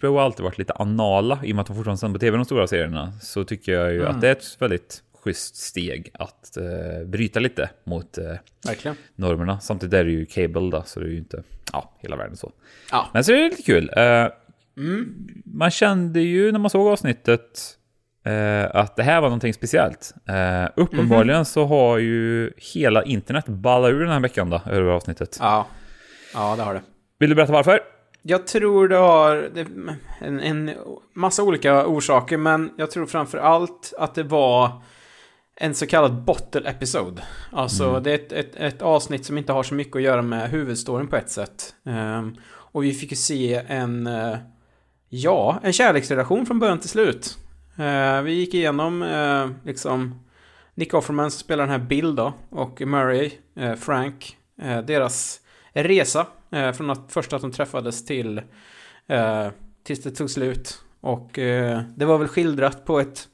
HBO 0.00 0.14
har 0.16 0.22
alltid 0.24 0.44
varit 0.44 0.58
lite 0.58 0.72
anala 0.72 1.38
i 1.44 1.52
och 1.52 1.56
med 1.56 1.60
att 1.60 1.66
de 1.66 1.76
fortfarande 1.76 1.98
sänder 2.00 2.18
på 2.18 2.20
tv 2.20 2.36
de 2.36 2.44
stora 2.44 2.66
serierna. 2.66 3.12
Så 3.22 3.44
tycker 3.44 3.72
jag 3.72 3.92
ju 3.92 4.00
Mm. 4.00 4.14
att 4.14 4.20
det 4.20 4.28
är 4.28 4.32
ett 4.32 4.56
väldigt 4.58 5.02
schysst 5.24 5.56
steg 5.56 6.10
att 6.14 6.56
eh, 6.56 7.06
bryta 7.06 7.40
lite 7.40 7.70
mot 7.84 8.18
eh, 8.18 8.24
normerna. 9.16 9.60
Samtidigt 9.60 9.94
är 9.94 10.04
det 10.04 10.10
ju 10.10 10.26
cable 10.26 10.70
då, 10.70 10.82
så 10.86 11.00
det 11.00 11.06
är 11.06 11.10
ju 11.10 11.18
inte 11.18 11.42
ja, 11.72 11.92
hela 11.98 12.16
världen 12.16 12.36
så. 12.36 12.52
Ja. 12.90 13.08
Men 13.12 13.24
så 13.24 13.32
är 13.32 13.36
det 13.36 13.42
lite 13.48 13.62
kul. 13.62 13.90
Eh, 13.96 14.26
Mm. 14.78 15.28
Man 15.44 15.70
kände 15.70 16.20
ju 16.20 16.52
när 16.52 16.58
man 16.58 16.70
såg 16.70 16.86
avsnittet 16.86 17.76
eh, 18.26 18.64
att 18.76 18.96
det 18.96 19.02
här 19.02 19.20
var 19.20 19.28
någonting 19.28 19.54
speciellt. 19.54 20.14
Eh, 20.28 20.68
uppenbarligen 20.76 21.44
så 21.44 21.64
har 21.64 21.98
ju 21.98 22.52
hela 22.56 23.02
internet 23.04 23.46
ballat 23.46 23.90
ur 23.90 24.00
den 24.00 24.08
här 24.08 24.20
veckan 24.20 24.50
då, 24.50 24.60
över 24.66 24.90
avsnittet. 24.90 25.36
Ja. 25.40 25.66
ja, 26.34 26.54
det 26.56 26.62
har 26.62 26.74
det. 26.74 26.82
Vill 27.18 27.30
du 27.30 27.36
berätta 27.36 27.52
varför? 27.52 27.80
Jag 28.22 28.46
tror 28.46 28.88
det 28.88 28.96
har 28.96 29.50
en, 30.20 30.40
en 30.40 30.70
massa 31.12 31.42
olika 31.42 31.86
orsaker, 31.86 32.36
men 32.36 32.70
jag 32.76 32.90
tror 32.90 33.06
framför 33.06 33.38
allt 33.38 33.92
att 33.98 34.14
det 34.14 34.22
var 34.22 34.82
en 35.56 35.74
så 35.74 35.86
kallad 35.86 36.24
bottle 36.24 36.70
episode. 36.70 37.22
Alltså 37.52 37.88
Mm. 37.88 38.02
det 38.02 38.10
är 38.10 38.14
ett, 38.14 38.32
ett, 38.32 38.56
ett 38.56 38.82
avsnitt 38.82 39.26
som 39.26 39.38
inte 39.38 39.52
har 39.52 39.62
så 39.62 39.74
mycket 39.74 39.96
att 39.96 40.02
göra 40.02 40.22
med 40.22 40.50
huvudstoryn 40.50 41.08
på 41.08 41.16
ett 41.16 41.30
sätt. 41.30 41.74
Ehm, 41.86 42.36
och 42.46 42.84
vi 42.84 42.92
fick 42.94 43.10
ju 43.10 43.16
se 43.16 43.62
en, 43.68 44.06
eh, 44.06 44.36
ja, 45.08 45.60
en 45.62 45.72
kärleksrelation 45.72 46.46
från 46.46 46.58
början 46.58 46.78
till 46.80 46.88
slut. 46.88 47.38
Eh, 47.78 48.22
vi 48.22 48.32
gick 48.32 48.54
igenom 48.54 49.02
eh, 49.02 49.48
liksom 49.64 50.20
Nick 50.74 50.94
Offerman 50.94 51.30
spelar 51.30 51.64
den 51.66 51.80
här 51.80 51.86
Bill 51.88 52.16
då, 52.16 52.32
och 52.50 52.80
Murray, 52.80 53.30
eh, 53.56 53.74
Frank, 53.74 54.36
deras 54.84 55.40
resa 55.72 56.26
eh, 56.50 56.72
från 56.72 56.90
att 56.90 57.12
första 57.12 57.36
att 57.36 57.42
de 57.42 57.52
träffades 57.52 58.04
till 58.04 58.38
eh, 59.06 59.48
tills 59.82 60.02
det 60.02 60.10
tog 60.10 60.30
slut. 60.30 60.82
Och 61.00 61.38
eh, 61.38 61.82
det 61.96 62.04
var 62.04 62.18
väl 62.18 62.28
skildrat 62.28 62.84
på 62.84 63.00
ett 63.00 63.28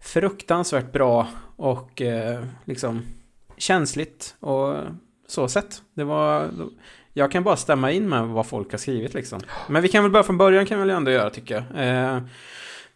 fruktansvärt 0.00 0.92
bra 0.92 1.28
och 1.56 2.02
eh, 2.02 2.44
liksom 2.64 3.02
känsligt 3.56 4.36
och 4.40 4.76
så 5.26 5.48
sätt. 5.48 5.82
Det 5.94 6.04
var... 6.04 6.50
Jag 7.12 7.32
kan 7.32 7.42
bara 7.42 7.56
stämma 7.56 7.92
in 7.92 8.08
med 8.08 8.26
vad 8.26 8.46
folk 8.46 8.70
har 8.70 8.78
skrivit 8.78 9.14
liksom. 9.14 9.40
Men 9.68 9.82
vi 9.82 9.88
kan 9.88 10.02
väl 10.02 10.12
börja 10.12 10.24
från 10.24 10.38
början 10.38 10.66
kan 10.66 10.78
vi 10.78 10.84
väl 10.84 10.96
ändå 10.96 11.10
göra 11.10 11.30
tycker 11.30 11.54
jag. 11.54 11.86
Eh, 11.86 12.22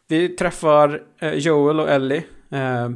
vi 0.08 0.28
träffar 0.28 1.02
eh, 1.18 1.34
Joel 1.34 1.80
och 1.80 1.90
Ellie. 1.90 2.24
Eh, 2.50 2.90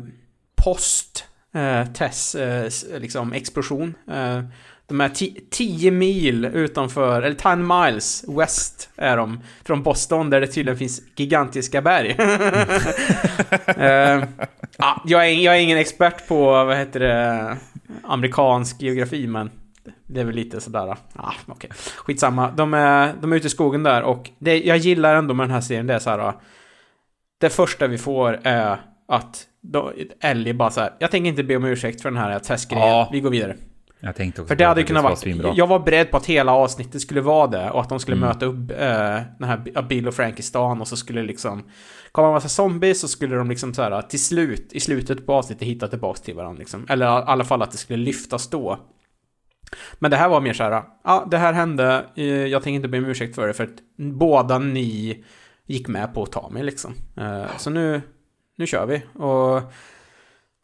post 0.57 1.25
eh, 1.55 1.87
Tess 1.93 2.35
eh, 2.35 2.71
liksom 2.99 3.33
explosion. 3.33 3.95
Eh, 4.11 4.43
de 4.89 5.01
är 5.01 5.09
10 5.51 5.91
mil 5.91 6.45
utanför, 6.45 7.23
eller 7.23 7.37
10 7.37 7.57
miles 7.57 8.25
west 8.29 8.91
är 8.97 9.17
de 9.17 9.41
från 9.65 9.83
Boston 9.83 10.31
där 10.31 10.41
det 10.41 10.47
tydligen 10.47 10.79
finns 10.79 11.03
gigantiska 11.17 11.83
berg. 11.83 12.11
uh, 12.11 12.17
ja, 14.77 15.03
jag, 15.05 15.29
är, 15.29 15.33
jag 15.33 15.57
är 15.57 15.61
ingen 15.61 15.79
expert 15.79 16.29
på, 16.29 16.45
vad 16.45 16.77
heter 16.77 17.01
det, 17.01 17.57
amerikansk 18.03 18.83
geografi 18.83 19.27
men 19.27 19.51
det 20.07 20.21
är 20.21 20.25
väl 20.25 20.35
lite 20.35 20.61
sådär, 20.61 20.87
ah, 20.89 20.97
okej. 21.47 21.55
Okay. 21.55 21.71
Skitsamma. 21.97 22.51
De 22.51 22.75
är, 22.75 23.15
de 23.21 23.33
är 23.33 23.37
ute 23.37 23.47
i 23.47 23.51
skogen 23.51 23.83
där 23.83 24.03
och 24.03 24.31
det 24.39 24.59
jag 24.59 24.77
gillar 24.77 25.15
ändå 25.15 25.35
med 25.35 25.45
den 25.45 25.55
här 25.55 25.61
serien 25.61 25.87
det 25.87 25.95
är 25.95 25.99
så 25.99 26.11
här. 26.11 26.33
Det 27.41 27.51
första 27.51 27.87
vi 27.87 27.99
får 27.99 28.41
är 28.43 28.81
att 29.09 29.47
Ellie 30.21 30.55
bara 30.55 30.71
så 30.71 30.81
här, 30.81 30.93
jag 30.99 31.11
tänker 31.11 31.29
inte 31.29 31.43
be 31.43 31.57
om 31.57 31.65
ursäkt 31.65 32.03
för 32.03 32.11
den 32.11 32.19
här 32.19 32.39
testgrejen, 32.39 32.89
ja. 32.89 33.09
vi 33.13 33.21
går 33.21 33.31
vidare. 33.31 33.57
Jag 34.01 34.17
tänkte 34.17 34.41
också 34.43 34.49
För 34.49 34.57
det 34.57 34.65
hade 34.65 34.83
kunnat 34.83 35.03
vara... 35.03 35.55
Jag 35.55 35.67
var 35.67 35.79
beredd 35.79 36.11
på 36.11 36.17
att 36.17 36.27
hela 36.27 36.53
avsnittet 36.53 37.01
skulle 37.03 37.21
vara 37.21 37.47
det 37.47 37.71
och 37.71 37.81
att 37.81 37.89
de 37.89 38.01
skulle 38.01 38.17
Mm. 38.17 38.29
möta 38.29 38.47
upp 38.47 38.71
äh, 38.71 38.77
den 39.39 39.49
här 39.49 39.83
Bill 39.83 40.09
och 40.09 40.15
Frank 40.15 40.39
i 40.39 40.43
stan 40.43 40.81
och 40.81 40.89
så 40.89 40.97
skulle 40.97 41.23
liksom 41.23 41.65
komma 42.13 42.27
en 42.29 42.35
massa 42.35 42.49
zombies 42.49 43.01
så 43.01 43.09
skulle 43.09 43.37
de 43.37 43.49
liksom 43.49 43.75
så 43.75 43.83
här 43.83 44.03
till 44.03 44.25
slut, 44.25 44.73
i 44.73 44.81
slutet 44.81 45.27
på 45.27 45.35
avsnittet 45.35 45.69
hitta 45.69 45.89
tillbaks 45.89 46.21
till 46.21 46.35
varandra 46.35 46.59
liksom. 46.59 46.87
Eller 46.89 47.07
i 47.07 47.09
alla 47.27 47.45
fall 47.45 47.63
att 47.63 47.71
det 47.71 47.79
skulle 47.79 48.05
lyftas 48.05 48.51
då. 48.51 48.79
Men 49.99 50.11
det 50.11 50.17
här 50.17 50.29
var 50.29 50.41
mer 50.41 50.53
så 50.53 50.63
här, 50.63 50.83
ja 51.05 51.27
det 51.31 51.39
här 51.39 51.53
hände, 51.53 52.05
eh, 52.17 52.25
jag 52.25 52.63
tänker 52.63 52.77
inte 52.77 52.89
be 52.89 52.99
om 52.99 53.05
ursäkt 53.07 53.35
för 53.35 53.47
det 53.47 53.55
för 53.55 53.65
att 53.65 53.71
båda 53.97 54.59
ni 54.59 55.25
gick 55.67 55.89
med 55.89 56.15
på 56.15 56.23
att 56.23 56.33
ta 56.33 56.49
mig 56.49 56.63
liksom. 56.63 56.95
Eh, 57.17 57.45
Så 57.57 57.71
nu, 57.71 58.03
nu 58.57 58.67
kör 58.67 58.87
vi. 58.87 59.03
Och 59.23 59.73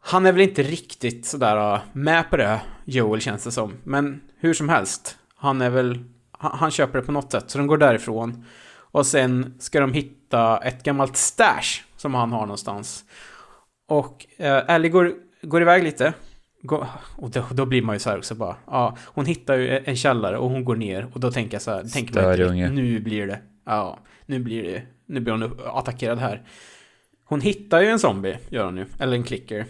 han 0.07 0.25
är 0.25 0.31
väl 0.31 0.41
inte 0.41 0.63
riktigt 0.63 1.25
sådär 1.25 1.75
uh, 1.75 1.81
med 1.93 2.29
på 2.29 2.37
det, 2.37 2.61
Joel 2.85 3.21
känns 3.21 3.43
det 3.43 3.51
som. 3.51 3.73
Men 3.83 4.21
hur 4.39 4.53
som 4.53 4.69
helst, 4.69 5.17
han 5.35 5.61
är 5.61 5.69
väl, 5.69 6.03
han, 6.31 6.57
han 6.57 6.71
köper 6.71 6.99
det 6.99 7.05
på 7.05 7.11
något 7.11 7.31
sätt. 7.31 7.49
Så 7.49 7.57
de 7.57 7.67
går 7.67 7.77
därifrån. 7.77 8.45
Och 8.75 9.05
sen 9.05 9.55
ska 9.59 9.79
de 9.79 9.93
hitta 9.93 10.57
ett 10.57 10.83
gammalt 10.83 11.17
stash 11.17 11.83
som 11.97 12.13
han 12.13 12.31
har 12.31 12.41
någonstans. 12.41 13.03
Och 13.87 14.25
eh, 14.37 14.75
Ellie 14.75 14.89
går, 14.89 15.13
går 15.41 15.61
iväg 15.61 15.83
lite. 15.83 16.13
Går, 16.61 16.87
och 17.15 17.29
då, 17.29 17.43
då 17.51 17.65
blir 17.65 17.81
man 17.81 17.95
ju 17.95 17.99
så 17.99 18.09
här 18.09 18.17
också 18.17 18.35
bara, 18.35 18.55
ja, 18.67 18.97
hon 19.05 19.25
hittar 19.25 19.55
ju 19.55 19.79
en 19.85 19.95
källare 19.95 20.37
och 20.37 20.49
hon 20.49 20.65
går 20.65 20.75
ner. 20.75 21.07
Och 21.13 21.19
då 21.19 21.31
tänker 21.31 21.55
jag 21.55 21.61
så 21.61 21.71
här, 21.71 21.83
tänker 21.83 22.21
man 22.21 22.31
inte, 22.31 22.69
nu 22.69 22.99
blir 22.99 23.27
det, 23.27 23.39
ja, 23.65 23.99
nu 24.25 24.39
blir 24.39 24.63
det, 24.63 24.81
nu 25.05 25.19
blir 25.19 25.33
hon 25.33 25.59
attackerad 25.65 26.19
här. 26.19 26.41
Hon 27.25 27.41
hittar 27.41 27.81
ju 27.81 27.87
en 27.87 27.99
zombie, 27.99 28.37
gör 28.49 28.65
hon 28.65 28.77
ju. 28.77 28.85
Eller 28.99 29.17
en 29.17 29.23
klicker. 29.23 29.65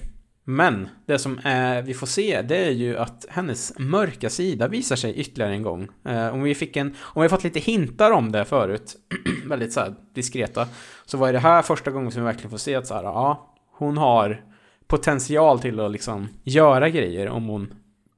Men 0.48 0.90
det 1.06 1.20
som 1.20 1.40
är, 1.44 1.82
vi 1.82 1.94
får 1.94 2.08
se, 2.08 2.42
det 2.42 2.58
är 2.58 2.72
ju 2.72 2.98
att 2.98 3.26
hennes 3.30 3.74
mörka 3.78 4.30
sida 4.30 4.68
visar 4.68 4.96
sig 4.96 5.14
ytterligare 5.16 5.54
en 5.54 5.64
gång. 5.64 5.88
Eh, 6.06 6.34
om 6.34 6.42
vi 6.44 6.56
fick 6.56 6.78
en, 6.78 6.96
om 7.02 7.22
vi 7.22 7.30
fått 7.30 7.44
lite 7.44 7.60
hintar 7.60 8.12
om 8.12 8.32
det 8.32 8.46
förut, 8.46 8.96
väldigt 9.46 9.74
så 9.74 9.80
här 9.80 9.96
diskreta, 10.14 10.68
så 11.06 11.18
var 11.18 11.34
det 11.34 11.40
här 11.40 11.62
första 11.62 11.92
gången 11.92 12.12
som 12.12 12.22
vi 12.22 12.26
verkligen 12.26 12.50
får 12.50 12.58
se 12.58 12.76
att 12.76 12.88
så 12.88 12.94
här, 12.94 13.04
ja, 13.04 13.56
hon 13.72 13.98
har 13.98 14.42
potential 14.88 15.60
till 15.60 15.80
att 15.80 15.92
liksom 15.92 16.28
göra 16.44 16.90
grejer 16.90 17.30
om 17.30 17.48
hon 17.48 17.74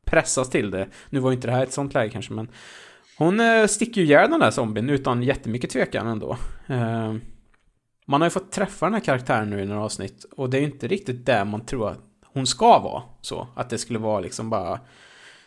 pressas 0.05 0.49
till 0.49 0.71
det. 0.71 0.88
Nu 1.09 1.19
var 1.19 1.30
ju 1.30 1.36
inte 1.36 1.47
det 1.47 1.53
här 1.53 1.63
ett 1.63 1.73
sånt 1.73 1.93
läge 1.93 2.09
kanske, 2.09 2.34
men 2.34 2.47
hon 3.17 3.39
eh, 3.39 3.65
sticker 3.65 4.01
ju 4.01 4.07
ihjäl 4.07 4.30
den 4.30 4.39
där 4.39 4.51
zombien 4.51 4.89
utan 4.89 5.23
jättemycket 5.23 5.69
tvekan 5.69 6.07
ändå. 6.07 6.38
Eh, 6.67 7.15
man 8.05 8.21
har 8.21 8.25
ju 8.25 8.30
fått 8.32 8.51
träffa 8.51 8.86
den 8.86 8.93
här 8.93 9.01
karaktären 9.01 9.49
nu 9.49 9.61
i 9.61 9.65
några 9.65 9.84
avsnitt 9.84 10.25
och 10.32 10.49
det 10.49 10.57
är 10.57 10.61
ju 10.61 10.67
inte 10.67 10.88
riktigt 10.88 11.25
det 11.25 11.45
man 11.45 11.65
tror 11.65 11.89
att 11.89 12.07
hon 12.38 12.47
ska 12.47 12.79
vara 12.79 13.03
så. 13.21 13.47
Att 13.55 13.69
det 13.69 13.77
skulle 13.77 13.99
vara 13.99 14.19
liksom 14.19 14.49
bara 14.49 14.79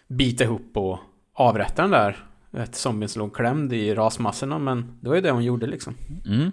bita 0.09 0.45
ihop 0.45 0.71
och 0.75 0.99
avrätta 1.35 1.83
den 1.83 1.91
där 1.91 2.17
ett 2.59 2.75
zombien 2.75 3.09
som 3.09 3.21
låg 3.21 3.35
klämd 3.37 3.73
i 3.73 3.95
rasmassorna 3.95 4.59
men 4.59 4.99
det 5.01 5.09
var 5.09 5.17
ju 5.17 5.23
det 5.23 5.31
hon 5.31 5.45
gjorde 5.45 5.67
liksom. 5.67 5.95
Mm. 6.27 6.53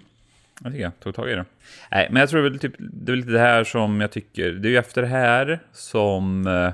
Jag 0.62 0.72
tycker 0.72 0.84
jag 0.84 1.00
tog 1.00 1.14
tag 1.14 1.30
i 1.30 1.34
det. 1.34 1.44
Nej, 1.90 2.08
men 2.10 2.20
jag 2.20 2.28
tror 2.28 2.42
väl 2.42 2.58
typ, 2.58 2.74
det 2.78 3.12
är 3.12 3.16
lite 3.16 3.30
det 3.30 3.38
här 3.38 3.64
som 3.64 4.00
jag 4.00 4.12
tycker, 4.12 4.50
det 4.50 4.68
är 4.68 4.70
ju 4.70 4.76
efter 4.78 5.02
det 5.02 5.08
här 5.08 5.60
som, 5.72 6.46
eh, 6.46 6.70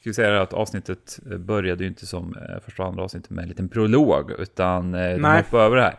ska 0.00 0.10
vi 0.10 0.14
säga 0.14 0.42
att 0.42 0.52
avsnittet 0.52 1.18
började 1.38 1.84
ju 1.84 1.88
inte 1.88 2.06
som 2.06 2.36
eh, 2.36 2.60
första 2.64 2.82
och 2.82 2.88
andra 2.88 3.02
avsnittet 3.04 3.30
med 3.30 3.42
en 3.42 3.48
liten 3.48 3.68
prolog, 3.68 4.30
utan 4.38 4.94
eh, 4.94 5.10
de 5.10 5.16
Nej. 5.16 5.36
hoppade 5.42 5.62
över 5.62 5.76
det 5.76 5.82
här. 5.82 5.96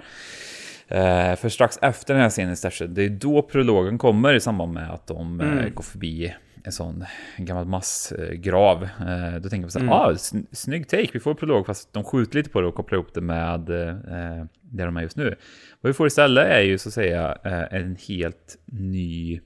Eh, 0.88 1.36
för 1.36 1.50
strax 1.50 1.80
efter 1.82 2.14
den 2.14 2.24
här 2.24 2.30
scenen 2.30 2.54
i 2.54 2.56
Stashet, 2.56 2.96
det 2.96 3.04
är 3.04 3.10
då 3.10 3.42
prologen 3.42 3.98
kommer 3.98 4.34
i 4.34 4.40
samband 4.40 4.74
med 4.74 4.90
att 4.92 5.08
de 5.08 5.42
eh, 5.42 5.48
Mm. 5.52 5.74
går 5.74 5.84
förbi 5.84 6.36
en 6.66 6.72
sån 6.72 7.06
gammal 7.38 7.66
massgrav. 7.66 8.84
Eh, 8.84 9.36
då 9.42 9.50
tänker 9.50 9.62
man 9.62 9.72
så 9.72 9.80
här, 9.80 9.86
Mm. 9.86 9.94
ah, 9.98 10.12
sn- 10.12 10.46
snygg 10.52 10.88
take, 10.88 11.10
vi 11.14 11.20
får 11.20 11.34
prolog, 11.34 11.66
fast 11.66 11.94
de 11.94 12.04
skjuter 12.04 12.38
lite 12.38 12.50
på 12.50 12.62
det 12.62 12.68
och 12.68 12.76
kopplar 12.76 12.98
ihop 13.00 13.14
det 13.14 13.22
med 13.22 13.70
eh, 13.70 14.46
där 14.62 14.86
de 14.86 14.98
är 14.98 15.02
just 15.02 15.18
nu. 15.18 15.36
Vad 15.82 15.90
vi 15.90 15.94
får 15.94 16.08
istället 16.08 16.46
är 16.46 16.62
ju 16.62 16.78
så 16.78 16.90
att 16.90 16.94
säga 16.94 17.38
eh, 17.44 17.74
en 17.82 17.96
helt 18.08 18.58
ny 18.66 19.42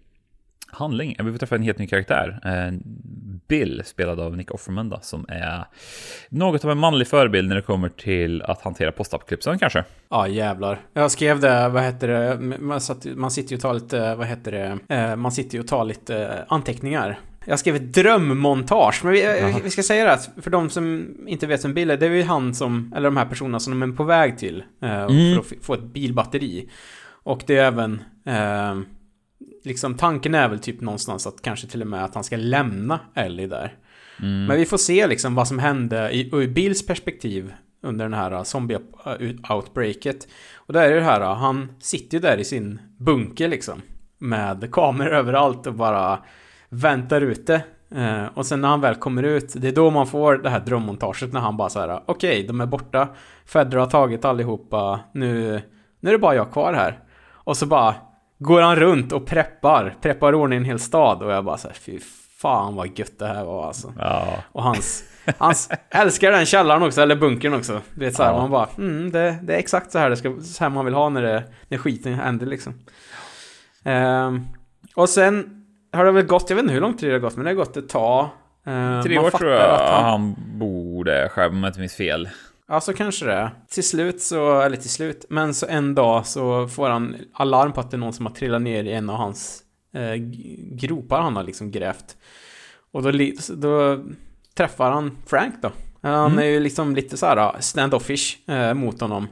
handling. 0.72 1.16
Vi 1.20 1.32
får 1.32 1.38
träffa 1.38 1.56
en 1.56 1.64
helt 1.64 1.78
ny 1.78 1.88
karaktär. 1.88 2.40
Eh, 2.46 2.78
Bill, 3.48 3.82
spelad 3.86 4.20
av 4.20 4.38
Nick 4.38 4.52
Offerman, 4.52 4.90
då, 4.90 5.00
som 5.02 5.26
är 5.30 5.66
något 6.30 6.66
av 6.66 6.72
en 6.72 6.78
manlig 6.78 7.08
förebild 7.08 7.48
när 7.50 7.56
det 7.56 7.62
kommer 7.62 7.90
till 7.90 8.42
att 8.42 8.62
hantera 8.62 8.92
postapokalypsen 8.92 9.60
kanske. 9.60 9.84
Ja 10.10 10.28
jävlar. 10.28 10.80
Jag 10.94 11.12
skrev 11.12 11.40
det, 11.40 11.70
vad 11.70 11.84
heter 11.84 12.08
det, 12.08 12.38
man, 12.60 12.82
satt, 12.82 13.06
man 13.16 13.32
sitter 13.32 13.52
ju 13.52 13.56
och 13.56 13.62
tar 13.62 13.74
lite, 13.74 14.16
vad 14.16 14.28
heter 14.28 14.52
det, 14.52 14.96
eh, 14.96 15.16
man 15.16 15.32
sitter 15.32 15.56
ju 15.56 15.60
och 15.62 15.68
tar 15.68 15.84
lite 15.86 16.18
eh, 16.26 16.30
anteckningar. 16.48 17.20
Jag 17.46 17.60
skrev 17.60 17.76
ett 17.76 17.94
drömmontage, 17.94 19.02
men 19.04 19.14
vi, 19.14 19.56
vi 19.64 19.70
ska 19.70 19.84
säga 19.84 20.06
det, 20.06 20.14
att 20.14 20.30
för 20.42 20.52
de 20.52 20.70
som 20.70 21.08
inte 21.28 21.48
vet 21.48 21.66
vem 21.66 21.74
Bill 21.74 21.92
är, 21.92 21.98
det 21.98 22.06
är 22.06 22.10
ju 22.10 22.24
han 22.24 22.56
som, 22.56 22.94
eller 22.96 23.08
de 23.08 23.18
här 23.18 23.26
personerna 23.26 23.60
som 23.60 23.80
de 23.80 23.92
är 23.92 23.96
på 23.96 24.04
väg 24.04 24.38
till 24.38 24.64
Mm. 24.82 25.34
för 25.34 25.56
att 25.56 25.66
få 25.66 25.74
ett 25.74 25.84
bilbatteri. 25.84 26.70
Och 27.24 27.44
det 27.48 27.58
är 27.58 27.64
även, 27.66 28.02
eh, 28.26 28.80
liksom 29.64 29.98
tanken 29.98 30.36
är 30.36 30.50
väl 30.50 30.60
typ 30.60 30.82
någonstans 30.82 31.28
att 31.28 31.42
kanske 31.42 31.68
till 31.68 31.82
och 31.82 31.88
med 31.88 32.04
att 32.04 32.16
han 32.16 32.24
ska 32.24 32.36
lämna 32.36 33.00
Ellie 33.16 33.48
där. 33.48 33.78
Mm. 34.20 34.46
Men 34.46 34.58
vi 34.58 34.66
får 34.66 34.78
se 34.78 35.08
liksom 35.08 35.36
vad 35.36 35.48
som 35.48 35.60
hände 35.60 36.12
i, 36.12 36.30
ur 36.36 36.48
Bills 36.48 36.86
perspektiv 36.86 37.54
under 37.82 38.06
den 38.06 38.14
här 38.14 38.32
uh, 38.34 38.44
zombie-outbreaket. 38.44 40.28
Och 40.56 40.74
där 40.74 40.92
är 40.92 40.96
det 40.96 41.02
här, 41.02 41.22
uh, 41.22 41.34
han 41.34 41.72
sitter 41.80 42.18
ju 42.18 42.22
där 42.22 42.38
i 42.38 42.44
sin 42.44 42.80
bunker 42.98 43.48
liksom. 43.48 43.82
Med 44.18 44.72
kameror 44.72 45.14
överallt 45.14 45.68
och 45.68 45.74
bara 45.74 46.20
väntar 46.70 47.22
ute. 47.22 47.62
Eh, 47.96 48.26
och 48.34 48.46
sen 48.46 48.62
när 48.62 48.68
han 48.68 48.82
väl 48.82 48.96
kommer 48.96 49.24
ut, 49.24 49.54
det 49.58 49.68
är 49.68 49.72
då 49.72 49.90
man 49.90 50.08
får 50.08 50.38
det 50.38 50.50
här 50.50 50.60
drömmontaget 50.60 51.34
när 51.34 51.40
han 51.40 51.58
bara 51.58 51.70
så 51.70 51.80
här, 51.80 52.02
okej, 52.06 52.44
de 52.44 52.62
är 52.62 52.66
borta. 52.66 53.08
Fedra 53.46 53.80
har 53.80 53.88
tagit 53.88 54.26
allihopa, 54.26 55.00
nu, 55.14 55.62
nu 56.00 56.10
är 56.10 56.14
det 56.14 56.20
bara 56.20 56.36
jag 56.36 56.52
kvar 56.52 56.74
här. 56.74 57.00
Och 57.32 57.58
så 57.58 57.66
bara 57.66 57.96
går 58.40 58.62
han 58.62 58.76
runt 58.76 59.12
och 59.12 59.26
preppar, 59.28 59.96
preppar 60.02 60.34
ordning 60.36 60.58
en 60.58 60.66
hel 60.66 60.80
stad 60.80 61.22
och 61.24 61.32
jag 61.32 61.46
bara 61.46 61.58
så 61.58 61.68
här, 61.68 61.76
fy 61.76 62.00
fan 62.42 62.76
vad 62.76 63.00
gött 63.00 63.20
det 63.20 63.28
här 63.28 63.46
var 63.46 63.68
alltså. 63.68 63.94
Ja. 64.00 64.28
Och 64.52 64.64
hans, 64.64 65.04
hans 65.38 65.70
älskar 65.90 66.32
den 66.32 66.46
källaren 66.46 66.84
också, 66.84 67.02
eller 67.02 67.16
bunkern 67.16 67.54
också. 67.54 67.82
Du 67.94 68.06
vet 68.06 68.16
så 68.16 68.24
här, 68.24 68.32
Ja. 68.32 68.38
man 68.38 68.52
bara, 68.52 68.68
mm, 68.78 69.12
det, 69.12 69.40
det 69.44 69.54
är 69.54 69.58
exakt 69.60 69.92
så 69.92 70.00
här 70.00 70.10
det 70.10 70.18
ska, 70.18 70.36
så 70.42 70.64
här 70.64 70.70
man 70.70 70.86
vill 70.86 70.94
ha 70.94 71.10
när, 71.10 71.22
det, 71.22 71.44
när 71.68 71.78
skiten 71.78 72.14
händer 72.14 72.46
liksom. 72.46 72.74
Ehm, 73.84 74.46
och 74.96 75.10
sen 75.10 75.66
har 75.94 76.06
det 76.06 76.12
väl 76.12 76.26
gått, 76.26 76.50
jag 76.50 76.56
vet 76.56 76.64
inte 76.64 76.74
hur 76.74 76.82
lång 76.82 76.98
tid 76.98 77.10
det 77.10 77.14
har 77.14 77.20
gått, 77.20 77.36
men 77.36 77.46
det 77.46 77.52
har 77.52 77.56
gått 77.56 77.78
ett 77.78 77.90
tag. 77.90 78.28
Ehm, 78.66 79.04
Tre 79.04 79.20
år 79.20 79.30
tror 79.30 79.52
jag 79.52 79.70
att 79.72 79.90
han- 79.90 80.04
han 80.06 80.36
bor 80.60 81.04
där 81.04 81.28
själv, 81.28 81.54
om 81.54 81.64
jag 81.64 81.70
inte 81.70 81.80
minns 81.80 81.96
fel. 81.96 82.30
Ja, 82.70 82.82
så 82.82 82.94
kanske 82.94 83.26
det 83.26 83.34
är. 83.34 83.52
Till 83.70 83.84
slut 83.84 84.22
så, 84.22 84.62
eller 84.62 84.78
till 84.78 84.90
slut, 84.90 85.26
men 85.30 85.54
så 85.54 85.66
en 85.66 85.96
dag 85.96 86.26
så 86.26 86.68
får 86.68 86.90
han 86.90 87.16
alarm 87.34 87.74
på 87.74 87.80
att 87.80 87.92
det 87.92 87.96
är 87.96 88.00
någon 88.00 88.14
som 88.14 88.26
har 88.26 88.34
trillat 88.34 88.62
ner 88.62 88.84
i 88.84 88.92
en 88.94 89.10
av 89.10 89.16
hans 89.16 89.64
eh, 89.94 90.14
gropar 90.72 91.22
han 91.22 91.36
har 91.36 91.44
liksom 91.44 91.72
grävt. 91.72 92.18
Och 92.92 93.04
då, 93.04 93.12
då 93.56 94.04
träffar 94.54 94.92
han 94.92 95.18
Frank 95.26 95.56
då. 95.62 95.72
Han 96.02 96.32
Mm. 96.32 96.40
är 96.40 96.44
ju 96.50 96.60
liksom 96.60 96.96
lite 96.96 97.18
så 97.18 97.26
här 97.26 97.54
stand-offish 97.60 98.52
eh, 98.52 98.74
mot 98.74 99.02
honom. 99.02 99.28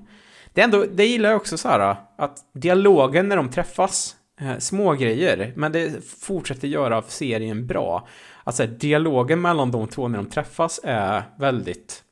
Det, 0.53 0.61
är 0.61 0.65
ändå, 0.65 0.85
det 0.93 1.05
gillar 1.05 1.29
jag 1.29 1.37
också 1.37 1.57
så 1.57 1.67
här 1.69 1.95
att 2.17 2.37
dialogen 2.53 3.29
när 3.29 3.35
de 3.37 3.49
träffas, 3.49 4.15
eh, 4.41 4.57
små 4.57 4.93
grejer, 4.93 5.53
men 5.55 5.71
det 5.71 6.05
fortsätter 6.21 6.67
göra 6.67 7.01
serien 7.01 7.67
bra. 7.67 8.07
Alltså 8.43 8.65
dialogen 8.65 9.41
mellan 9.41 9.71
de 9.71 9.87
två 9.87 10.07
när 10.07 10.17
de 10.17 10.25
träffas 10.25 10.79
är 10.83 11.23
väldigt 11.39 12.03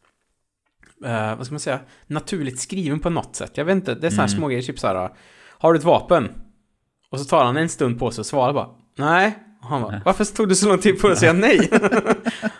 eh, 1.05 1.35
vad 1.35 1.45
ska 1.45 1.53
man 1.53 1.59
säga, 1.59 1.79
naturligt 2.07 2.59
skriven 2.59 2.99
på 2.99 3.09
något 3.09 3.35
sätt. 3.35 3.51
Jag 3.55 3.65
vet 3.65 3.75
inte, 3.75 3.95
det 3.95 4.07
är 4.07 4.11
sådana 4.11 4.23
här 4.27 4.29
Mm. 4.33 4.39
små 4.39 4.47
grejer, 4.47 4.61
typ 4.61 4.79
så 4.79 4.87
här. 4.87 5.09
Har 5.59 5.73
du 5.73 5.79
ett 5.79 5.85
vapen? 5.85 6.29
Och 7.11 7.19
så 7.19 7.25
tar 7.25 7.45
han 7.45 7.57
en 7.57 7.69
stund 7.69 7.99
på 7.99 8.11
sig 8.11 8.21
och 8.21 8.25
svarar 8.25 8.53
bara, 8.53 8.67
nej. 8.97 9.35
Och 9.61 9.67
han 9.71 9.81
bara, 9.81 10.01
varför 10.05 10.25
tog 10.25 10.49
du 10.49 10.55
så 10.55 10.67
lång 10.69 10.77
tid 10.77 11.01
på 11.01 11.07
att 11.07 11.17
säga 11.17 11.33
nej? 11.33 11.69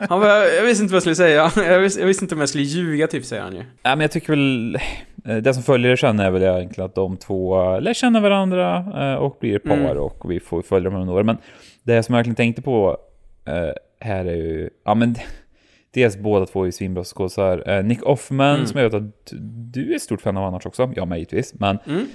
han 0.10 0.20
bara, 0.20 0.46
jag 0.46 0.64
visste 0.64 0.84
inte 0.84 0.92
vad 0.92 0.96
jag 0.96 1.02
skulle 1.04 1.16
säga. 1.16 1.52
Jag 1.72 1.80
visste, 1.80 2.00
jag 2.00 2.08
visste 2.08 2.24
inte 2.26 2.36
om 2.36 2.40
jag 2.40 2.50
skulle 2.50 2.64
ljuga, 2.64 3.08
typ, 3.08 3.26
säger 3.26 3.44
han 3.44 3.54
ju. 3.56 3.60
Ja, 3.60 3.90
men 3.96 4.00
jag 4.00 4.12
tycker 4.12 4.30
väl, 4.30 4.78
eh, 5.26 5.38
det 5.38 5.54
som 5.54 5.64
följer 5.64 5.96
sen 5.96 6.20
är 6.20 6.32
väl 6.32 6.44
egentligen 6.44 6.86
att 6.86 6.96
de 6.96 7.18
två 7.18 7.80
lär 7.80 7.94
känna 7.94 8.20
varandra 8.20 8.78
eh, 8.78 9.16
och 9.16 9.38
blir 9.40 9.60
par 9.60 9.74
Mm. 9.74 9.98
och 9.98 10.32
vi 10.32 10.40
får 10.40 10.62
följa 10.62 10.90
dem 10.90 11.06
några 11.06 11.20
år. 11.20 11.24
Men 11.24 11.38
det 11.84 12.04
som 12.04 12.14
jag 12.14 12.20
verkligen 12.20 12.36
tänkte 12.36 12.62
på 12.62 12.98
eh, 13.46 13.72
här 14.00 14.26
är 14.26 14.36
ju, 14.36 14.70
ja 14.86 14.96
men 14.96 15.16
Dels 15.96 16.18
båda 16.18 16.46
två 16.46 16.66
är 16.68 16.72
svinbra 16.72 17.04
skådisar. 17.04 17.70
Eh, 17.70 17.84
Nick 17.84 18.04
Offerman, 18.04 18.56
Mm. 18.56 18.68
som 18.68 18.80
jag 18.82 18.90
vet 18.90 19.04
att 19.04 19.34
du 19.74 19.92
är 19.92 19.96
ett 19.96 20.02
stort 20.02 20.22
fan 20.22 20.38
av 20.38 20.44
annars 20.44 20.66
också. 20.66 20.92
Ja, 20.96 21.06
mig 21.06 21.20
givetvis. 21.20 21.54
Men 21.54 21.78
Mm. 21.88 22.06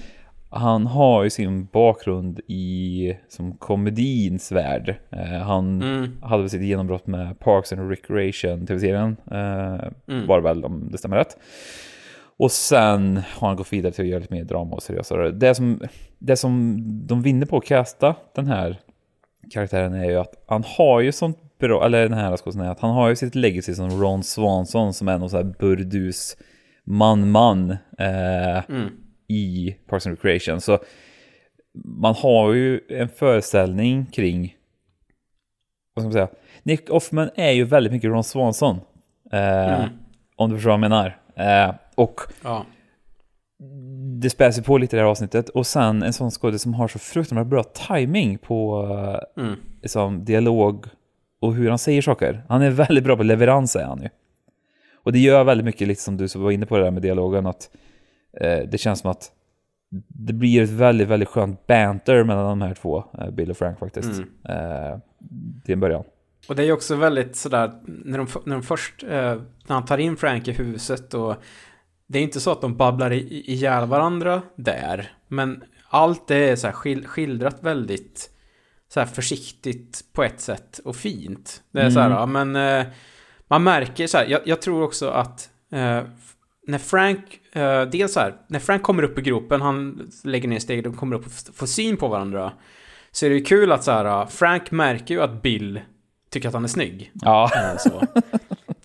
han 0.51 0.87
har 0.87 1.25
ju 1.25 1.31
sin 1.31 1.65
bakgrund 1.67 2.41
i 2.47 3.17
som 3.29 3.53
komedins 3.53 4.53
värld. 4.53 4.95
Eh, 5.11 5.19
han 5.43 5.83
Mm. 5.83 6.09
hade 6.23 6.43
väl 6.43 6.51
sitt 6.51 6.63
genombrott 6.63 7.07
med 7.07 7.39
Parks 7.39 7.73
and 7.73 7.91
Recreation, 7.91 8.67
tv-serien. 8.67 9.17
Eh, 9.31 9.89
Mm. 10.15 10.27
Var 10.27 10.37
det 10.37 10.43
väl, 10.43 10.65
om 10.65 10.89
det 10.93 10.99
stämmer 10.99 11.17
rätt. 11.17 11.37
Och 12.37 12.51
sen 12.53 13.17
har 13.39 13.49
han 13.49 13.57
gått 13.57 13.73
vidare 13.73 13.93
till 13.93 14.05
att 14.05 14.09
göra 14.11 14.21
lite 14.21 14.35
mer 14.35 14.45
drama 14.45 14.71
och 14.77 14.83
seriösare. 14.83 15.31
Det 15.31 15.55
som, 15.55 15.81
det 16.19 16.37
som 16.37 16.77
de 17.07 17.23
vinner 17.23 17.47
på 17.47 17.57
att 17.57 17.65
casta 17.65 18.15
den 18.35 18.47
här 18.47 18.77
karaktären 19.53 19.95
är 19.95 20.05
ju 20.11 20.17
att 20.17 20.45
han 20.47 20.65
har 20.67 21.01
ju 21.01 21.13
sånt 21.13 21.39
bra, 21.61 21.85
eller 21.87 22.03
den 22.03 22.19
här 22.19 22.37
skådespelaren, 22.37 22.73
att 22.73 22.81
han 22.81 22.91
har 22.91 23.09
ju 23.09 23.17
sitt 23.17 23.35
legacy 23.35 23.75
som 23.75 23.91
Ron 23.91 24.23
Swanson 24.23 24.95
som 24.95 25.09
är 25.09 25.19
någon 25.19 25.31
sån 25.31 25.37
här 25.47 25.55
burdus 25.59 26.37
man-man 26.85 27.71
eh, 27.99 28.71
Mm. 28.71 28.89
i 29.29 29.77
Parks 29.89 30.07
and 30.07 30.17
Recreation. 30.17 30.61
Så 30.61 30.79
man 31.85 32.15
har 32.15 32.53
ju 32.53 32.81
en 32.89 33.09
föreställning 33.09 34.07
kring, 34.07 34.57
vad 35.95 36.03
ska 36.03 36.07
man 36.07 36.13
säga, 36.13 36.29
Nick 36.63 36.91
Offerman 36.91 37.31
är 37.35 37.51
ju 37.51 37.65
väldigt 37.65 37.93
mycket 37.93 38.11
Ron 38.11 38.25
Swanson. 38.25 38.81
Eh, 39.33 39.75
Mm. 39.81 39.89
Om 40.37 40.51
du 40.51 40.57
förstår 40.57 40.71
vad 40.71 40.75
jag 40.75 40.81
menar. 40.81 41.17
Eh, 41.37 41.75
och 41.95 42.21
Ja. 42.45 42.65
det 44.21 44.31
späs 44.31 44.59
ju 44.59 44.63
på 44.63 44.79
lite 44.79 44.97
i 44.97 44.99
det 44.99 45.03
här 45.05 45.11
avsnittet. 45.11 45.49
Och 45.49 45.67
sen 45.67 46.03
en 46.03 46.13
sån 46.13 46.31
skådespelare 46.31 46.59
som 46.59 46.75
har 46.75 46.89
så 46.89 46.99
fruktansvärt 46.99 47.47
bra 47.47 47.63
timing 47.65 48.39
på 48.39 48.83
eh, 49.37 49.43
Mm. 49.45 49.59
liksom, 49.83 50.25
dialog 50.25 50.87
och 51.41 51.55
hur 51.55 51.69
han 51.69 51.79
säger 51.79 52.03
saker. 52.03 52.43
Han 52.49 52.63
är 52.63 52.71
väldigt 52.71 53.05
bra 53.05 53.17
på 53.17 53.23
leverans 53.23 53.77
är 53.77 53.85
han 53.85 54.03
ju. 54.03 54.09
Och 55.03 55.13
det 55.13 55.19
gör 55.19 55.45
väldigt 55.45 55.65
mycket, 55.65 55.89
lite 55.89 56.03
som 56.03 56.17
du 56.17 56.27
var 56.35 56.51
inne 56.51 56.67
på 56.67 56.79
det 56.79 56.85
där 56.85 56.91
med 56.91 57.03
dialogen, 57.03 57.47
att 57.47 57.71
eh, 58.41 58.59
det 58.69 58.79
känns 58.79 59.01
som 59.01 59.11
att 59.11 59.33
det 60.09 60.33
blir 60.33 60.63
ett 60.63 60.71
väldigt, 60.71 61.09
väldigt 61.09 61.29
skönt 61.29 61.67
banter 61.67 62.25
mellan 62.25 62.45
de 62.59 62.63
här 62.67 62.75
två, 62.75 63.05
eh, 63.19 63.31
Bill 63.31 63.51
och 63.51 63.57
Frank 63.57 63.79
faktiskt. 63.79 64.23
Mm. 64.45 64.93
Eh, 64.93 64.99
till 65.65 65.73
en 65.73 65.81
början. 65.81 66.05
Och 66.49 66.57
det 66.57 66.65
är 66.65 66.73
också 66.73 66.97
väldigt 66.97 67.37
sådär, 67.37 67.73
när 67.85 68.19
de, 68.19 68.27
när 68.45 68.53
de 68.57 68.63
först, 68.63 69.03
eh, 69.03 69.11
när 69.11 69.75
han 69.75 69.85
tar 69.85 69.99
in 69.99 70.17
Frank 70.17 70.49
i 70.49 70.53
huset 70.53 71.15
och 71.15 71.35
det 72.07 72.19
är 72.19 72.23
inte 72.23 72.41
så 72.41 72.53
att 72.53 72.61
de 72.61 72.77
babblar 72.77 73.13
i- 73.13 73.45
ihjäl 73.53 73.87
varandra 73.89 74.43
där, 74.57 75.13
men 75.29 75.65
allt 75.89 76.29
det 76.29 76.37
är 76.51 76.57
så 76.57 76.67
här 76.67 76.75
skil, 76.75 77.07
skildrat 77.07 77.57
väldigt 77.61 78.31
så 78.93 79.01
här 79.01 79.07
försiktigt 79.07 80.05
på 80.13 80.23
ett 80.25 80.41
sätt 80.41 80.81
och 80.85 80.97
fint. 80.97 81.63
Det 81.71 81.81
är 81.81 81.91
så 81.91 82.01
här, 82.01 82.07
Mm. 82.07 82.19
ja, 82.19 82.27
men 82.27 82.57
eh, 82.81 82.87
man 83.49 83.63
märker 83.63 84.07
så 84.07 84.19
här, 84.19 84.27
jag, 84.27 84.41
jag 84.45 84.63
tror 84.63 84.83
också 84.83 85.09
att 85.09 85.49
eh, 85.73 86.01
när 86.67 86.79
Frank, 86.79 87.41
eh, 87.53 87.83
dels 87.83 88.13
så 88.13 88.21
här, 88.21 88.35
när 88.49 88.59
Frank 88.59 88.83
kommer 88.83 89.03
upp 89.03 89.19
i 89.19 89.23
gropen, 89.23 89.61
han 89.61 90.11
lägger 90.25 90.49
ner 90.49 90.59
steg, 90.59 90.85
de 90.85 90.95
kommer 90.97 91.17
upp 91.17 91.27
och 91.27 91.33
får 91.55 91.67
syn 91.67 91.97
på 91.97 92.09
varandra. 92.09 92.53
Så 93.13 93.27
är 93.27 93.31
det 93.31 93.37
ju 93.37 93.45
kul 93.45 93.73
att 93.73 93.85
så 93.85 93.91
här, 93.91 94.27
Frank 94.27 94.71
märker 94.71 95.15
ju 95.15 95.23
att 95.23 95.43
Bill 95.43 95.81
tycker 96.31 96.49
att 96.49 96.55
han 96.55 96.65
är 96.65 96.69
snygg. 96.69 97.11
Ja. 97.15 97.51
Eh, 97.55 97.79
Så. 97.79 98.03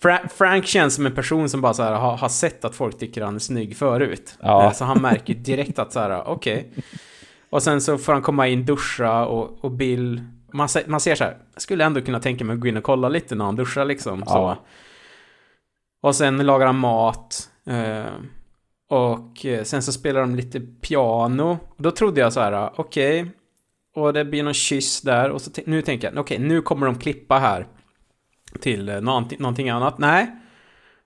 Fra- 0.00 0.28
Frank 0.28 0.66
känns 0.66 0.94
som 0.94 1.06
en 1.06 1.14
person 1.14 1.48
som 1.48 1.60
bara 1.60 1.74
så 1.74 1.82
här, 1.82 1.92
har, 1.92 2.16
har 2.16 2.28
sett 2.28 2.64
att 2.64 2.74
folk 2.74 2.98
tycker 2.98 3.22
han 3.22 3.34
är 3.34 3.38
snygg 3.38 3.76
förut. 3.76 4.38
Ja. 4.40 4.64
Eh, 4.64 4.72
Så 4.72 4.84
han 4.84 5.02
märker 5.02 5.34
direkt 5.34 5.78
att 5.78 5.92
så 5.92 6.00
här, 6.00 6.28
okej. 6.28 6.72
Och 7.56 7.62
sen 7.62 7.80
så 7.80 7.98
får 7.98 8.12
han 8.12 8.22
komma 8.22 8.48
in, 8.48 8.64
duscha 8.64 9.26
och, 9.26 9.64
och 9.64 9.70
Bill... 9.70 10.22
Man, 10.52 10.68
se- 10.68 10.84
man 10.86 11.00
ser 11.00 11.14
så 11.14 11.24
här, 11.24 11.36
jag 11.54 11.62
skulle 11.62 11.84
ändå 11.84 12.00
kunna 12.00 12.20
tänka 12.20 12.44
mig 12.44 12.54
att 12.54 12.60
gå 12.60 12.66
in 12.68 12.76
och 12.76 12.82
kolla 12.82 13.08
lite 13.08 13.34
när 13.34 13.44
han 13.44 13.56
duschar 13.56 13.84
liksom. 13.84 14.20
Så. 14.26 14.32
Ja. 14.34 14.56
Och 16.02 16.16
sen 16.16 16.36
lagar 16.46 16.66
han 16.66 16.78
mat. 16.78 17.50
Eh, 17.66 18.04
och 18.90 19.46
eh, 19.46 19.62
sen 19.62 19.82
så 19.82 19.92
spelar 19.92 20.20
de 20.20 20.34
lite 20.34 20.60
piano. 20.60 21.58
Och 21.76 21.82
då 21.82 21.90
trodde 21.90 22.20
jag 22.20 22.32
så 22.32 22.40
här, 22.40 22.70
okej. 22.80 23.30
Och 23.94 24.12
det 24.12 24.24
blir 24.24 24.42
någon 24.42 24.54
kyss 24.54 25.00
där. 25.00 25.30
Och 25.30 25.40
så 25.40 25.50
nu 25.66 25.82
tänker 25.82 26.08
jag, 26.12 26.18
okej, 26.20 26.38
nu 26.38 26.62
kommer 26.62 26.86
de 26.86 26.98
klippa 26.98 27.38
här. 27.38 27.66
Till 28.60 28.88
eh, 28.88 29.00
någonting, 29.00 29.38
någonting 29.40 29.70
annat. 29.70 29.98
Nej. 29.98 30.30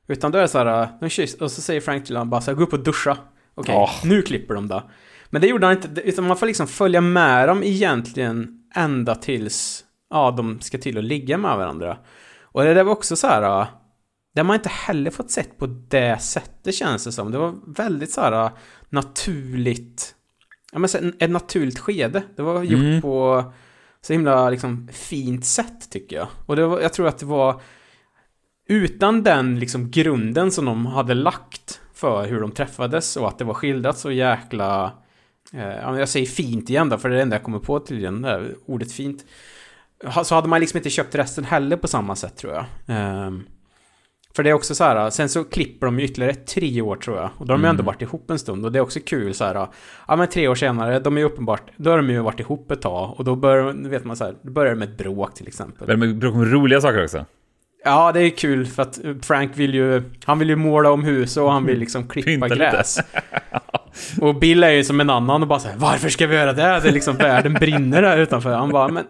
Utan 0.08 0.32
då 0.32 0.38
är 0.38 0.42
det 0.42 0.48
så 0.48 0.58
här, 0.58 0.82
eh, 0.82 0.88
en 1.00 1.10
kyss. 1.10 1.34
Och 1.34 1.50
så 1.50 1.60
säger 1.60 1.80
Frank 1.80 2.06
till 2.06 2.16
honom 2.16 2.30
bara 2.30 2.40
så 2.40 2.50
här, 2.50 2.56
gå 2.56 2.62
upp 2.62 2.72
och 2.72 2.84
duscha. 2.84 3.16
Okej, 3.54 3.74
Ja. 3.74 3.90
nu 4.04 4.22
klipper 4.22 4.54
de 4.54 4.68
då. 4.68 4.82
Men 5.30 5.40
det 5.40 5.48
gjorde 5.48 5.66
han 5.66 5.76
inte, 5.76 6.00
utan 6.00 6.26
man 6.26 6.36
får 6.36 6.46
liksom 6.46 6.66
följa 6.66 7.00
med 7.00 7.48
dem 7.48 7.62
egentligen 7.62 8.48
ända 8.74 9.14
tills, 9.14 9.84
ja, 10.10 10.30
de 10.30 10.60
ska 10.60 10.78
till 10.78 10.98
att 10.98 11.04
ligga 11.04 11.38
med 11.38 11.56
varandra. 11.56 11.98
Och 12.42 12.64
det 12.64 12.74
där 12.74 12.84
var 12.84 12.92
också 12.92 13.16
så 13.16 13.26
här, 13.26 13.42
ja, 13.42 13.68
det 14.34 14.40
har 14.40 14.46
man 14.46 14.56
inte 14.56 14.68
heller 14.68 15.10
fått 15.10 15.30
sett 15.30 15.58
på 15.58 15.66
det 15.66 16.22
sättet 16.22 16.74
känns 16.74 17.04
det 17.04 17.12
som. 17.12 17.32
Det 17.32 17.38
var 17.38 17.54
väldigt 17.66 18.10
så 18.10 18.20
här 18.20 18.50
naturligt, 18.88 20.14
ja 20.72 20.78
men 20.78 21.14
ett 21.18 21.30
naturligt 21.30 21.78
skede. 21.78 22.22
Det 22.36 22.42
var 22.42 22.62
gjort 22.62 22.80
Mm. 22.80 23.02
på 23.02 23.44
så 24.00 24.12
himla 24.12 24.50
liksom 24.50 24.88
fint 24.92 25.44
sätt 25.44 25.90
tycker 25.90 26.16
jag. 26.16 26.28
Och 26.46 26.56
det 26.56 26.66
var, 26.66 26.80
jag 26.80 26.92
tror 26.92 27.08
att 27.08 27.18
det 27.18 27.26
var 27.26 27.60
utan 28.68 29.22
den 29.22 29.58
liksom 29.58 29.90
grunden 29.90 30.50
som 30.50 30.64
de 30.64 30.86
hade 30.86 31.14
lagt 31.14 31.80
för 31.94 32.26
hur 32.26 32.40
de 32.40 32.52
träffades 32.52 33.16
och 33.16 33.28
att 33.28 33.38
det 33.38 33.44
var 33.44 33.54
skildrat 33.54 33.98
så 33.98 34.10
jäkla 34.10 34.92
jag 35.52 36.08
säger 36.08 36.26
fint 36.26 36.70
igen 36.70 36.88
då, 36.88 36.98
för 36.98 37.08
det 37.08 37.14
är 37.14 37.16
det 37.16 37.22
enda 37.22 37.36
jag 37.36 37.42
kommer 37.42 37.58
på 37.58 37.80
tydligen, 37.80 38.22
det 38.22 38.28
här 38.28 38.54
ordet 38.66 38.92
fint. 38.92 39.24
Så 40.24 40.34
hade 40.34 40.48
man 40.48 40.60
liksom 40.60 40.76
inte 40.76 40.90
köpt 40.90 41.14
resten 41.14 41.44
heller 41.44 41.76
på 41.76 41.88
samma 41.88 42.16
sätt 42.16 42.36
tror 42.36 42.52
jag. 42.52 42.64
Ehm, 42.86 43.42
för 44.34 44.42
det 44.42 44.50
är 44.50 44.54
också 44.54 44.74
så 44.74 44.84
här, 44.84 45.10
sen 45.10 45.28
så 45.28 45.44
klipper 45.44 45.86
de 45.86 45.98
ju 45.98 46.04
ytterligare 46.04 46.34
tre 46.34 46.80
år 46.82 46.96
tror 46.96 47.16
jag. 47.16 47.30
Och 47.36 47.46
då 47.46 47.52
har 47.52 47.58
de 47.58 47.62
ju 47.64 47.68
ändå 47.70 47.80
Mm. 47.82 47.86
varit 47.86 48.02
ihop 48.02 48.30
en 48.30 48.38
stund. 48.38 48.64
Och 48.64 48.72
det 48.72 48.78
är 48.78 48.82
också 48.82 49.00
kul 49.06 49.34
så 49.34 49.44
här, 49.44 49.68
ja 50.08 50.16
men 50.16 50.28
tre 50.28 50.48
år 50.48 50.54
senare, 50.54 51.00
de 51.00 51.16
är 51.16 51.20
ju 51.20 51.26
uppenbart, 51.26 51.62
då 51.76 51.90
har 51.90 51.96
de 51.96 52.10
ju 52.10 52.20
varit 52.20 52.40
ihop 52.40 52.70
ett 52.70 52.82
tag. 52.82 53.14
Och 53.18 53.24
då 53.24 53.36
börjar, 53.36 53.88
vet 53.88 54.04
man 54.04 54.16
så 54.16 54.24
här, 54.24 54.34
då 54.42 54.52
börjar 54.52 54.70
det 54.70 54.78
med 54.78 54.88
ett 54.88 54.98
bråk 54.98 55.34
till 55.34 55.48
exempel. 55.48 55.96
Men 55.98 56.08
det 56.08 56.14
bråkar 56.14 56.38
med 56.38 56.52
roliga 56.52 56.80
saker 56.80 57.04
också. 57.04 57.24
Ja, 57.84 58.12
det 58.12 58.20
är 58.20 58.30
kul 58.30 58.66
för 58.66 58.82
att 58.82 59.00
Frank 59.22 59.52
vill 59.54 59.74
ju, 59.74 60.02
han 60.24 60.38
vill 60.38 60.48
ju 60.48 60.56
måla 60.56 60.90
om 60.90 61.04
huset 61.04 61.42
och 61.42 61.52
han 61.52 61.66
vill 61.66 61.78
liksom 61.78 62.08
klippa 62.08 62.48
gräs. 62.48 62.98
Och 64.20 64.34
Bill 64.34 64.64
är 64.64 64.70
ju 64.70 64.84
som 64.84 65.00
en 65.00 65.10
annan 65.10 65.42
och 65.42 65.48
bara 65.48 65.58
säger 65.60 65.76
varför 65.76 66.08
ska 66.08 66.26
vi 66.26 66.34
göra 66.36 66.52
det? 66.52 66.62
Det 66.62 66.88
är 66.88 66.92
liksom 66.92 67.16
världen 67.16 67.54
brinner 67.54 68.02
där 68.02 68.18
utanför. 68.18 68.52
Han 68.54 68.70
bara, 68.70 68.88
men 68.88 69.04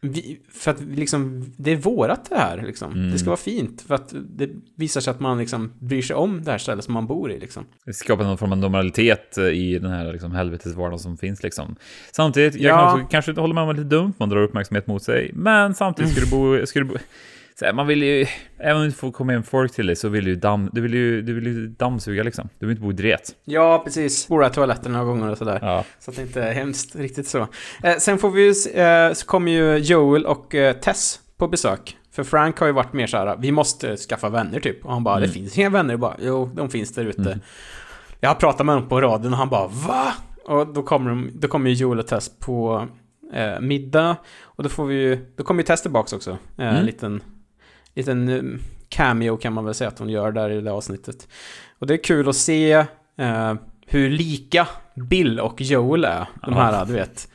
vi, 0.00 0.38
för 0.54 0.70
att 0.70 0.80
liksom, 0.80 1.52
det 1.56 1.72
är 1.72 1.76
vårat 1.76 2.26
det 2.30 2.36
här 2.36 2.62
liksom. 2.66 2.92
Mm. 2.92 3.10
Det 3.10 3.18
ska 3.18 3.30
vara 3.30 3.36
fint. 3.36 3.82
För 3.88 3.94
att 3.94 4.14
det 4.14 4.48
visar 4.76 5.00
sig 5.00 5.10
att 5.10 5.20
man 5.20 5.38
liksom 5.38 5.72
bryr 5.78 6.02
sig 6.02 6.16
om 6.16 6.44
det 6.44 6.50
här 6.50 6.58
stället 6.58 6.84
som 6.84 6.94
man 6.94 7.06
bor 7.06 7.32
i 7.32 7.40
liksom. 7.40 7.64
Det 7.86 7.92
skapar 7.92 8.24
någon 8.24 8.38
form 8.38 8.52
av 8.52 8.58
normalitet 8.58 9.38
i 9.38 9.78
den 9.78 9.90
här 9.90 10.12
liksom, 10.12 10.32
helvetesvardagen 10.32 10.98
som 10.98 11.16
finns. 11.16 11.42
Liksom. 11.42 11.76
Samtidigt, 12.12 12.54
jag 12.54 12.70
Ja. 12.72 12.76
kan 12.90 12.94
också, 13.00 13.08
kanske 13.10 13.30
inte 13.30 13.40
hålla 13.40 13.66
med 13.66 13.76
lite 13.76 13.88
dumt, 13.88 14.12
man 14.18 14.28
drar 14.28 14.42
uppmärksamhet 14.42 14.86
mot 14.86 15.02
sig. 15.02 15.30
Men 15.34 15.74
samtidigt, 15.74 16.12
ska 16.12 16.20
du 16.24 16.30
bo... 16.30 16.66
Ska 16.66 16.78
du 16.78 16.84
bo 16.84 16.94
här, 17.66 17.72
man 17.72 17.86
vill 17.86 18.02
ju, 18.02 18.26
även 18.58 18.76
om 18.76 18.80
du 18.82 18.86
inte 18.86 18.98
får 18.98 19.12
komma 19.12 19.34
in 19.34 19.42
folk 19.42 19.72
till 19.72 19.86
dig 19.86 19.96
så 19.96 20.08
vill 20.08 20.24
du 20.24 20.34
damm, 20.36 20.70
du 20.72 20.80
vill 20.80 20.94
ju, 20.94 21.22
du 21.22 21.34
vill 21.34 21.46
ju 21.46 21.66
dammsuga 21.68 22.22
liksom. 22.22 22.48
Du 22.58 22.66
vill 22.66 22.70
inte 22.76 22.82
bo 22.82 22.90
i 22.90 22.94
dret. 22.94 23.36
Ja, 23.44 23.80
precis. 23.84 24.18
Spola 24.18 24.48
toaletten 24.50 24.92
några 24.92 25.04
gånger 25.04 25.30
och 25.30 25.38
sådär. 25.38 25.58
Ja. 25.62 25.84
Så 25.98 26.10
att 26.10 26.16
det 26.16 26.22
inte 26.22 26.42
är 26.42 26.52
hemskt 26.54 26.96
riktigt 26.96 27.28
så. 27.28 27.38
Eh, 27.82 27.96
sen 27.98 28.18
får 28.18 28.30
vi 28.30 28.42
ju, 28.42 28.80
eh, 28.82 29.12
så 29.12 29.26
kommer 29.26 29.52
ju 29.52 29.76
Joel 29.76 30.26
och 30.26 30.54
eh, 30.54 30.72
Tess 30.76 31.20
på 31.36 31.48
besök. 31.48 31.96
För 32.12 32.24
Frank 32.24 32.58
har 32.58 32.66
ju 32.66 32.72
varit 32.72 32.92
mer 32.92 33.06
så 33.06 33.16
här, 33.16 33.36
vi 33.36 33.52
måste 33.52 33.96
skaffa 33.96 34.28
vänner 34.28 34.60
typ. 34.60 34.84
Och 34.84 34.92
han 34.92 35.04
bara, 35.04 35.16
det 35.16 35.24
Mm. 35.24 35.34
finns 35.34 35.58
inga 35.58 35.70
vänner. 35.70 35.94
Och 35.94 36.00
bara, 36.00 36.16
jo, 36.22 36.50
de 36.54 36.70
finns 36.70 36.94
där 36.94 37.04
ute. 37.04 37.20
Mm. 37.22 37.38
Jag 38.20 38.30
har 38.30 38.34
pratat 38.34 38.66
med 38.66 38.76
dem 38.76 38.88
på 38.88 39.00
radion 39.00 39.32
och 39.32 39.38
han 39.38 39.48
bara, 39.48 39.66
va? 39.68 40.12
Och 40.44 40.66
då 40.72 40.82
kommer, 40.82 41.10
de, 41.10 41.30
då 41.34 41.48
kommer 41.48 41.70
ju 41.70 41.76
Joel 41.76 41.98
och 41.98 42.06
Tess 42.06 42.30
på 42.38 42.86
eh, 43.34 43.60
middag. 43.60 44.16
Och 44.42 44.62
då 44.62 44.68
får 44.68 44.86
vi 44.86 44.94
ju, 44.94 45.26
då 45.36 45.44
kommer 45.44 45.62
ju 45.62 45.66
Tess 45.66 45.82
tillbaks 45.82 46.12
också. 46.12 46.30
Eh, 46.30 46.36
En 46.56 46.68
Mm. 46.74 46.86
liten, 46.86 47.20
liten 47.98 48.60
cameo 48.88 49.36
kan 49.36 49.52
man 49.52 49.64
väl 49.64 49.74
säga 49.74 49.88
att 49.88 49.98
hon 49.98 50.08
gör 50.08 50.32
där 50.32 50.50
i 50.50 50.60
det 50.60 50.72
avsnittet. 50.72 51.28
Och 51.78 51.86
det 51.86 51.94
är 51.94 52.04
kul 52.04 52.28
att 52.28 52.36
se 52.36 52.72
eh, 53.16 53.54
hur 53.86 54.10
lika 54.10 54.68
Bill 54.94 55.40
och 55.40 55.60
Joel 55.60 56.04
är. 56.04 56.26
De 56.42 56.54
här, 56.54 56.84
du 56.84 56.92
vet, 56.92 57.28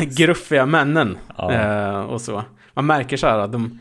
gruffiga 0.18 0.66
männen. 0.66 1.18
Eh, 1.38 2.00
och 2.00 2.20
så. 2.20 2.44
Man 2.74 2.86
märker 2.86 3.16
så 3.16 3.26
här 3.26 3.38
att 3.38 3.52
de, 3.52 3.78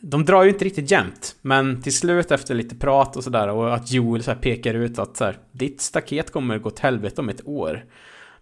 de 0.00 0.24
drar 0.24 0.42
ju 0.42 0.48
inte 0.48 0.64
riktigt 0.64 0.90
jämnt. 0.90 1.36
Men 1.42 1.82
till 1.82 1.96
slut 1.96 2.30
efter 2.30 2.54
lite 2.54 2.74
prat 2.74 3.16
och 3.16 3.24
sådär 3.24 3.48
och 3.48 3.74
att 3.74 3.90
Joel 3.92 4.22
så 4.22 4.34
pekar 4.34 4.74
ut 4.74 4.98
att 4.98 5.16
så 5.16 5.24
här, 5.24 5.38
ditt 5.52 5.80
staket 5.80 6.32
kommer 6.32 6.58
gå 6.58 6.70
till 6.70 6.82
helvete 6.82 7.20
om 7.20 7.28
ett 7.28 7.46
år. 7.46 7.84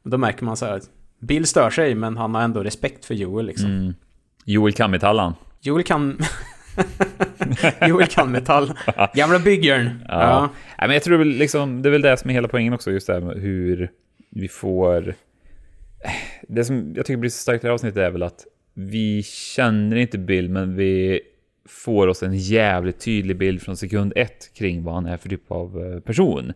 Då 0.02 0.18
märker 0.18 0.44
man 0.44 0.56
så 0.56 0.66
här 0.66 0.72
att 0.72 0.90
Bill 1.18 1.46
stör 1.46 1.70
sig 1.70 1.94
men 1.94 2.16
han 2.16 2.34
har 2.34 2.42
ändå 2.42 2.62
respekt 2.62 3.04
för 3.04 3.14
Joel 3.14 3.46
liksom. 3.46 3.70
Mm. 3.70 3.94
Joel 4.44 4.72
Kammitallan. 4.72 5.34
Joel 5.64 5.82
kan... 5.84 6.18
Joel 7.88 8.06
kan 8.06 8.30
metall. 8.32 8.72
Gamla 9.14 9.38
byggjärn. 9.38 10.04
Ja. 10.08 10.20
Ja. 10.22 10.40
Nej, 10.78 10.88
men 10.88 10.90
jag 10.90 11.02
tror 11.02 11.24
liksom, 11.24 11.82
det 11.82 11.88
är 11.88 11.90
väl 11.90 12.02
det 12.02 12.16
som 12.16 12.30
är 12.30 12.34
hela 12.34 12.48
poängen 12.48 12.72
också, 12.72 12.90
just 12.90 13.06
det 13.06 13.12
här 13.12 13.20
med 13.20 13.36
hur 13.36 13.90
vi 14.30 14.48
får... 14.48 15.14
Det 16.48 16.64
som 16.64 16.92
jag 16.96 17.06
tycker 17.06 17.18
blir 17.18 17.30
så 17.30 17.38
starkt 17.38 17.64
i 17.64 17.66
det 17.66 17.68
här 17.68 17.74
avsnittet 17.74 17.98
är 17.98 18.10
väl 18.10 18.22
att 18.22 18.46
vi 18.74 19.22
känner 19.22 19.96
inte 19.96 20.18
Bill, 20.18 20.48
men 20.50 20.76
vi 20.76 21.20
får 21.68 22.06
oss 22.06 22.22
en 22.22 22.36
jävligt 22.36 23.00
tydlig 23.00 23.38
bild 23.38 23.62
från 23.62 23.76
sekund 23.76 24.12
ett 24.16 24.50
kring 24.54 24.84
vad 24.84 24.94
han 24.94 25.06
är 25.06 25.16
för 25.16 25.28
typ 25.28 25.50
av 25.50 25.82
eh, 25.82 26.00
person. 26.00 26.52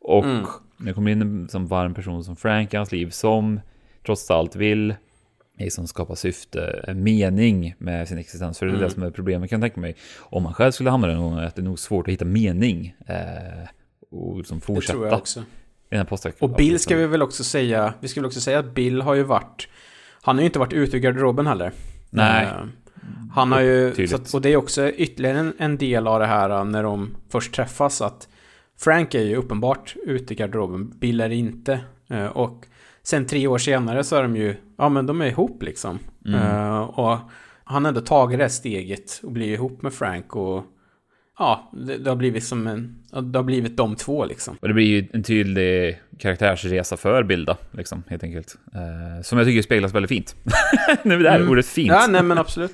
Och 0.00 0.24
Mm. 0.24 0.44
när 0.76 0.86
det 0.86 0.92
kommer 0.92 1.10
in 1.10 1.22
en 1.22 1.48
som 1.48 1.66
varm 1.66 1.94
person 1.94 2.24
som 2.24 2.36
Frank 2.36 2.74
i 2.74 2.76
hans 2.76 2.92
liv 2.92 3.10
som 3.10 3.60
trots 4.06 4.30
allt 4.30 4.56
vill 4.56 4.94
liksom 5.64 5.86
skapa 5.86 6.16
syfte, 6.16 6.84
en 6.88 7.02
mening 7.02 7.74
med 7.78 8.08
sin 8.08 8.18
existens. 8.18 8.58
För 8.58 8.66
det 8.66 8.72
är 8.72 8.74
Mm. 8.76 8.88
det 8.88 8.94
som 8.94 9.02
är 9.02 9.10
problemet 9.10 9.50
kan 9.50 9.60
jag 9.60 9.70
tänka 9.70 9.80
mig. 9.80 9.96
Om 10.18 10.42
man 10.42 10.54
själv 10.54 10.72
skulle 10.72 10.90
hamna 10.90 11.06
den 11.06 11.18
gången 11.18 11.38
att 11.38 11.54
det 11.54 11.60
är 11.60 11.64
nog 11.64 11.78
svårt 11.78 12.08
att 12.08 12.12
hitta 12.12 12.24
mening 12.24 12.94
eh, 13.06 13.68
och 14.10 14.38
liksom 14.38 14.60
fortsätta. 14.60 14.92
tror 14.92 15.06
jag 15.08 15.18
också. 15.18 15.40
I 15.90 15.96
den 15.96 16.06
Och 16.38 16.50
Bill 16.50 16.78
ska 16.78 16.96
vi 16.96 17.06
väl 17.06 17.22
också 17.22 17.44
säga, 17.44 17.94
vi 18.00 18.08
ska 18.08 18.20
väl 18.20 18.26
också 18.26 18.40
säga 18.40 18.58
att 18.58 18.74
Bill 18.74 19.02
har 19.02 19.14
ju 19.14 19.22
varit, 19.22 19.68
han 20.22 20.36
har 20.36 20.42
ju 20.42 20.46
inte 20.46 20.58
varit 20.58 20.72
ute 20.72 20.96
ur 20.96 21.00
garderoben 21.00 21.46
heller. 21.46 21.72
Nej. 22.10 22.44
Eh, 22.46 22.52
Han 23.32 23.52
har 23.52 23.60
ju, 23.60 24.06
att, 24.14 24.34
och 24.34 24.42
det 24.42 24.48
är 24.52 24.56
också 24.56 24.90
ytterligare 24.90 25.38
en, 25.38 25.52
en 25.58 25.76
del 25.76 26.06
av 26.06 26.20
det 26.20 26.26
här 26.26 26.50
eh, 26.50 26.64
när 26.64 26.82
de 26.82 27.16
först 27.28 27.54
träffas 27.54 28.02
att 28.02 28.28
Frank 28.78 29.14
är 29.14 29.22
ju 29.22 29.36
uppenbart 29.36 29.96
ute 30.06 30.32
i 30.34 30.36
garderoben, 30.36 30.92
Bill 30.98 31.20
är 31.20 31.28
det 31.28 31.34
inte. 31.34 31.80
Eh, 32.10 32.26
Och 32.26 32.64
sen 33.10 33.26
tre 33.26 33.46
år 33.46 33.58
senare 33.58 34.04
så 34.04 34.16
är 34.16 34.22
de 34.22 34.36
ju, 34.36 34.54
ja 34.78 34.88
men 34.88 35.06
de 35.06 35.20
är 35.20 35.26
ihop 35.26 35.62
liksom. 35.62 35.98
Mm. 36.26 36.40
Eh, 36.40 36.78
Och 36.80 37.18
han 37.64 37.84
har 37.84 37.88
ändå 37.88 38.00
tagit 38.00 38.38
det 38.38 38.44
här 38.44 38.48
steget 38.48 39.20
och 39.22 39.32
blir 39.32 39.46
ihop 39.48 39.82
med 39.82 39.92
Frank 39.94 40.36
och 40.36 40.64
ja, 41.38 41.70
det, 41.72 41.98
det 41.98 42.10
har 42.10 42.16
blivit 42.16 42.44
som 42.44 42.66
en, 42.66 42.98
det 43.32 43.38
har 43.38 43.42
blivit 43.44 43.76
de 43.76 43.96
två 43.96 44.24
liksom. 44.24 44.56
Och 44.60 44.68
det 44.68 44.74
blir 44.74 44.86
ju 44.86 45.08
en 45.12 45.22
tydlig 45.22 46.00
karaktärsresa 46.18 46.96
för 46.96 47.22
Bilda, 47.22 47.56
liksom, 47.70 48.02
helt 48.08 48.22
enkelt. 48.22 48.54
Eh, 48.74 49.22
som 49.22 49.38
jag 49.38 49.46
tycker 49.46 49.62
speglas 49.62 49.94
väldigt 49.94 50.08
fint. 50.08 50.36
nu 51.02 51.14
är 51.14 51.18
det 51.22 51.30
här 51.30 51.36
Mm. 51.38 51.50
ordet 51.50 51.66
fint. 51.66 51.88
Ja, 51.88 52.06
nej 52.08 52.22
men 52.22 52.38
absolut. 52.38 52.72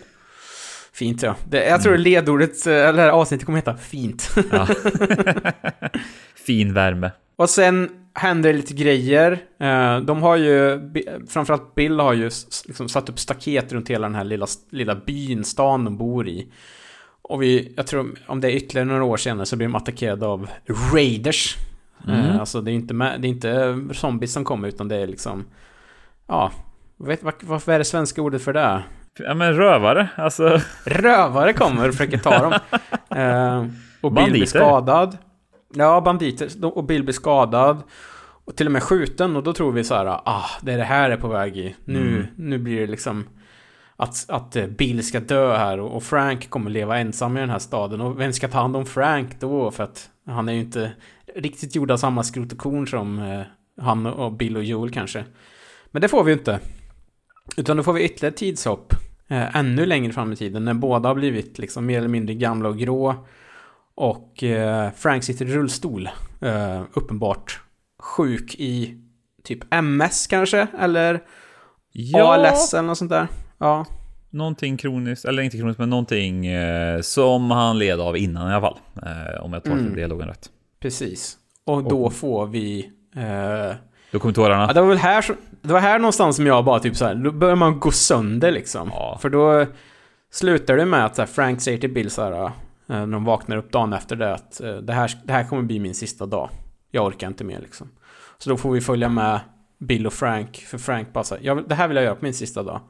Fint 0.92 1.22
ja. 1.22 1.36
Det, 1.50 1.66
jag 1.68 1.82
tror 1.82 1.96
ledordet, 1.96 2.66
eh, 2.66 2.72
eller 2.72 2.92
det 2.92 3.02
här 3.02 3.10
avsnittet 3.10 3.46
kommer 3.46 3.58
heta 3.58 3.76
fint. 3.76 4.36
Ja. 4.52 4.66
fin 6.46 6.74
värme. 6.74 7.10
Och 7.36 7.50
sen 7.50 7.88
händer 8.14 8.52
lite 8.52 8.74
grejer. 8.74 9.38
Eh, 9.60 9.98
De 10.00 10.22
har 10.22 10.36
ju, 10.36 10.80
framförallt 11.28 11.74
Bill 11.74 12.00
har 12.00 12.12
ju 12.12 12.30
liksom 12.66 12.88
satt 12.88 13.08
upp 13.08 13.18
staket 13.18 13.72
runt 13.72 13.90
hela 13.90 14.06
den 14.06 14.14
här 14.14 14.24
lilla, 14.24 14.46
lilla 14.70 14.94
byn, 14.94 15.44
stan 15.44 15.84
de 15.84 15.96
bor 15.96 16.28
i. 16.28 16.46
Och 17.22 17.42
vi, 17.42 17.74
jag 17.76 17.86
tror 17.86 18.14
om 18.26 18.40
det 18.40 18.48
är 18.52 18.56
ytterligare 18.56 18.88
några 18.88 19.04
år 19.04 19.16
senare 19.16 19.46
så 19.46 19.56
blir 19.56 19.66
de 19.66 19.74
attackerade 19.74 20.26
av 20.26 20.48
raiders. 20.94 21.56
Mm. 22.08 22.20
Eh, 22.20 22.40
Alltså 22.40 22.60
det 22.60 22.70
är 22.70 22.74
inte, 22.74 22.94
med, 22.94 23.20
det 23.20 23.28
är 23.28 23.30
inte 23.30 23.78
zombies 23.92 24.32
som 24.32 24.44
kommer 24.44 24.68
utan 24.68 24.88
det 24.88 24.96
är 24.96 25.06
liksom, 25.06 25.44
ja, 26.26 26.52
vet, 26.96 27.22
vad, 27.22 27.34
vad, 27.40 27.68
är 27.68 27.78
det 27.78 27.84
svenska 27.84 28.22
ordet 28.22 28.42
för 28.42 28.52
det? 28.52 28.82
Ja 29.18 29.34
men 29.34 29.56
rövare, 29.56 30.08
alltså. 30.16 30.60
Rövare 30.84 31.52
kommer 31.52 31.88
och 31.88 31.94
försöker 31.94 32.18
ta 32.18 32.38
dem. 32.38 32.52
Eh, 33.16 33.66
och 34.00 34.12
Bill 34.12 34.30
blir 34.30 34.46
skadad. 34.46 35.16
Ja, 35.74 36.00
banditer. 36.00 36.48
Och 36.76 36.84
Bill 36.84 37.02
blir 37.02 37.12
skadad. 37.14 37.82
Och 38.46 38.56
till 38.56 38.66
och 38.66 38.72
med 38.72 38.82
skjuten. 38.82 39.36
Och 39.36 39.42
då 39.42 39.52
tror 39.52 39.72
vi 39.72 39.84
så 39.84 39.94
här, 39.94 40.06
ah, 40.06 40.44
det 40.62 40.72
är 40.72 40.78
det 40.78 40.84
här 40.84 41.10
är 41.10 41.16
på 41.16 41.28
väg 41.28 41.56
i. 41.56 41.74
Nu, 41.84 42.00
Mm. 42.08 42.26
nu 42.36 42.58
blir 42.58 42.80
det 42.80 42.86
liksom 42.86 43.24
att, 43.96 44.24
att 44.28 44.56
eh, 44.56 44.66
Bill 44.66 45.06
ska 45.06 45.20
dö 45.20 45.56
här. 45.56 45.80
Och 45.80 45.96
och 45.96 46.02
Frank 46.02 46.50
kommer 46.50 46.70
leva 46.70 46.98
ensam 46.98 47.36
i 47.36 47.40
den 47.40 47.50
här 47.50 47.58
staden. 47.58 48.00
Och 48.00 48.20
vem 48.20 48.32
ska 48.32 48.48
ta 48.48 48.58
hand 48.58 48.76
om 48.76 48.86
Frank 48.86 49.40
då? 49.40 49.70
För 49.70 49.84
att 49.84 50.10
han 50.26 50.48
är 50.48 50.52
ju 50.52 50.60
inte 50.60 50.92
riktigt 51.36 51.74
gjord 51.76 51.90
av 51.90 51.96
samma 51.96 52.22
skrot 52.22 52.52
och 52.52 52.58
korn 52.58 52.86
som 52.86 53.18
eh, 53.18 53.40
han 53.84 54.06
och 54.06 54.32
Bill 54.32 54.56
och 54.56 54.64
Joel 54.64 54.90
kanske. 54.90 55.24
Men 55.90 56.02
det 56.02 56.08
får 56.08 56.24
vi 56.24 56.32
ju 56.32 56.38
inte. 56.38 56.60
Utan 57.56 57.76
då 57.76 57.82
får 57.82 57.92
vi 57.92 58.04
ytterligare 58.04 58.34
tidshopp. 58.36 58.94
Eh, 59.28 59.56
ännu 59.56 59.86
längre 59.86 60.12
fram 60.12 60.32
i 60.32 60.36
tiden 60.36 60.64
när 60.64 60.74
båda 60.74 61.08
har 61.08 61.14
blivit 61.14 61.58
liksom 61.58 61.86
mer 61.86 61.98
eller 61.98 62.08
mindre 62.08 62.34
gamla 62.34 62.68
och 62.68 62.78
grå. 62.78 63.14
Och 63.96 64.42
eh, 64.42 64.90
Frank 64.96 65.24
sitter 65.24 65.46
i 65.46 65.54
rullstol. 65.54 66.08
Eh, 66.40 66.82
uppenbart 66.94 67.60
sjuk 68.02 68.54
i 68.58 68.98
typ 69.44 69.74
MS 69.74 70.26
kanske? 70.26 70.66
Eller 70.78 71.22
Ja. 71.92 72.34
ALS 72.34 72.74
eller 72.74 72.82
något 72.88 72.98
sånt 72.98 73.10
där. 73.10 73.28
Ja. 73.58 73.86
Någonting 74.30 74.76
kroniskt, 74.76 75.24
eller 75.24 75.42
inte 75.42 75.56
kroniskt, 75.58 75.78
men 75.78 75.90
någonting 75.90 76.46
eh, 76.46 77.00
som 77.00 77.50
han 77.50 77.78
led 77.78 78.00
av 78.00 78.16
innan 78.16 78.50
i 78.50 78.54
alla 78.54 78.60
fall. 78.60 78.78
Om 79.40 79.52
jag 79.52 79.64
tolkar 79.64 79.80
Mm. 79.80 79.94
dialogen 79.94 80.28
rätt. 80.28 80.50
Precis. 80.80 81.36
Och 81.66 81.84
då 81.84 82.10
får 82.10 82.46
vi... 82.46 82.90
Då 84.10 84.18
kommer 84.18 84.34
tårarna. 84.34 84.64
Ja, 84.66 84.72
det 84.72 84.80
var 84.80 84.88
väl 84.88 84.98
här, 84.98 85.22
som- 85.22 85.36
det 85.62 85.72
var 85.72 85.80
här 85.80 85.98
någonstans 85.98 86.36
som 86.36 86.46
jag 86.46 86.64
bara 86.64 86.80
typ 86.80 86.96
så 86.96 87.04
här, 87.04 87.14
då 87.14 87.30
börjar 87.32 87.56
man 87.56 87.80
gå 87.80 87.90
sönder 87.90 88.52
liksom. 88.52 88.90
För 89.20 89.28
då 89.30 89.66
slutar 90.32 90.76
det 90.76 90.84
med 90.86 91.04
att 91.04 91.30
Frank 91.30 91.60
säger 91.60 91.78
till 91.78 91.92
Bill 91.92 92.10
så 92.10 92.22
här, 92.22 92.32
eh, 92.44 92.50
när 92.86 93.06
de 93.06 93.24
vaknar 93.24 93.56
upp 93.56 93.72
dagen 93.72 93.92
efter 93.92 94.16
det 94.16 94.34
att 94.34 94.60
eh, 94.60 94.76
det 94.76 94.92
här, 94.92 95.10
det 95.24 95.32
här 95.32 95.44
kommer 95.44 95.62
bli 95.62 95.78
min 95.78 95.94
sista 95.94 96.26
dag. 96.26 96.50
Jag 96.90 97.06
orkar 97.06 97.26
inte 97.26 97.44
mer 97.44 97.60
liksom. 97.60 97.90
Så 98.38 98.50
då 98.50 98.56
får 98.56 98.72
vi 98.72 98.80
följa 98.80 99.08
med 99.08 99.40
Bill 99.78 100.06
och 100.06 100.12
Frank, 100.12 100.56
för 100.56 100.78
Frank 100.78 101.12
bara 101.12 101.24
så 101.24 101.36
här, 101.36 101.68
det 101.68 101.74
här 101.74 101.88
vill 101.88 101.96
jag 101.96 102.04
göra 102.04 102.14
på 102.14 102.24
min 102.24 102.34
sista 102.34 102.62
dag. 102.62 102.80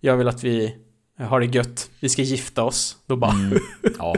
Jag 0.00 0.16
vill 0.16 0.28
att 0.28 0.44
vi 0.44 0.76
har 1.18 1.40
det 1.40 1.46
gött, 1.46 1.90
vi 2.00 2.08
ska 2.08 2.22
gifta 2.22 2.64
oss. 2.64 2.96
Då 3.06 3.16
bara... 3.16 3.34
Ja, 3.98 4.16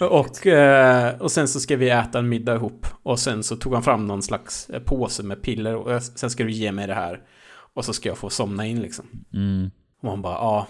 och, 0.00 0.46
eh, 0.46 1.20
och 1.20 1.32
sen 1.32 1.48
så 1.48 1.60
ska 1.60 1.76
vi 1.76 1.90
äta 1.90 2.18
en 2.18 2.28
middag 2.28 2.54
ihop. 2.54 2.86
Och 3.02 3.18
sen 3.18 3.42
så 3.42 3.56
tog 3.56 3.74
han 3.74 3.82
fram 3.82 4.06
någon 4.06 4.22
slags 4.22 4.70
eh, 4.70 4.82
påse 4.82 5.22
med 5.22 5.42
piller 5.42 5.76
och 5.76 5.92
eh, 5.92 6.00
sen 6.00 6.30
ska 6.30 6.44
du 6.44 6.50
ge 6.50 6.72
mig 6.72 6.86
det 6.86 6.94
här. 6.94 7.20
Och 7.74 7.84
så 7.84 7.92
ska 7.92 8.08
jag 8.08 8.18
få 8.18 8.30
somna 8.30 8.66
in 8.66 8.82
liksom. 8.82 9.04
Mm. 9.34 9.70
Och 9.98 10.04
man 10.04 10.22
bara, 10.22 10.34
ja, 10.34 10.66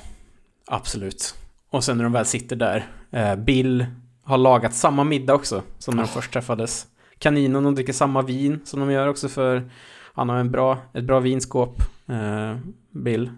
absolut. 0.66 1.34
Och 1.72 1.84
sen 1.84 1.96
när 1.96 2.04
de 2.04 2.12
väl 2.12 2.24
sitter 2.26 2.56
där, 2.56 2.86
eh, 3.10 3.36
Bill 3.36 3.86
har 4.24 4.38
lagat 4.38 4.74
samma 4.74 5.04
middag 5.04 5.34
också 5.34 5.62
som 5.78 5.94
när 5.96 6.02
de 6.02 6.08
först 6.08 6.32
träffades. 6.32 6.86
Kaninen 7.18 7.66
och 7.66 7.72
dricker 7.74 7.92
samma 7.92 8.22
vin 8.22 8.60
som 8.64 8.80
de 8.80 8.90
gör 8.90 9.08
också 9.08 9.28
för 9.28 9.70
han 10.14 10.28
har 10.28 10.36
en 10.36 10.50
bra, 10.50 10.78
ett 10.94 11.04
bra 11.04 11.20
vinskåp, 11.20 11.76
eh, 12.08 12.56
Bill. 12.90 13.30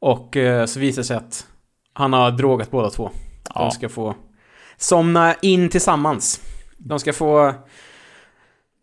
Och 0.00 0.36
eh, 0.36 0.66
så 0.66 0.80
visar 0.80 1.02
det 1.02 1.06
sig 1.06 1.16
att 1.16 1.46
han 1.92 2.12
har 2.12 2.30
drogat 2.30 2.70
båda 2.70 2.90
två. 2.90 3.10
De 3.44 3.50
Ja. 3.54 3.70
ska 3.70 3.88
få 3.88 4.14
somna 4.76 5.34
in 5.34 5.68
tillsammans. 5.68 6.40
De 6.78 6.98
ska 7.00 7.12
få 7.12 7.54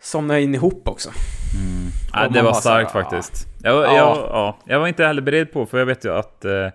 somna 0.02 0.40
in 0.40 0.56
ihop 0.56 0.88
också. 0.88 1.10
Ja, 2.14 2.26
Och 2.28 2.34
det 2.34 2.42
var 2.42 2.54
så 2.54 2.70
här, 2.70 2.86
starkt 2.86 2.92
faktiskt. 2.92 3.48
Jag, 3.64 3.76
Ja. 3.76 3.96
jag, 3.96 4.18
ja, 4.18 4.58
jag 4.66 4.80
var 4.80 4.88
inte 4.88 5.06
heller 5.06 5.22
beredd 5.22 5.52
på, 5.54 5.66
för 5.66 5.80
jag 5.80 5.86
vet 5.86 6.06
ju 6.06 6.14
att 6.14 6.46
eh, 6.46 6.68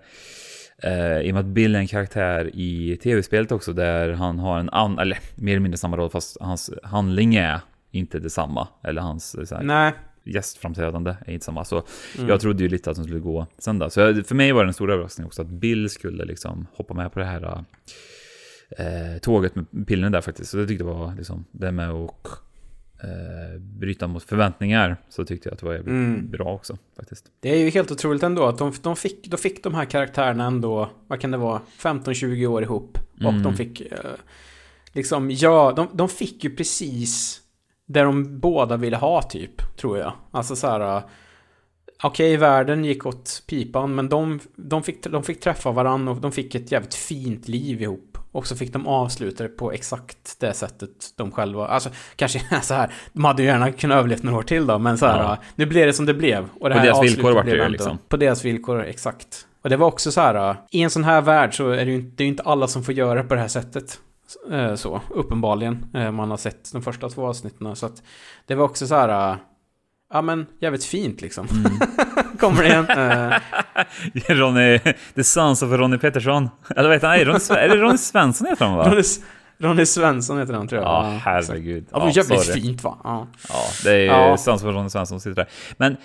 eh, 0.85 1.19
i 1.21 1.29
och 1.31 1.33
med 1.33 1.39
att 1.39 1.45
Bill 1.45 1.75
är 1.75 1.79
en 1.79 1.87
karaktär 1.87 2.49
i 2.53 2.97
tv-spelet 3.03 3.51
också, 3.51 3.73
där 3.73 4.11
han 4.11 4.39
har 4.39 4.59
en 4.59 4.69
annan, 4.69 4.99
eller 4.99 5.17
mer 5.35 5.51
eller 5.53 5.59
mindre 5.61 5.77
samma 5.77 5.97
roll, 5.97 6.09
fast 6.09 6.37
hans 6.41 6.71
handling 6.83 7.35
är 7.35 7.59
inte 7.91 8.19
detsamma. 8.19 8.67
Eller 8.83 9.01
hans 9.01 9.35
eh, 9.35 9.43
så 9.45 9.55
här, 9.55 9.63
Nej. 9.63 9.93
gästframträdande 10.23 11.15
är 11.25 11.33
inte 11.33 11.45
samma. 11.45 11.65
Så 11.65 11.83
Mm. 12.17 12.29
jag 12.29 12.39
trodde 12.39 12.63
ju 12.63 12.69
lite 12.69 12.89
att 12.89 12.95
de 12.97 13.03
skulle 13.03 13.19
gå 13.19 13.47
söndag. 13.57 13.89
Så 13.89 13.99
jag, 13.99 14.25
för 14.25 14.35
mig 14.35 14.51
var 14.51 14.63
det 14.63 14.69
en 14.69 14.73
stor 14.73 14.91
överraskning 14.91 15.27
också 15.27 15.41
att 15.41 15.47
Bill 15.47 15.89
skulle 15.89 16.25
liksom 16.25 16.67
hoppa 16.73 16.93
med 16.93 17.13
på 17.13 17.19
det 17.19 17.25
här 17.25 17.63
eh, 18.77 19.17
tåget 19.21 19.55
med 19.55 19.87
pillen 19.87 20.11
där 20.11 20.21
faktiskt. 20.21 20.51
Så 20.51 20.57
det 20.57 20.67
tyckte 20.67 20.83
jag 20.85 20.93
var 20.93 21.15
liksom, 21.15 21.45
det 21.51 21.71
med 21.71 21.89
att 21.89 22.11
eh, 23.03 23.59
bryta 23.59 24.07
mot 24.07 24.23
förväntningar, 24.23 24.97
så 25.09 25.25
tyckte 25.25 25.49
jag 25.49 25.53
att 25.53 25.59
det 25.59 25.65
var 25.65 25.73
jävligt 25.73 25.91
Mm. 25.91 26.29
bra 26.31 26.53
också 26.53 26.77
faktiskt. 26.95 27.25
Det 27.39 27.49
är 27.49 27.57
ju 27.57 27.69
helt 27.69 27.91
otroligt 27.91 28.23
ändå 28.23 28.45
att 28.45 28.57
de, 28.57 28.73
de 28.81 28.95
fick, 28.95 29.27
då 29.27 29.37
fick 29.37 29.63
de 29.63 29.73
här 29.75 29.85
karaktärerna 29.85 30.45
ändå, 30.45 30.89
vad 31.07 31.19
kan 31.21 31.31
det 31.31 31.37
vara, 31.37 31.61
15-20 31.79 32.47
år 32.47 32.63
ihop. 32.63 32.97
Och 33.15 33.29
Mm. 33.29 33.43
de 33.43 33.53
fick, 33.55 33.81
eh, 33.81 33.97
liksom, 34.93 35.31
ja, 35.31 35.73
de, 35.75 35.87
de 35.93 36.09
fick 36.09 36.43
ju 36.43 36.55
precis 36.55 37.41
det 37.85 38.01
de 38.01 38.39
båda 38.39 38.77
ville 38.77 38.97
ha 38.97 39.21
typ, 39.21 39.77
tror 39.77 39.97
jag. 39.97 40.13
Alltså 40.31 40.55
så 40.55 40.67
här, 40.67 40.97
eh, 40.97 41.03
okej, 42.03 42.37
världen 42.37 42.85
gick 42.85 43.05
åt 43.05 43.43
pipan, 43.47 43.95
men 43.95 44.09
de, 44.09 44.39
de, 44.55 44.83
fick, 44.83 45.03
de 45.03 45.23
fick 45.23 45.39
träffa 45.39 45.71
varandra 45.71 46.11
och 46.11 46.21
de 46.21 46.31
fick 46.31 46.55
ett 46.55 46.71
jävligt 46.71 46.93
fint 46.93 47.47
liv 47.47 47.81
ihop. 47.81 48.17
Och 48.35 48.47
så 48.47 48.55
fick 48.55 48.73
de 48.73 48.87
avsluta 48.87 49.43
det 49.43 49.49
på 49.49 49.71
exakt 49.71 50.39
det 50.39 50.53
sättet 50.53 50.89
de 51.15 51.31
själva, 51.31 51.67
alltså 51.67 51.89
kanske 52.15 52.39
så 52.63 52.73
här, 52.73 52.93
de 53.13 53.23
hade 53.25 53.41
ju 53.41 53.47
gärna 53.47 53.71
kunnat 53.71 53.97
överleva 53.97 54.21
några 54.23 54.37
år 54.37 54.43
till 54.43 54.67
då, 54.67 54.79
men 54.79 54.97
så 54.97 55.05
här, 55.05 55.19
Ja. 55.23 55.37
nu 55.55 55.65
blev 55.65 55.87
det 55.87 55.93
som 55.93 56.05
det 56.05 56.13
blev. 56.13 56.49
Och 56.59 56.69
det 56.69 56.75
På 56.75 56.79
här 56.79 56.85
deras 56.87 57.03
villkor 57.03 57.31
vart 57.31 57.45
det 57.45 57.51
ju, 57.51 57.69
liksom. 57.69 57.97
På 58.09 58.17
deras 58.17 58.45
villkor, 58.45 58.83
exakt. 58.83 59.47
Och 59.61 59.69
det 59.69 59.77
var 59.77 59.87
också 59.87 60.11
så 60.11 60.21
här, 60.21 60.55
i 60.71 60.81
en 60.81 60.89
sån 60.89 61.03
här 61.03 61.21
värld 61.21 61.57
så 61.57 61.69
är 61.69 61.85
det 61.85 61.91
ju 61.91 61.95
inte, 61.95 62.11
det 62.15 62.23
inte 62.23 62.43
alla 62.43 62.67
som 62.67 62.83
får 62.83 62.93
göra 62.93 63.21
det 63.21 63.27
på 63.29 63.33
det 63.35 63.41
här 63.41 63.47
sättet. 63.47 63.99
Eh, 64.51 64.75
Så, 64.75 65.01
uppenbarligen. 65.09 65.85
Eh, 65.93 66.11
Man 66.11 66.29
har 66.29 66.37
sett 66.37 66.71
de 66.73 66.81
första 66.81 67.09
två 67.09 67.27
avsnitten. 67.27 67.75
Så 67.75 67.85
att 67.85 68.03
det 68.45 68.55
var 68.55 68.65
också 68.65 68.87
så 68.87 68.95
här, 68.95 69.37
ja 70.13 70.21
men 70.21 70.45
jävligt 70.59 70.83
fint 70.85 71.21
liksom. 71.21 71.47
Mm. 71.51 71.71
Kommer 72.39 72.63
det 72.63 72.69
igen. 72.69 72.85
Eh, 72.89 74.35
Ronny, 74.35 74.79
The 75.15 75.23
Sons 75.23 75.61
of 75.63 75.71
Ronny 75.71 75.97
Pettersson. 75.97 76.49
Eller 76.75 76.89
heter 76.89 77.07
han? 77.07 77.19
Är, 77.19 77.25
Ronny, 77.25 77.39
är 77.49 77.69
det 77.69 77.75
Ronny 77.75 77.97
Svensson 77.97 78.47
heter 78.47 78.65
han 78.65 78.77
va? 78.77 78.89
Ronny, 78.91 79.03
Ronny 79.57 79.85
Svensson 79.85 80.39
heter 80.39 80.53
han 80.53 80.67
tror 80.67 80.81
jag. 80.81 80.89
Ja, 80.91 81.19
herregud. 81.23 81.85
Ja, 81.91 81.97
det 81.99 82.05
var 82.05 82.11
jävligt 82.17 82.41
sorry. 82.41 82.61
fint 82.61 82.83
va? 82.83 82.97
Ja. 83.03 83.27
Ja, 83.49 83.55
det 83.83 83.91
är 83.91 84.05
Ja. 84.05 84.37
Sons 84.37 84.63
of 84.63 84.69
Ronny 84.69 84.89
Svensson 84.89 85.19
som 85.19 85.31
sitter 85.31 85.35
där. 85.43 85.51
Men 85.77 85.97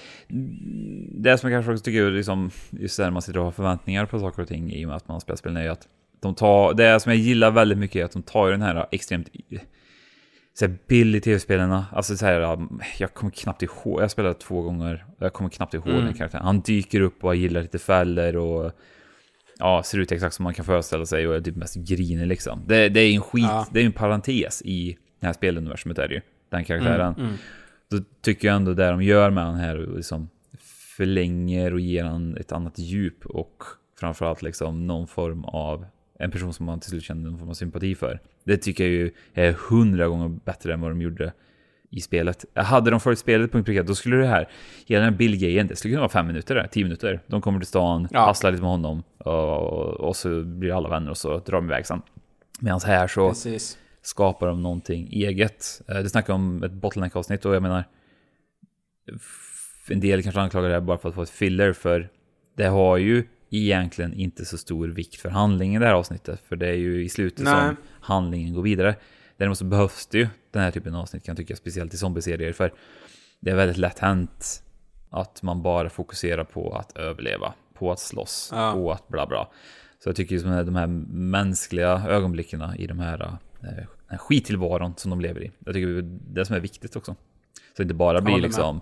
det 1.23 1.39
som 1.39 1.51
jag 1.51 1.57
kanske 1.59 1.73
också 1.73 1.85
tycker 1.85 2.03
är 2.03 2.11
liksom, 2.11 2.51
just 2.71 2.97
det 2.97 3.05
här 3.05 3.11
man 3.11 3.23
sitter 3.23 3.39
och 3.39 3.45
har 3.45 3.53
förväntningar 3.53 4.07
på 4.07 4.19
saker 4.19 4.43
och 4.43 4.49
ting 4.49 4.73
i 4.73 4.85
och 4.85 4.89
med 4.89 4.97
att 4.97 5.09
man 5.09 5.21
spelar 5.21 5.37
spel 5.37 5.57
ju 5.57 5.69
att 5.69 5.83
De 6.23 6.35
tar, 6.35 6.75
det 6.75 7.01
som 7.01 7.13
jag 7.13 7.19
gillar 7.19 7.51
väldigt 7.51 7.79
mycket 7.79 8.01
är 8.01 8.05
att 8.05 8.13
de 8.13 8.23
tar 8.23 8.47
ju 8.47 8.53
den 8.53 8.63
här 8.63 8.87
extremt 8.91 9.29
så 10.55 10.67
här 10.67 10.79
billig 10.87 11.23
tv-spelarna. 11.23 11.87
Alltså 11.93 12.17
så 12.17 12.27
här, 12.27 12.59
jag 12.99 13.15
kommer 13.15 13.31
knappt 13.33 13.63
ihåg, 13.63 14.03
jag 14.03 14.11
spelade 14.11 14.35
två 14.35 14.63
gånger, 14.63 15.07
jag 15.19 15.33
kommer 15.33 15.51
knappt 15.51 15.75
ihåg 15.75 15.89
Mm. 15.89 16.05
den 16.05 16.15
karaktären. 16.15 16.45
Han 16.45 16.61
dyker 16.61 17.01
upp 17.01 17.25
och 17.25 17.37
gillar 17.37 17.63
lite 17.63 17.79
fällor 17.79 18.37
och 18.37 18.73
ja, 19.59 19.83
ser 19.83 19.99
ut 19.99 20.13
exakt 20.13 20.35
som 20.35 20.43
man 20.43 20.55
kan 20.55 20.65
föreställa 20.65 21.07
sig 21.07 21.29
och 21.29 21.35
är 21.35 21.41
typ 21.41 21.57
mest 21.57 21.75
grinig 21.77 22.27
liksom. 22.27 22.63
Det, 22.67 22.89
det 22.89 23.01
är 23.01 23.15
en 23.15 23.21
skit, 23.21 23.45
Ja. 23.45 23.67
det 23.73 23.81
är 23.81 23.85
en 23.87 23.93
parentes 23.93 24.63
i 24.63 24.97
det 25.21 25.27
här 25.27 25.33
speluniversumet 25.33 25.99
är 25.99 26.09
det 26.09 26.15
ju, 26.15 26.21
den 26.49 26.65
karaktären. 26.65 27.15
Mm, 27.15 27.27
mm. 27.27 27.37
Då 27.91 27.99
tycker 28.21 28.49
jag 28.49 28.57
ändå 28.57 28.75
det 28.75 28.91
de 28.91 29.03
gör 29.03 29.31
med 29.31 29.45
han 29.45 29.55
här 29.55 29.77
och 29.89 29.97
liksom 29.97 30.29
förlänger 30.97 31.75
och 31.75 31.81
ger 31.81 32.05
han 32.05 32.37
ett 32.37 32.53
annat 32.53 32.79
djup 32.79 33.27
och 33.27 33.63
framförallt 34.01 34.43
liksom 34.43 34.87
någon 34.87 35.07
form 35.07 35.45
av 35.45 35.87
en 36.21 36.31
person 36.31 36.53
som 36.53 36.67
man 36.67 36.81
till 36.81 36.91
slut 36.91 37.03
känner 37.05 37.31
någon 37.31 37.39
form 37.39 37.49
av 37.49 37.55
sympati 37.55 37.95
för. 37.95 38.21
Det 38.45 38.57
tycker 38.57 38.85
jag 38.85 38.93
ju 38.93 39.11
är 39.35 39.53
hundra 39.53 40.09
gånger 40.09 40.29
bättre 40.29 40.73
än 40.75 40.81
vad 40.81 40.91
de 40.91 41.03
gjorde 41.03 41.33
i 41.91 42.01
spelet. 42.01 42.45
Hade 42.55 42.91
de 42.91 43.01
följt 43.01 43.19
spelet 43.19 43.53
punkt 43.53 43.67
prickat, 43.67 43.87
då 43.87 43.95
skulle 43.95 44.17
det 44.17 44.27
här, 44.27 44.49
hela 44.87 45.05
den 45.05 45.13
här 45.13 45.19
Bill-grejen, 45.19 45.67
det 45.67 45.77
skulle 45.77 45.93
kunna 45.93 46.01
vara 46.01 46.09
fem 46.13 46.27
minuter 46.27 46.55
där, 46.55 46.67
tio 46.67 46.85
minuter. 46.85 47.21
De 47.27 47.41
kommer 47.41 47.59
till 47.59 47.69
stan, 47.69 48.09
Ja. 48.11 48.21
hasslar 48.27 48.51
lite 48.51 48.63
med 48.63 48.71
honom 48.71 49.03
och, 49.19 50.01
och 50.01 50.17
så 50.17 50.43
blir 50.43 50.77
alla 50.77 50.89
vänner 50.89 51.11
och 51.11 51.19
så 51.19 51.39
drar 51.39 51.53
de 51.53 51.65
iväg 51.65 51.87
sen. 51.87 52.03
Medan 52.61 52.81
här 52.87 53.07
så 53.07 53.29
Precis. 53.29 53.79
skapar 54.03 54.47
de 54.47 54.63
någonting 54.63 55.09
eget. 55.13 55.83
Eh, 55.89 55.99
Du 55.99 56.09
snackar 56.09 56.33
om 56.35 56.63
ett 56.63 56.73
bottleneck-avsnitt 56.73 57.45
och 57.45 57.55
jag 57.55 57.63
menar 57.63 57.85
en 59.89 60.01
del 60.01 60.23
kanske 60.23 60.41
anklagar 60.41 60.69
det 60.69 60.75
här 60.75 60.81
bara 60.81 60.99
för 60.99 61.09
att 61.09 61.15
få 61.15 61.23
ett 61.23 61.31
filler 61.31 61.73
för 61.73 62.09
det 62.57 62.67
har 62.67 62.97
ju 62.97 63.25
egentligen 63.51 64.15
inte 64.15 64.45
så 64.45 64.59
stor 64.59 64.89
vikt 64.89 65.21
för 65.21 65.29
handlingen 65.29 65.83
i 65.83 65.85
det 65.85 65.89
här 65.89 65.95
avsnittet 65.99 66.41
för 66.49 66.57
det 66.57 66.69
är 66.69 66.75
ju 66.75 67.05
i 67.05 67.09
slutet 67.09 67.45
Nej. 67.45 67.55
som 67.55 67.77
handlingen 68.01 68.55
går 68.55 68.63
vidare. 68.63 68.95
Däremot 69.37 69.59
så 69.59 69.65
behövs 69.65 70.07
det 70.07 70.19
ju 70.19 70.29
den 70.51 70.63
här 70.63 70.71
typen 70.71 70.95
av 70.95 71.01
avsnitt 71.01 71.25
kan 71.25 71.33
jag 71.33 71.37
tycka 71.37 71.57
speciellt 71.57 71.95
i 71.95 71.97
zombieserier 71.97 72.53
för 72.53 72.73
det 73.41 73.51
är 73.51 73.55
väldigt 73.57 73.77
lätt 73.77 73.99
hänt 73.99 74.63
att 75.11 75.43
man 75.43 75.63
bara 75.63 75.91
fokuserar 75.91 76.45
på 76.45 76.75
att 76.77 76.97
överleva, 76.97 77.55
på 77.75 77.93
att 77.93 77.99
slåss, 78.01 78.49
Ja. 78.53 78.73
på 78.73 78.93
att 78.93 79.09
bla 79.09 79.27
bla. 79.27 79.49
Så 80.03 80.09
jag 80.09 80.17
tycker 80.17 80.35
liksom 80.35 80.67
de 80.67 80.77
här 80.77 80.87
mänskliga 81.13 82.03
ögonblicken 82.09 82.63
i 82.79 82.87
de 82.87 82.99
här, 82.99 83.21
eh, 83.23 83.33
den 83.61 83.87
här 84.09 84.19
skittillvaron 84.19 84.95
som 84.97 85.11
de 85.11 85.21
lever 85.21 85.43
i. 85.45 85.51
Jag 85.65 85.75
tycker 85.75 85.87
det 85.87 85.99
är 85.99 86.19
det 86.35 86.45
som 86.45 86.57
är 86.57 86.61
viktigt 86.61 86.97
också. 86.97 87.15
Så 87.55 87.77
det 87.77 87.83
inte 87.83 87.95
bara 87.95 88.21
blir 88.21 88.41
liksom 88.41 88.81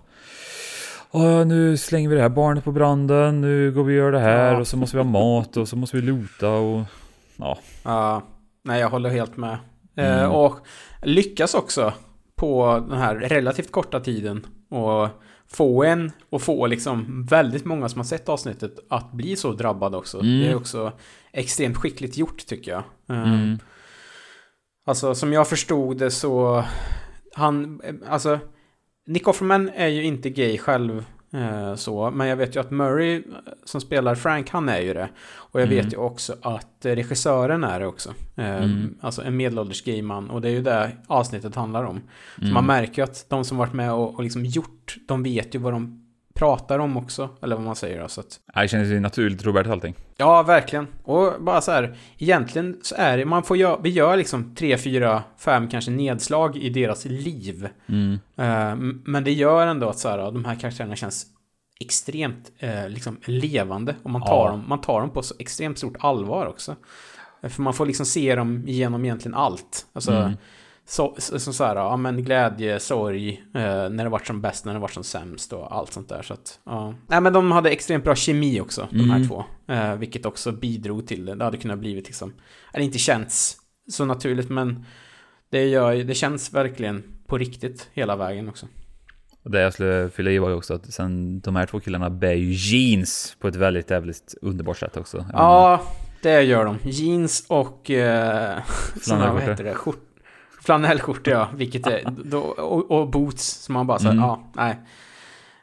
Nu 1.47 1.77
slänger 1.77 2.09
vi 2.09 2.15
det 2.15 2.21
här 2.21 2.29
barnet 2.29 2.63
på 2.63 2.71
branden, 2.71 3.41
nu 3.41 3.71
går 3.71 3.83
vi 3.83 3.93
och 3.93 3.97
gör 3.97 4.11
det 4.11 4.19
här 4.19 4.53
Ja. 4.53 4.59
och 4.59 4.67
så 4.67 4.77
måste 4.77 4.97
vi 4.97 5.03
ha 5.03 5.09
mat 5.09 5.57
och 5.57 5.67
så 5.67 5.75
måste 5.75 5.95
vi 5.97 6.01
luta 6.03 6.49
och 6.49 6.83
ja. 7.37 7.57
Ja, 7.83 8.23
nej 8.63 8.79
jag 8.81 8.89
håller 8.89 9.09
helt 9.09 9.37
med. 9.37 9.57
Eh, 9.97 10.19
Mm. 10.19 10.31
och 10.31 10.55
lyckas 11.03 11.53
också 11.53 11.93
på 12.35 12.85
den 12.89 12.97
här 12.99 13.15
relativt 13.15 13.71
korta 13.71 13.99
tiden 13.99 14.45
och 14.69 15.07
få 15.47 15.83
en 15.83 16.11
och 16.29 16.41
få 16.41 16.67
liksom 16.67 17.25
väldigt 17.29 17.65
många 17.65 17.89
som 17.89 17.99
har 17.99 18.05
sett 18.05 18.29
avsnittet 18.29 18.79
att 18.89 19.11
bli 19.11 19.35
så 19.35 19.51
drabbad 19.51 19.95
också. 19.95 20.19
Mm. 20.19 20.39
Det 20.39 20.47
är 20.47 20.55
också 20.55 20.91
extremt 21.31 21.77
skickligt 21.77 22.17
gjort 22.17 22.45
tycker 22.45 22.71
jag. 22.71 22.83
Eh, 23.17 23.23
Mm. 23.33 23.59
Alltså 24.85 25.15
som 25.15 25.33
jag 25.33 25.47
förstod 25.47 25.97
det 25.97 26.11
så 26.11 26.63
han, 27.35 27.81
alltså 28.09 28.39
Nick 29.09 29.27
Offerman 29.27 29.69
är 29.75 29.87
ju 29.87 30.03
inte 30.03 30.29
gay 30.29 30.57
själv 30.57 31.05
eh, 31.33 31.75
så, 31.75 32.11
men 32.11 32.27
jag 32.27 32.35
vet 32.35 32.55
ju 32.55 32.59
att 32.59 32.71
Murray 32.71 33.15
eh, 33.15 33.21
som 33.65 33.81
spelar 33.81 34.15
Frank, 34.15 34.49
han 34.49 34.69
är 34.69 34.79
ju 34.79 34.93
det. 34.93 35.09
Och 35.31 35.61
jag 35.61 35.67
Mm. 35.71 35.83
vet 35.83 35.93
ju 35.93 35.97
också 35.97 36.35
att 36.41 36.67
regissören 36.81 37.63
är 37.63 37.79
det 37.79 37.87
också. 37.87 38.09
Eh, 38.35 38.55
Mm. 38.63 38.97
Alltså 39.01 39.21
en 39.23 39.37
medelålders 39.37 39.83
gay 39.83 40.01
man 40.01 40.29
och 40.29 40.41
det 40.41 40.47
är 40.47 40.51
ju 40.51 40.61
det 40.61 40.91
avsnittet 41.07 41.55
handlar 41.55 41.83
om. 41.83 42.01
Så 42.35 42.41
Mm. 42.41 42.53
man 42.53 42.65
märker 42.65 42.97
ju 43.01 43.03
att 43.03 43.25
de 43.29 43.45
som 43.45 43.57
varit 43.57 43.73
med 43.73 43.93
och, 43.93 44.15
och 44.15 44.23
liksom 44.23 44.45
gjort, 44.45 44.97
de 45.07 45.23
vet 45.23 45.55
ju 45.55 45.59
vad 45.59 45.73
de 45.73 46.05
pratar 46.39 46.79
om 46.79 46.97
också, 46.97 47.29
eller 47.41 47.55
vad 47.55 47.65
man 47.65 47.75
säger. 47.75 48.07
Så 48.07 48.21
att, 48.21 48.39
Det 48.61 48.67
känns 48.67 48.87
ju 48.89 48.99
naturligt 48.99 49.39
trovärdigt 49.41 49.71
allting. 49.71 49.95
Ja, 50.17 50.43
verkligen. 50.43 50.87
Och 51.03 51.33
bara 51.39 51.61
så 51.61 51.71
här, 51.71 51.97
egentligen 52.17 52.77
så 52.81 52.95
är 52.97 53.17
det, 53.17 53.25
man 53.25 53.43
får 53.43 53.57
göra, 53.57 53.77
vi 53.83 53.89
gör 53.89 54.17
liksom 54.17 54.55
tre, 54.55 54.77
fyra, 54.77 55.23
fem 55.37 55.67
kanske 55.69 55.91
nedslag 55.91 56.57
i 56.57 56.69
deras 56.69 57.05
liv. 57.05 57.69
Mm. 57.89 58.13
Eh, 58.37 58.75
men 59.05 59.23
det 59.23 59.31
gör 59.31 59.67
ändå 59.67 59.89
att 59.89 59.99
så 59.99 60.09
här, 60.09 60.17
de 60.17 60.45
här 60.45 60.55
karaktärerna 60.55 60.95
känns 60.95 61.25
extremt 61.81 62.51
eh, 62.59 62.89
liksom 62.89 63.17
levande. 63.25 63.95
Och 64.03 64.09
man 64.09 64.21
tar, 64.21 64.45
Ja. 64.45 64.51
dem, 64.51 64.63
man 64.67 64.81
tar 64.81 64.99
dem 65.01 65.09
på 65.09 65.21
så 65.23 65.35
extremt 65.39 65.77
stort 65.77 65.95
allvar 65.99 66.45
också. 66.45 66.75
Eh, 67.41 67.49
För 67.49 67.61
man 67.61 67.73
får 67.73 67.85
liksom 67.85 68.05
se 68.05 68.35
dem 68.35 68.63
genom 68.67 69.05
egentligen 69.05 69.35
allt. 69.35 69.85
Alltså, 69.93 70.11
Mm. 70.11 70.33
Så, 70.89 71.15
så, 71.17 71.39
så, 71.39 71.53
så 71.53 71.63
här, 71.63 71.75
ja 71.75 71.97
men 71.97 72.23
glädje, 72.23 72.79
sorg, 72.79 73.43
eh, 73.55 73.61
när 73.89 74.03
det 74.03 74.09
varit 74.09 74.27
som 74.27 74.41
bäst, 74.41 74.65
när 74.65 74.73
det 74.73 74.79
varit 74.79 74.93
som 74.93 75.03
sämst 75.03 75.53
och 75.53 75.75
allt 75.75 75.93
sånt 75.93 76.09
där. 76.09 76.21
Så 76.21 76.33
att, 76.33 76.59
ja. 76.65 76.93
Nej 77.07 77.21
men 77.21 77.33
de 77.33 77.51
hade 77.51 77.69
extremt 77.69 78.03
bra 78.03 78.15
kemi 78.15 78.61
också, 78.61 78.87
de 78.91 79.09
här 79.09 79.15
Mm. 79.17 79.27
två. 79.27 79.43
Eh, 79.67 79.95
vilket 79.95 80.25
också 80.25 80.51
bidrog 80.51 81.07
till 81.07 81.25
det. 81.25 81.35
Det 81.35 81.43
hade 81.43 81.57
kunnat 81.57 81.79
blivit 81.79 82.05
liksom, 82.05 82.33
eller 82.73 82.85
inte 82.85 82.97
känts 82.97 83.57
så 83.91 84.05
naturligt 84.05 84.49
men 84.49 84.85
det, 85.49 85.65
gör, 85.65 85.95
det 85.95 86.13
känns 86.13 86.53
verkligen 86.53 87.03
på 87.27 87.37
riktigt 87.37 87.89
hela 87.93 88.15
vägen 88.15 88.49
också. 88.49 88.67
Det 89.43 89.61
jag 89.61 89.73
skulle 89.73 90.09
fylla 90.09 90.31
i 90.31 90.39
var 90.39 90.49
ju 90.49 90.55
också 90.55 90.73
att 90.73 90.93
sen 90.93 91.39
de 91.39 91.55
här 91.55 91.65
två 91.65 91.79
killarna 91.79 92.09
bär 92.09 92.33
ju 92.33 92.51
jeans 92.53 93.35
på 93.39 93.47
ett 93.47 93.55
väldigt 93.55 93.89
jävligt 93.89 94.35
underbart 94.41 94.77
sätt 94.77 94.97
också. 94.97 95.25
Ja, 95.33 95.81
det 96.21 96.41
gör 96.41 96.65
de. 96.65 96.77
Jeans 96.83 97.45
och... 97.47 97.91
Eh, 97.91 98.59
såna, 99.01 99.33
vad 99.33 99.41
heter 99.41 99.63
det? 99.63 99.73
Skjort, 99.73 100.08
flanellskjortor, 100.61 101.33
ja. 101.33 101.49
Vilket 101.55 101.87
är... 101.87 102.03
Då, 102.25 102.39
och, 102.39 102.91
och 102.91 103.09
boots, 103.09 103.43
som 103.51 103.73
man 103.73 103.87
bara 103.87 103.99
säger, 103.99 104.11
Mm. 104.11 104.23
ja, 104.25 104.43
nej. 104.53 104.79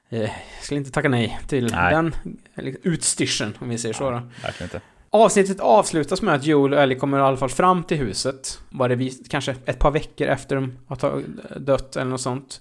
Eh, 0.09 0.21
Jag 0.21 0.31
skulle 0.63 0.79
inte 0.79 0.91
tacka 0.91 1.09
nej 1.09 1.39
till 1.49 1.71
Nej. 1.73 1.95
den 1.95 2.15
eller, 2.55 2.77
utstyrseln, 2.83 3.55
om 3.59 3.69
vi 3.69 3.79
säger 3.79 3.93
så 3.95 4.11
då. 4.11 4.17
Verkligen 4.43 4.65
inte. 4.67 4.81
Avsnittet 5.11 5.61
avslutas 5.61 6.23
med 6.23 6.35
att 6.35 6.45
Joel 6.45 6.73
och 6.75 6.81
Ellie 6.83 6.95
kommer 6.99 7.19
i 7.19 7.21
alla 7.21 7.37
fall 7.37 7.49
fram 7.49 7.83
till 7.83 7.97
huset. 7.97 8.61
Var 8.71 8.89
det 8.89 8.95
vis- 8.95 9.29
kanske 9.29 9.55
ett 9.65 9.79
par 9.79 9.91
veckor 9.91 10.27
efter 10.29 10.57
de 10.57 10.73
har 10.87 11.23
dött 11.59 11.97
eller 11.97 12.11
något 12.11 12.21
sånt. 12.21 12.61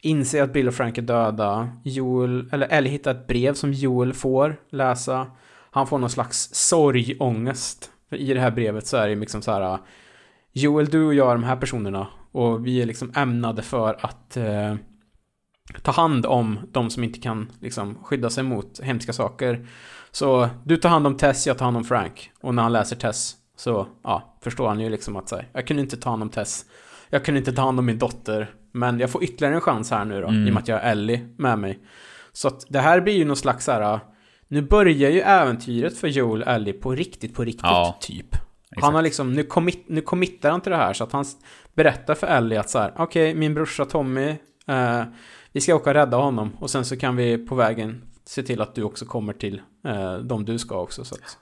Inser 0.00 0.42
att 0.42 0.52
Bill 0.52 0.68
och 0.68 0.74
Frank 0.74 0.98
är 0.98 1.02
döda. 1.02 1.70
Joel, 1.84 2.48
eller 2.52 2.66
Ellie 2.70 2.90
hittar 2.90 3.10
ett 3.10 3.26
brev 3.26 3.54
som 3.54 3.72
Joel 3.72 4.12
får 4.12 4.56
läsa. 4.70 5.26
Han 5.70 5.86
får 5.86 5.98
någon 5.98 6.10
slags 6.10 6.48
sorgångest. 6.54 7.90
För 8.08 8.16
i 8.16 8.34
det 8.34 8.40
här 8.40 8.50
brevet 8.50 8.86
så 8.86 8.96
är 8.96 9.08
det 9.08 9.14
liksom 9.14 9.42
så 9.42 9.52
här. 9.52 9.78
Joel, 10.58 10.86
du 10.86 11.04
och 11.06 11.14
jag 11.14 11.28
är 11.30 11.34
de 11.34 11.44
här 11.44 11.56
personerna. 11.56 12.06
Och 12.32 12.66
vi 12.66 12.82
är 12.82 12.86
liksom 12.86 13.12
ämnade 13.16 13.62
för 13.62 13.96
att 14.00 14.36
eh, 14.36 14.74
ta 15.82 15.92
hand 15.92 16.26
om 16.26 16.58
de 16.72 16.90
som 16.90 17.04
inte 17.04 17.18
kan 17.20 17.52
liksom 17.60 17.98
skydda 18.02 18.30
sig 18.30 18.44
mot 18.44 18.80
hemska 18.82 19.12
saker. 19.12 19.66
Så 20.10 20.48
du 20.64 20.76
tar 20.76 20.88
hand 20.88 21.06
om 21.06 21.16
Tess, 21.16 21.46
jag 21.46 21.58
tar 21.58 21.64
hand 21.64 21.76
om 21.76 21.84
Frank. 21.84 22.30
Och 22.40 22.54
när 22.54 22.62
han 22.62 22.72
läser 22.72 22.96
Tess 22.96 23.34
så 23.56 23.86
ja, 24.04 24.38
förstår 24.42 24.68
han 24.68 24.80
ju 24.80 24.90
liksom 24.90 25.16
att 25.16 25.28
säga, 25.28 25.44
jag 25.52 25.66
kunde 25.66 25.82
inte 25.82 25.96
ta 25.96 26.10
hand 26.10 26.22
om 26.22 26.28
Tess. 26.30 26.64
Jag 27.10 27.24
kunde 27.24 27.38
inte 27.38 27.52
ta 27.52 27.62
hand 27.62 27.78
om 27.78 27.86
min 27.86 27.98
dotter. 27.98 28.50
Men 28.72 29.00
jag 29.00 29.10
får 29.10 29.24
ytterligare 29.24 29.54
en 29.54 29.60
chans 29.60 29.90
här 29.90 30.04
nu 30.04 30.20
då, 30.20 30.28
Mm. 30.28 30.46
i 30.46 30.50
och 30.50 30.54
med 30.54 30.62
att 30.62 30.68
jag 30.68 30.76
har 30.76 30.82
Ellie 30.90 31.28
med 31.38 31.58
mig. 31.58 31.78
Så 32.32 32.48
att 32.48 32.64
det 32.68 32.80
här 32.80 33.00
blir 33.00 33.14
ju 33.14 33.24
någon 33.24 33.36
slags 33.36 33.64
så 33.64 33.72
här. 33.72 34.00
Nu 34.48 34.62
börjar 34.62 35.10
ju 35.10 35.20
äventyret 35.20 35.98
för 35.98 36.08
Joel 36.08 36.42
och 36.42 36.48
Ellie 36.48 36.72
på 36.72 36.92
riktigt, 36.94 37.34
på 37.34 37.44
riktigt, 37.44 37.62
Ja, 37.62 37.98
typ. 38.00 38.36
Exakt. 38.70 38.84
Han 38.84 38.94
har 38.94 39.02
liksom, 39.02 39.32
nu, 39.32 39.42
commit, 39.42 39.84
nu 39.88 40.00
committar 40.00 40.50
han 40.50 40.60
till 40.60 40.70
det 40.72 40.76
här 40.78 40.92
så 40.92 41.04
att 41.04 41.12
han 41.12 41.24
berättar 41.74 42.14
för 42.14 42.26
Ellie 42.26 42.56
att 42.58 42.70
så 42.70 42.78
här, 42.78 42.92
okej, 42.96 43.34
min 43.34 43.54
brorsa 43.54 43.84
Tommy, 43.84 44.28
eh, 44.68 45.02
vi 45.52 45.60
ska 45.60 45.74
åka 45.74 45.90
och 45.90 45.94
rädda 45.94 46.16
honom 46.16 46.50
och 46.60 46.70
sen 46.70 46.84
så 46.84 46.96
kan 46.96 47.16
vi 47.16 47.38
på 47.46 47.54
vägen 47.54 48.02
se 48.24 48.42
till 48.42 48.60
att 48.60 48.74
du 48.74 48.82
också 48.82 49.04
kommer 49.06 49.32
till 49.32 49.60
eh, 49.86 50.14
de 50.14 50.44
du 50.44 50.58
ska 50.58 50.80
också. 50.80 51.04
Så 51.04 51.14
att. 51.14 51.38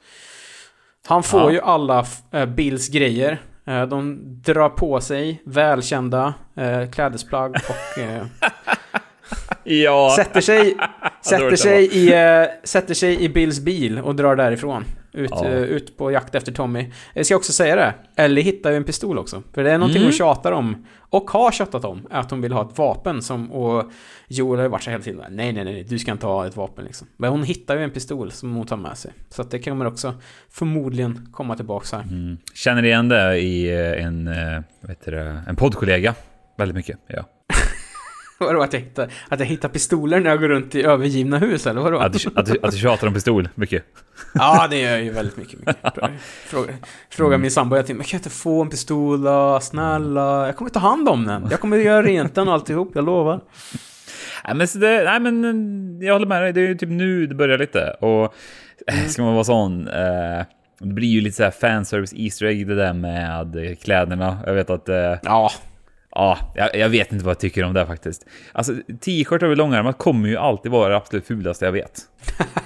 Han 1.06 1.22
får 1.22 1.40
Ja. 1.40 1.50
ju 1.52 1.60
alla 1.60 2.06
eh, 2.30 2.46
Bills 2.46 2.88
grejer. 2.88 3.42
Eh, 3.64 3.82
de 3.86 4.18
drar 4.42 4.68
på 4.68 5.00
sig 5.00 5.42
välkända 5.44 6.34
eh, 6.56 6.90
klädesplagg 6.90 7.56
och 7.68 7.98
eh, 8.02 8.26
Ja. 9.64 10.12
sätter 10.16 10.40
sig, 10.40 10.76
sätter, 11.22 11.56
sig 11.56 11.84
i, 11.84 12.12
eh, 12.14 12.48
sätter 12.64 12.94
sig 12.94 13.22
i 13.22 13.28
Bills 13.28 13.60
bil 13.60 13.98
och 13.98 14.14
drar 14.16 14.36
därifrån. 14.36 14.84
Ut, 15.16 15.30
Ja. 15.34 15.44
eh, 15.46 15.62
ut 15.62 15.96
på 15.96 16.10
jakt 16.10 16.34
efter 16.34 16.52
Tommy. 16.52 16.90
Jag 17.14 17.26
ska 17.26 17.36
också 17.36 17.52
säga 17.52 17.76
det, 17.76 17.94
Ellie 18.22 18.42
hittar 18.42 18.70
ju 18.70 18.76
en 18.76 18.84
pistol 18.84 19.18
också. 19.18 19.42
För 19.52 19.64
det 19.64 19.70
är 19.70 19.78
någonting 19.78 19.96
Mm. 19.96 20.06
hon 20.06 20.12
tjatar 20.12 20.52
om, 20.52 20.86
och 20.98 21.30
har 21.30 21.50
tjatat 21.52 21.84
om, 21.84 22.06
att 22.10 22.30
hon 22.30 22.40
vill 22.40 22.52
ha 22.52 22.62
ett 22.70 22.78
vapen 22.78 23.22
som, 23.22 23.52
och 23.52 23.90
Joel 24.28 24.56
har 24.58 24.64
ju 24.64 24.68
varit 24.70 24.82
så 24.82 24.90
hela 24.90 25.02
tiden, 25.02 25.24
nej 25.30 25.52
nej 25.52 25.64
nej, 25.64 25.84
du 25.88 25.98
ska 25.98 26.12
inte 26.12 26.26
ha 26.26 26.46
ett 26.46 26.56
vapen 26.56 26.84
liksom. 26.84 27.06
Men 27.16 27.30
hon 27.30 27.42
hittar 27.44 27.76
ju 27.76 27.82
en 27.84 27.90
pistol 27.90 28.30
som 28.30 28.54
hon 28.54 28.66
tar 28.66 28.76
med 28.76 28.96
sig. 28.98 29.12
Så 29.28 29.42
att 29.42 29.50
det 29.50 29.58
kommer 29.58 29.86
också 29.86 30.14
förmodligen 30.50 31.28
komma 31.32 31.56
tillbaks 31.56 31.92
här. 31.92 32.02
Mm. 32.02 32.36
Känner 32.54 32.82
igen 32.84 33.08
det 33.08 33.38
i 33.38 33.68
eh, 33.72 34.04
en, 34.06 34.28
eh, 34.28 34.60
vad 34.80 34.90
heter 34.90 35.12
det, 35.12 35.42
en 35.48 35.56
poddkollega. 35.56 36.14
Väldigt 36.58 36.76
mycket, 36.76 36.98
ja. 37.06 37.24
Vadå 38.46 38.62
att 38.62 38.72
jag 38.72 38.80
hittar, 38.80 39.08
att 39.28 39.38
jag 39.40 39.46
hittar 39.46 39.68
pistoler 39.68 40.20
när 40.20 40.30
jag 40.30 40.40
går 40.40 40.48
runt 40.48 40.74
i 40.74 40.82
övergivna 40.82 41.38
hus 41.38 41.66
eller 41.66 41.80
vadå? 41.80 41.98
Att 41.98 42.12
du, 42.12 42.30
att, 42.34 42.46
du, 42.46 42.58
att 42.62 42.70
du 42.72 42.78
tjatar 42.78 43.06
om 43.06 43.14
pistol 43.14 43.48
mycket. 43.54 43.84
Ja, 44.34 44.66
det 44.70 44.76
gör 44.80 44.90
jag 44.90 45.02
ju 45.04 45.10
väldigt 45.10 45.36
mycket. 45.36 45.58
mycket. 45.58 45.76
Fråga, 46.46 46.72
fråga 47.10 47.34
Mm. 47.34 47.42
min 47.42 47.50
sambo, 47.50 47.76
jag 47.76 47.86
tänkte, 47.86 47.98
men 47.98 48.04
kan 48.04 48.16
jag 48.16 48.20
inte 48.20 48.30
få 48.30 48.62
en 48.62 48.68
pistol 48.70 49.22
då? 49.22 49.58
Snälla, 49.62 50.46
jag 50.46 50.56
kommer 50.56 50.70
ta 50.70 50.80
hand 50.80 51.08
om 51.08 51.24
den. 51.26 51.46
Jag 51.50 51.60
kommer 51.60 51.76
göra 51.76 52.02
rent 52.02 52.34
den 52.34 52.48
och 52.48 52.54
alltihop, 52.54 52.90
jag 52.94 53.04
lovar. 53.04 53.40
Nej 54.44 54.54
men, 54.54 54.66
det, 54.80 55.04
nej, 55.04 55.20
men 55.20 55.44
eh, 56.00 56.06
jag 56.06 56.14
håller 56.14 56.26
med 56.26 56.42
dig, 56.42 56.52
det 56.52 56.60
är 56.60 56.68
ju 56.68 56.74
typ 56.74 56.88
nu 56.88 57.26
det 57.26 57.34
börjar 57.34 57.58
lite. 57.58 57.90
Och 58.00 58.34
Mm. 58.92 59.08
ska 59.08 59.22
man 59.22 59.34
vara 59.34 59.44
sån, 59.44 59.88
eh, 59.88 60.44
det 60.80 60.86
blir 60.94 61.08
ju 61.08 61.20
lite 61.20 61.36
så 61.36 61.42
här 61.42 61.50
fanservice 61.50 62.12
Easter 62.16 62.46
egg 62.46 62.66
det 62.68 62.74
där 62.74 62.92
med 62.92 63.76
kläderna. 63.82 64.38
Jag 64.46 64.54
vet 64.54 64.70
att... 64.70 64.88
Eh, 64.88 65.14
ja. 65.22 65.50
Ja, 66.18 66.38
jag, 66.54 66.76
jag 66.76 66.88
vet 66.88 67.12
inte 67.12 67.24
vad 67.24 67.30
jag 67.30 67.40
tycker 67.40 67.64
om 67.64 67.72
det 67.74 67.86
faktiskt. 67.86 68.26
Alltså 68.52 68.74
t-shirt 69.00 69.42
över 69.42 69.56
långärmat 69.56 69.98
kommer 69.98 70.28
ju 70.28 70.36
alltid 70.36 70.72
vara 70.72 70.88
det 70.88 70.96
absolut 70.96 71.26
fulaste 71.26 71.64
jag 71.64 71.72
vet. 71.72 72.00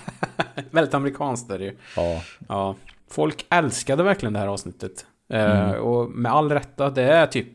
Väldigt 0.70 0.94
amerikanskt 0.94 1.51
är 1.51 1.59
det 1.59 1.64
ju. 1.64 1.77
Ja. 1.97 2.22
ja. 2.48 2.77
Folk 3.10 3.47
älskade 3.51 4.02
verkligen 4.02 4.32
det 4.32 4.39
här 4.39 4.47
avsnittet. 4.47 5.06
Eh, 5.32 5.60
Mm. 5.68 5.81
och 5.81 6.10
med 6.10 6.32
all 6.32 6.52
rätta, 6.52 6.90
det 6.90 7.02
är 7.02 7.27
typ... 7.27 7.47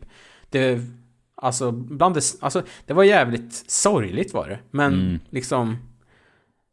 Det, 0.49 0.79
alltså, 1.35 1.71
bland 1.71 2.15
det, 2.15 2.21
alltså, 2.41 2.63
det 2.85 2.93
var 2.93 3.03
jävligt 3.03 3.53
sorgligt 3.71 4.33
var 4.33 4.47
det. 4.49 4.59
Men 4.71 4.93
Mm. 4.93 5.19
liksom... 5.29 5.77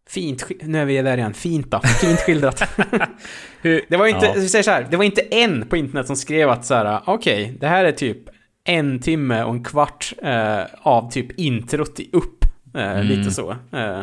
Fint, 0.08 0.46
nu 0.62 0.80
är 0.80 0.84
vi 0.84 1.02
där 1.02 1.18
igen, 1.18 1.34
fint 1.34 1.70
då. 1.70 1.80
Fint 1.80 2.20
skildrat. 2.20 2.62
det 3.62 3.96
var 3.96 4.06
inte, 4.06 4.26
Ja. 4.26 4.32
vi 4.36 4.48
säger 4.48 4.62
så 4.62 4.70
här, 4.70 4.86
det 4.90 4.96
var 4.96 5.04
inte 5.04 5.20
en 5.20 5.66
på 5.68 5.76
internet 5.76 6.06
som 6.06 6.16
skrev 6.16 6.50
att 6.50 6.64
så 6.66 6.74
här, 6.74 7.00
okej, 7.06 7.56
det 7.60 7.66
här 7.68 7.84
är 7.84 7.92
typ 7.92 8.18
en 8.64 8.98
timme 9.00 9.42
och 9.42 9.54
en 9.54 9.64
kvart 9.64 10.12
eh, 10.22 10.60
av 10.82 11.10
typ 11.10 11.38
introt 11.38 12.00
i 12.00 12.10
upp. 12.12 12.44
Eh, 12.74 12.90
Mm. 12.92 13.06
Lite 13.06 13.30
så. 13.30 13.50
Eh, 13.72 14.00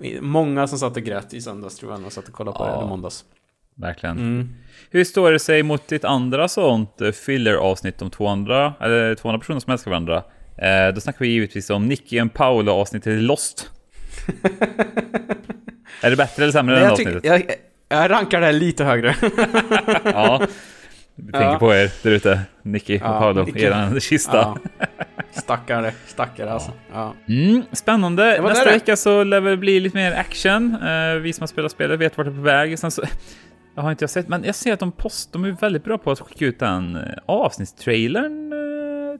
många 0.20 0.66
som 0.66 0.78
satt 0.78 0.96
och 0.96 1.02
grät 1.02 1.34
i 1.34 1.40
söndags 1.40 1.78
tror 1.78 1.92
jag, 1.92 2.06
och 2.06 2.12
satt 2.12 2.28
och 2.28 2.34
kollade 2.34 2.58
på 2.58 2.64
det, 2.64 2.70
Ja. 2.70 2.76
eller 2.78 2.88
måndags. 2.88 3.24
Verkligen. 3.74 4.18
Mm. 4.18 4.48
Hur 4.90 5.04
står 5.04 5.32
det 5.32 5.38
sig 5.38 5.62
mot 5.62 5.88
ditt 5.88 6.04
andra 6.04 6.48
sånt 6.48 7.00
eh, 7.00 7.10
filler-avsnitt 7.10 8.02
om 8.02 8.10
två 8.10 8.26
andra, 8.28 8.74
eller 8.80 9.14
två 9.14 9.28
andra 9.28 9.38
personer 9.38 9.60
som 9.60 9.72
älskar 9.72 9.90
varandra? 9.90 10.16
Eh, 10.58 10.94
då 10.94 11.00
snackar 11.00 11.18
vi 11.20 11.28
givetvis 11.28 11.70
om 11.70 11.86
Nicky 11.88 12.20
och 12.20 12.34
Paolo-avsnittet 12.34 13.06
i 13.06 13.20
Lost. 13.20 13.70
är 16.02 16.10
det 16.10 16.16
bättre 16.16 16.42
eller 16.42 16.52
sämre 16.52 16.76
än 16.76 16.82
jag, 16.82 16.88
det 16.88 16.92
avsnittet? 16.92 17.24
jag, 17.24 17.42
jag 17.88 18.10
rankar 18.10 18.40
det 18.40 18.46
här 18.46 18.52
lite 18.52 18.84
högre. 18.84 19.16
Ja. 20.04 20.42
Vi 21.26 21.32
tänker 21.32 21.46
Ja. 21.52 21.58
på 21.58 21.74
er 21.74 21.90
där 22.02 22.10
ute, 22.10 22.40
Nicky 22.62 22.96
och 22.98 23.02
Ja, 23.06 23.18
Paolo, 23.20 23.56
eran 23.56 24.00
kista. 24.00 24.36
Ja. 24.36 24.58
Stackare, 25.30 25.92
stackare 26.06 26.52
alltså. 26.52 26.70
Ja. 26.92 27.14
Mm, 27.28 27.62
spännande. 27.72 28.42
Nästa 28.42 28.64
vecka 28.64 28.96
så 28.96 29.24
lär 29.24 29.40
det 29.40 29.56
bli 29.56 29.80
lite 29.80 29.96
mer 29.96 30.12
action. 30.12 30.76
Eh, 30.82 31.14
vi 31.14 31.32
som 31.32 31.42
har 31.42 31.46
spelat 31.46 31.72
spelet 31.72 32.00
vet 32.00 32.18
vart 32.18 32.26
det 32.26 32.32
är 32.32 32.36
på 32.36 32.40
väg. 32.40 32.78
Sen 32.78 32.90
så, 32.90 33.02
jag 33.74 33.82
har 33.82 33.90
inte 33.90 34.02
jag 34.02 34.10
sett, 34.10 34.28
men 34.28 34.44
jag 34.44 34.54
ser 34.54 34.72
att 34.72 34.80
de 34.80 34.92
post, 34.92 35.32
de 35.32 35.44
är 35.44 35.50
väldigt 35.50 35.84
bra 35.84 35.98
på 35.98 36.10
att 36.10 36.20
skicka 36.20 36.44
ut 36.44 36.58
den 36.58 36.96
eh, 36.96 37.02
avsnittstrailern. 37.26 38.52
eh, 38.52 38.58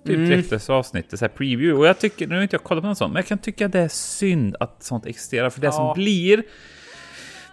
Typ 0.07 0.17
Mm. 0.17 0.29
direkt 0.31 0.53
efter 0.53 0.73
avsnittet, 0.73 1.19
så 1.19 1.25
här 1.25 1.31
preview. 1.31 1.73
Och 1.79 1.87
jag 1.87 1.99
tycker, 1.99 2.27
nu 2.27 2.35
har 2.35 2.43
inte 2.43 2.55
jag 2.57 2.63
kollat 2.65 2.83
på 2.83 2.87
någon 2.87 2.97
sån, 2.97 3.11
men 3.11 3.17
jag 3.17 3.27
kan 3.27 3.39
tycka 3.39 3.69
det 3.69 3.81
är 3.81 3.89
synd 3.89 4.57
att 4.61 4.83
sånt 4.83 5.07
existerar. 5.07 5.51
För 5.51 5.61
det 5.61 5.67
Ja. 5.67 5.73
som 5.73 5.95
blir 5.95 6.43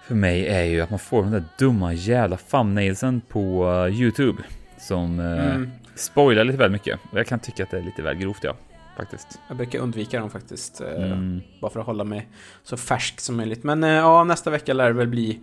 för 0.10 0.16
mig 0.16 0.48
är 0.48 0.64
ju 0.64 0.82
att 0.82 0.90
man 0.90 1.00
får 1.00 1.24
den 1.24 1.32
där 1.32 1.44
dumma 1.58 1.94
jävla 1.94 2.38
thumbnailsen 2.38 3.22
på 3.30 3.72
eh, 3.88 4.02
YouTube. 4.02 4.44
Som 4.78 5.20
eh, 5.20 5.26
Mm. 5.56 5.72
spoilar 5.96 6.44
lite 6.44 6.58
väl 6.58 6.72
mycket. 6.72 7.00
Och 7.12 7.20
jag 7.20 7.28
kan 7.28 7.40
tycka 7.40 7.64
att 7.64 7.72
det 7.72 7.78
är 7.78 7.82
lite 7.82 8.02
väl 8.02 8.16
grovt, 8.16 8.40
ja. 8.44 8.54
Faktiskt. 8.98 9.28
Jag 9.48 9.58
brukar 9.58 9.80
undvika 9.80 10.20
dem 10.20 10.30
faktiskt. 10.30 10.82
Mm. 10.82 11.42
Bara 11.62 11.72
för 11.72 11.80
att 11.80 11.86
hålla 11.86 12.04
mig 12.04 12.28
så 12.64 12.78
färsk 12.78 13.20
som 13.20 13.38
möjligt. 13.38 13.64
Men 13.64 13.84
ja, 13.84 14.24
nästa 14.24 14.50
vecka 14.50 14.74
lär 14.74 14.88
det 14.88 14.94
väl 14.94 15.08
bli 15.08 15.40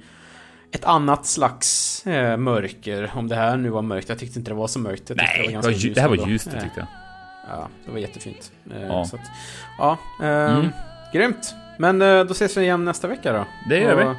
ett 0.72 0.84
annat 0.84 1.26
slags 1.26 2.02
mörker. 2.38 3.10
Om 3.14 3.28
det 3.28 3.34
här 3.36 3.56
nu 3.56 3.68
var 3.68 3.82
mörkt. 3.82 4.08
Jag 4.08 4.18
tyckte 4.18 4.38
inte 4.38 4.50
det 4.50 4.54
var 4.54 4.68
så 4.68 4.78
mörkt. 4.78 5.08
Jag 5.08 5.16
Nej, 5.16 5.46
det 5.48 5.56
var, 5.56 5.62
det, 5.62 5.68
var, 5.88 5.94
det 5.94 6.00
här 6.00 6.08
var 6.08 6.28
ljust 6.28 6.46
Eh, 6.46 6.52
tyckte 6.52 6.80
jag. 6.80 6.86
Ja, 7.50 7.68
det 7.84 7.90
var 7.92 7.98
jättefint. 7.98 8.52
Ja. 8.88 9.04
Så 9.04 9.16
att, 9.16 9.22
ja, 9.78 9.98
Mm. 10.22 10.68
grymt. 11.12 11.54
Men 11.78 11.98
då 11.98 12.30
ses 12.32 12.56
vi 12.56 12.60
igen 12.62 12.84
nästa 12.84 13.08
vecka 13.08 13.32
då. 13.32 13.44
Det 13.68 13.78
gör 13.78 13.96
vi. 13.96 14.14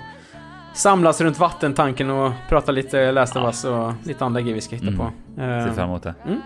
Samlas 0.77 1.21
runt 1.21 1.39
vattentanken 1.39 2.09
och 2.09 2.31
prata 2.49 2.71
lite 2.71 3.11
Last 3.11 3.35
of 3.35 3.43
Us 3.43 3.65
och 3.65 3.93
lite 4.03 4.25
andra 4.25 4.41
grejer 4.41 4.55
vi 4.55 4.61
ska 4.61 4.75
hitta 4.75 4.87
Mm. 4.87 4.97
på. 4.99 5.03
Eh, 5.41 5.65
Ser 5.65 5.71
fram 5.73 5.89
emot 5.89 6.03
det. 6.03 6.13
Mm. 6.25 6.41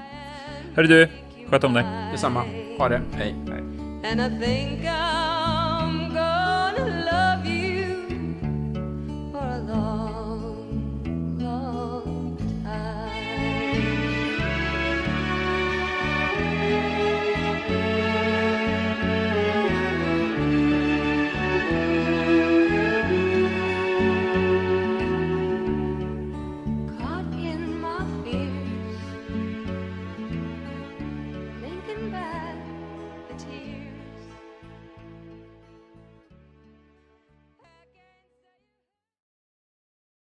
Hörru 0.76 0.88
du, 0.88 1.08
sköt 1.50 1.64
om 1.64 1.74
dig. 1.74 1.86
Detsamma. 2.12 2.44
Ha 2.78 2.90
det. 2.90 3.02
Hej. 3.16 3.36
I 4.12 4.16